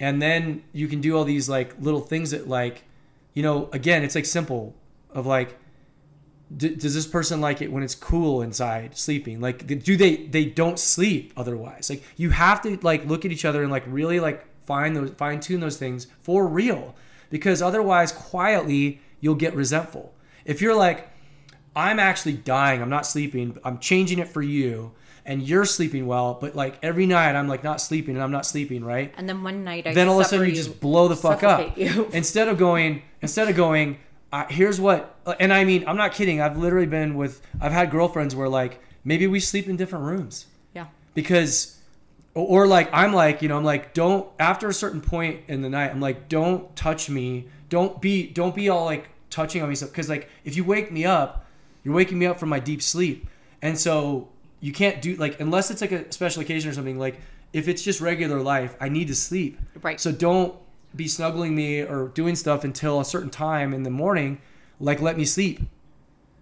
And 0.01 0.23
then 0.23 0.63
you 0.73 0.89
can 0.89 1.01
do 1.01 1.17
all 1.17 1.25
these 1.25 1.49
like 1.49 1.75
little 1.81 2.01
things 2.01 2.31
that 2.31 2.49
like, 2.49 2.85
you 3.39 3.45
know, 3.45 3.69
again, 3.73 4.03
it's 4.03 4.17
like 4.17 4.25
simple 4.25 4.75
of 5.11 5.25
like, 5.25 5.57
d- 6.57 6.75
does 6.75 6.93
this 6.93 7.07
person 7.07 7.41
like 7.41 7.63
it 7.63 7.71
when 7.71 7.85
it's 7.85 7.95
cool 7.95 8.43
inside 8.43 8.99
sleeping? 8.99 9.41
Like, 9.41 9.65
do 9.65 9.97
they, 9.97 10.27
they 10.27 10.45
don't 10.45 10.77
sleep 10.77 11.33
otherwise? 11.37 11.89
Like 11.89 12.03
you 12.17 12.31
have 12.31 12.61
to 12.63 12.77
like 12.83 13.07
look 13.07 13.25
at 13.25 13.31
each 13.31 13.45
other 13.45 13.63
and 13.63 13.71
like 13.71 13.85
really 13.87 14.19
like 14.19 14.45
find 14.67 14.97
those, 14.97 15.11
fine 15.11 15.39
tune 15.39 15.61
those 15.61 15.77
things 15.77 16.09
for 16.21 16.49
real 16.49 16.97
because 17.31 17.63
otherwise 17.63 18.11
quietly 18.11 19.01
you'll 19.21 19.37
get 19.37 19.55
resentful. 19.55 20.13
If 20.45 20.61
you're 20.61 20.75
like, 20.75 21.09
I'm 21.77 22.01
actually 22.01 22.33
dying. 22.33 22.83
I'm 22.83 22.91
not 22.91 23.07
sleeping. 23.07 23.57
I'm 23.63 23.79
changing 23.79 24.19
it 24.19 24.27
for 24.27 24.43
you. 24.43 24.91
And 25.29 25.43
you're 25.47 25.65
sleeping 25.67 26.07
well, 26.07 26.39
but 26.41 26.57
like 26.57 26.79
every 26.83 27.07
night 27.07 27.37
I'm 27.37 27.47
like 27.49 27.63
not 27.63 27.81
sleeping 27.81 28.15
and 28.17 28.25
I'm 28.25 28.33
not 28.33 28.47
sleeping, 28.47 28.83
right? 28.85 29.13
And 29.17 29.29
then 29.29 29.45
one 29.45 29.63
night 29.63 29.87
I 29.87 29.93
then 29.95 30.09
all 30.09 30.19
of 30.19 30.23
a 30.23 30.25
sudden 30.25 30.41
suffer 30.47 30.49
you 30.49 30.55
just 30.57 30.81
blow 30.81 31.07
the 31.07 31.15
fuck 31.17 31.43
up. 31.45 31.77
you. 31.79 32.09
Instead 32.13 32.49
of 32.49 32.57
going, 32.59 33.03
instead 33.23 33.49
of 33.49 33.55
going, 33.55 33.99
uh, 34.33 34.47
here's 34.49 34.81
what, 34.81 35.15
and 35.39 35.53
I 35.53 35.65
mean, 35.65 35.85
I'm 35.87 35.97
not 35.99 36.13
kidding. 36.15 36.41
I've 36.41 36.57
literally 36.59 36.87
been 36.87 37.15
with, 37.15 37.41
I've 37.61 37.73
had 37.73 37.91
girlfriends 37.91 38.35
where 38.35 38.49
like 38.49 38.81
maybe 39.05 39.27
we 39.27 39.39
sleep 39.39 39.69
in 39.69 39.77
different 39.77 40.05
rooms 40.07 40.47
Yeah. 40.75 40.87
because 41.15 41.77
or, 42.35 42.63
or 42.65 42.67
like 42.67 42.89
i'm 42.93 43.13
like 43.15 43.41
you 43.43 43.49
know 43.49 43.57
i'm 43.57 43.65
like 43.65 43.95
don't 43.95 44.29
after 44.39 44.69
a 44.69 44.75
certain 44.75 45.01
point 45.01 45.41
in 45.49 45.63
the 45.63 45.69
night 45.71 45.91
i'm 45.91 46.01
like 46.01 46.29
don't 46.29 46.75
touch 46.77 47.09
me 47.09 47.49
don't 47.71 48.01
be 48.03 48.27
don't 48.27 48.55
be 48.55 48.69
all 48.69 48.85
like 48.85 49.09
touching 49.31 49.63
on 49.63 49.69
me 49.69 49.75
stuff 49.75 49.91
because 49.91 50.09
like 50.11 50.29
if 50.45 50.57
you 50.57 50.63
wake 50.65 50.93
me 50.93 51.05
up 51.07 51.47
you're 51.85 51.95
waking 51.95 52.19
me 52.19 52.27
up 52.27 52.39
from 52.39 52.49
my 52.51 52.61
deep 52.61 52.83
sleep 52.83 53.27
and 53.63 53.79
so 53.79 54.29
you 54.61 54.73
can't 54.73 55.01
do 55.01 55.15
like 55.17 55.41
unless 55.41 55.71
it's 55.71 55.81
like 55.81 55.93
a 55.93 56.11
special 56.13 56.43
occasion 56.43 56.71
or 56.71 56.75
something 56.75 56.99
like 56.99 57.21
if 57.53 57.69
it's 57.69 57.83
just 57.83 58.01
regular 58.01 58.41
life 58.41 58.77
i 58.81 58.89
need 58.89 59.09
to 59.09 59.15
sleep. 59.15 59.59
Right. 59.83 60.01
so 60.01 60.13
don't 60.13 60.55
be 60.97 61.07
snuggling 61.07 61.55
me 61.55 61.83
or 61.83 62.09
doing 62.09 62.35
stuff 62.35 62.65
until 62.65 63.01
a 63.01 63.05
certain 63.05 63.31
time 63.31 63.75
in 63.75 63.83
the 63.83 63.91
morning 63.91 64.41
like 64.81 65.01
let 65.01 65.17
me 65.17 65.25
sleep 65.25 65.61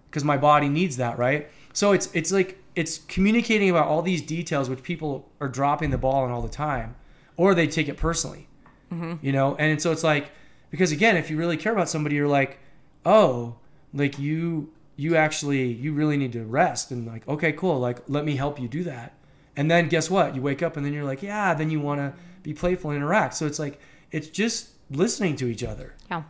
because 0.09 0.23
my 0.23 0.37
body 0.37 0.69
needs 0.69 0.97
that 0.97 1.17
right? 1.17 1.49
So 1.73 1.91
it's 1.91 2.09
it's 2.13 2.31
like 2.31 2.61
it's 2.75 2.99
communicating 3.07 3.69
about 3.69 3.87
all 3.87 4.01
these 4.01 4.21
details 4.21 4.69
which 4.69 4.83
people 4.83 5.29
are 5.41 5.47
dropping 5.47 5.89
the 5.89 5.97
ball 5.97 6.23
on 6.23 6.31
all 6.31 6.41
the 6.41 6.49
time 6.49 6.95
or 7.35 7.53
they 7.53 7.67
take 7.67 7.87
it 7.89 7.97
personally 7.97 8.47
mm-hmm. 8.91 9.13
you 9.21 9.31
know? 9.31 9.55
And 9.55 9.81
so 9.81 9.91
it's 9.91 10.03
like 10.03 10.31
because 10.71 10.91
again 10.91 11.17
if 11.17 11.29
you 11.29 11.37
really 11.37 11.57
care 11.57 11.73
about 11.73 11.89
somebody 11.89 12.15
you're 12.15 12.27
like 12.27 12.59
oh 13.05 13.55
like 13.93 14.17
you 14.17 14.71
you 14.97 15.15
actually 15.15 15.65
you 15.71 15.93
really 15.93 16.17
need 16.17 16.33
to 16.33 16.43
rest 16.43 16.91
and 16.91 17.05
like 17.07 17.25
okay 17.27 17.51
cool 17.53 17.79
like 17.79 17.99
let 18.07 18.25
me 18.25 18.35
help 18.35 18.59
you 18.59 18.67
do 18.67 18.83
that 18.83 19.13
and 19.55 19.69
then 19.71 19.87
guess 19.87 20.09
what 20.09 20.35
you 20.35 20.41
wake 20.41 20.61
up 20.63 20.75
and 20.75 20.85
then 20.85 20.91
you're 20.93 21.05
like 21.05 21.21
yeah 21.23 21.53
then 21.53 21.69
you 21.69 21.79
want 21.79 21.99
to 21.99 22.11
be 22.43 22.53
playful 22.53 22.89
and 22.91 22.97
interact 22.97 23.33
so 23.35 23.45
it's 23.45 23.59
like 23.59 23.79
it's 24.11 24.27
just 24.27 24.69
listening 24.89 25.35
to 25.35 25.47
each 25.47 25.63
other 25.63 25.93
Yeah. 26.09 26.23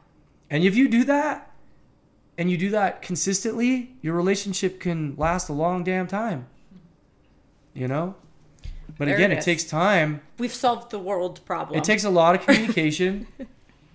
and 0.49 0.63
if 0.63 0.75
you 0.75 0.87
do 0.89 1.03
that 1.05 1.49
and 2.37 2.51
you 2.51 2.57
do 2.57 2.69
that 2.71 3.01
consistently 3.01 3.95
your 4.01 4.13
relationship 4.15 4.79
can 4.79 5.15
last 5.17 5.47
a 5.49 5.53
long 5.53 5.83
damn 5.83 6.05
time 6.07 6.47
you 7.73 7.87
know 7.87 8.15
but 8.97 9.05
There 9.05 9.15
again 9.15 9.31
it 9.31 9.39
it 9.39 9.43
takes 9.43 9.63
time 9.63 10.21
We've 10.39 10.53
solved 10.53 10.91
the 10.91 10.99
world 10.99 11.39
problem. 11.45 11.77
it 11.77 11.83
takes 11.83 12.03
a 12.03 12.09
lot 12.09 12.35
of 12.35 12.41
communication. 12.45 13.27
it 13.39 13.47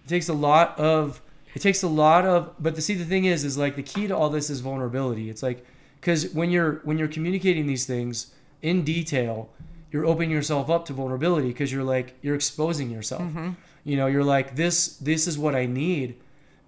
takes 0.08 0.28
a 0.28 0.34
lot 0.34 0.78
of. 0.78 1.20
It 1.54 1.60
takes 1.60 1.82
a 1.82 1.88
lot 1.88 2.24
of. 2.24 2.54
But 2.58 2.74
the 2.76 2.82
see, 2.82 2.94
the 2.94 3.04
thing 3.04 3.24
is, 3.24 3.44
is 3.44 3.58
like 3.58 3.76
the 3.76 3.82
key 3.82 4.06
to 4.06 4.16
all 4.16 4.30
this 4.30 4.50
is 4.50 4.60
vulnerability. 4.60 5.28
It's 5.30 5.42
like 5.42 5.64
because 6.00 6.32
when 6.32 6.50
you're 6.50 6.80
when 6.84 6.98
you're 6.98 7.08
communicating 7.08 7.66
these 7.66 7.86
things 7.86 8.32
in 8.62 8.84
detail, 8.84 9.50
you're 9.90 10.06
opening 10.06 10.30
yourself 10.30 10.70
up 10.70 10.86
to 10.86 10.92
vulnerability 10.92 11.48
because 11.48 11.72
you're 11.72 11.84
like 11.84 12.14
you're 12.22 12.34
exposing 12.34 12.90
yourself. 12.90 13.22
Mm-hmm. 13.22 13.50
You 13.84 13.96
know, 13.96 14.06
you're 14.06 14.24
like 14.24 14.56
this. 14.56 14.96
This 14.96 15.26
is 15.26 15.38
what 15.38 15.54
I 15.54 15.66
need, 15.66 16.16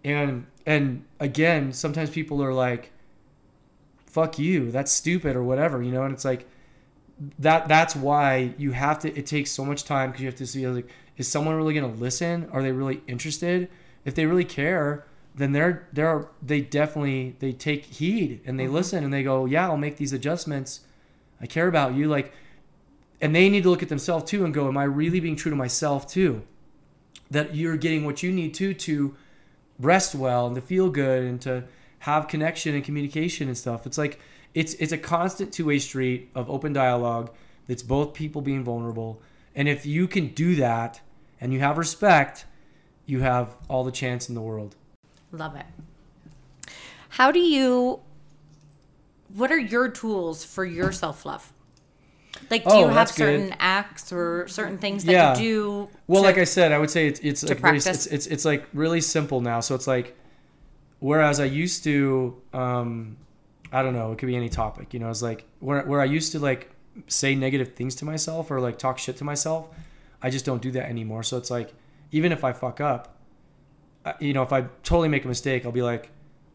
and 0.05 0.47
and 0.67 1.05
again, 1.21 1.73
sometimes 1.73 2.11
people 2.11 2.43
are 2.43 2.53
like, 2.53 2.91
"Fuck 4.07 4.39
you, 4.39 4.71
that's 4.71 4.93
stupid" 4.93 5.37
or 5.37 5.43
whatever. 5.43 5.83
You 5.83 5.93
know, 5.93 6.03
and 6.03 6.13
it's 6.13 6.25
like 6.25 6.47
that 7.39 7.69
that's 7.69 7.95
why 7.95 8.55
you 8.59 8.73
have 8.73 8.99
to 9.01 9.17
it 9.17 9.27
takes 9.27 9.51
so 9.51 9.65
much 9.65 9.85
time 9.85 10.11
because 10.11 10.23
you 10.23 10.27
have 10.29 10.37
to 10.37 10.47
see 10.47 10.67
like 10.67 10.89
is 11.17 11.29
someone 11.29 11.55
really 11.55 11.75
going 11.75 11.95
to 11.95 12.01
listen 12.01 12.49
are 12.53 12.63
they 12.63 12.73
really 12.73 13.03
interested 13.07 13.71
if 14.05 14.15
they 14.15 14.27
really 14.27 14.45
care 14.45 15.07
then 15.35 15.53
they're 15.53 15.89
they're 15.93 16.29
they 16.41 16.61
definitely 16.61 17.37
they 17.41 17.53
take 17.53 17.85
heed 17.85 18.41
and 18.47 18.59
they 18.59 18.65
mm-hmm. 18.65 18.75
listen 18.75 19.05
and 19.05 19.13
they 19.13 19.23
go 19.23 19.47
yeah 19.47 19.69
i'll 19.69 19.77
make 19.77 19.97
these 19.97 20.13
adjustments. 20.13 20.81
I 21.41 21.47
care 21.47 21.67
about 21.67 21.95
you. 21.95 22.09
Like 22.09 22.33
and 23.21 23.35
they 23.35 23.49
need 23.49 23.65
to 23.65 23.71
look 23.71 23.83
at 23.83 23.89
themselves 23.89 24.31
too 24.31 24.45
and 24.45 24.55
go 24.55 24.69
am 24.69 24.77
i 24.77 24.85
really 24.85 25.21
being 25.21 25.37
true 25.37 25.51
to 25.51 25.57
myself 25.57 26.07
too? 26.07 26.43
That 27.31 27.55
you're 27.55 27.77
getting 27.77 28.05
what 28.05 28.23
you 28.23 28.31
need 28.31 28.55
to 28.55 28.75
to 28.75 29.17
rest 29.81 30.15
well 30.15 30.47
and 30.47 30.55
to 30.55 30.61
feel 30.61 30.89
good 30.89 31.25
and 31.25 31.41
to 31.43 31.65
have 32.01 32.29
connection 32.29 32.75
and 32.75 32.85
communication 32.85 33.49
and 33.49 33.59
stuff. 33.59 33.87
It's 33.87 33.99
like 33.99 34.21
it's 34.53 34.75
it's 34.75 34.93
a 34.93 34.99
constant 34.99 35.53
two-way 35.53 35.81
street 35.81 36.31
of 36.35 36.49
open 36.49 36.73
dialogue. 36.73 37.35
That's 37.67 37.83
both 37.83 38.15
people 38.15 38.41
being 38.41 38.63
vulnerable. 38.63 39.21
And 39.57 39.69
if 39.69 39.87
you 39.87 40.07
can 40.07 40.29
do 40.29 40.55
that 40.57 41.01
and 41.41 41.53
you 41.53 41.61
have 41.61 41.79
respect, 41.79 42.45
you 43.07 43.21
have 43.21 43.55
all 43.69 43.85
the 43.85 43.93
chance 43.93 44.29
in 44.29 44.35
the 44.35 44.41
world. 44.41 44.75
Love 45.33 45.57
it. 45.57 45.67
How 47.11 47.31
do 47.31 47.39
you 47.41 48.01
what 49.35 49.51
are 49.51 49.59
your 49.59 49.89
tools 49.89 50.45
for 50.45 50.65
your 50.65 50.93
self-love? 50.93 51.53
Like 52.51 52.65
do 52.65 52.71
Oh, 52.71 52.79
you 52.81 52.87
have 52.87 52.95
that's 52.95 53.13
good. 53.13 53.19
certain 53.41 53.57
acts 53.59 54.13
or 54.13 54.47
certain 54.49 54.79
things 54.79 55.05
that 55.05 55.13
Yeah. 55.13 55.37
you 55.39 55.43
do 55.43 55.89
Well, 56.07 56.23
to- 56.23 56.29
like 56.29 56.39
I 56.39 56.45
said, 56.45 56.73
I 56.73 56.79
would 56.79 56.91
say 56.91 57.07
it's 57.09 57.21
it's 57.21 57.43
like 57.45 57.61
practice. 57.61 57.87
it's, 57.87 58.07
it's 58.07 58.27
it's 58.27 58.45
like 58.45 58.67
really 58.75 59.01
simple 59.01 59.41
now. 59.41 59.61
So 59.61 59.75
it's 59.75 59.87
like 59.87 60.17
whereas 61.01 61.41
I 61.41 61.45
used 61.47 61.85
to 61.85 62.41
um 62.53 63.17
I 63.73 63.83
don't 63.83 63.95
know, 63.95 64.13
it 64.13 64.19
could 64.19 64.27
be 64.27 64.37
any 64.37 64.49
topic, 64.49 64.95
you 64.95 65.01
know, 65.01 65.11
it's 65.11 65.23
like 65.23 65.45
where 65.61 65.83
where 65.85 66.01
I 66.01 66.05
used 66.05 66.33
to 66.33 66.39
like 66.39 66.71
say 67.09 67.35
negative 67.35 67.75
things 67.75 67.97
to 67.97 68.05
myself 68.05 68.51
or 68.51 68.61
like 68.61 68.79
talk 68.79 68.99
shit 68.99 69.17
to 69.19 69.25
myself, 69.25 69.69
I 70.23 70.31
just 70.31 70.45
don't 70.45 70.63
do 70.63 70.71
that 70.73 70.89
anymore. 70.89 71.23
So 71.25 71.37
it's 71.37 71.51
like 71.51 71.73
even 72.15 72.31
if 72.31 72.45
I 72.45 72.53
fuck 72.53 72.81
up, 72.81 73.17
you 74.21 74.33
know, 74.33 74.43
if 74.43 74.53
I 74.53 74.63
totally 74.85 75.09
make 75.09 75.25
a 75.25 75.29
mistake, 75.29 75.65
I'll 75.65 75.73
be 75.73 75.83
like, 75.83 76.11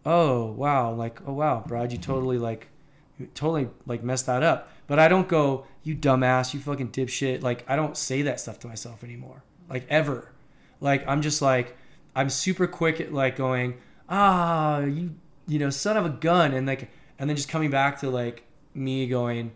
"Oh, 0.06 0.52
wow, 0.54 0.94
like 0.94 1.20
oh 1.28 1.34
wow, 1.34 1.64
Brad, 1.68 1.92
you 1.92 1.98
totally 1.98 2.38
like 2.38 2.70
you 3.18 3.28
totally 3.36 3.68
like 3.86 4.02
messed 4.02 4.26
that 4.28 4.42
up." 4.42 4.72
But 4.88 5.00
I 5.00 5.10
don't 5.10 5.28
go, 5.28 5.66
"You 5.84 5.96
dumbass, 5.96 6.54
you 6.54 6.62
fucking 6.62 6.92
dipshit." 6.92 7.44
Like 7.44 7.66
I 7.68 7.76
don't 7.76 7.98
say 7.98 8.22
that 8.22 8.40
stuff 8.40 8.60
to 8.60 8.68
myself 8.68 9.04
anymore. 9.04 9.44
Like 9.70 9.86
ever. 9.90 10.32
Like 10.80 11.06
I'm 11.08 11.22
just 11.22 11.42
like 11.42 11.76
I'm 12.16 12.30
super 12.30 12.66
quick 12.66 13.02
at 13.02 13.14
like 13.14 13.36
going, 13.36 13.80
"Ah, 14.08 14.80
you 14.80 15.16
you 15.46 15.60
know, 15.60 15.70
son 15.70 15.98
of 15.98 16.06
a 16.06 16.10
gun." 16.10 16.54
And 16.54 16.66
like 16.66 16.90
and 17.20 17.30
then 17.30 17.36
just 17.36 17.50
coming 17.50 17.70
back 17.70 18.00
to 18.00 18.10
like 18.10 18.44
me 18.74 19.08
going, 19.08 19.52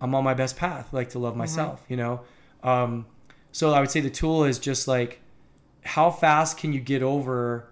I'm 0.00 0.14
on 0.14 0.24
my 0.24 0.34
best 0.34 0.56
path, 0.56 0.92
like 0.92 1.10
to 1.10 1.18
love 1.18 1.36
myself, 1.36 1.84
you 1.88 1.96
know? 1.96 2.22
Um, 2.62 3.06
so 3.52 3.72
I 3.72 3.80
would 3.80 3.90
say 3.90 4.00
the 4.00 4.10
tool 4.10 4.44
is 4.44 4.58
just 4.58 4.88
like, 4.88 5.20
how 5.84 6.10
fast 6.10 6.58
can 6.58 6.72
you 6.72 6.80
get 6.80 7.02
over 7.02 7.68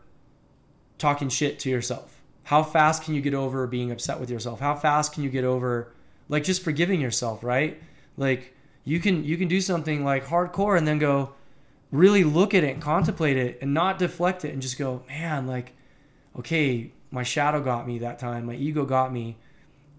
talking 0.99 1.29
shit 1.29 1.59
to 1.61 1.71
yourself? 1.71 2.23
How 2.45 2.63
fast 2.63 3.05
can 3.05 3.15
you 3.15 3.21
get 3.21 3.35
over 3.35 3.67
being 3.67 3.91
upset 3.91 4.21
with 4.21 4.31
yourself? 4.31 4.61
How 4.61 4.75
fast 4.75 5.13
can 5.13 5.23
you 5.23 5.31
get 5.31 5.45
over 5.45 5.93
like 6.29 6.45
just 6.45 6.63
forgiving 6.63 7.01
yourself, 7.01 7.43
right? 7.43 7.81
Like 8.17 8.55
you 8.85 9.01
can 9.01 9.25
you 9.25 9.37
can 9.37 9.49
do 9.49 9.61
something 9.61 10.05
like 10.05 10.27
hardcore 10.27 10.77
and 10.77 10.87
then 10.87 10.99
go 10.99 11.35
really 11.91 12.25
look 12.25 12.55
at 12.55 12.65
it 12.65 12.73
and 12.75 12.83
contemplate 12.83 13.37
it 13.37 13.59
and 13.61 13.75
not 13.75 13.99
deflect 13.99 14.45
it 14.45 14.53
and 14.53 14.63
just 14.63 14.79
go, 14.79 15.03
man, 15.09 15.47
like 15.47 15.73
okay, 16.39 16.93
my 17.11 17.23
shadow 17.23 17.61
got 17.61 17.87
me 17.87 17.99
that 17.99 18.19
time, 18.19 18.47
my 18.47 18.55
ego 18.55 18.85
got 18.85 19.13
me, 19.13 19.37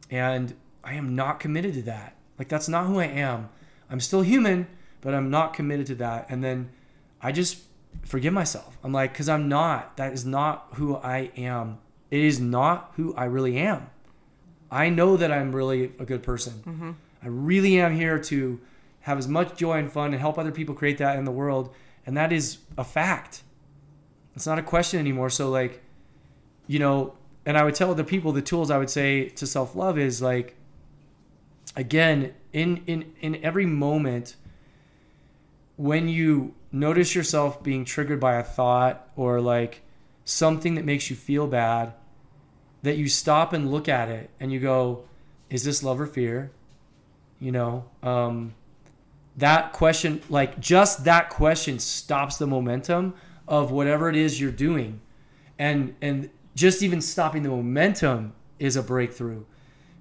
and 0.10 0.54
I 0.84 0.96
am 0.96 1.16
not 1.16 1.40
committed 1.40 1.74
to 1.76 1.82
that. 1.84 2.16
Like 2.38 2.50
that's 2.50 2.68
not 2.68 2.88
who 2.88 3.00
I 3.00 3.06
am. 3.06 3.50
I'm 3.90 4.00
still 4.00 4.22
human, 4.22 4.68
but 5.02 5.14
I'm 5.14 5.30
not 5.30 5.54
committed 5.54 5.88
to 5.88 5.96
that. 5.96 6.28
And 6.30 6.44
then 6.44 6.72
I 7.22 7.32
just 7.32 7.60
forgive 8.04 8.34
myself. 8.34 8.78
I'm 8.84 8.92
like, 8.92 9.14
because 9.14 9.30
I'm 9.30 9.50
not. 9.50 9.98
That 9.98 10.14
is 10.14 10.26
not 10.26 10.68
who 10.74 10.96
I 10.96 11.32
am. 11.38 11.80
It 12.12 12.22
is 12.22 12.40
not 12.40 12.92
who 12.96 13.14
I 13.16 13.26
really 13.26 13.58
am. 13.58 13.90
I 14.70 14.90
know 14.90 15.18
that 15.18 15.32
I'm 15.32 15.56
really 15.56 15.92
a 16.00 16.06
good 16.06 16.24
person. 16.24 16.54
Mm-hmm. 16.66 16.92
I 17.22 17.28
really 17.28 17.80
am 17.80 17.96
here 17.96 18.20
to 18.20 18.60
have 19.02 19.18
as 19.18 19.28
much 19.28 19.56
joy 19.56 19.78
and 19.78 19.92
fun 19.92 20.12
and 20.14 20.20
help 20.20 20.38
other 20.38 20.52
people 20.52 20.76
create 20.76 20.98
that 20.98 21.18
in 21.18 21.26
the 21.26 21.32
world. 21.32 21.74
And 22.06 22.18
that 22.18 22.34
is 22.34 22.58
a 22.78 22.84
fact. 22.84 23.44
It's 24.36 24.46
not 24.46 24.60
a 24.60 24.64
question 24.64 25.00
anymore. 25.00 25.30
So, 25.30 25.50
like, 25.50 25.82
you 26.68 26.80
know, 26.80 27.14
and 27.46 27.58
I 27.58 27.64
would 27.64 27.76
tell 27.76 27.94
the 27.94 28.04
people 28.04 28.32
the 28.32 28.42
tools 28.42 28.72
I 28.72 28.78
would 28.78 28.90
say 28.90 29.30
to 29.30 29.46
self 29.46 29.76
love 29.76 29.98
is 29.98 30.22
like, 30.22 30.56
again, 31.76 32.34
in, 32.52 32.84
in, 32.88 33.14
in 33.22 33.44
every 33.44 33.66
moment, 33.66 34.36
when 35.76 36.08
you 36.08 36.54
notice 36.74 37.16
yourself 37.16 37.64
being 37.64 37.86
triggered 37.86 38.20
by 38.20 38.36
a 38.36 38.44
thought 38.44 39.08
or 39.16 39.40
like 39.40 39.82
something 40.26 40.76
that 40.76 40.84
makes 40.84 41.10
you 41.10 41.16
feel 41.16 41.48
bad, 41.48 41.94
that 42.82 42.98
you 42.98 43.08
stop 43.08 43.54
and 43.54 43.72
look 43.72 43.88
at 43.88 44.10
it 44.10 44.30
and 44.40 44.52
you 44.52 44.60
go, 44.60 45.06
is 45.50 45.64
this 45.64 45.84
love 45.84 46.02
or 46.02 46.08
fear? 46.08 46.52
You 47.40 47.52
know, 47.52 47.86
um, 48.02 48.56
that 49.38 49.72
question, 49.72 50.22
like 50.30 50.60
just 50.60 51.06
that 51.06 51.30
question 51.30 51.80
stops 51.80 52.38
the 52.38 52.48
momentum 52.48 53.14
of 53.48 53.72
whatever 53.72 54.10
it 54.10 54.16
is 54.16 54.42
you're 54.42 54.52
doing. 54.52 55.00
And, 55.60 55.96
and 56.02 56.30
just 56.56 56.82
even 56.82 57.00
stopping 57.00 57.44
the 57.44 57.50
momentum 57.50 58.34
is 58.60 58.76
a 58.76 58.84
breakthrough 58.84 59.44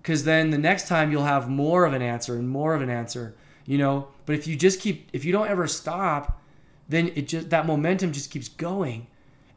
because 0.02 0.24
then 0.24 0.50
the 0.50 0.58
next 0.58 0.88
time 0.88 1.10
you'll 1.10 1.24
have 1.24 1.48
more 1.48 1.84
of 1.84 1.92
an 1.92 2.02
answer 2.02 2.36
and 2.36 2.48
more 2.48 2.74
of 2.74 2.82
an 2.82 2.90
answer 2.90 3.34
you 3.66 3.78
know 3.78 4.08
but 4.26 4.34
if 4.34 4.46
you 4.46 4.56
just 4.56 4.80
keep 4.80 5.08
if 5.12 5.24
you 5.24 5.32
don't 5.32 5.48
ever 5.48 5.66
stop 5.66 6.41
then 6.92 7.10
it 7.14 7.28
just 7.28 7.50
that 7.50 7.66
momentum 7.66 8.12
just 8.12 8.30
keeps 8.30 8.48
going. 8.48 9.06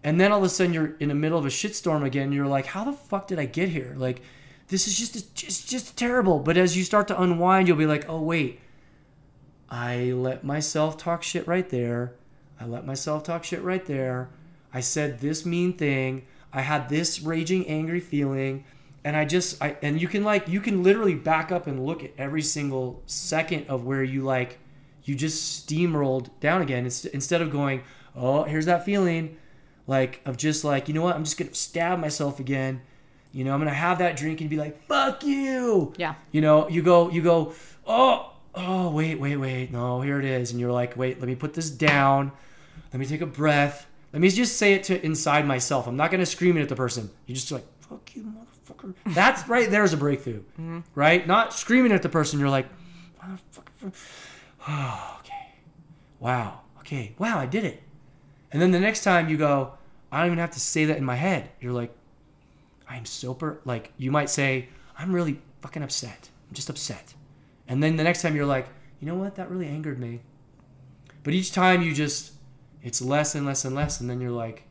And 0.04 0.22
then 0.22 0.32
all 0.32 0.40
of 0.40 0.44
a 0.46 0.50
sudden 0.50 0.74
you're 0.74 0.96
in 1.00 1.10
the 1.10 1.16
middle 1.16 1.38
of 1.38 1.46
a 1.46 1.50
shitstorm 1.50 2.04
again. 2.04 2.32
You're 2.32 2.48
like 2.48 2.68
how 2.68 2.84
the 2.84 2.94
fuck 2.94 3.28
did 3.28 3.40
i 3.40 3.46
get 3.46 3.70
here? 3.70 3.94
Like 3.98 4.22
this 4.70 4.88
is 4.88 4.98
just 4.98 5.36
just 5.36 5.70
just 5.70 5.98
terrible. 5.98 6.40
But 6.40 6.58
as 6.58 6.78
you 6.78 6.84
start 6.84 7.08
to 7.10 7.22
unwind 7.22 7.68
you'll 7.68 7.78
be 7.78 7.86
like 7.86 8.10
oh 8.10 8.22
wait. 8.22 8.62
I 9.70 10.12
let 10.12 10.44
myself 10.44 10.98
talk 10.98 11.24
shit 11.24 11.48
right 11.48 11.68
there. 11.70 12.14
I 12.60 12.66
let 12.66 12.86
myself 12.86 13.24
talk 13.24 13.44
shit 13.44 13.62
right 13.62 13.86
there. 13.86 14.30
I 14.74 14.80
said 14.80 15.20
this 15.20 15.46
mean 15.46 15.74
thing. 15.74 16.26
I 16.54 16.62
had 16.62 16.88
this 16.88 17.22
raging 17.22 17.68
angry 17.68 18.00
feeling. 18.00 18.64
And 19.04 19.16
I 19.16 19.26
just 19.26 19.62
I 19.62 19.76
and 19.82 20.02
you 20.02 20.08
can 20.08 20.24
like 20.24 20.48
you 20.48 20.62
can 20.62 20.84
literally 20.84 21.16
back 21.16 21.52
up 21.52 21.68
and 21.68 21.86
look 21.86 22.04
at 22.04 22.12
every 22.18 22.42
single 22.42 23.04
second 23.06 23.68
of 23.68 23.86
where 23.86 24.04
you 24.04 24.24
like 24.24 24.60
you 25.06 25.16
just 25.16 25.68
steamrolled 25.68 26.30
down 26.40 26.62
again 26.62 26.86
It's, 26.86 27.06
instead 27.06 27.42
of 27.42 27.52
going 27.52 27.84
oh 28.16 28.44
here's 28.44 28.66
that 28.66 28.84
feeling 28.86 29.38
like 29.88 30.22
of 30.26 30.36
just 30.38 30.64
like 30.64 30.88
you 30.88 30.94
know 30.94 31.02
what 31.02 31.16
I'm 31.16 31.24
just 31.24 31.38
gonna 31.38 31.54
stab 31.54 32.00
myself 32.00 32.40
again 32.40 32.82
You 33.34 33.44
know, 33.44 33.54
I'm 33.54 33.60
gonna 33.60 33.74
have 33.74 33.98
that 34.00 34.16
drink 34.16 34.40
and 34.40 34.50
be 34.50 34.56
like, 34.56 34.88
fuck 34.88 35.22
you. 35.26 35.92
Yeah. 35.98 36.16
You 36.32 36.40
know, 36.40 36.70
you 36.70 36.82
go, 36.82 37.10
you 37.12 37.22
go, 37.22 37.52
oh, 37.86 38.32
oh, 38.54 38.90
wait, 38.92 39.20
wait, 39.20 39.36
wait. 39.36 39.72
No, 39.74 40.00
here 40.00 40.20
it 40.20 40.26
is. 40.26 40.52
And 40.52 40.60
you're 40.62 40.72
like, 40.72 40.96
wait, 40.96 41.20
let 41.20 41.28
me 41.28 41.36
put 41.36 41.54
this 41.54 41.70
down. 41.70 42.32
Let 42.94 43.00
me 43.02 43.06
take 43.06 43.20
a 43.20 43.26
breath. 43.26 43.88
Let 44.14 44.22
me 44.22 44.30
just 44.30 44.56
say 44.56 44.74
it 44.76 44.86
to 44.86 45.06
inside 45.06 45.46
myself. 45.46 45.86
I'm 45.86 45.98
not 45.98 46.12
gonna 46.12 46.26
scream 46.26 46.56
it 46.56 46.62
at 46.62 46.70
the 46.70 46.78
person. 46.78 47.10
You 47.26 47.36
just 47.36 47.52
like, 47.52 47.66
fuck 47.82 48.16
you, 48.16 48.24
motherfucker. 48.24 48.94
That's 49.08 49.46
right 49.50 49.70
there's 49.70 49.92
a 49.92 49.98
breakthrough. 49.98 50.44
Mm-hmm. 50.54 50.80
Right? 50.96 51.28
Not 51.28 51.52
screaming 51.54 51.92
at 51.92 52.04
the 52.04 52.10
person. 52.10 52.40
You're 52.40 52.48
like, 52.50 52.68
motherfucker. 53.22 53.92
Oh, 54.68 55.18
okay. 55.20 55.54
Wow. 56.20 56.62
Okay. 56.80 57.16
Wow, 57.18 57.40
I 57.40 57.46
did 57.46 57.64
it. 57.64 57.82
And 58.52 58.62
then 58.62 58.72
the 58.72 58.80
next 58.80 59.04
time 59.04 59.30
you 59.30 59.38
go, 59.38 59.74
I 60.12 60.20
don't 60.20 60.28
even 60.28 60.40
have 60.40 60.52
to 60.52 60.60
say 60.60 60.86
that 60.86 60.98
in 60.98 61.04
my 61.04 61.16
head. 61.16 61.50
You're 61.60 61.74
like, 61.74 61.94
I'm 62.88 63.06
super, 63.06 63.60
like, 63.66 63.92
you 63.98 64.12
might 64.12 64.30
say, 64.30 64.70
I'm 64.98 65.14
really 65.14 65.42
fucking 65.62 65.84
upset. 65.84 66.30
I'm 66.48 66.54
just 66.54 66.70
upset. 66.70 67.16
And 67.68 67.82
then 67.82 67.96
the 67.96 68.04
next 68.04 68.22
time 68.22 68.36
you're 68.36 68.46
like, 68.46 68.68
you 69.00 69.08
know 69.08 69.16
what? 69.16 69.36
That 69.36 69.50
really 69.50 69.68
angered 69.68 70.00
me. 70.00 70.22
But 71.24 71.34
each 71.34 71.52
time 71.52 71.82
you 71.82 71.94
just, 71.94 72.34
it's 72.84 73.02
less 73.02 73.36
and 73.36 73.46
less 73.46 73.66
and 73.66 73.76
less. 73.76 74.00
And 74.00 74.10
then 74.10 74.22
you're 74.22 74.32
like, 74.32 74.64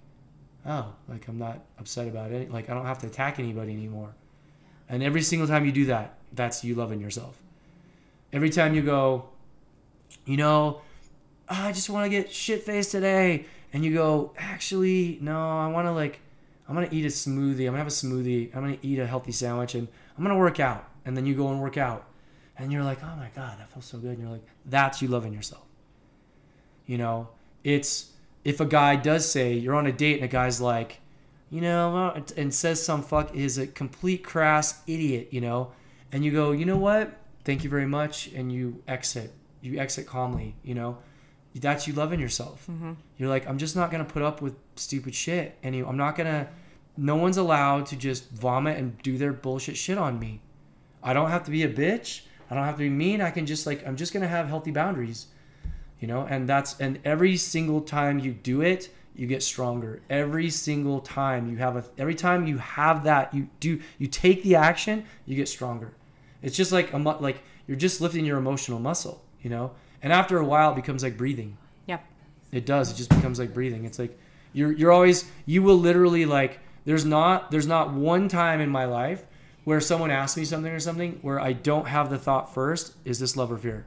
oh, 0.65 0.95
like, 1.09 1.27
I'm 1.29 1.39
not 1.39 1.65
upset 1.79 2.09
about 2.09 2.31
it. 2.31 2.51
Like, 2.51 2.71
I 2.71 2.75
don't 2.75 2.87
have 2.87 3.01
to 3.01 3.07
attack 3.07 3.39
anybody 3.39 3.73
anymore. 3.73 4.15
And 4.89 5.03
every 5.03 5.23
single 5.23 5.49
time 5.49 5.67
you 5.67 5.73
do 5.73 5.87
that, 5.87 6.19
that's 6.33 6.65
you 6.65 6.75
loving 6.75 7.01
yourself. 7.01 7.37
Every 8.33 8.51
time 8.51 8.75
you 8.75 8.83
go, 8.83 9.29
you 10.25 10.37
know, 10.37 10.83
"Ah, 11.49 11.67
I 11.67 11.73
just 11.73 11.91
want 11.91 12.05
to 12.05 12.11
get 12.11 12.33
shit 12.33 12.63
faced 12.65 12.91
today. 12.93 13.47
And 13.75 13.85
you 13.85 13.93
go, 13.93 14.33
actually, 14.39 15.19
no, 15.21 15.59
I 15.59 15.67
want 15.67 15.89
to 15.89 15.93
like, 15.93 16.21
I'm 16.69 16.77
going 16.77 16.89
to 16.89 16.95
eat 16.95 17.05
a 17.05 17.09
smoothie. 17.09 17.67
I'm 17.67 17.73
going 17.73 17.73
to 17.73 17.79
have 17.79 17.87
a 17.89 17.91
smoothie. 17.91 18.55
I'm 18.55 18.63
going 18.63 18.79
to 18.79 18.87
eat 18.87 19.01
a 19.01 19.07
healthy 19.07 19.33
sandwich 19.33 19.75
and 19.75 19.89
I'm 20.17 20.23
going 20.23 20.35
to 20.35 20.39
work 20.39 20.61
out. 20.61 20.89
And 21.05 21.17
then 21.17 21.27
you 21.27 21.35
go 21.35 21.49
and 21.49 21.61
work 21.61 21.77
out. 21.77 22.07
And 22.57 22.73
you're 22.73 22.85
like, 22.85 23.03
oh 23.03 23.17
my 23.17 23.31
God, 23.35 23.59
that 23.59 23.69
feels 23.73 23.85
so 23.85 23.99
good. 23.99 24.13
And 24.13 24.21
you're 24.21 24.31
like, 24.31 24.47
that's 24.65 25.03
you 25.03 25.09
loving 25.09 25.33
yourself. 25.35 25.65
You 26.87 26.99
know, 26.99 27.31
it's 27.65 28.13
if 28.45 28.61
a 28.61 28.65
guy 28.65 28.95
does 28.95 29.29
say 29.29 29.55
you're 29.55 29.75
on 29.75 29.89
a 29.89 29.93
date 29.93 30.17
and 30.17 30.25
a 30.25 30.29
guy's 30.29 30.61
like, 30.61 31.01
you 31.51 31.61
know, 31.61 32.23
and 32.37 32.55
says 32.55 32.81
some 32.81 33.03
fuck 33.03 33.35
is 33.35 33.59
a 33.59 33.67
complete 33.67 34.23
crass 34.23 34.83
idiot, 34.87 35.29
you 35.33 35.41
know, 35.41 35.73
and 36.13 36.25
you 36.25 36.31
go, 36.31 36.53
you 36.53 36.65
know 36.65 36.77
what? 36.77 37.13
Thank 37.45 37.65
you 37.65 37.71
very 37.71 37.87
much. 37.87 38.29
And 38.29 38.53
you 38.53 38.83
exit. 38.87 39.33
You 39.65 39.79
exit 39.79 40.07
calmly, 40.07 40.55
you 40.63 40.75
know. 40.75 40.99
That's 41.55 41.87
you 41.87 41.95
loving 41.95 42.21
yourself. 42.21 42.67
Mm-hmm. 42.71 42.93
You're 43.17 43.29
like, 43.29 43.49
I'm 43.49 43.59
just 43.59 43.77
not 43.77 43.91
gonna 43.91 44.05
put 44.05 44.23
up 44.23 44.43
with 44.43 44.55
stupid 44.77 45.15
shit, 45.15 45.57
and 45.63 45.75
I'm 45.75 45.97
not 45.97 46.17
gonna. 46.17 46.49
No 46.97 47.17
one's 47.17 47.39
allowed 47.39 47.87
to 47.87 47.97
just 47.97 48.31
vomit 48.31 48.79
and 48.79 49.01
do 49.03 49.19
their 49.19 49.33
bullshit 49.33 49.77
shit 49.77 49.99
on 49.99 50.19
me. 50.19 50.41
I 51.03 51.13
don't 51.13 51.31
have 51.31 51.45
to 51.45 51.51
be 51.51 51.63
a 51.63 51.69
bitch. 51.69 52.23
I 52.51 52.55
don't 52.55 52.65
have 52.65 52.75
to 52.77 52.85
be 52.85 52.91
mean. 52.91 53.21
I 53.21 53.31
can 53.31 53.47
just 53.47 53.67
like 53.67 53.87
I'm 53.87 53.97
just 53.97 54.13
gonna 54.13 54.29
have 54.29 54.49
healthy 54.49 54.71
boundaries, 54.71 55.27
you 56.01 56.09
know. 56.09 56.27
And 56.29 56.49
that's 56.49 56.79
and 56.81 56.99
every 57.05 57.37
single 57.37 57.81
time 57.81 58.19
you 58.19 58.33
do 58.33 58.61
it, 58.61 58.91
you 59.17 59.27
get 59.27 59.43
stronger. 59.43 60.03
Every 60.11 60.51
single 60.51 61.01
time 61.01 61.51
you 61.51 61.57
have 61.57 61.77
a 61.77 61.85
every 61.97 62.15
time 62.15 62.47
you 62.47 62.59
have 62.59 63.05
that 63.05 63.33
you 63.33 63.49
do 63.61 63.81
you 63.99 64.09
take 64.09 64.43
the 64.43 64.57
action, 64.57 65.05
you 65.25 65.37
get 65.37 65.49
stronger. 65.49 65.95
It's 66.43 66.57
just 66.57 66.73
like 66.73 66.93
a 66.93 66.99
like 66.99 67.43
you're 67.67 67.77
just 67.77 68.01
lifting 68.01 68.25
your 68.25 68.39
emotional 68.39 68.79
muscle, 68.79 69.24
you 69.45 69.51
know. 69.51 69.71
And 70.03 70.13
after 70.13 70.39
a 70.39 70.45
while, 70.45 70.73
it 70.73 70.77
becomes 70.77 71.05
like 71.05 71.17
breathing. 71.17 71.57
Yep. 71.87 72.05
It 72.51 72.67
does. 72.67 72.91
It 72.91 72.97
just 72.97 73.11
becomes 73.11 73.39
like 73.39 73.55
breathing. 73.55 73.85
It's 73.85 73.99
like 73.99 74.19
you're 74.53 74.73
you're 74.73 74.91
always 74.91 75.31
you 75.47 75.63
will 75.63 75.79
literally 75.79 76.25
like 76.25 76.59
there's 76.85 77.05
not 77.05 77.53
there's 77.53 77.67
not 77.67 77.93
one 77.93 78.29
time 78.29 78.61
in 78.61 78.71
my 78.71 78.87
life 78.87 79.25
where 79.65 79.81
someone 79.81 80.11
asks 80.11 80.37
me 80.37 80.45
something 80.45 80.73
or 80.73 80.81
something 80.81 81.19
where 81.23 81.41
I 81.41 81.53
don't 81.53 81.87
have 81.87 82.11
the 82.11 82.19
thought 82.19 82.53
first 82.53 82.95
is 83.05 83.19
this 83.19 83.37
love 83.37 83.53
or 83.53 83.59
fear. 83.59 83.87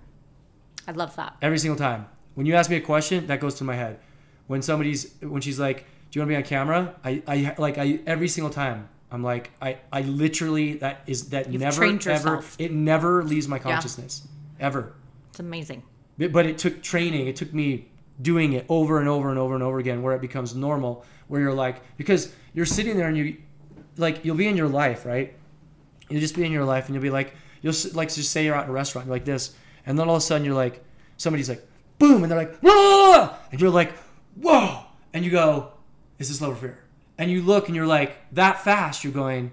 I 0.88 0.92
love 0.92 1.16
that. 1.18 1.36
Every 1.42 1.60
single 1.60 1.78
time. 1.78 2.08
When 2.36 2.46
you 2.46 2.56
ask 2.56 2.70
me 2.70 2.78
a 2.78 2.82
question, 2.82 3.28
that 3.28 3.40
goes 3.40 3.56
to 3.56 3.64
my 3.64 3.76
head. 3.76 4.00
When 4.48 4.62
somebody's 4.62 5.14
when 5.22 5.42
she's 5.42 5.60
like, 5.60 5.80
"Do 6.12 6.20
you 6.20 6.22
want 6.22 6.30
to 6.30 6.34
be 6.34 6.36
on 6.36 6.44
camera?" 6.44 6.96
I 7.04 7.22
I 7.28 7.56
like 7.58 7.78
I 7.78 8.00
every 8.06 8.28
single 8.28 8.52
time 8.52 8.88
I'm 9.12 9.24
like 9.24 9.52
I 9.62 9.78
I 9.92 10.02
literally 10.02 10.74
that 10.76 11.02
is 11.08 11.30
that 11.30 11.52
You've 11.52 11.62
never 11.62 11.86
ever 12.10 12.44
it 12.60 12.72
never 12.72 13.24
leaves 13.24 13.48
my 13.48 13.60
consciousness 13.60 14.28
ever. 14.60 14.94
It's 15.38 15.40
amazing. 15.40 15.84
But 16.18 16.48
it 16.48 16.58
took 16.58 16.82
training. 16.82 17.28
It 17.28 17.36
took 17.36 17.54
me 17.54 17.90
doing 18.20 18.54
it 18.54 18.66
over 18.70 18.98
and 19.00 19.08
over 19.08 19.30
and 19.30 19.38
over 19.38 19.54
and 19.54 19.64
over 19.64 19.78
again 19.78 20.02
where 20.02 20.16
it 20.16 20.22
becomes 20.22 20.56
normal 20.56 21.06
where 21.28 21.40
you're 21.40 21.54
like 21.54 21.80
because 21.96 22.34
you're 22.56 22.66
sitting 22.66 22.98
there 22.98 23.08
and 23.08 23.16
you 23.16 23.38
like 23.98 24.26
you'll 24.26 24.36
be 24.36 24.48
in 24.48 24.58
your 24.58 24.68
life, 24.68 25.06
right? 25.06 25.36
You'll 26.10 26.20
just 26.20 26.36
be 26.36 26.44
in 26.44 26.52
your 26.52 26.66
life 26.66 26.88
and 26.88 26.96
you'll 26.96 27.04
be 27.04 27.12
like 27.12 27.36
you'll 27.62 27.76
like 27.94 28.12
just 28.12 28.32
say 28.32 28.46
you're 28.46 28.56
at 28.56 28.68
a 28.68 28.72
restaurant 28.72 29.06
you're 29.06 29.16
like 29.16 29.26
this 29.26 29.54
and 29.86 30.00
then 30.00 30.08
all 30.10 30.16
of 30.16 30.24
a 30.24 30.26
sudden 30.26 30.44
you're 30.44 30.56
like 30.56 30.84
somebody's 31.18 31.50
like 31.50 31.64
boom 32.00 32.24
and 32.24 32.32
they're 32.32 32.40
like 32.40 32.58
whoa 32.62 33.30
and 33.52 33.62
you're 33.62 33.70
like 33.70 33.94
whoa 34.42 34.86
and 35.14 35.24
you 35.24 35.30
go 35.30 35.72
is 36.18 36.30
this 36.30 36.42
love 36.42 36.54
or 36.54 36.56
fear? 36.56 36.80
And 37.20 37.30
you 37.30 37.44
look 37.44 37.68
and 37.68 37.76
you're 37.76 37.86
like 37.86 38.18
that 38.32 38.64
fast 38.64 39.04
you're 39.04 39.14
going 39.14 39.52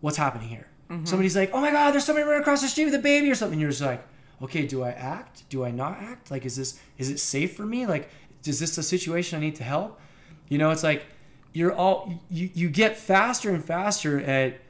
what's 0.00 0.16
happening 0.16 0.48
here? 0.48 0.66
Mm-hmm. 0.90 1.04
Somebody's 1.04 1.36
like, 1.36 1.52
oh 1.52 1.60
my 1.60 1.70
God, 1.70 1.92
there's 1.92 2.04
somebody 2.04 2.26
running 2.26 2.42
across 2.42 2.60
the 2.60 2.66
street 2.66 2.86
with 2.86 2.94
a 2.94 2.98
baby 2.98 3.30
or 3.30 3.36
something. 3.36 3.54
And 3.54 3.60
you're 3.60 3.70
just 3.70 3.82
like, 3.82 4.04
okay, 4.42 4.66
do 4.66 4.82
I 4.82 4.90
act? 4.90 5.48
Do 5.48 5.64
I 5.64 5.70
not 5.70 5.98
act? 6.00 6.30
Like, 6.30 6.44
is 6.44 6.56
this, 6.56 6.78
is 6.98 7.10
it 7.10 7.18
safe 7.18 7.54
for 7.56 7.64
me? 7.64 7.86
Like, 7.86 8.10
is 8.44 8.58
this 8.58 8.76
a 8.78 8.82
situation 8.82 9.38
I 9.38 9.40
need 9.40 9.56
to 9.56 9.64
help? 9.64 10.00
You 10.48 10.58
know, 10.58 10.70
it's 10.70 10.82
like 10.82 11.06
you're 11.52 11.72
all, 11.72 12.12
you, 12.30 12.50
you 12.54 12.68
get 12.68 12.96
faster 12.96 13.50
and 13.50 13.64
faster 13.64 14.20
at 14.20 14.60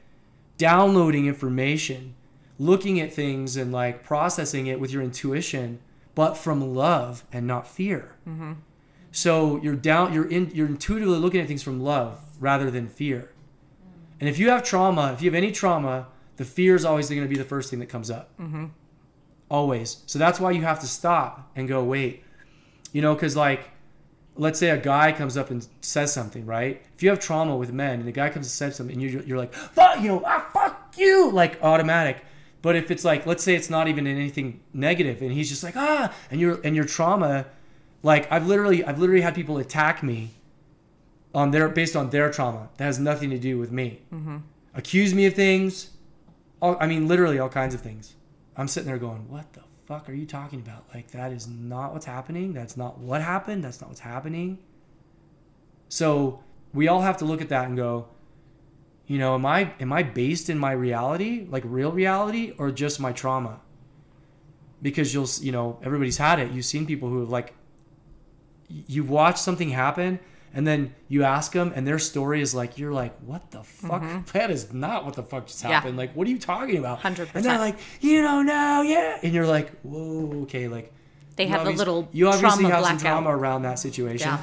downloading 0.57 1.25
information, 1.25 2.15
looking 2.59 2.99
at 2.99 3.11
things 3.11 3.57
and 3.57 3.71
like 3.71 4.03
processing 4.03 4.67
it 4.67 4.79
with 4.79 4.91
your 4.91 5.01
intuition, 5.01 5.79
but 6.15 6.35
from 6.35 6.75
love 6.75 7.23
and 7.31 7.47
not 7.47 7.67
fear. 7.67 8.15
Mm-hmm. 8.27 8.53
So 9.11 9.59
you're 9.61 9.75
down, 9.75 10.13
you're 10.13 10.29
in, 10.29 10.51
you're 10.53 10.67
intuitively 10.67 11.17
looking 11.17 11.41
at 11.41 11.47
things 11.47 11.63
from 11.63 11.81
love 11.81 12.19
rather 12.39 12.69
than 12.69 12.87
fear. 12.87 13.31
And 14.19 14.29
if 14.29 14.39
you 14.39 14.49
have 14.49 14.63
trauma, 14.63 15.13
if 15.13 15.21
you 15.21 15.29
have 15.29 15.35
any 15.35 15.51
trauma, 15.51 16.07
the 16.37 16.45
fear 16.45 16.75
is 16.75 16.85
always 16.85 17.09
going 17.09 17.21
to 17.21 17.27
be 17.27 17.35
the 17.35 17.43
first 17.43 17.69
thing 17.69 17.79
that 17.79 17.89
comes 17.89 18.09
up. 18.09 18.29
Mm-hmm. 18.39 18.65
Always. 19.53 20.01
So 20.07 20.17
that's 20.17 20.39
why 20.39 20.49
you 20.49 20.63
have 20.63 20.79
to 20.79 20.87
stop 20.87 21.51
and 21.55 21.67
go, 21.67 21.83
wait. 21.83 22.23
You 22.91 23.03
know, 23.03 23.13
because 23.13 23.35
like, 23.35 23.69
let's 24.35 24.57
say 24.57 24.71
a 24.71 24.77
guy 24.77 25.11
comes 25.11 25.37
up 25.37 25.51
and 25.51 25.67
says 25.81 26.11
something, 26.11 26.43
right? 26.47 26.81
If 26.95 27.03
you 27.03 27.09
have 27.11 27.19
trauma 27.19 27.55
with 27.55 27.71
men 27.71 27.99
and 27.99 28.07
the 28.07 28.11
guy 28.11 28.29
comes 28.29 28.47
and 28.47 28.51
says 28.51 28.75
something, 28.75 28.95
and 28.95 29.11
you're, 29.11 29.21
you're 29.21 29.37
like, 29.37 29.53
fuck, 29.53 30.01
you 30.01 30.07
know, 30.07 30.23
ah, 30.25 30.49
fuck 30.51 30.95
you, 30.97 31.29
like 31.29 31.61
automatic. 31.61 32.17
But 32.63 32.75
if 32.75 32.89
it's 32.89 33.05
like, 33.05 33.27
let's 33.27 33.43
say 33.43 33.53
it's 33.53 33.69
not 33.69 33.87
even 33.87 34.07
anything 34.07 34.59
negative, 34.73 35.21
and 35.21 35.31
he's 35.31 35.49
just 35.49 35.63
like, 35.63 35.77
ah, 35.77 36.11
and 36.31 36.41
your 36.41 36.59
and 36.63 36.75
your 36.75 36.85
trauma, 36.85 37.45
like 38.01 38.31
I've 38.31 38.47
literally, 38.47 38.83
I've 38.83 38.97
literally 38.97 39.21
had 39.21 39.35
people 39.35 39.59
attack 39.59 40.01
me 40.01 40.31
on 41.35 41.51
their 41.51 41.69
based 41.69 41.95
on 41.95 42.09
their 42.09 42.31
trauma 42.31 42.69
that 42.77 42.85
has 42.85 42.97
nothing 42.99 43.29
to 43.29 43.37
do 43.37 43.59
with 43.59 43.71
me. 43.71 43.99
Accuse 44.73 45.13
me 45.13 45.27
of 45.27 45.35
things. 45.35 45.91
All, 46.59 46.75
I 46.79 46.87
mean, 46.87 47.07
literally 47.07 47.37
all 47.37 47.49
kinds 47.49 47.75
of 47.75 47.81
things. 47.81 48.15
I'm 48.55 48.67
sitting 48.67 48.87
there 48.87 48.97
going, 48.97 49.29
"What 49.29 49.51
the 49.53 49.61
fuck 49.85 50.09
are 50.09 50.13
you 50.13 50.25
talking 50.25 50.59
about? 50.59 50.85
Like 50.93 51.11
that 51.11 51.31
is 51.31 51.47
not 51.47 51.93
what's 51.93 52.05
happening. 52.05 52.53
That's 52.53 52.77
not 52.77 52.99
what 52.99 53.21
happened. 53.21 53.63
That's 53.63 53.81
not 53.81 53.89
what's 53.89 53.99
happening." 54.01 54.59
So 55.89 56.43
we 56.73 56.87
all 56.87 57.01
have 57.01 57.17
to 57.17 57.25
look 57.25 57.41
at 57.41 57.49
that 57.49 57.67
and 57.67 57.77
go, 57.77 58.07
you 59.05 59.19
know, 59.19 59.35
am 59.35 59.45
I 59.45 59.73
am 59.79 59.91
I 59.91 60.03
based 60.03 60.49
in 60.49 60.57
my 60.57 60.71
reality, 60.71 61.45
like 61.49 61.63
real 61.65 61.91
reality, 61.91 62.53
or 62.57 62.71
just 62.71 62.99
my 62.99 63.11
trauma? 63.11 63.59
Because 64.81 65.13
you'll, 65.13 65.29
you 65.41 65.51
know, 65.51 65.79
everybody's 65.83 66.17
had 66.17 66.39
it. 66.39 66.51
You've 66.51 66.65
seen 66.65 66.85
people 66.85 67.09
who 67.09 67.19
have 67.21 67.29
like, 67.29 67.53
you've 68.67 69.09
watched 69.09 69.39
something 69.39 69.69
happen 69.69 70.19
and 70.55 70.67
then 70.67 70.93
you 71.07 71.23
ask 71.23 71.51
them 71.53 71.71
and 71.75 71.87
their 71.87 71.97
story 71.99 72.39
is 72.41 72.53
like 72.53 72.77
you're 72.77 72.93
like 72.93 73.17
what 73.21 73.49
the 73.51 73.63
fuck 73.63 74.03
that 74.33 74.51
is 74.51 74.71
not 74.73 75.03
what 75.05 75.15
the 75.15 75.23
fuck 75.23 75.47
just 75.47 75.59
Mm-hmm. 75.59 75.69
Yeah. 75.69 75.75
happened 75.75 75.97
like 75.97 76.13
what 76.13 76.27
are 76.27 76.29
you 76.31 76.39
talking 76.39 76.77
about 76.77 76.99
100%. 77.01 77.29
and 77.33 77.43
they're 77.43 77.57
like 77.57 77.77
you 78.01 78.21
don't 78.21 78.45
know 78.45 78.81
yeah 78.83 79.17
and 79.23 79.33
you're 79.33 79.47
like 79.47 79.71
whoa 79.81 80.41
okay 80.43 80.67
like 80.67 80.93
They 81.35 81.47
have 81.47 81.65
a 81.65 81.71
little 81.71 82.07
you 82.11 82.27
obviously 82.27 82.63
trauma 82.63 82.75
have 82.75 82.85
some 82.85 82.97
blackout. 82.97 83.23
trauma 83.23 83.35
around 83.37 83.63
that 83.63 83.79
situation 83.79 84.27
Yeah. 84.29 84.39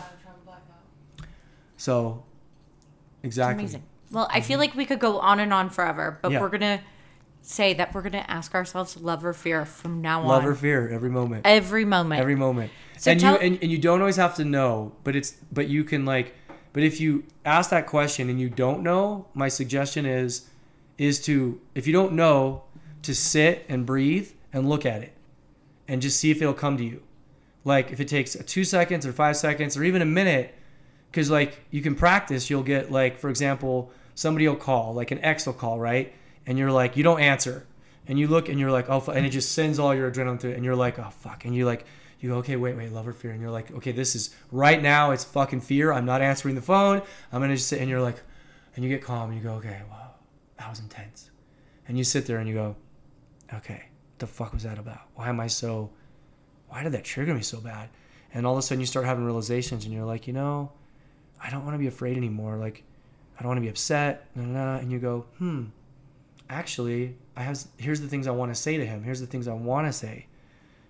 so 1.76 2.22
exactly 3.22 3.64
Amazing. 3.64 3.82
Well, 4.12 4.26
I 4.28 4.40
feel 4.40 4.58
like 4.58 4.74
we 4.74 4.86
could 4.86 4.98
go 4.98 5.20
on 5.20 5.38
and 5.38 5.52
on 5.54 5.70
forever, 5.70 6.18
but 6.20 6.32
Yeah. 6.32 6.40
we're 6.40 6.48
gonna 6.48 6.80
say 7.42 7.74
that 7.74 7.94
we're 7.94 8.02
gonna 8.02 8.24
ask 8.26 8.54
ourselves 8.56 8.96
love 8.96 9.24
or 9.24 9.32
fear 9.32 9.64
from 9.64 10.00
now 10.02 10.22
on. 10.22 10.26
love 10.26 10.44
or 10.44 10.54
fear 10.54 10.88
every 10.88 11.10
moment 11.10 11.46
every 11.46 11.84
moment. 11.84 12.20
every 12.20 12.34
moment 12.34 12.72
So 13.00 13.10
and 13.10 13.20
tell- 13.20 13.34
you 13.34 13.38
and, 13.38 13.58
and 13.62 13.70
you 13.70 13.78
don't 13.78 14.00
always 14.00 14.16
have 14.16 14.34
to 14.36 14.44
know 14.44 14.92
but 15.04 15.16
it's 15.16 15.36
but 15.50 15.68
you 15.68 15.84
can 15.84 16.04
like 16.04 16.34
but 16.72 16.82
if 16.82 17.00
you 17.00 17.24
ask 17.44 17.70
that 17.70 17.86
question 17.86 18.28
and 18.28 18.38
you 18.38 18.50
don't 18.50 18.82
know 18.82 19.26
my 19.32 19.48
suggestion 19.48 20.04
is 20.04 20.48
is 20.98 21.18
to 21.22 21.60
if 21.74 21.86
you 21.86 21.94
don't 21.94 22.12
know 22.12 22.62
to 23.02 23.14
sit 23.14 23.64
and 23.70 23.86
breathe 23.86 24.30
and 24.52 24.68
look 24.68 24.84
at 24.84 25.02
it 25.02 25.14
and 25.88 26.02
just 26.02 26.20
see 26.20 26.30
if 26.30 26.42
it'll 26.42 26.52
come 26.52 26.76
to 26.76 26.84
you. 26.84 27.02
Like 27.64 27.90
if 27.90 28.00
it 28.00 28.08
takes 28.08 28.36
two 28.46 28.64
seconds 28.64 29.06
or 29.06 29.12
five 29.12 29.36
seconds 29.36 29.76
or 29.76 29.84
even 29.84 30.02
a 30.02 30.06
minute 30.06 30.54
because 31.10 31.30
like 31.30 31.60
you 31.70 31.80
can 31.80 31.94
practice 31.94 32.50
you'll 32.50 32.62
get 32.62 32.92
like 32.92 33.18
for 33.18 33.30
example 33.30 33.90
somebody 34.20 34.46
will 34.46 34.56
call, 34.56 34.92
like 34.92 35.10
an 35.10 35.18
ex 35.24 35.46
will 35.46 35.54
call, 35.54 35.78
right? 35.80 36.12
And 36.46 36.58
you're 36.58 36.70
like, 36.70 36.96
you 36.96 37.02
don't 37.02 37.20
answer, 37.20 37.66
and 38.06 38.18
you 38.18 38.28
look 38.28 38.48
and 38.48 38.60
you're 38.60 38.70
like, 38.70 38.90
oh, 38.90 39.02
and 39.10 39.24
it 39.24 39.30
just 39.30 39.52
sends 39.52 39.78
all 39.78 39.94
your 39.94 40.10
adrenaline 40.10 40.38
through, 40.38 40.52
and 40.52 40.64
you're 40.64 40.76
like, 40.76 40.98
oh 40.98 41.10
fuck, 41.10 41.44
and 41.44 41.54
you 41.54 41.64
like, 41.64 41.86
you 42.20 42.30
go, 42.30 42.36
okay, 42.36 42.56
wait, 42.56 42.76
wait, 42.76 42.92
love 42.92 43.08
or 43.08 43.12
fear, 43.12 43.32
and 43.32 43.40
you're 43.40 43.50
like, 43.50 43.70
okay, 43.72 43.92
this 43.92 44.14
is 44.14 44.34
right 44.52 44.80
now, 44.80 45.10
it's 45.10 45.24
fucking 45.24 45.62
fear. 45.62 45.92
I'm 45.92 46.04
not 46.04 46.22
answering 46.22 46.54
the 46.54 46.62
phone. 46.62 47.02
I'm 47.32 47.40
gonna 47.40 47.56
just 47.56 47.68
sit, 47.68 47.80
and 47.80 47.88
you're 47.88 48.00
like, 48.00 48.22
and 48.76 48.84
you 48.84 48.90
get 48.90 49.02
calm, 49.02 49.30
and 49.30 49.38
you 49.38 49.42
go, 49.42 49.54
okay, 49.54 49.80
wow, 49.90 50.10
that 50.58 50.68
was 50.68 50.80
intense, 50.80 51.30
and 51.88 51.96
you 51.96 52.04
sit 52.04 52.26
there 52.26 52.38
and 52.38 52.48
you 52.48 52.54
go, 52.54 52.76
okay, 53.54 53.82
what 54.12 54.18
the 54.18 54.26
fuck 54.26 54.52
was 54.52 54.62
that 54.62 54.78
about? 54.78 55.00
Why 55.14 55.28
am 55.28 55.40
I 55.40 55.46
so? 55.46 55.90
Why 56.68 56.84
did 56.84 56.92
that 56.92 57.04
trigger 57.04 57.34
me 57.34 57.42
so 57.42 57.60
bad? 57.60 57.88
And 58.32 58.46
all 58.46 58.52
of 58.52 58.58
a 58.58 58.62
sudden 58.62 58.80
you 58.80 58.86
start 58.86 59.06
having 59.06 59.24
realizations, 59.24 59.84
and 59.84 59.92
you're 59.92 60.04
like, 60.04 60.26
you 60.26 60.32
know, 60.32 60.70
I 61.42 61.50
don't 61.50 61.64
want 61.64 61.74
to 61.74 61.78
be 61.78 61.88
afraid 61.88 62.16
anymore. 62.16 62.56
Like, 62.58 62.84
I 63.38 63.42
don't 63.42 63.48
want 63.48 63.58
to 63.58 63.62
be 63.62 63.68
upset. 63.68 64.28
Nah, 64.36 64.44
nah. 64.44 64.76
And 64.76 64.92
you 64.92 64.98
go, 64.98 65.26
hmm, 65.38 65.64
actually, 66.48 67.16
I 67.34 67.42
have. 67.42 67.66
Here's 67.78 68.00
the 68.00 68.08
things 68.08 68.26
I 68.26 68.30
want 68.30 68.54
to 68.54 68.60
say 68.60 68.76
to 68.76 68.84
him. 68.84 69.02
Here's 69.02 69.20
the 69.20 69.26
things 69.26 69.48
I 69.48 69.54
want 69.54 69.86
to 69.86 69.92
say, 69.92 70.26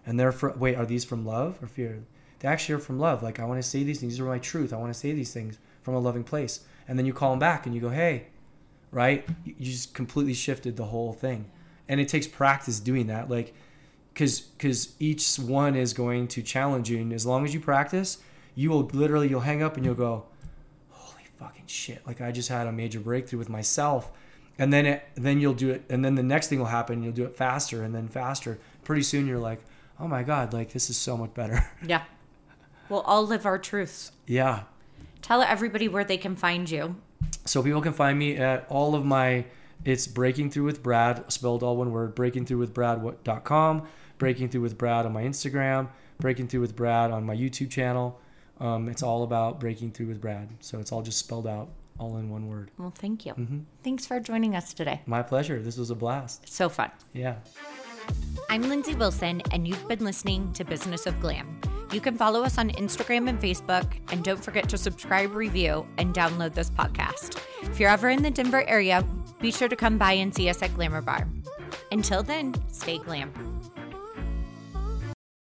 and 0.06 0.18
they're. 0.18 0.34
Wait, 0.56 0.76
are 0.76 0.86
these 0.86 1.04
from 1.04 1.24
love 1.24 1.58
or 1.62 1.66
fear? 1.66 2.02
They 2.40 2.48
actually 2.48 2.76
are 2.76 2.80
from 2.80 2.98
love. 2.98 3.22
Like 3.22 3.38
I 3.38 3.44
want 3.44 3.62
to 3.62 3.68
say 3.68 3.82
these 3.82 4.00
things. 4.00 4.14
These 4.14 4.20
are 4.20 4.24
my 4.24 4.38
truth. 4.38 4.72
I 4.72 4.76
want 4.76 4.92
to 4.92 4.98
say 4.98 5.12
these 5.12 5.32
things 5.32 5.58
from 5.82 5.94
a 5.94 5.98
loving 5.98 6.24
place. 6.24 6.60
And 6.88 6.98
then 6.98 7.06
you 7.06 7.12
call 7.12 7.30
them 7.30 7.38
back, 7.38 7.66
and 7.66 7.74
you 7.74 7.80
go, 7.80 7.90
hey, 7.90 8.26
right? 8.90 9.28
You 9.44 9.54
you 9.58 9.70
just 9.70 9.94
completely 9.94 10.34
shifted 10.34 10.76
the 10.76 10.86
whole 10.86 11.12
thing, 11.12 11.46
and 11.88 12.00
it 12.00 12.08
takes 12.08 12.26
practice 12.26 12.80
doing 12.80 13.06
that. 13.08 13.30
Like, 13.30 13.54
because 14.12 14.40
because 14.40 14.94
each 14.98 15.36
one 15.36 15.76
is 15.76 15.92
going 15.92 16.28
to 16.28 16.42
challenge 16.42 16.90
you, 16.90 16.98
and 16.98 17.12
as 17.12 17.26
long 17.26 17.44
as 17.44 17.54
you 17.54 17.60
practice, 17.60 18.18
you 18.54 18.70
will 18.70 18.84
literally 18.92 19.28
you'll 19.28 19.40
hang 19.40 19.62
up 19.62 19.76
and 19.76 19.84
you'll 19.84 19.94
go, 19.94 20.24
holy 20.88 21.24
fucking 21.38 21.66
shit! 21.66 22.04
Like 22.06 22.20
I 22.20 22.32
just 22.32 22.48
had 22.48 22.66
a 22.66 22.72
major 22.72 23.00
breakthrough 23.00 23.38
with 23.38 23.48
myself, 23.48 24.10
and 24.58 24.72
then 24.72 24.86
it 24.86 25.02
then 25.14 25.40
you'll 25.40 25.54
do 25.54 25.70
it, 25.70 25.84
and 25.88 26.04
then 26.04 26.14
the 26.14 26.22
next 26.22 26.48
thing 26.48 26.58
will 26.58 26.66
happen. 26.66 27.02
You'll 27.02 27.12
do 27.12 27.24
it 27.24 27.36
faster 27.36 27.82
and 27.84 27.94
then 27.94 28.08
faster. 28.08 28.58
Pretty 28.82 29.02
soon 29.02 29.26
you're 29.26 29.38
like, 29.38 29.60
oh 30.00 30.08
my 30.08 30.22
god, 30.22 30.52
like 30.52 30.72
this 30.72 30.90
is 30.90 30.96
so 30.96 31.16
much 31.16 31.34
better. 31.34 31.64
Yeah. 31.86 32.02
We'll 32.88 33.00
all 33.02 33.24
live 33.26 33.46
our 33.46 33.58
truths. 33.58 34.12
yeah. 34.26 34.64
Tell 35.22 35.42
everybody 35.42 35.86
where 35.86 36.02
they 36.02 36.16
can 36.16 36.34
find 36.34 36.68
you. 36.68 36.96
So 37.44 37.62
people 37.62 37.82
can 37.82 37.92
find 37.92 38.18
me 38.18 38.36
at 38.36 38.66
all 38.70 38.94
of 38.94 39.04
my 39.04 39.44
it's 39.84 40.06
breaking 40.06 40.50
through 40.50 40.64
with 40.64 40.82
Brad 40.82 41.30
spelled 41.30 41.62
all 41.62 41.76
one 41.76 41.92
word 41.92 42.14
breaking 42.14 42.46
through 42.46 42.58
with 42.58 42.72
Brad.com 42.74 43.86
breaking 44.18 44.48
through 44.48 44.62
with 44.62 44.76
Brad 44.78 45.06
on 45.06 45.12
my 45.12 45.22
Instagram 45.22 45.88
breaking 46.18 46.48
through 46.48 46.60
with 46.60 46.74
Brad 46.74 47.10
on 47.10 47.24
my 47.24 47.34
YouTube 47.36 47.70
channel 47.70 48.18
um, 48.60 48.88
it's 48.88 49.02
all 49.02 49.22
about 49.22 49.60
breaking 49.60 49.92
through 49.92 50.06
with 50.06 50.20
Brad 50.20 50.48
so 50.60 50.78
it's 50.80 50.90
all 50.92 51.02
just 51.02 51.18
spelled 51.18 51.46
out 51.46 51.68
all 51.98 52.16
in 52.18 52.28
one 52.30 52.46
word 52.48 52.70
Well, 52.78 52.92
thank 52.94 53.24
you. 53.26 53.34
Thanks 53.84 54.06
for 54.06 54.20
joining 54.20 54.54
us 54.56 54.72
today. 54.74 55.00
my 55.06 55.22
pleasure 55.22 55.62
this 55.62 55.76
was 55.78 55.90
a 55.90 55.94
blast 55.94 56.46
So 56.48 56.68
fun. 56.68 56.90
yeah 57.12 57.36
I'm 58.48 58.64
Lyndsay 58.64 58.98
Wilson, 58.98 59.42
and 59.52 59.66
you've 59.66 59.86
been 59.86 60.04
listening 60.04 60.52
to 60.54 60.64
Business 60.64 61.06
of 61.06 61.18
Glam. 61.20 61.60
You 61.92 62.00
can 62.00 62.16
follow 62.16 62.42
us 62.42 62.58
on 62.58 62.70
Instagram 62.70 63.28
and 63.28 63.40
Facebook, 63.40 63.92
and 64.12 64.22
don't 64.22 64.42
forget 64.44 64.68
to 64.68 64.78
subscribe, 64.78 65.34
review, 65.34 65.86
and 65.98 66.14
download 66.14 66.54
this 66.54 66.70
podcast. 66.70 67.40
If 67.62 67.80
you're 67.80 67.90
ever 67.90 68.10
in 68.10 68.22
the 68.22 68.30
Denver 68.30 68.62
area, 68.68 69.04
be 69.40 69.50
sure 69.50 69.68
to 69.68 69.76
come 69.76 69.98
by 69.98 70.12
and 70.12 70.34
see 70.34 70.48
us 70.48 70.62
at 70.62 70.74
Glamour 70.74 71.02
Bar. 71.02 71.28
Until 71.92 72.22
then, 72.22 72.54
stay 72.70 72.98
glam. 72.98 73.32